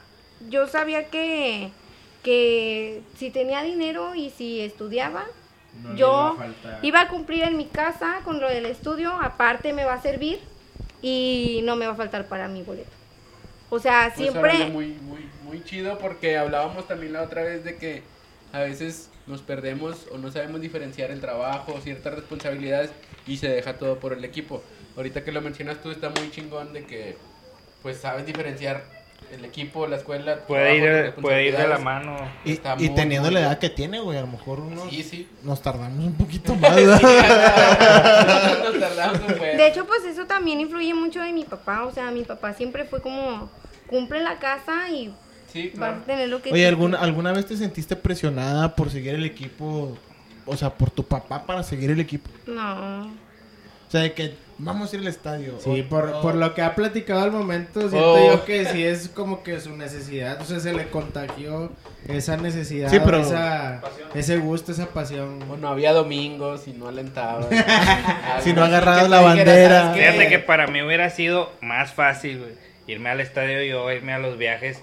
yo 0.50 0.68
sabía 0.68 1.10
que, 1.10 1.72
que 2.24 3.04
si 3.18 3.30
tenía 3.30 3.62
dinero 3.62 4.16
y 4.16 4.32
si 4.32 4.62
estudiaba, 4.62 5.26
No 5.74 5.96
yo 5.96 6.36
iba 6.36 6.72
a 6.72 6.80
iba 6.82 7.02
a 7.02 7.08
cumplir 7.10 7.44
en 7.44 7.58
mi 7.58 7.68
casa 7.68 8.22
con 8.24 8.40
lo 8.42 8.50
del 8.50 8.66
estudio, 8.66 9.12
aparte 9.22 9.74
me 9.74 9.86
va 9.86 9.94
a 9.94 10.02
servir 10.02 10.40
y 11.02 11.62
no 11.64 11.76
me 11.76 11.86
va 11.86 11.94
a 11.94 11.96
faltar 11.96 12.28
para 12.28 12.48
mi 12.48 12.64
boleto. 12.64 12.90
O 13.70 13.80
sea, 13.80 14.12
Pues, 14.16 14.16
siempre... 14.18 14.52
órale, 14.56 14.70
muy, 14.70 14.88
muy, 15.02 15.30
muy 15.44 15.64
chido 15.64 15.98
porque 16.00 16.38
hablábamos 16.38 16.88
también 16.88 17.14
la 17.14 17.22
otra 17.24 17.44
vez 17.44 17.64
de 17.64 17.78
que 17.78 18.04
a 18.52 18.60
veces 18.60 19.10
nos 19.28 19.42
perdemos 19.42 20.08
o 20.12 20.18
no 20.18 20.32
sabemos 20.32 20.60
diferenciar 20.62 21.12
el 21.12 21.22
trabajo, 21.22 21.80
ciertas 21.82 22.16
responsabilidades 22.16 22.92
y 23.28 23.38
se 23.38 23.48
deja 23.48 23.78
todo 23.78 24.00
por 24.00 24.14
el 24.14 24.26
equipo. 24.26 24.64
Ahorita 24.96 25.24
que 25.24 25.32
lo 25.32 25.42
mencionas 25.42 25.82
tú 25.82 25.92
está 25.92 26.10
muy 26.10 26.30
chingón 26.32 26.74
de 26.74 26.86
que 26.86 27.18
pues 27.82 27.98
sabes 27.98 28.26
diferenciar 28.26 28.84
el 29.32 29.46
equipo, 29.46 29.88
la 29.88 29.98
escuela. 29.98 30.40
Puede 30.48 30.78
ir, 30.78 31.14
puede 31.16 31.48
ir 31.48 31.58
de 31.58 31.68
la 31.68 31.78
mano. 31.78 32.18
Y, 32.44 32.54
Está 32.54 32.76
y 32.78 32.88
muy, 32.88 32.96
teniendo 32.96 33.30
muy 33.30 33.36
la 33.36 33.42
edad 33.42 33.60
que 33.60 33.70
tiene, 33.70 34.00
güey, 34.00 34.18
a 34.18 34.22
lo 34.22 34.28
mejor 34.28 34.60
unos, 34.60 34.90
Sí, 34.90 35.04
sí. 35.04 35.30
nos 35.44 35.62
tardamos 35.62 36.06
un 36.06 36.14
poquito 36.14 36.56
más. 36.56 36.76
Nos 36.76 37.02
tardamos 38.80 39.22
un. 39.22 39.40
De 39.40 39.68
hecho, 39.68 39.86
pues 39.86 40.04
eso 40.06 40.26
también 40.26 40.60
influye 40.60 40.94
mucho 40.94 41.22
de 41.22 41.32
mi 41.32 41.44
papá. 41.46 41.86
O 41.86 41.94
sea, 41.94 42.12
mi 42.12 42.24
papá 42.24 42.54
siempre 42.54 42.86
fue 42.86 43.02
como, 43.02 43.50
cumple 43.88 44.22
la 44.22 44.40
casa 44.40 44.90
y 44.90 45.14
Sí, 45.52 45.72
vas 45.76 45.98
a 45.98 46.06
tener 46.06 46.30
lo 46.30 46.42
que 46.42 46.52
Oye, 46.52 46.66
¿alguna, 46.66 46.98
¿alguna 47.00 47.34
vez 47.34 47.46
te 47.46 47.58
sentiste 47.58 47.98
presionada 47.98 48.74
por 48.74 48.90
seguir 48.90 49.16
el 49.16 49.26
equipo? 49.26 49.98
O 50.46 50.56
sea, 50.56 50.74
por 50.74 50.90
tu 50.90 51.04
papá 51.04 51.46
para 51.46 51.62
seguir 51.62 51.92
el 51.92 52.00
equipo. 52.00 52.30
No. 52.48 53.08
O 53.08 53.92
sea, 53.92 54.02
de 54.02 54.14
que 54.14 54.34
vamos 54.64 54.92
a 54.92 54.96
ir 54.96 55.02
al 55.02 55.08
estadio. 55.08 55.56
Sí, 55.60 55.82
O- 55.82 55.90
por, 55.90 56.06
o- 56.10 56.22
por 56.22 56.36
lo 56.36 56.54
que 56.54 56.62
ha 56.62 56.76
platicado 56.76 57.22
al 57.22 57.32
momento, 57.32 57.82
siento 57.90 58.14
Oh. 58.14 58.28
yo 58.32 58.46
que 58.46 58.66
sí 58.66 58.84
es 58.84 59.10
como 59.10 59.44
que 59.44 59.60
su 59.60 59.76
necesidad, 59.76 60.40
o 60.42 60.46
sea, 60.46 60.60
se 60.60 60.74
le 60.74 60.90
contagió 60.90 61.72
esa 62.08 62.38
necesidad, 62.38 62.90
Sí, 62.90 63.00
pero- 63.04 63.22
esa, 63.22 63.82
ese 64.16 64.38
gusto, 64.38 64.72
esa 64.72 64.88
pasión. 64.88 65.40
Bueno, 65.48 65.68
había 65.68 65.94
domingos 65.94 66.68
y 66.68 66.72
no 66.74 66.88
alentaba. 66.88 67.48
Si 68.44 68.54
no 68.54 68.64
agarrabas 68.64 69.10
la 69.10 69.22
bandera. 69.22 69.94
Fíjate 69.94 70.28
que 70.30 70.40
para 70.40 70.68
mí 70.68 70.82
hubiera 70.82 71.10
sido 71.10 71.52
más 71.62 71.94
fácil, 71.94 72.40
güey, 72.40 72.52
irme 72.88 73.10
al 73.10 73.20
estadio 73.22 73.62
yo, 73.64 73.92
irme 73.92 74.14
a 74.14 74.20
los 74.20 74.38
viajes 74.38 74.82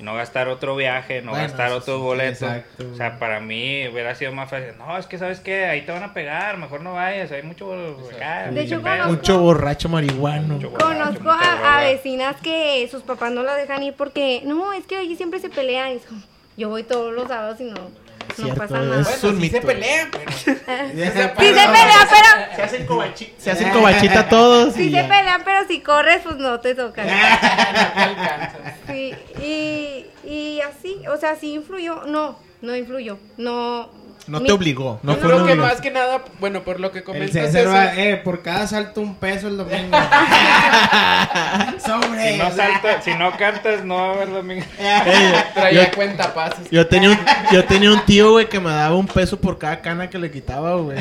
y 0.00 0.02
no 0.02 0.14
gastar 0.14 0.48
otro 0.48 0.74
viaje, 0.76 1.20
no 1.20 1.32
Bueno, 1.32 1.46
gastar 1.46 1.72
otro 1.72 1.96
sí, 1.96 2.02
boleto. 2.02 2.46
exacto. 2.46 2.84
O 2.90 2.96
sea, 2.96 3.18
para 3.18 3.38
mí 3.38 3.86
hubiera 3.88 4.14
sido 4.14 4.32
más 4.32 4.48
fácil. 4.48 4.70
No, 4.78 4.96
es 4.96 5.06
que 5.06 5.18
sabes 5.18 5.40
qué, 5.40 5.66
ahí 5.66 5.82
te 5.82 5.92
van 5.92 6.02
a 6.02 6.14
pegar, 6.14 6.56
mejor 6.56 6.80
no 6.80 6.94
vayas, 6.94 7.30
hay 7.32 7.42
mucho 7.42 7.70
acá, 8.16 8.50
De 8.50 8.62
hecho, 8.62 8.80
conozco- 8.80 9.08
Mucho 9.08 9.38
borracho 9.40 9.88
marihuano. 9.90 10.54
Mucho 10.54 10.70
borracho, 10.70 10.88
Conozco 11.20 11.30
a, 11.30 11.80
vecinas 11.82 12.36
que 12.42 12.88
sus 12.90 13.02
papás 13.02 13.30
no 13.32 13.42
la 13.42 13.54
dejan 13.56 13.82
ir 13.82 13.94
porque, 13.94 14.42
no, 14.46 14.72
es 14.72 14.86
que 14.86 14.96
ahí 14.96 15.14
siempre 15.16 15.38
se 15.38 15.50
pelean. 15.50 15.92
Y 15.92 15.96
es 15.96 16.06
como, 16.06 16.22
yo 16.56 16.68
voy 16.70 16.82
todos 16.82 17.12
los 17.12 17.28
sábados 17.28 17.60
y 17.60 17.64
no, 17.64 17.90
no 18.28 18.34
Cierto, 18.44 18.60
pasa 18.60 18.78
nada. 18.80 19.00
Es 19.00 19.24
un 19.24 19.38
Bueno, 19.38 19.50
se 19.52 19.60
pelean, 19.60 20.08
pero... 20.10 20.32
Sí 20.32 20.44
se 20.44 21.28
pelean, 21.28 21.72
pero... 22.10 22.56
Se 22.56 22.62
hacen, 22.62 22.86
covachi- 22.88 23.32
se 23.38 23.50
hacen 23.50 23.70
covachita 23.70 24.28
todos. 24.30 24.74
Sí 24.74 24.84
y 24.88 24.92
se 24.92 25.02
pelean, 25.04 25.42
pero 25.44 25.66
si 25.66 25.80
corres, 25.80 26.20
pues 26.22 26.36
no 26.36 26.60
te 26.60 26.74
toca. 26.74 27.02
no 27.04 27.08
te 27.10 28.00
alcanzas. 28.02 28.60
Sí, 28.86 29.14
y, 29.42 30.06
y 30.28 30.60
así, 30.60 31.02
o 31.08 31.16
sea, 31.16 31.36
sí 31.36 31.54
influyó. 31.54 32.02
No, 32.06 32.38
no 32.62 32.76
influyó. 32.76 33.18
No. 33.36 33.90
No 34.26 34.40
mi- 34.40 34.46
te 34.46 34.52
obligó. 34.52 35.00
No 35.02 35.14
Yo 35.14 35.18
fue 35.20 35.30
creo 35.30 35.46
que 35.46 35.54
más 35.56 35.80
que 35.80 35.90
nada, 35.90 36.22
bueno, 36.38 36.62
por 36.62 36.78
lo 36.78 36.92
que 36.92 36.98
El 36.98 37.04
comentas 37.04 37.32
César 37.32 37.60
eso, 37.62 37.70
va, 37.70 37.94
eh, 37.96 38.16
por 38.18 38.42
cada 38.42 38.66
salto 38.66 39.00
un 39.00 39.16
peso 39.16 39.48
el 39.48 39.56
domingo. 39.56 39.96
Sobre. 41.84 42.32
Si 42.32 42.38
no 42.38 42.50
saltas, 42.50 43.04
si 43.04 43.14
no 43.14 43.36
cantas, 43.36 43.84
no 43.84 43.94
va 43.96 44.06
a 44.08 44.12
haber 44.12 44.30
domingo. 44.30 44.64
Ey, 44.78 45.32
traía 45.54 45.88
yo, 45.90 45.94
cuenta 45.94 46.32
pasos. 46.34 46.70
yo 46.70 46.86
tenía 46.86 47.10
un, 47.10 47.18
yo 47.52 47.64
tenía 47.64 47.90
un 47.92 48.00
tío, 48.04 48.32
güey, 48.32 48.48
que 48.48 48.60
me 48.60 48.70
daba 48.70 48.94
un 48.96 49.06
peso 49.06 49.40
por 49.40 49.58
cada 49.58 49.80
cana 49.80 50.08
que 50.10 50.18
le 50.18 50.30
quitaba, 50.30 50.74
güey. 50.76 50.98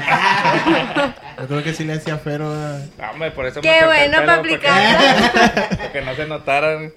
Yo 1.39 1.47
creo 1.47 1.63
que 1.63 1.73
sí 1.73 1.83
le 1.83 1.93
hacía 1.93 2.17
fero. 2.17 2.45
No, 2.53 3.11
hombre, 3.11 3.31
por 3.31 3.45
eso 3.45 3.61
Qué 3.61 3.81
me 3.81 3.85
bueno 3.85 4.17
el 4.19 4.25
para 4.25 4.37
porque- 4.37 4.55
aplicarla. 4.55 5.31
Para 5.69 5.91
que 5.91 6.01
no 6.01 6.15
se 6.15 6.25
notaran. 6.25 6.93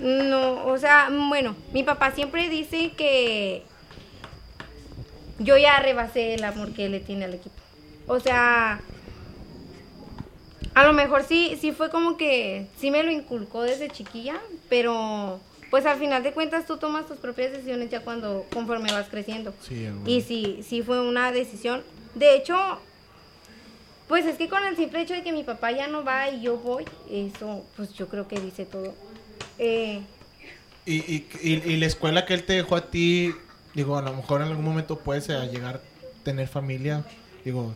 No, 0.00 0.66
o 0.66 0.76
sea, 0.78 1.08
bueno, 1.10 1.54
mi 1.72 1.82
papá 1.82 2.10
siempre 2.12 2.48
dice 2.48 2.92
que 2.96 3.64
yo 5.40 5.56
ya 5.58 5.80
rebasé 5.80 6.34
el 6.34 6.44
amor 6.44 6.72
que 6.72 6.88
le 6.88 7.00
tiene 7.00 7.24
al 7.24 7.34
equipo. 7.34 7.56
O 8.06 8.20
sea, 8.20 8.80
a 10.74 10.84
lo 10.84 10.92
mejor 10.92 11.24
sí, 11.24 11.58
sí 11.60 11.72
fue 11.72 11.90
como 11.90 12.16
que 12.16 12.66
sí 12.78 12.90
me 12.90 13.02
lo 13.02 13.10
inculcó 13.10 13.62
desde 13.62 13.88
chiquilla, 13.90 14.40
pero 14.68 15.40
pues 15.70 15.86
al 15.86 15.98
final 15.98 16.22
de 16.22 16.32
cuentas 16.32 16.66
tú 16.66 16.76
tomas 16.78 17.06
tus 17.06 17.18
propias 17.18 17.52
decisiones 17.52 17.90
ya 17.90 18.00
cuando 18.00 18.46
conforme 18.52 18.92
vas 18.92 19.08
creciendo. 19.08 19.52
Sí. 19.66 19.88
Y 20.06 20.20
sí, 20.22 20.60
sí 20.66 20.82
fue 20.82 21.00
una 21.00 21.32
decisión. 21.32 21.82
De 22.14 22.36
hecho, 22.36 22.56
pues 24.08 24.26
es 24.26 24.36
que 24.36 24.48
con 24.48 24.64
el 24.64 24.76
simple 24.76 25.00
hecho 25.02 25.14
de 25.14 25.22
que 25.22 25.32
mi 25.32 25.44
papá 25.44 25.70
ya 25.72 25.86
no 25.86 26.04
va 26.04 26.28
y 26.30 26.40
yo 26.42 26.56
voy, 26.56 26.84
eso 27.10 27.64
pues 27.76 27.92
yo 27.94 28.08
creo 28.08 28.26
que 28.26 28.40
dice 28.40 28.64
todo. 28.66 28.94
Eh, 29.58 30.00
Y, 30.86 30.96
y, 30.96 31.28
y, 31.42 31.52
y 31.52 31.76
la 31.76 31.86
escuela 31.86 32.26
que 32.26 32.34
él 32.34 32.44
te 32.44 32.54
dejó 32.54 32.74
a 32.74 32.90
ti, 32.90 33.32
digo, 33.74 33.96
a 33.96 34.02
lo 34.02 34.12
mejor 34.14 34.42
en 34.42 34.48
algún 34.48 34.64
momento 34.64 34.98
puedes 34.98 35.28
eh, 35.28 35.38
llegar 35.52 35.76
a 35.76 35.80
tener 36.24 36.48
familia, 36.48 37.04
digo, 37.44 37.74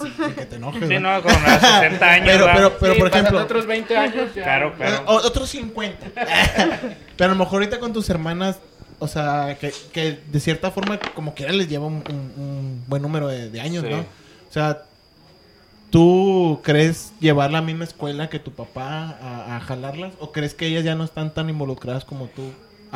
sin 0.00 0.34
que 0.34 0.44
te 0.46 0.56
enojes. 0.56 0.88
Sí, 0.88 0.98
no, 0.98 1.22
con 1.22 1.32
unos 1.34 1.60
60 1.60 2.06
años. 2.06 2.28
Pero, 2.30 2.46
pero, 2.54 2.78
pero 2.78 2.94
Sí, 2.94 2.98
por 3.00 3.08
ejemplo, 3.08 3.42
otros 3.42 3.66
20 3.66 3.96
años 3.96 4.34
ya. 4.34 4.42
Claro, 4.42 4.74
claro. 4.76 5.04
o- 5.06 5.16
otros 5.26 5.48
50. 5.50 6.06
pero 7.16 7.30
a 7.30 7.34
lo 7.34 7.38
mejor 7.38 7.54
ahorita 7.62 7.78
con 7.80 7.92
tus 7.92 8.08
hermanas, 8.10 8.58
o 8.98 9.08
sea, 9.08 9.56
que, 9.60 9.72
que 9.92 10.18
de 10.26 10.40
cierta 10.40 10.70
forma 10.70 10.98
como 11.14 11.34
quiera 11.34 11.52
les 11.52 11.68
lleva 11.68 11.86
un, 11.86 12.02
un- 12.08 12.32
un 12.42 12.84
buen 12.86 13.00
número 13.02 13.28
de, 13.28 13.48
de 13.50 13.60
años, 13.60 13.84
Sí. 13.84 13.90
¿no? 13.90 14.00
O 14.00 14.52
sea, 14.52 14.82
¿tú 15.90 16.60
crees 16.62 17.12
llevar 17.20 17.50
la 17.50 17.62
misma 17.62 17.84
escuela 17.84 18.28
que 18.28 18.38
tu 18.38 18.52
papá 18.52 19.16
a, 19.20 19.56
a 19.56 19.60
jalarlas? 19.60 20.12
¿O 20.20 20.32
crees 20.32 20.54
que 20.54 20.66
ellas 20.66 20.84
ya 20.84 20.94
no 20.94 21.04
están 21.04 21.32
tan 21.32 21.48
involucradas 21.48 22.04
como 22.04 22.26
tú 22.26 22.42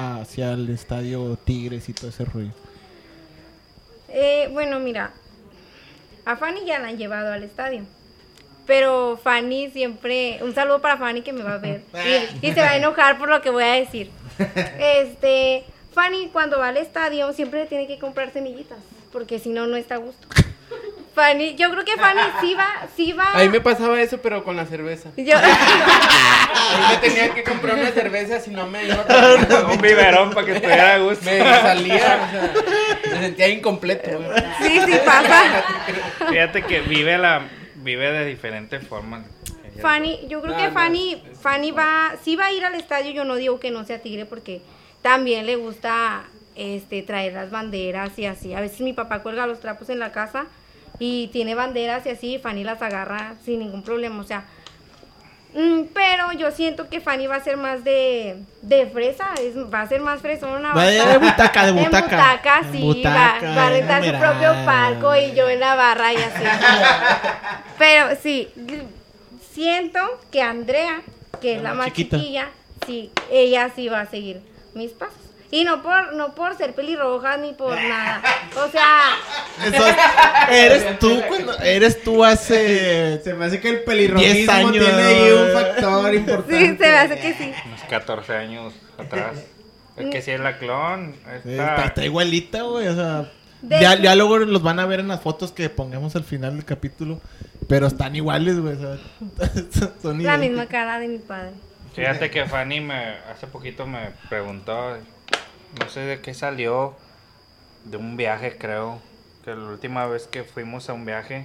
hacia 0.00 0.52
el 0.52 0.68
estadio 0.70 1.36
Tigres 1.44 1.88
y 1.88 1.92
todo 1.92 2.10
ese 2.10 2.24
rollo? 2.24 2.50
eh, 4.08 4.48
bueno, 4.52 4.80
mira, 4.80 5.12
a 6.24 6.36
Fanny 6.36 6.64
ya 6.66 6.78
la 6.78 6.88
han 6.88 6.98
llevado 6.98 7.32
al 7.32 7.44
estadio. 7.44 7.84
Pero 8.66 9.18
Fanny 9.22 9.70
siempre, 9.70 10.38
un 10.42 10.54
saludo 10.54 10.80
para 10.80 10.96
Fanny 10.96 11.22
que 11.22 11.32
me 11.32 11.42
va 11.42 11.54
a 11.54 11.58
ver 11.58 11.82
y, 12.42 12.46
y 12.48 12.52
se 12.52 12.60
va 12.60 12.70
a 12.70 12.76
enojar 12.76 13.18
por 13.18 13.28
lo 13.28 13.40
que 13.42 13.50
voy 13.50 13.64
a 13.64 13.72
decir. 13.74 14.10
Este, 14.78 15.64
Fanny 15.92 16.28
cuando 16.32 16.58
va 16.58 16.68
al 16.68 16.76
estadio 16.76 17.32
siempre 17.32 17.66
tiene 17.66 17.86
que 17.86 17.98
comprar 17.98 18.32
semillitas, 18.32 18.78
porque 19.12 19.38
si 19.38 19.50
no, 19.50 19.66
no 19.66 19.76
está 19.76 19.96
a 19.96 19.98
gusto. 19.98 20.26
Fanny, 21.14 21.56
yo 21.56 21.70
creo 21.70 21.84
que 21.84 21.96
Fanny 21.96 22.20
sí 22.40 22.54
va, 22.54 22.68
sí 22.96 23.12
va. 23.12 23.36
Ahí 23.36 23.48
me 23.48 23.60
pasaba 23.60 24.00
eso, 24.00 24.18
pero 24.22 24.44
con 24.44 24.56
la 24.56 24.64
cerveza. 24.66 25.10
Yo- 25.16 25.36
Ahí 25.38 26.82
me 26.90 26.96
tenía 26.98 27.34
que 27.34 27.42
comprar 27.42 27.76
una 27.76 27.90
cerveza 27.90 28.38
si 28.40 28.50
no 28.50 28.66
me 28.68 28.84
iba 28.86 29.04
a 29.08 29.66
Un 29.72 29.80
biberón 29.80 30.30
para 30.32 30.46
que 30.46 30.52
estuviera 30.56 30.94
a 30.94 30.98
gusto. 30.98 31.24
Me 31.24 31.38
salía, 31.40 31.96
o 31.96 32.30
sea, 32.30 32.52
me 33.12 33.18
sentía 33.20 33.48
incompleto. 33.48 34.10
güey. 34.18 34.40
sí, 34.62 34.80
sí 34.86 34.98
pasa. 35.04 35.42
Fíjate 36.28 36.62
que 36.62 36.80
vive 36.80 37.18
la 37.18 37.42
vive 37.76 38.12
de 38.12 38.24
diferentes 38.26 38.86
formas. 38.86 39.26
Fanny, 39.80 40.26
yo 40.28 40.42
creo 40.42 40.52
No, 40.52 40.58
que 40.58 40.68
no, 40.68 40.72
Fanny, 40.74 41.22
Fanny 41.40 41.70
va, 41.70 42.12
sí 42.22 42.36
va 42.36 42.46
a 42.46 42.52
ir 42.52 42.64
al 42.64 42.74
estadio, 42.74 43.12
yo 43.12 43.24
no 43.24 43.36
digo 43.36 43.58
que 43.60 43.70
no 43.70 43.84
sea 43.84 44.00
tigre 44.02 44.26
porque 44.26 44.60
también 45.00 45.46
le 45.46 45.56
gusta 45.56 46.24
este 46.54 47.02
traer 47.02 47.32
las 47.32 47.50
banderas 47.50 48.18
y 48.18 48.26
así. 48.26 48.52
A 48.52 48.60
veces 48.60 48.80
mi 48.82 48.92
papá 48.92 49.20
cuelga 49.20 49.46
los 49.46 49.58
trapos 49.60 49.88
en 49.88 49.98
la 49.98 50.12
casa 50.12 50.46
y 51.00 51.28
tiene 51.32 51.56
banderas 51.56 52.06
y 52.06 52.10
así, 52.10 52.38
Fanny 52.38 52.62
las 52.62 52.80
agarra 52.80 53.34
sin 53.44 53.58
ningún 53.58 53.82
problema, 53.82 54.20
o 54.20 54.24
sea, 54.24 54.44
mm, 55.54 55.84
pero 55.94 56.30
yo 56.32 56.50
siento 56.52 56.88
que 56.88 57.00
Fanny 57.00 57.26
va 57.26 57.36
a 57.36 57.42
ser 57.42 57.56
más 57.56 57.82
de, 57.82 58.36
de 58.62 58.86
fresa, 58.86 59.30
es, 59.40 59.56
va 59.56 59.80
a 59.80 59.88
ser 59.88 60.00
más 60.02 60.20
fresona. 60.20 60.74
Va 60.74 60.82
a 60.82 60.86
de 60.86 61.18
butaca, 61.18 61.62
de 61.64 61.70
En 61.70 61.76
butaca. 61.76 62.16
butaca, 62.16 62.58
En 62.60 62.72
sí, 62.72 62.78
butaca, 62.80 63.38
va, 63.48 63.54
va 63.56 63.66
a 63.66 63.70
rentar 63.70 64.04
su 64.04 64.12
propio 64.18 64.52
palco 64.66 65.16
y 65.16 65.32
yo 65.34 65.48
en 65.48 65.58
la 65.58 65.74
barra 65.74 66.12
y 66.12 66.16
así. 66.16 66.44
Pero 67.78 68.16
sí, 68.22 68.48
siento 69.52 69.98
que 70.30 70.42
Andrea, 70.42 71.00
que 71.40 71.56
es 71.56 71.62
La 71.62 71.70
la 71.70 71.74
más 71.74 71.78
más 71.78 71.86
chiquita. 71.94 72.18
chiquilla, 72.18 72.48
sí, 72.86 73.10
ella 73.30 73.70
sí 73.74 73.88
va 73.88 74.02
a 74.02 74.06
seguir 74.06 74.42
mis 74.74 74.90
pasos. 74.92 75.16
Y 75.52 75.64
no 75.64 75.82
por, 75.82 76.14
no 76.14 76.34
por 76.34 76.56
ser 76.56 76.74
pelirroja 76.74 77.36
ni 77.36 77.52
por 77.54 77.74
nada. 77.82 78.22
O 78.56 78.70
sea, 78.70 79.16
Eso 79.66 79.86
es- 79.86 79.96
eres 80.50 80.98
tú 81.00 81.20
cuando 81.26 81.58
eres 81.58 82.02
tú 82.02 82.24
hace 82.24 83.20
Se 83.24 83.34
me 83.34 83.46
hace 83.46 83.60
que 83.60 83.68
el 83.68 83.74
10 83.76 83.84
pelirrojismo 83.86 84.52
años. 84.52 84.72
tiene 84.72 85.02
ahí 85.02 85.30
un 85.32 85.52
factor 85.52 86.14
importante. 86.14 86.58
sí, 86.58 86.66
se 86.76 86.78
me 86.78 86.96
hace 86.98 87.18
que 87.18 87.34
sí. 87.34 87.52
Unos 87.66 87.80
14 87.82 88.32
años 88.36 88.74
atrás. 88.98 89.38
Es 89.96 90.06
que 90.10 90.22
si 90.22 90.30
es 90.30 90.40
la 90.40 90.56
clon. 90.58 91.14
Está... 91.44 91.50
está, 91.50 91.84
está 91.86 92.04
igualita, 92.04 92.62
güey, 92.62 92.86
o 92.88 92.94
sea, 92.94 93.30
De 93.60 93.80
ya, 93.80 93.96
ya 94.00 94.14
luego 94.14 94.38
los 94.38 94.62
van 94.62 94.78
a 94.80 94.86
ver 94.86 95.00
en 95.00 95.08
las 95.08 95.20
fotos 95.20 95.52
que 95.52 95.68
pongamos 95.68 96.14
al 96.16 96.24
final 96.24 96.54
del 96.56 96.64
capítulo, 96.64 97.20
pero 97.68 97.86
están 97.88 98.14
iguales, 98.16 98.58
güey, 98.60 98.76
son 100.02 100.22
La 100.22 100.36
idénticas. 100.36 100.38
misma 100.38 100.66
cara 100.66 100.98
de 101.00 101.08
mi 101.08 101.18
padre. 101.18 101.50
Fíjate 101.94 102.30
que 102.30 102.46
Fanny 102.46 102.80
me 102.80 102.94
hace 103.30 103.46
poquito 103.48 103.84
me 103.86 104.10
preguntó, 104.30 104.96
no 105.78 105.88
sé 105.88 106.00
de 106.00 106.20
qué 106.20 106.34
salió, 106.34 106.94
de 107.84 107.96
un 107.96 108.16
viaje 108.16 108.56
creo, 108.58 109.00
que 109.44 109.50
la 109.54 109.68
última 109.68 110.06
vez 110.06 110.26
que 110.26 110.44
fuimos 110.44 110.88
a 110.90 110.92
un 110.92 111.04
viaje 111.06 111.44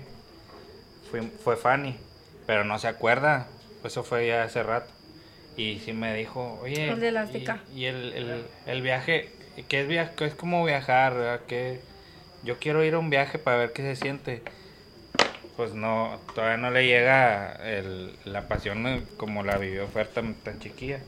fui- 1.11 1.31
fue 1.43 1.55
Fanny, 1.57 1.95
pero 2.45 2.63
no 2.63 2.77
se 2.79 2.87
acuerda, 2.87 3.47
eso 3.83 4.03
fue 4.03 4.27
ya 4.27 4.43
hace 4.43 4.63
rato. 4.63 4.93
Y 5.57 5.79
sí 5.79 5.93
me 5.93 6.13
dijo, 6.13 6.59
oye, 6.61 6.89
El 6.89 6.99
de 6.99 7.11
y, 7.69 7.73
y 7.73 7.85
el, 7.85 8.13
el, 8.13 8.45
el 8.65 8.81
viaje, 8.81 9.29
¿qué 9.69 9.81
es, 9.81 9.87
via 9.87 10.13
qué 10.15 10.25
es 10.25 10.35
como 10.35 10.65
viajar? 10.65 11.13
¿verdad? 11.13 11.41
¿Qué? 11.47 11.79
Yo 12.43 12.57
quiero 12.59 12.83
ir 12.83 12.95
a 12.95 12.99
un 12.99 13.09
viaje 13.09 13.39
para 13.39 13.57
ver 13.57 13.71
qué 13.73 13.81
se 13.83 13.95
siente. 13.95 14.41
pues 15.55 15.73
no, 15.73 16.19
todavía 16.35 16.57
no 16.57 16.69
le 16.71 16.85
llega 16.85 17.53
el, 17.63 18.17
la 18.25 18.47
pasión 18.49 19.07
como 19.15 19.43
la 19.43 19.57
vivió 19.57 19.87
Fer 19.87 20.07
tan, 20.07 20.33
tan 20.35 20.59
chiquilla. 20.59 20.99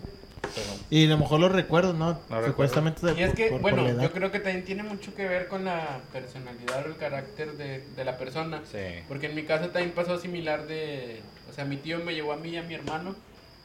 Pero 0.42 0.68
Y 0.90 1.06
a 1.06 1.10
lo 1.10 1.18
mejor 1.18 1.40
los 1.40 1.52
recuerdos, 1.52 1.96
¿no? 1.96 2.14
recuerdo. 2.14 2.48
Supuestamente 2.48 3.06
de- 3.08 3.20
Y 3.20 3.24
es 3.24 3.34
que, 3.34 3.48
por- 3.50 3.62
bueno, 3.62 4.02
yo 4.02 4.12
creo 4.12 4.32
que 4.32 4.40
también 4.40 4.64
tiene 4.66 4.84
mucho 4.84 5.14
que 5.16 5.28
ver 5.28 5.48
con 5.48 5.66
la 5.66 6.00
personalidad 6.14 6.86
o 6.86 6.88
el 6.90 6.96
carácter 6.98 7.54
de, 7.54 7.80
de 7.96 8.06
la 8.06 8.18
persona. 8.18 8.62
sí. 8.72 8.78
Porque 9.08 9.28
en 9.28 9.36
mi 9.36 9.44
caso 9.44 9.70
también 9.70 9.92
pasó 9.92 10.18
similar 10.20 10.66
de... 10.68 11.22
O 11.50 11.54
sea, 11.54 11.66
mi 11.66 11.78
tío 11.78 12.00
me 12.00 12.14
llevó 12.14 12.34
a 12.34 12.38
mí 12.38 12.50
y 12.50 12.58
a 12.58 12.64
mi 12.64 12.74
hermano. 12.76 13.16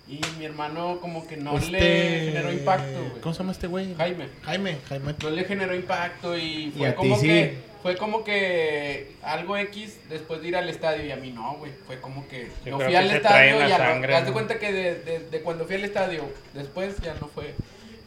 Y 0.08 0.20
mi 0.38 0.44
hermano 0.44 0.98
como 1.00 1.26
que 1.28 1.36
no 1.36 1.56
le 1.58 1.78
generó 2.26 2.52
impacto, 2.52 2.98
güey. 3.10 3.20
¿Cómo 3.20 3.32
se 3.34 3.38
llama 3.38 3.52
este 3.52 3.66
güey? 3.68 3.94
Jaime. 3.94 4.28
Jaime, 4.42 4.78
Jaime. 4.88 5.14
No 5.22 5.30
le 5.30 5.44
generó 5.44 5.74
impacto 5.76 6.36
y 6.36 6.72
fue 6.76 6.88
a 6.88 6.90
ti 6.90 6.96
como 6.96 7.16
sí. 7.18 7.52
Fue 7.82 7.96
como 7.96 8.22
que 8.22 9.12
algo 9.22 9.56
X 9.56 9.98
después 10.08 10.40
de 10.40 10.48
ir 10.48 10.56
al 10.56 10.68
estadio 10.68 11.04
y 11.04 11.10
a 11.10 11.16
mí 11.16 11.32
no, 11.32 11.54
güey. 11.56 11.72
Fue 11.86 12.00
como 12.00 12.28
que 12.28 12.48
Yo 12.64 12.70
yo 12.72 12.76
fui 12.80 12.88
que 12.88 12.96
al 12.96 13.10
estadio 13.10 13.56
y 13.68 13.72
a 13.72 13.76
sangre, 13.76 14.14
haz 14.14 14.22
de 14.22 14.28
¿no? 14.28 14.32
cuenta 14.34 14.58
que 14.60 14.72
de, 14.72 14.94
de- 14.94 15.18
de 15.28 15.40
cuando 15.40 15.64
fui 15.66 15.74
al 15.76 15.84
estadio 15.84 16.22
después 16.54 16.96
ya 17.00 17.14
no 17.20 17.26
fue 17.28 17.54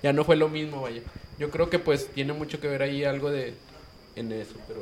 ya 0.02 0.14
no 0.14 0.23
fue 0.23 0.35
lo 0.38 0.47
mismo, 0.49 0.81
vaya. 0.81 1.02
Yo 1.38 1.49
creo 1.52 1.69
que 1.69 1.80
pues 1.80 2.07
tiene 2.14 2.31
mucho 2.34 2.60
que 2.61 2.68
ver 2.68 2.84
ahí 2.84 3.03
algo 3.03 3.31
de 3.31 3.53
en 4.15 4.31
eso, 4.31 4.53
pero 4.68 4.81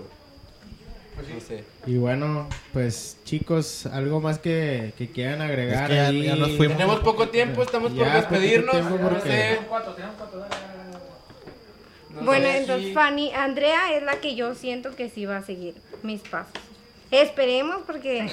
no 1.33 1.39
sé. 1.41 1.63
Y 1.87 1.97
bueno, 1.97 2.47
pues 2.73 3.17
chicos, 3.23 3.85
algo 3.87 4.19
más 4.21 4.37
que, 4.37 4.93
que 4.97 5.09
quieran 5.09 5.41
agregar. 5.41 5.83
Es 5.85 5.89
que 5.89 5.95
ya- 5.95 6.07
ahí? 6.07 6.23
ya 6.23 6.35
nos 6.35 6.51
fuimos. 6.51 6.77
Tenemos 6.77 6.99
poco 6.99 7.29
tiempo, 7.29 7.63
estamos 7.63 7.93
por 7.93 8.05
Ya, 8.05 8.13
poquito 8.13 8.29
despedirnos. 8.31 8.71
tiempo 8.75 8.97
No 8.97 9.09
porque- 9.09 9.29
sé. 9.29 9.59
No 12.13 12.21
Bueno, 12.23 12.47
entonces 12.47 12.93
Fanny, 12.93 13.31
Andrea 13.33 13.93
es 13.93 14.03
la 14.03 14.17
que 14.17 14.35
yo 14.35 14.55
siento 14.55 14.95
que 14.95 15.09
sí 15.09 15.25
va 15.25 15.37
a 15.37 15.43
seguir 15.43 15.75
mis 16.03 16.21
pasos. 16.21 16.51
Esperemos 17.11 17.77
porque 17.85 18.29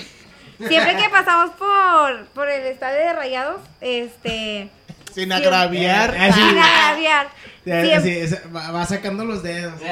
siempre 0.59 0.97
que 0.97 1.09
pasamos 1.09 1.51
por, 1.57 2.27
por 2.29 2.49
el 2.49 2.63
estadio 2.67 2.99
de 2.99 3.13
Rayados, 3.13 3.61
este... 3.81 4.69
Sin 5.15 5.33
agraviar. 5.33 6.15
Sí. 6.15 6.33
Sin 6.41 6.59
agraviar. 6.59 7.29
Siempre- 7.65 8.29
sí, 8.29 8.37
va, 8.55 8.71
va 8.71 8.87
sacando 8.87 9.25
los 9.25 9.43
dedos. 9.43 9.75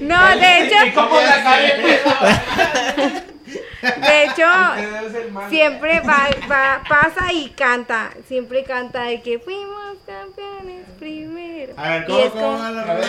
No, 0.00 0.36
de 0.36 0.66
hecho, 0.66 0.76
de 3.82 4.24
hecho, 4.24 4.46
siempre 5.48 6.00
va, 6.00 6.28
va- 6.50 6.82
pasa 6.88 7.32
y 7.32 7.50
canta. 7.50 8.10
Siempre 8.26 8.64
canta 8.64 9.04
de 9.04 9.20
que 9.22 9.38
fuimos 9.38 9.96
campeones 10.06 10.84
primero. 10.98 11.74
A 11.76 11.88
ver, 11.90 12.04
¿cómo, 12.06 12.30
cómo 12.30 12.58
la? 12.58 13.00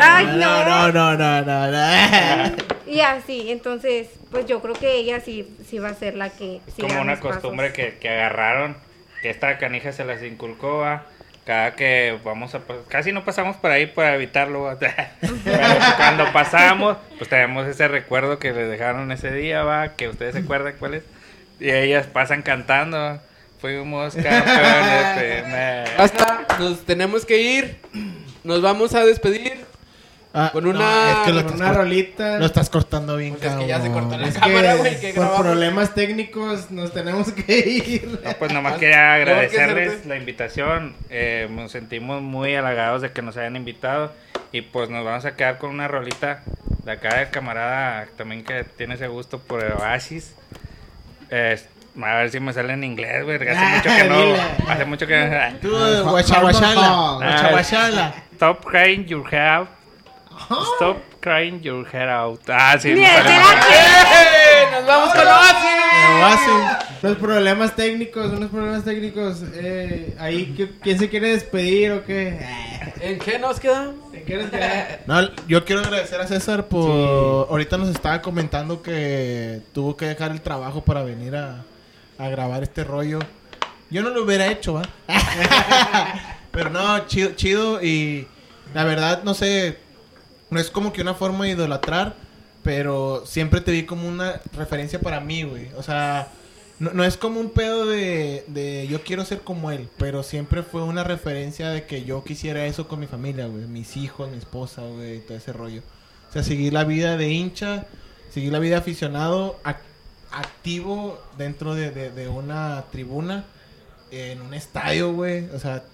Ay, 0.00 0.26
no. 0.26 0.64
no, 0.64 0.92
no, 0.92 1.16
no, 1.16 1.42
no, 1.42 1.66
no. 1.70 2.56
Y 2.86 3.00
así, 3.00 3.50
entonces, 3.50 4.08
pues 4.30 4.44
yo 4.46 4.60
creo 4.60 4.74
que 4.74 4.92
ella 4.96 5.18
sí, 5.20 5.56
sí 5.66 5.78
va 5.78 5.88
a 5.88 5.94
ser 5.94 6.14
la 6.16 6.28
que 6.30 6.60
Es 6.66 6.74
como 6.78 7.00
una 7.00 7.18
costumbre 7.18 7.72
que, 7.72 7.96
que 7.98 8.08
agarraron, 8.10 8.76
que 9.22 9.30
esta 9.30 9.56
canija 9.58 9.90
se 9.92 10.04
las 10.04 10.22
inculcó, 10.22 10.78
va. 10.78 11.06
Cada 11.44 11.74
que 11.74 12.18
vamos 12.24 12.54
a... 12.54 12.60
Casi 12.88 13.12
no 13.12 13.24
pasamos 13.24 13.56
por 13.56 13.70
ahí 13.70 13.86
para 13.86 14.14
evitarlo. 14.14 14.76
Pero 14.80 15.58
cuando 15.96 16.32
pasamos, 16.32 16.96
pues 17.18 17.28
tenemos 17.28 17.66
ese 17.66 17.86
recuerdo 17.86 18.38
que 18.38 18.52
les 18.52 18.70
dejaron 18.70 19.12
ese 19.12 19.30
día, 19.30 19.62
va. 19.62 19.90
Que 19.90 20.08
ustedes 20.08 20.34
se 20.34 20.40
acuerdan 20.40 20.74
cuál 20.78 20.94
es. 20.94 21.04
Y 21.60 21.70
ellas 21.70 22.06
pasan 22.06 22.42
cantando. 22.42 23.20
Fuimos 23.60 24.14
campeones. 24.14 25.90
Basta, 25.98 26.46
nos 26.58 26.84
tenemos 26.84 27.26
que 27.26 27.40
ir. 27.40 27.76
Nos 28.42 28.62
vamos 28.62 28.94
a 28.94 29.04
despedir. 29.04 29.64
Ah, 30.36 30.50
Con 30.52 30.64
no, 30.64 30.70
una- 30.70 31.12
es 31.12 31.16
que 31.26 31.32
lo 31.32 31.44
Con 31.44 31.54
una 31.54 31.72
rolita. 31.72 32.38
lo 32.40 32.46
estás 32.46 32.68
cortando 32.68 33.16
bien, 33.16 33.36
Pues 33.36 33.44
es 33.52 33.56
que 33.56 33.66
ya 33.68 33.80
se 33.80 33.90
cortó 33.92 34.18
la 34.18 34.26
Es 34.26 34.36
cámara, 34.36 34.74
güey, 34.74 34.94
que 34.94 35.00
que 35.00 35.14
por 35.14 35.22
grabamos. 35.22 35.46
problemas 35.46 35.94
técnicos 35.94 36.72
nos 36.72 36.92
tenemos 36.92 37.30
que 37.32 37.56
ir. 37.58 38.20
No, 38.24 38.32
pues 38.32 38.52
nomás 38.52 38.74
quería 38.78 38.96
que 38.96 39.22
agradecerles 39.22 39.88
hacerte- 39.92 40.08
la 40.08 40.16
invitación. 40.16 40.96
Eh, 41.08 41.46
nos 41.52 41.70
sentimos 41.70 42.20
muy 42.20 42.56
halagados 42.56 43.00
de 43.02 43.12
que 43.12 43.22
nos 43.22 43.36
hayan 43.36 43.54
invitado. 43.54 44.12
Y 44.50 44.62
pues 44.62 44.90
nos 44.90 45.04
vamos 45.04 45.24
a 45.24 45.36
quedar 45.36 45.58
con 45.58 45.70
una 45.70 45.86
rolita 45.86 46.42
de 46.84 46.90
acá 46.92 47.16
del 47.16 47.30
camarada 47.30 48.06
también 48.16 48.42
que 48.44 48.64
tiene 48.64 48.94
ese 48.94 49.06
gusto 49.06 49.38
por 49.38 49.62
el 49.62 49.72
Oasis. 49.72 50.34
Eh, 51.30 51.60
a 52.02 52.14
ver 52.16 52.30
si 52.30 52.40
me 52.40 52.52
sale 52.52 52.72
en 52.72 52.82
inglés, 52.82 53.22
güey. 53.24 53.36
Hace 53.36 53.64
mucho 53.76 53.96
que 54.02 54.04
no. 54.08 54.20
Dile. 54.20 54.40
Hace 54.68 54.84
mucho 54.84 55.06
que 55.06 55.54
Tú, 55.62 55.76
Ah, 55.76 56.00
guachaguachala. 56.10 56.80
ah, 56.82 57.18
Guachaguachala. 57.20 58.14
Stop 58.32 58.64
Stop 60.76 60.96
crying 61.20 61.60
your 61.62 61.86
head 61.86 62.08
out. 62.08 62.40
Ah, 62.48 62.76
sí. 62.78 62.90
¡Eh! 62.90 64.66
¡Nos 64.72 64.86
vamos 64.86 65.14
con 65.14 65.26
Oasis! 65.26 66.20
Oasis. 66.20 67.02
Los 67.02 67.16
problemas 67.18 67.76
técnicos, 67.76 68.26
unos 68.32 68.50
problemas 68.50 68.84
técnicos. 68.84 69.42
Eh, 69.54 70.16
ahí, 70.18 70.54
¿qué- 70.56 70.70
¿quién 70.82 70.98
se 70.98 71.08
quiere 71.08 71.30
despedir 71.30 71.92
o 71.92 72.04
qué? 72.04 72.38
¿En 73.00 73.18
qué 73.18 73.38
nos 73.38 73.60
quedamos? 73.60 74.10
¿Te 74.12 74.22
quieres 74.22 74.50
quedar? 74.50 75.00
No, 75.06 75.20
yo 75.46 75.64
quiero 75.64 75.82
agradecer 75.82 76.20
a 76.20 76.26
César 76.26 76.66
por... 76.66 77.48
Ahorita 77.50 77.76
nos 77.76 77.88
estaba 77.90 78.20
comentando 78.22 78.82
que 78.82 79.60
tuvo 79.72 79.96
que 79.96 80.06
dejar 80.06 80.30
el 80.30 80.40
trabajo 80.40 80.82
para 80.82 81.02
venir 81.02 81.36
a, 81.36 81.62
a 82.18 82.28
grabar 82.28 82.62
este 82.62 82.84
rollo. 82.84 83.18
Yo 83.90 84.02
no 84.02 84.10
lo 84.10 84.24
hubiera 84.24 84.46
hecho, 84.46 84.74
¿va? 84.74 84.82
Pero 86.50 86.70
no, 86.70 87.06
chido, 87.06 87.32
chido 87.32 87.82
y 87.82 88.26
la 88.72 88.84
verdad, 88.84 89.22
no 89.24 89.34
sé, 89.34 89.78
no 90.50 90.60
es 90.60 90.70
como 90.70 90.92
que 90.92 91.02
una 91.02 91.14
forma 91.14 91.44
de 91.44 91.50
idolatrar, 91.52 92.14
pero 92.62 93.24
siempre 93.26 93.60
te 93.60 93.72
vi 93.72 93.84
como 93.84 94.08
una 94.08 94.40
referencia 94.56 95.00
para 95.00 95.20
mí, 95.20 95.42
güey. 95.42 95.68
O 95.76 95.82
sea, 95.82 96.28
no, 96.78 96.92
no 96.92 97.04
es 97.04 97.16
como 97.16 97.40
un 97.40 97.50
pedo 97.50 97.86
de, 97.86 98.44
de 98.48 98.86
yo 98.88 99.02
quiero 99.02 99.24
ser 99.24 99.40
como 99.40 99.70
él, 99.70 99.88
pero 99.98 100.22
siempre 100.22 100.62
fue 100.62 100.82
una 100.82 101.04
referencia 101.04 101.70
de 101.70 101.84
que 101.84 102.04
yo 102.04 102.24
quisiera 102.24 102.64
eso 102.66 102.88
con 102.88 103.00
mi 103.00 103.06
familia, 103.06 103.46
güey. 103.46 103.64
Mis 103.66 103.96
hijos, 103.96 104.30
mi 104.30 104.38
esposa, 104.38 104.82
güey, 104.82 105.20
todo 105.20 105.36
ese 105.36 105.52
rollo. 105.52 105.82
O 106.30 106.32
sea, 106.32 106.42
seguir 106.42 106.72
la 106.72 106.84
vida 106.84 107.16
de 107.16 107.28
hincha, 107.30 107.86
seguir 108.30 108.52
la 108.52 108.58
vida 108.58 108.76
de 108.76 108.80
aficionado 108.80 109.60
ac- 109.62 109.76
activo 110.32 111.20
dentro 111.38 111.74
de, 111.74 111.90
de- 111.90 112.10
de 112.10 112.28
una 112.28 112.84
tribuna, 112.90 113.44
en 114.10 114.40
un 114.42 114.54
estadio, 114.54 115.12
güey. 115.12 115.46
O 115.50 115.58
sea, 115.58 115.84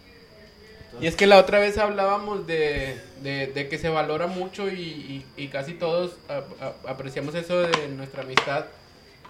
Y 1.00 1.06
es 1.06 1.16
que 1.16 1.26
la 1.26 1.38
otra 1.38 1.58
vez 1.58 1.78
hablábamos 1.78 2.46
de, 2.46 3.00
de, 3.22 3.46
de 3.48 3.68
que 3.68 3.78
se 3.78 3.88
valora 3.88 4.26
mucho 4.26 4.68
y, 4.68 4.80
y- 4.80 5.26
y 5.36 5.48
casi 5.48 5.74
todos 5.74 6.16
a- 6.28 6.42
a- 6.64 6.90
apreciamos 6.90 7.34
eso 7.34 7.60
de 7.60 7.88
nuestra 7.88 8.22
amistad, 8.22 8.64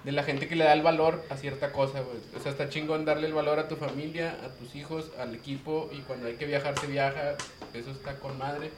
de 0.05 0.12
la 0.12 0.23
gente 0.23 0.49
que 0.49 0.57
le 0.57 0.65
da 0.65 0.73
el 0.73 0.82
valor 0.82 1.23
a 1.28 1.37
cierta 1.37 1.73
cosa, 1.73 2.01
güey. 2.01 2.16
O 2.35 2.43
sea, 2.43 2.53
está 2.53 2.69
chingón 2.70 3.05
darle 3.05 3.27
el 3.27 3.35
valor 3.35 3.59
a 3.59 3.69
tu 3.69 3.77
familia, 3.77 4.37
a 4.45 4.49
tus 4.59 4.74
hijos, 4.74 5.11
al 5.19 5.35
equipo 5.35 5.91
y 5.93 5.99
cuando 6.01 6.27
hay 6.28 6.35
que 6.37 6.47
viajar 6.47 6.78
se 6.78 6.87
viaja, 6.87 7.35
eso 7.74 7.91
está 7.91 8.15
con 8.15 8.39
madre. 8.39 8.70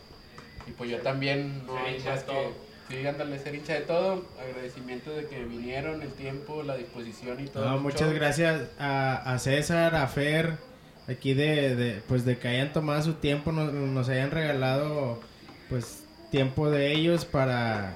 Y 0.66 0.72
pues 0.72 0.90
yo 0.90 0.98
también 0.98 1.64
no 1.66 1.74
Ser 1.76 1.86
hay 1.86 1.94
hincha 1.96 2.10
más 2.10 2.26
de 2.26 2.32
que... 2.32 2.48
Sí, 2.88 3.06
ándale, 3.06 3.38
ser 3.38 3.54
hincha 3.54 3.74
de 3.74 3.80
todo. 3.82 4.24
Agradecimiento 4.40 5.12
de 5.12 5.26
que 5.26 5.44
vinieron, 5.44 6.02
el 6.02 6.12
tiempo, 6.12 6.62
la 6.62 6.76
disposición 6.76 7.42
y 7.42 7.46
todo. 7.46 7.64
No, 7.64 7.78
muchas 7.78 8.00
show. 8.08 8.12
gracias 8.14 8.62
a, 8.78 9.32
a 9.34 9.38
César, 9.38 9.94
a 9.94 10.06
Fer, 10.08 10.58
aquí 11.08 11.34
de, 11.34 11.74
de, 11.76 12.02
pues 12.08 12.24
de 12.24 12.38
que 12.38 12.48
hayan 12.48 12.72
tomado 12.72 13.02
su 13.02 13.14
tiempo, 13.14 13.52
nos, 13.52 13.72
nos 13.72 14.08
hayan 14.08 14.30
regalado 14.30 15.20
pues 15.68 16.04
tiempo 16.30 16.70
de 16.70 16.92
ellos 16.92 17.24
para 17.24 17.94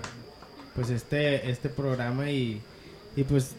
pues 0.75 0.91
este, 0.91 1.51
este 1.51 1.69
programa 1.69 2.31
y, 2.31 2.61
y 3.17 3.25
pues 3.25 3.55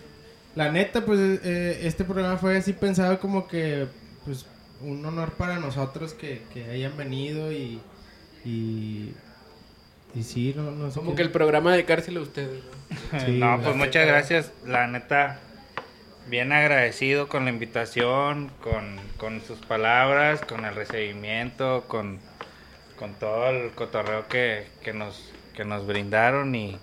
la 0.56 0.72
neta 0.72 1.06
pues 1.06 1.20
eh, 1.44 1.80
este 1.84 2.04
programa 2.04 2.38
fue 2.38 2.58
así 2.58 2.74
pensado 2.74 3.20
como 3.20 3.48
que 3.48 3.88
pues 4.26 4.46
un 4.82 5.04
honor 5.06 5.32
para 5.34 5.58
nosotros 5.60 6.14
que, 6.14 6.42
que 6.54 6.66
hayan 6.66 6.96
venido 6.98 7.52
y, 7.52 7.80
y, 8.46 9.14
y 10.14 10.24
sí, 10.24 10.54
no, 10.56 10.70
no 10.72 10.92
sé 10.92 11.00
Como 11.00 11.12
qué- 11.12 11.18
que 11.18 11.22
el 11.24 11.32
programa 11.32 11.74
de 11.76 11.86
cárcel 11.86 12.18
a 12.18 12.22
ustedes. 12.22 12.62
¿no? 13.14 13.20
Sí, 13.20 13.32
no, 13.40 13.58
la 13.58 13.64
pues 13.64 13.76
muchas 13.76 14.06
gracias. 14.08 14.52
La 14.66 14.88
neta, 14.88 15.40
bien 16.28 16.52
agradecido 16.52 17.28
con 17.28 17.46
la 17.46 17.52
invitación, 17.52 18.50
con, 18.62 19.00
con 19.18 19.42
sus 19.42 19.60
palabras, 19.60 20.42
con 20.42 20.66
el 20.66 20.76
recibimiento, 20.76 21.86
con, 21.88 22.20
con 22.96 23.16
todo 23.16 23.50
el 23.50 23.72
cotorreo 23.74 24.28
que, 24.28 24.68
que, 24.84 24.94
nos, 24.94 25.34
que 25.54 25.64
nos 25.66 25.88
brindaron 25.88 26.54
y 26.56 26.80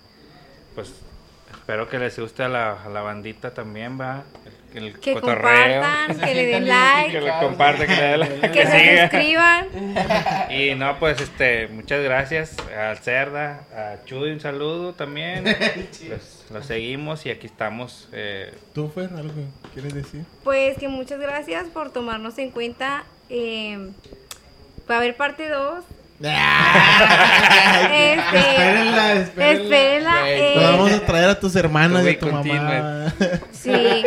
pues 0.75 1.05
espero 1.53 1.89
que 1.89 1.99
les 1.99 2.19
guste 2.19 2.43
a 2.43 2.49
la, 2.49 2.83
a 2.83 2.89
la 2.89 3.03
bandita 3.03 3.55
también, 3.55 4.01
va. 4.01 4.25
El, 4.75 4.99
Que 4.99 5.15
cotorreo. 5.15 5.81
compartan, 5.83 6.19
que 6.21 6.35
le 6.35 6.47
den 6.47 6.65
sientan 6.65 7.05
Que 7.11 7.21
like, 7.21 7.21
le 7.21 7.33
comparte, 7.41 7.87
que 7.87 7.95
le 7.95 8.03
dé 8.03 8.17
like, 8.19 8.51
que 8.51 8.67
se 8.67 9.01
suscriban. 9.03 9.67
Y 10.51 10.75
no, 10.75 10.99
pues 10.99 11.21
este, 11.21 11.69
muchas 11.69 12.03
gracias 12.03 12.57
al 12.77 12.99
Cerda, 12.99 13.61
a 13.73 14.05
Chuy 14.05 14.33
un 14.33 14.41
saludo 14.41 14.93
también. 14.95 15.45
Los, 16.09 16.45
los 16.51 16.67
seguimos 16.67 17.25
y 17.27 17.31
aquí 17.31 17.47
estamos. 17.47 18.09
eh, 18.13 18.53
¿tú, 18.75 18.91
Fer, 18.91 19.11
algo 19.17 19.33
que 19.63 19.69
quieres 19.75 19.95
decir? 19.95 20.25
Pues 20.43 20.77
que 20.77 20.89
muchas 20.89 21.21
gracias 21.21 21.67
por 21.69 21.91
tomarnos 21.93 22.37
en 22.39 22.51
cuenta. 22.51 23.05
Eh, 23.31 23.91
va 24.91 24.97
a 24.97 24.99
haber 24.99 25.17
parte 25.17 25.49
2. 25.49 25.85
Este, 27.95 28.15
Espérenla, 28.15 29.13
espérenla. 29.15 29.53
espérenla, 29.53 30.31
eh, 30.31 30.55
vamos 30.57 30.93
a 30.93 31.01
traer 31.01 31.29
a 31.31 31.41
tus 31.41 31.55
hermanas 31.57 32.05
y 32.07 32.09
a 32.11 32.19
tu 32.19 32.27
mamá. 32.27 33.13
Sí. 33.53 34.05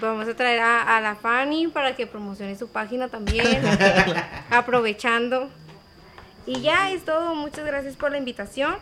Vamos 0.00 0.28
a 0.28 0.34
traer 0.34 0.60
a, 0.60 0.96
a 0.96 1.00
la 1.00 1.14
Fanny 1.14 1.68
para 1.68 1.94
que 1.94 2.06
promocione 2.06 2.56
su 2.56 2.68
página 2.68 3.08
también. 3.08 3.46
aprovechando. 4.50 5.48
Y 6.46 6.60
ya 6.60 6.90
es 6.90 7.04
todo. 7.04 7.34
Muchas 7.34 7.66
gracias 7.66 7.96
por 7.96 8.10
la 8.10 8.18
invitación 8.18 8.76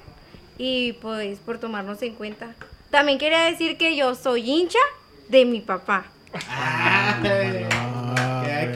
y 0.56 0.94
pues 0.94 1.38
por 1.38 1.58
tomarnos 1.58 2.02
en 2.02 2.14
cuenta. 2.14 2.54
También 2.90 3.18
quería 3.18 3.40
decir 3.40 3.76
que 3.76 3.96
yo 3.96 4.14
soy 4.14 4.50
hincha 4.50 4.78
de 5.28 5.44
mi 5.44 5.60
papá. 5.60 6.04
Ay, 6.50 7.37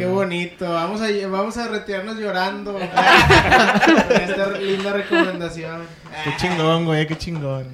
qué 0.02 0.10
bonito. 0.10 0.70
Vamos 0.70 1.00
a, 1.00 1.06
vamos 1.28 1.56
a 1.56 1.68
retirarnos 1.68 2.16
llorando. 2.18 2.78
Esta 2.78 4.58
linda 4.58 4.92
recomendación. 4.92 5.82
Qué 6.24 6.30
chingón, 6.38 6.84
güey, 6.84 7.06
qué 7.06 7.16
chingón. 7.16 7.66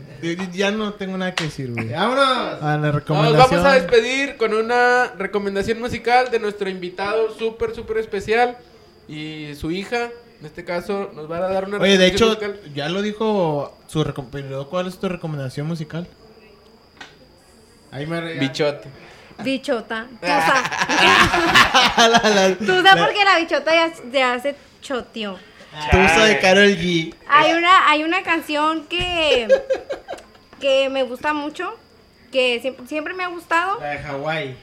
Ya 0.53 0.71
no 0.71 0.95
tengo 0.95 1.17
nada 1.17 1.35
que 1.35 1.45
decir, 1.45 1.73
güey. 1.73 1.91
¡Vámonos! 1.91 2.63
A 2.63 2.77
la 2.77 2.77
Nos 2.79 2.95
recomendación. 2.95 3.51
vamos 3.51 3.65
a 3.65 3.75
despedir 3.75 4.37
con 4.37 4.53
una 4.53 5.13
recomendación 5.17 5.79
musical 5.81 6.31
de 6.31 6.41
nuestro 6.41 6.69
invitado 6.69 7.35
súper, 7.39 7.75
súper 7.75 7.99
especial 7.99 8.57
y 9.09 9.55
su 9.55 9.71
hija. 9.71 10.11
En 10.41 10.47
este 10.47 10.65
caso, 10.65 11.11
nos 11.15 11.31
va 11.31 11.39
a 11.39 11.41
dar 11.53 11.65
una 11.67 11.79
Oye, 11.79 11.99
de 11.99 12.07
hecho, 12.07 12.27
musical. 12.27 12.61
ya 12.75 12.89
lo 12.89 13.03
dijo 13.03 13.77
su 13.89 14.05
recomendación. 14.05 14.65
¿Cuál 14.67 14.87
es 14.87 14.99
tu 14.99 15.09
recomendación 15.09 15.67
musical? 15.67 16.07
Ahí 17.91 18.07
me. 18.07 18.35
Bichote. 18.35 18.89
Bichota. 19.43 20.07
Tusa. 20.21 20.55
Tusa 22.59 22.97
porque 22.97 23.25
la 23.25 23.39
bichota 23.39 23.73
ya, 23.75 23.93
ya 24.11 24.39
se 24.41 24.55
choteó. 24.83 25.39
Tusa 25.91 26.25
de 26.25 26.39
Carol 26.41 26.77
G. 26.77 27.15
Hay 27.29 27.53
una, 27.53 27.89
hay 27.89 28.03
una 28.03 28.23
canción 28.23 28.87
que, 28.87 29.49
que 30.61 30.89
me 30.89 31.03
gusta 31.03 31.33
mucho, 31.33 31.77
que 32.33 32.59
siempre, 32.61 32.87
siempre 32.87 33.15
me 33.15 33.25
ha 33.25 33.29
gustado. 33.29 33.79
La 33.81 33.91
de 33.91 33.99
Hawái. 33.99 34.57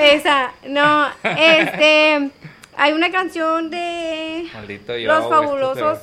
Esa, 0.00 0.52
no, 0.66 1.08
este, 1.22 2.30
hay 2.76 2.92
una 2.92 3.10
canción 3.10 3.70
de 3.70 4.46
Maldito 4.52 4.96
yo. 4.96 5.08
Los 5.08 5.28
Fabulosos 5.28 5.98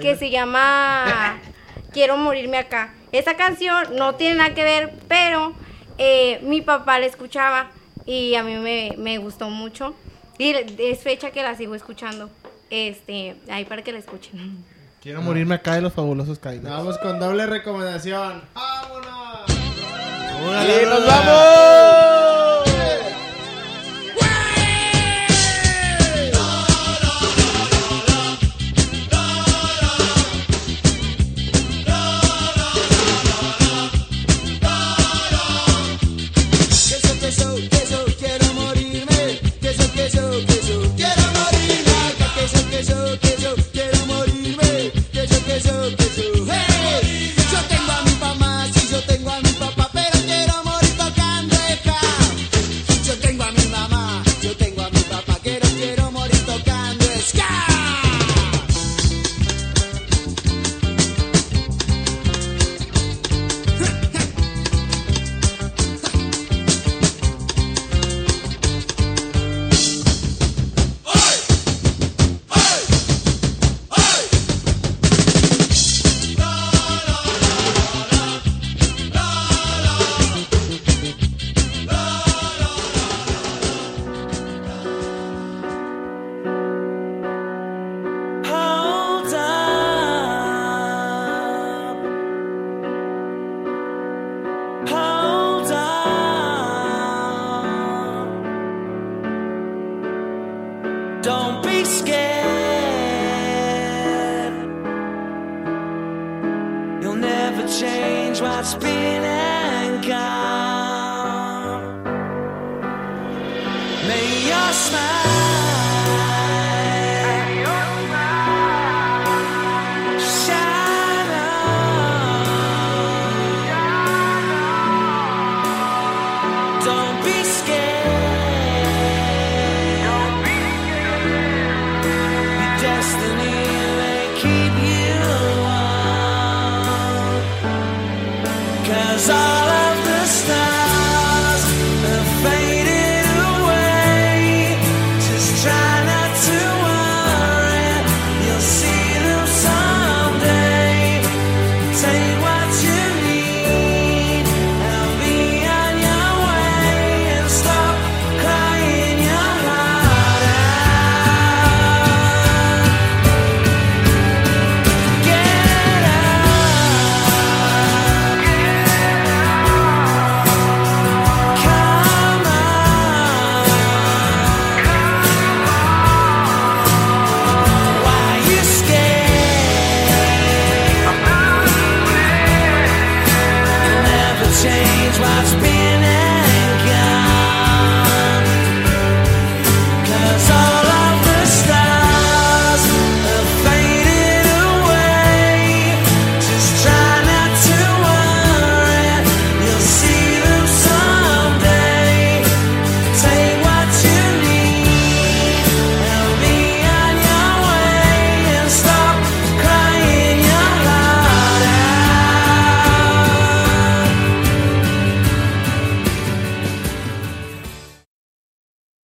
que 0.00 0.16
se 0.16 0.30
llama 0.30 1.38
Quiero 1.92 2.16
morirme 2.16 2.58
acá. 2.58 2.94
Esa 3.12 3.34
canción 3.34 3.96
no 3.96 4.14
tiene 4.14 4.36
nada 4.36 4.54
que 4.54 4.62
ver, 4.62 4.92
pero 5.08 5.54
eh, 6.02 6.40
mi 6.42 6.62
papá 6.62 6.98
la 6.98 7.04
escuchaba 7.04 7.70
y 8.06 8.34
a 8.34 8.42
mí 8.42 8.56
me, 8.56 8.94
me 8.96 9.18
gustó 9.18 9.50
mucho. 9.50 9.94
Y 10.38 10.54
es 10.78 11.00
fecha 11.00 11.30
que 11.30 11.42
la 11.42 11.54
sigo 11.54 11.74
escuchando. 11.74 12.30
Este, 12.70 13.36
ahí 13.50 13.66
para 13.66 13.82
que 13.82 13.92
la 13.92 13.98
escuchen. 13.98 14.64
Quiero 15.02 15.20
morirme 15.20 15.56
acá 15.56 15.74
de 15.74 15.82
los 15.82 15.92
fabulosos 15.92 16.38
Cadillacs. 16.38 16.70
Vamos 16.70 16.98
con 16.98 17.18
doble 17.20 17.44
recomendación. 17.46 18.42
¡Vámonos! 18.54 19.50
¡Y 20.40 20.86
nos 20.86 21.06
vamos! 21.06 22.39